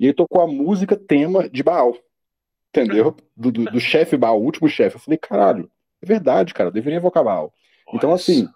e 0.00 0.06
ele 0.06 0.14
tocou 0.14 0.40
a 0.40 0.46
música 0.46 0.96
tema 0.96 1.50
de 1.50 1.62
Baal. 1.62 1.94
Entendeu? 2.70 3.14
Do, 3.36 3.52
do, 3.52 3.64
do 3.66 3.78
chefe 3.78 4.16
Baal, 4.16 4.40
o 4.40 4.44
último 4.44 4.68
chefe. 4.70 4.96
Eu 4.96 5.00
falei, 5.00 5.18
caralho, 5.18 5.70
é 6.00 6.06
verdade, 6.06 6.54
cara, 6.54 6.70
eu 6.70 6.72
deveria 6.72 6.96
evocar 6.96 7.22
Baal. 7.22 7.52
Então, 7.92 8.10
assim, 8.10 8.48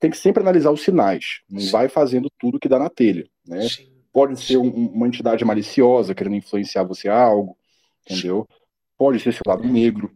tem 0.00 0.10
que 0.10 0.16
sempre 0.16 0.42
analisar 0.42 0.72
os 0.72 0.82
sinais. 0.82 1.42
Não 1.48 1.60
Sim. 1.60 1.70
vai 1.70 1.88
fazendo 1.88 2.28
tudo 2.40 2.58
que 2.58 2.68
dá 2.68 2.78
na 2.80 2.90
telha, 2.90 3.28
né? 3.46 3.62
Sim. 3.68 3.88
Pode 4.12 4.40
ser 4.40 4.56
um- 4.56 4.88
uma 4.88 5.06
entidade 5.06 5.44
maliciosa 5.44 6.12
querendo 6.12 6.34
influenciar 6.34 6.82
você 6.82 7.08
a 7.08 7.16
algo, 7.22 7.56
entendeu? 8.04 8.48
Pode 8.96 9.20
ser 9.20 9.32
seu 9.32 9.42
lado 9.46 9.62
negro, 9.62 10.10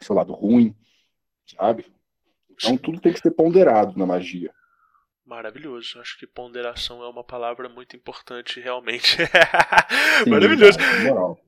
seu 0.00 0.14
lado 0.14 0.32
ruim, 0.32 0.72
sabe? 1.44 1.86
Então 2.52 2.70
Sim. 2.70 2.76
tudo 2.76 3.00
tem 3.00 3.12
que 3.12 3.20
ser 3.20 3.32
ponderado 3.32 3.98
na 3.98 4.06
magia. 4.06 4.52
Maravilhoso. 5.26 6.00
Acho 6.00 6.16
que 6.18 6.26
ponderação 6.26 7.02
é 7.02 7.08
uma 7.08 7.24
palavra 7.24 7.68
muito 7.68 7.96
importante, 7.96 8.60
realmente. 8.60 9.16
Sim, 10.24 10.30
Maravilhoso. 10.30 10.78
cara, 10.78 11.02
moral. 11.02 11.38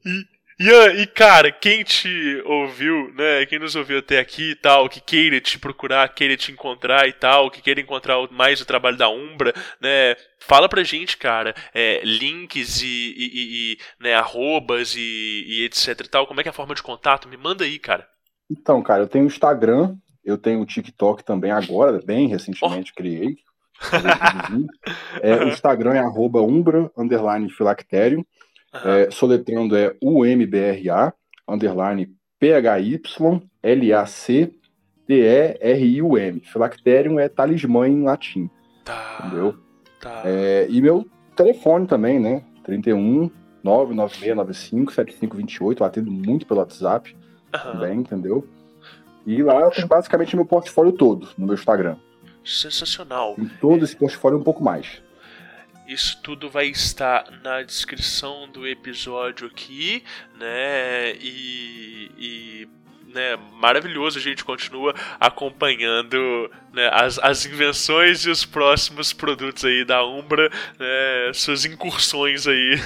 Ian, 0.61 0.93
e 0.95 1.07
cara, 1.07 1.53
quem 1.53 1.85
te 1.85 2.43
ouviu, 2.45 3.15
né? 3.15 3.47
Quem 3.47 3.61
nos 3.61 3.77
ouviu 3.77 4.01
até 4.01 4.19
aqui 4.19 4.51
e 4.51 4.55
tal, 4.57 4.89
que 4.89 5.01
queira 5.01 5.41
te 5.41 5.57
procurar, 5.57 6.09
queira 6.13 6.37
te 6.37 6.51
encontrar 6.51 7.07
e 7.09 7.13
tal, 7.13 7.49
que 7.49 7.63
queira 7.63 7.81
encontrar 7.81 8.17
mais 8.33 8.61
o 8.61 8.67
trabalho 8.67 8.97
da 8.97 9.09
Umbra, 9.09 9.55
né? 9.81 10.17
Fala 10.41 10.69
pra 10.69 10.83
gente, 10.83 11.17
cara, 11.17 11.55
é, 11.73 12.01
links 12.05 12.83
e, 12.83 12.87
e- 12.87 13.31
e- 13.33 13.73
e, 13.75 13.79
né, 14.01 14.15
arrobas 14.15 14.97
e, 14.97 15.45
e 15.47 15.65
etc 15.65 16.01
e 16.05 16.09
tal. 16.09 16.27
Como 16.27 16.41
é 16.41 16.43
que 16.43 16.49
é 16.49 16.51
a 16.51 16.55
forma 16.55 16.75
de 16.75 16.83
contato? 16.83 17.29
Me 17.29 17.37
manda 17.37 17.63
aí, 17.65 17.79
cara. 17.79 18.09
Então, 18.51 18.83
cara, 18.83 19.05
eu 19.05 19.09
tenho 19.09 19.25
o 19.25 19.29
Instagram, 19.29 19.95
eu 20.25 20.37
tenho 20.37 20.61
o 20.61 20.67
TikTok 20.67 21.23
também 21.23 21.53
agora, 21.53 22.01
bem 22.05 22.27
recentemente 22.27 22.93
criei. 22.93 23.37
É, 25.23 25.37
o 25.37 25.49
Instagram 25.49 25.95
é 25.95 25.99
arroba 25.99 26.41
umbra, 26.43 26.91
underline 26.97 27.49
filacterium. 27.51 28.25
Aham. 28.75 28.97
É, 28.99 29.11
soletrando 29.11 29.77
é 29.77 29.95
UMBRA, 30.03 31.13
underline 31.49 32.09
P-H-Y-L-A-C-T-E-R-I-U-M. 35.09 36.41
Filacterium 36.41 37.19
é 37.19 37.29
talismã 37.29 37.89
em 37.89 38.03
latim, 38.03 38.51
Tá. 38.85 39.23
entendeu? 39.25 39.55
Tá. 40.01 40.23
É, 40.25 40.67
e 40.69 40.81
meu 40.81 41.07
telefone 41.35 41.87
também, 41.87 42.19
né? 42.21 42.43
31 42.65 43.31
99695 43.65 44.93
7528. 44.93 45.83
Eu 45.83 45.87
atendo 45.87 46.11
muito 46.11 46.47
pelo 46.47 46.61
WhatsApp 46.61 47.17
Aham. 47.55 47.73
também, 47.73 47.99
entendeu? 48.01 48.47
E 49.27 49.43
lá 49.43 49.61
eu 49.63 49.71
tenho 49.71 49.89
basicamente 49.89 50.37
meu 50.37 50.45
portfólio 50.47 50.93
todo 50.93 51.29
no 51.37 51.47
meu 51.47 51.55
Instagram. 51.55 51.97
Sensacional. 52.49 53.35
Em 53.39 53.47
todo 53.47 53.85
esse 53.85 53.95
portfólio 53.95 54.39
um 54.39 54.43
pouco 54.43 54.65
mais. 54.65 55.03
Isso 55.87 56.20
tudo 56.23 56.49
vai 56.49 56.66
estar 56.66 57.31
na 57.43 57.62
descrição 57.62 58.49
do 58.49 58.66
episódio 58.66 59.47
aqui, 59.47 60.03
né? 60.39 61.15
E, 61.15 62.11
e, 62.19 62.69
né, 63.07 63.37
maravilhoso, 63.55 64.19
a 64.19 64.20
gente 64.20 64.45
continua 64.45 64.95
acompanhando 65.19 66.51
né, 66.73 66.91
as, 66.93 67.19
as 67.19 67.45
invenções 67.47 68.25
e 68.25 68.31
os 68.31 68.45
próximos 68.45 69.12
produtos 69.12 69.65
aí 69.65 69.85
da 69.85 70.05
Umbra, 70.07 70.51
né, 70.79 71.33
suas 71.33 71.65
incursões 71.65 72.47
aí. 72.47 72.77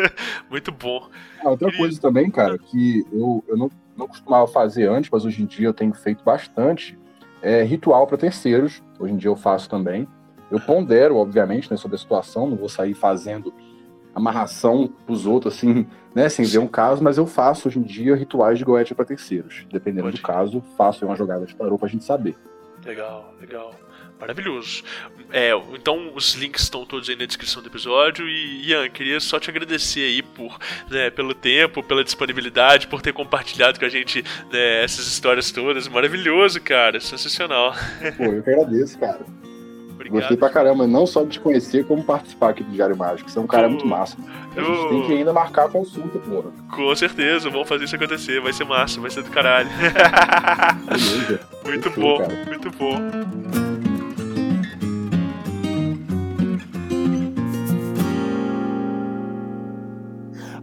Muito 0.50 0.70
bom. 0.70 1.08
Ah, 1.42 1.50
outra 1.50 1.74
coisa 1.74 2.00
também, 2.00 2.30
cara, 2.30 2.58
que 2.58 3.04
eu, 3.12 3.44
eu 3.48 3.56
não, 3.56 3.70
não 3.96 4.06
costumava 4.06 4.46
fazer 4.46 4.88
antes, 4.88 5.10
mas 5.10 5.24
hoje 5.24 5.42
em 5.42 5.46
dia 5.46 5.66
eu 5.66 5.74
tenho 5.74 5.94
feito 5.94 6.22
bastante, 6.22 6.98
é 7.42 7.62
ritual 7.62 8.06
para 8.06 8.16
terceiros. 8.16 8.82
Hoje 8.98 9.12
em 9.12 9.16
dia 9.16 9.30
eu 9.30 9.36
faço 9.36 9.68
também. 9.68 10.06
Eu 10.50 10.60
pondero, 10.60 11.16
obviamente, 11.16 11.70
né, 11.70 11.76
sobre 11.76 11.96
a 11.96 11.98
situação, 11.98 12.48
não 12.48 12.56
vou 12.56 12.68
sair 12.68 12.94
fazendo 12.94 13.52
amarração 14.14 14.92
pros 15.06 15.24
outros, 15.24 15.54
assim, 15.54 15.86
né, 16.14 16.28
sem 16.28 16.44
ver 16.44 16.58
um 16.58 16.66
caso, 16.66 17.02
mas 17.02 17.16
eu 17.16 17.26
faço 17.26 17.68
hoje 17.68 17.78
em 17.78 17.82
dia 17.82 18.16
rituais 18.16 18.58
de 18.58 18.64
goethe 18.64 18.94
para 18.94 19.04
terceiros. 19.04 19.66
Dependendo 19.70 20.04
Pode. 20.04 20.16
do 20.16 20.22
caso, 20.22 20.60
faço 20.76 21.06
uma 21.06 21.14
jogada 21.14 21.46
de 21.46 21.54
tarô 21.54 21.78
pra 21.78 21.88
gente 21.88 22.04
saber. 22.04 22.36
Legal, 22.84 23.32
legal. 23.40 23.72
Maravilhoso. 24.20 24.84
É, 25.32 25.50
então 25.74 26.12
os 26.14 26.34
links 26.34 26.62
estão 26.62 26.84
todos 26.84 27.08
aí 27.08 27.16
na 27.16 27.24
descrição 27.24 27.62
do 27.62 27.68
episódio. 27.68 28.28
E 28.28 28.68
Ian, 28.68 28.88
queria 28.90 29.18
só 29.18 29.40
te 29.40 29.48
agradecer 29.48 30.00
aí 30.00 30.22
por, 30.22 30.58
né, 30.90 31.08
pelo 31.10 31.34
tempo, 31.34 31.82
pela 31.82 32.04
disponibilidade, 32.04 32.86
por 32.86 33.00
ter 33.00 33.12
compartilhado 33.12 33.78
com 33.78 33.86
a 33.86 33.88
gente 33.88 34.22
né, 34.52 34.84
essas 34.84 35.06
histórias 35.06 35.50
todas. 35.50 35.88
Maravilhoso, 35.88 36.60
cara. 36.60 37.00
Sensacional. 37.00 37.74
Pô, 38.16 38.24
eu 38.24 38.42
que 38.42 38.50
agradeço, 38.50 38.98
cara. 38.98 39.20
Obrigado. 40.00 40.20
Gostei 40.20 40.36
pra 40.36 40.48
caramba, 40.48 40.86
não 40.86 41.06
só 41.06 41.22
de 41.22 41.30
te 41.30 41.40
conhecer, 41.40 41.84
como 41.84 42.02
participar 42.02 42.50
aqui 42.50 42.64
do 42.64 42.70
Diário 42.70 42.96
Mágico. 42.96 43.30
Você 43.30 43.38
é 43.38 43.42
um 43.42 43.46
cara 43.46 43.64
Pô, 43.64 43.70
muito 43.70 43.86
massa. 43.86 44.16
A 44.56 44.60
gente 44.60 44.88
tem 44.88 45.06
que 45.06 45.12
ainda 45.12 45.32
marcar 45.32 45.66
a 45.66 45.68
consulta, 45.68 46.18
porra. 46.18 46.50
Com 46.70 46.94
certeza, 46.96 47.50
vamos 47.50 47.68
fazer 47.68 47.84
isso 47.84 47.96
acontecer. 47.96 48.40
Vai 48.40 48.52
ser 48.52 48.64
massa, 48.64 48.98
vai 49.00 49.10
ser 49.10 49.22
do 49.22 49.30
caralho. 49.30 49.68
Beleza. 50.86 51.40
muito 51.64 51.90
Fechou, 51.90 52.02
bom, 52.02 52.18
cara. 52.18 52.44
muito 52.46 52.70
bom. 52.70 53.69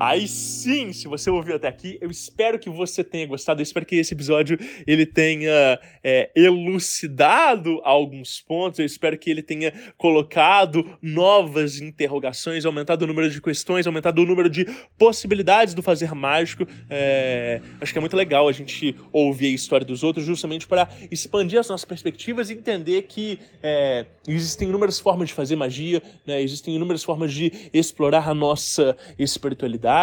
Aí 0.07 0.25
sim, 0.25 0.93
se 0.93 1.05
você 1.05 1.29
ouviu 1.29 1.57
até 1.57 1.67
aqui, 1.67 1.97
eu 1.99 2.09
espero 2.09 2.57
que 2.57 2.69
você 2.69 3.03
tenha 3.03 3.27
gostado. 3.27 3.59
Eu 3.59 3.63
espero 3.63 3.85
que 3.85 3.97
esse 3.97 4.13
episódio 4.13 4.57
ele 4.87 5.05
tenha 5.05 5.77
é, 6.01 6.31
elucidado 6.33 7.81
alguns 7.83 8.39
pontos. 8.39 8.79
Eu 8.79 8.85
espero 8.85 9.17
que 9.17 9.29
ele 9.29 9.41
tenha 9.41 9.73
colocado 9.97 10.97
novas 11.01 11.81
interrogações, 11.81 12.65
aumentado 12.65 13.01
o 13.01 13.07
número 13.07 13.29
de 13.29 13.41
questões, 13.41 13.85
aumentado 13.85 14.21
o 14.21 14.25
número 14.25 14.49
de 14.49 14.65
possibilidades 14.97 15.73
do 15.73 15.83
fazer 15.83 16.15
mágico. 16.15 16.65
É, 16.89 17.59
acho 17.81 17.91
que 17.91 17.99
é 17.99 18.01
muito 18.01 18.15
legal 18.15 18.47
a 18.47 18.53
gente 18.53 18.95
ouvir 19.11 19.47
a 19.47 19.55
história 19.55 19.85
dos 19.85 20.03
outros, 20.05 20.25
justamente 20.25 20.65
para 20.65 20.87
expandir 21.11 21.59
as 21.59 21.67
nossas 21.67 21.83
perspectivas 21.83 22.49
e 22.49 22.53
entender 22.53 23.01
que 23.09 23.39
é, 23.61 24.05
existem 24.25 24.69
inúmeras 24.69 25.01
formas 25.01 25.27
de 25.27 25.33
fazer 25.33 25.57
magia, 25.57 26.01
né? 26.25 26.41
existem 26.41 26.73
inúmeras 26.73 27.03
formas 27.03 27.33
de 27.33 27.51
explorar 27.73 28.29
a 28.29 28.33
nossa 28.33 28.95
espiritualidade 29.19 29.96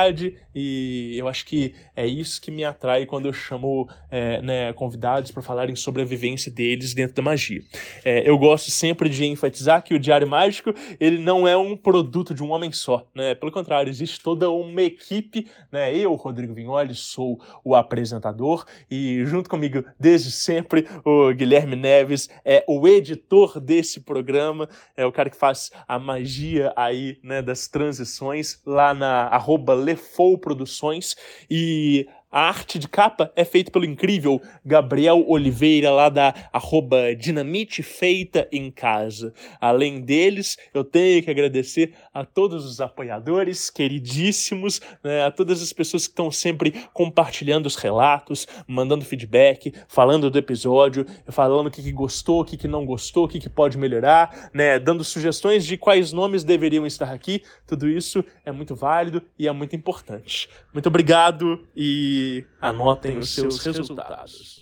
e 0.54 1.14
eu 1.16 1.28
acho 1.28 1.44
que 1.44 1.74
é 1.96 2.06
isso 2.06 2.40
que 2.40 2.50
me 2.50 2.64
atrai 2.64 3.06
quando 3.06 3.26
eu 3.26 3.32
chamo 3.32 3.88
é, 4.10 4.40
né, 4.42 4.72
convidados 4.72 5.30
para 5.30 5.42
falarem 5.42 5.74
sobre 5.74 6.02
a 6.02 6.04
vivência 6.04 6.50
deles 6.50 6.94
dentro 6.94 7.16
da 7.16 7.22
magia. 7.22 7.62
É, 8.04 8.28
eu 8.28 8.38
gosto 8.38 8.70
sempre 8.70 9.08
de 9.08 9.24
enfatizar 9.24 9.82
que 9.82 9.94
o 9.94 9.98
Diário 9.98 10.26
Mágico 10.26 10.72
ele 11.00 11.18
não 11.18 11.46
é 11.46 11.56
um 11.56 11.76
produto 11.76 12.34
de 12.34 12.42
um 12.42 12.50
homem 12.50 12.72
só, 12.72 13.06
né? 13.14 13.34
Pelo 13.34 13.52
contrário, 13.52 13.90
existe 13.90 14.20
toda 14.20 14.50
uma 14.50 14.82
equipe, 14.82 15.48
né? 15.70 15.94
Eu, 15.94 16.14
Rodrigo 16.14 16.54
Vignoli, 16.54 16.94
sou 16.94 17.40
o 17.64 17.74
apresentador 17.74 18.64
e 18.90 19.24
junto 19.24 19.50
comigo 19.50 19.84
desde 19.98 20.30
sempre 20.30 20.86
o 21.04 21.32
Guilherme 21.32 21.76
Neves 21.76 22.28
é 22.44 22.64
o 22.68 22.86
editor 22.86 23.60
desse 23.60 24.00
programa, 24.00 24.68
é 24.96 25.04
o 25.04 25.12
cara 25.12 25.30
que 25.30 25.36
faz 25.36 25.70
a 25.86 25.98
magia 25.98 26.72
aí, 26.76 27.18
né, 27.22 27.42
das 27.42 27.66
transições 27.68 28.60
lá 28.64 28.94
na 28.94 29.26
arroba 29.28 29.74
Lefou 29.84 30.38
Produções 30.38 31.14
e 31.50 32.08
A 32.34 32.48
arte 32.48 32.80
de 32.80 32.88
capa 32.88 33.30
é 33.36 33.44
feita 33.44 33.70
pelo 33.70 33.84
incrível 33.84 34.42
Gabriel 34.66 35.24
Oliveira, 35.28 35.92
lá 35.92 36.08
da 36.08 36.34
arroba 36.52 37.14
Dinamite 37.14 37.80
Feita 37.80 38.48
em 38.50 38.72
Casa. 38.72 39.32
Além 39.60 40.00
deles, 40.00 40.56
eu 40.74 40.82
tenho 40.82 41.22
que 41.22 41.30
agradecer 41.30 41.94
a 42.12 42.24
todos 42.24 42.66
os 42.66 42.80
apoiadores 42.80 43.70
queridíssimos, 43.70 44.80
né, 45.04 45.22
a 45.22 45.30
todas 45.30 45.62
as 45.62 45.72
pessoas 45.72 46.08
que 46.08 46.12
estão 46.12 46.28
sempre 46.28 46.72
compartilhando 46.92 47.66
os 47.66 47.76
relatos, 47.76 48.48
mandando 48.66 49.04
feedback, 49.04 49.72
falando 49.86 50.28
do 50.28 50.36
episódio, 50.36 51.06
falando 51.28 51.68
o 51.68 51.70
que, 51.70 51.84
que 51.84 51.92
gostou, 51.92 52.40
o 52.40 52.44
que, 52.44 52.56
que 52.56 52.66
não 52.66 52.84
gostou, 52.84 53.26
o 53.26 53.28
que, 53.28 53.38
que 53.38 53.48
pode 53.48 53.78
melhorar, 53.78 54.50
né, 54.52 54.80
dando 54.80 55.04
sugestões 55.04 55.64
de 55.64 55.76
quais 55.76 56.12
nomes 56.12 56.42
deveriam 56.42 56.84
estar 56.84 57.12
aqui. 57.12 57.44
Tudo 57.64 57.88
isso 57.88 58.24
é 58.44 58.50
muito 58.50 58.74
válido 58.74 59.22
e 59.38 59.46
é 59.46 59.52
muito 59.52 59.76
importante. 59.76 60.48
Muito 60.72 60.88
obrigado 60.88 61.64
e 61.76 62.23
anotem 62.60 63.18
os 63.18 63.30
seus 63.30 63.64
resultados. 63.64 64.60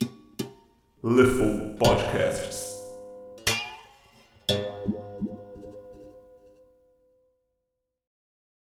Leful 1.03 1.77
Podcasts. 1.79 2.72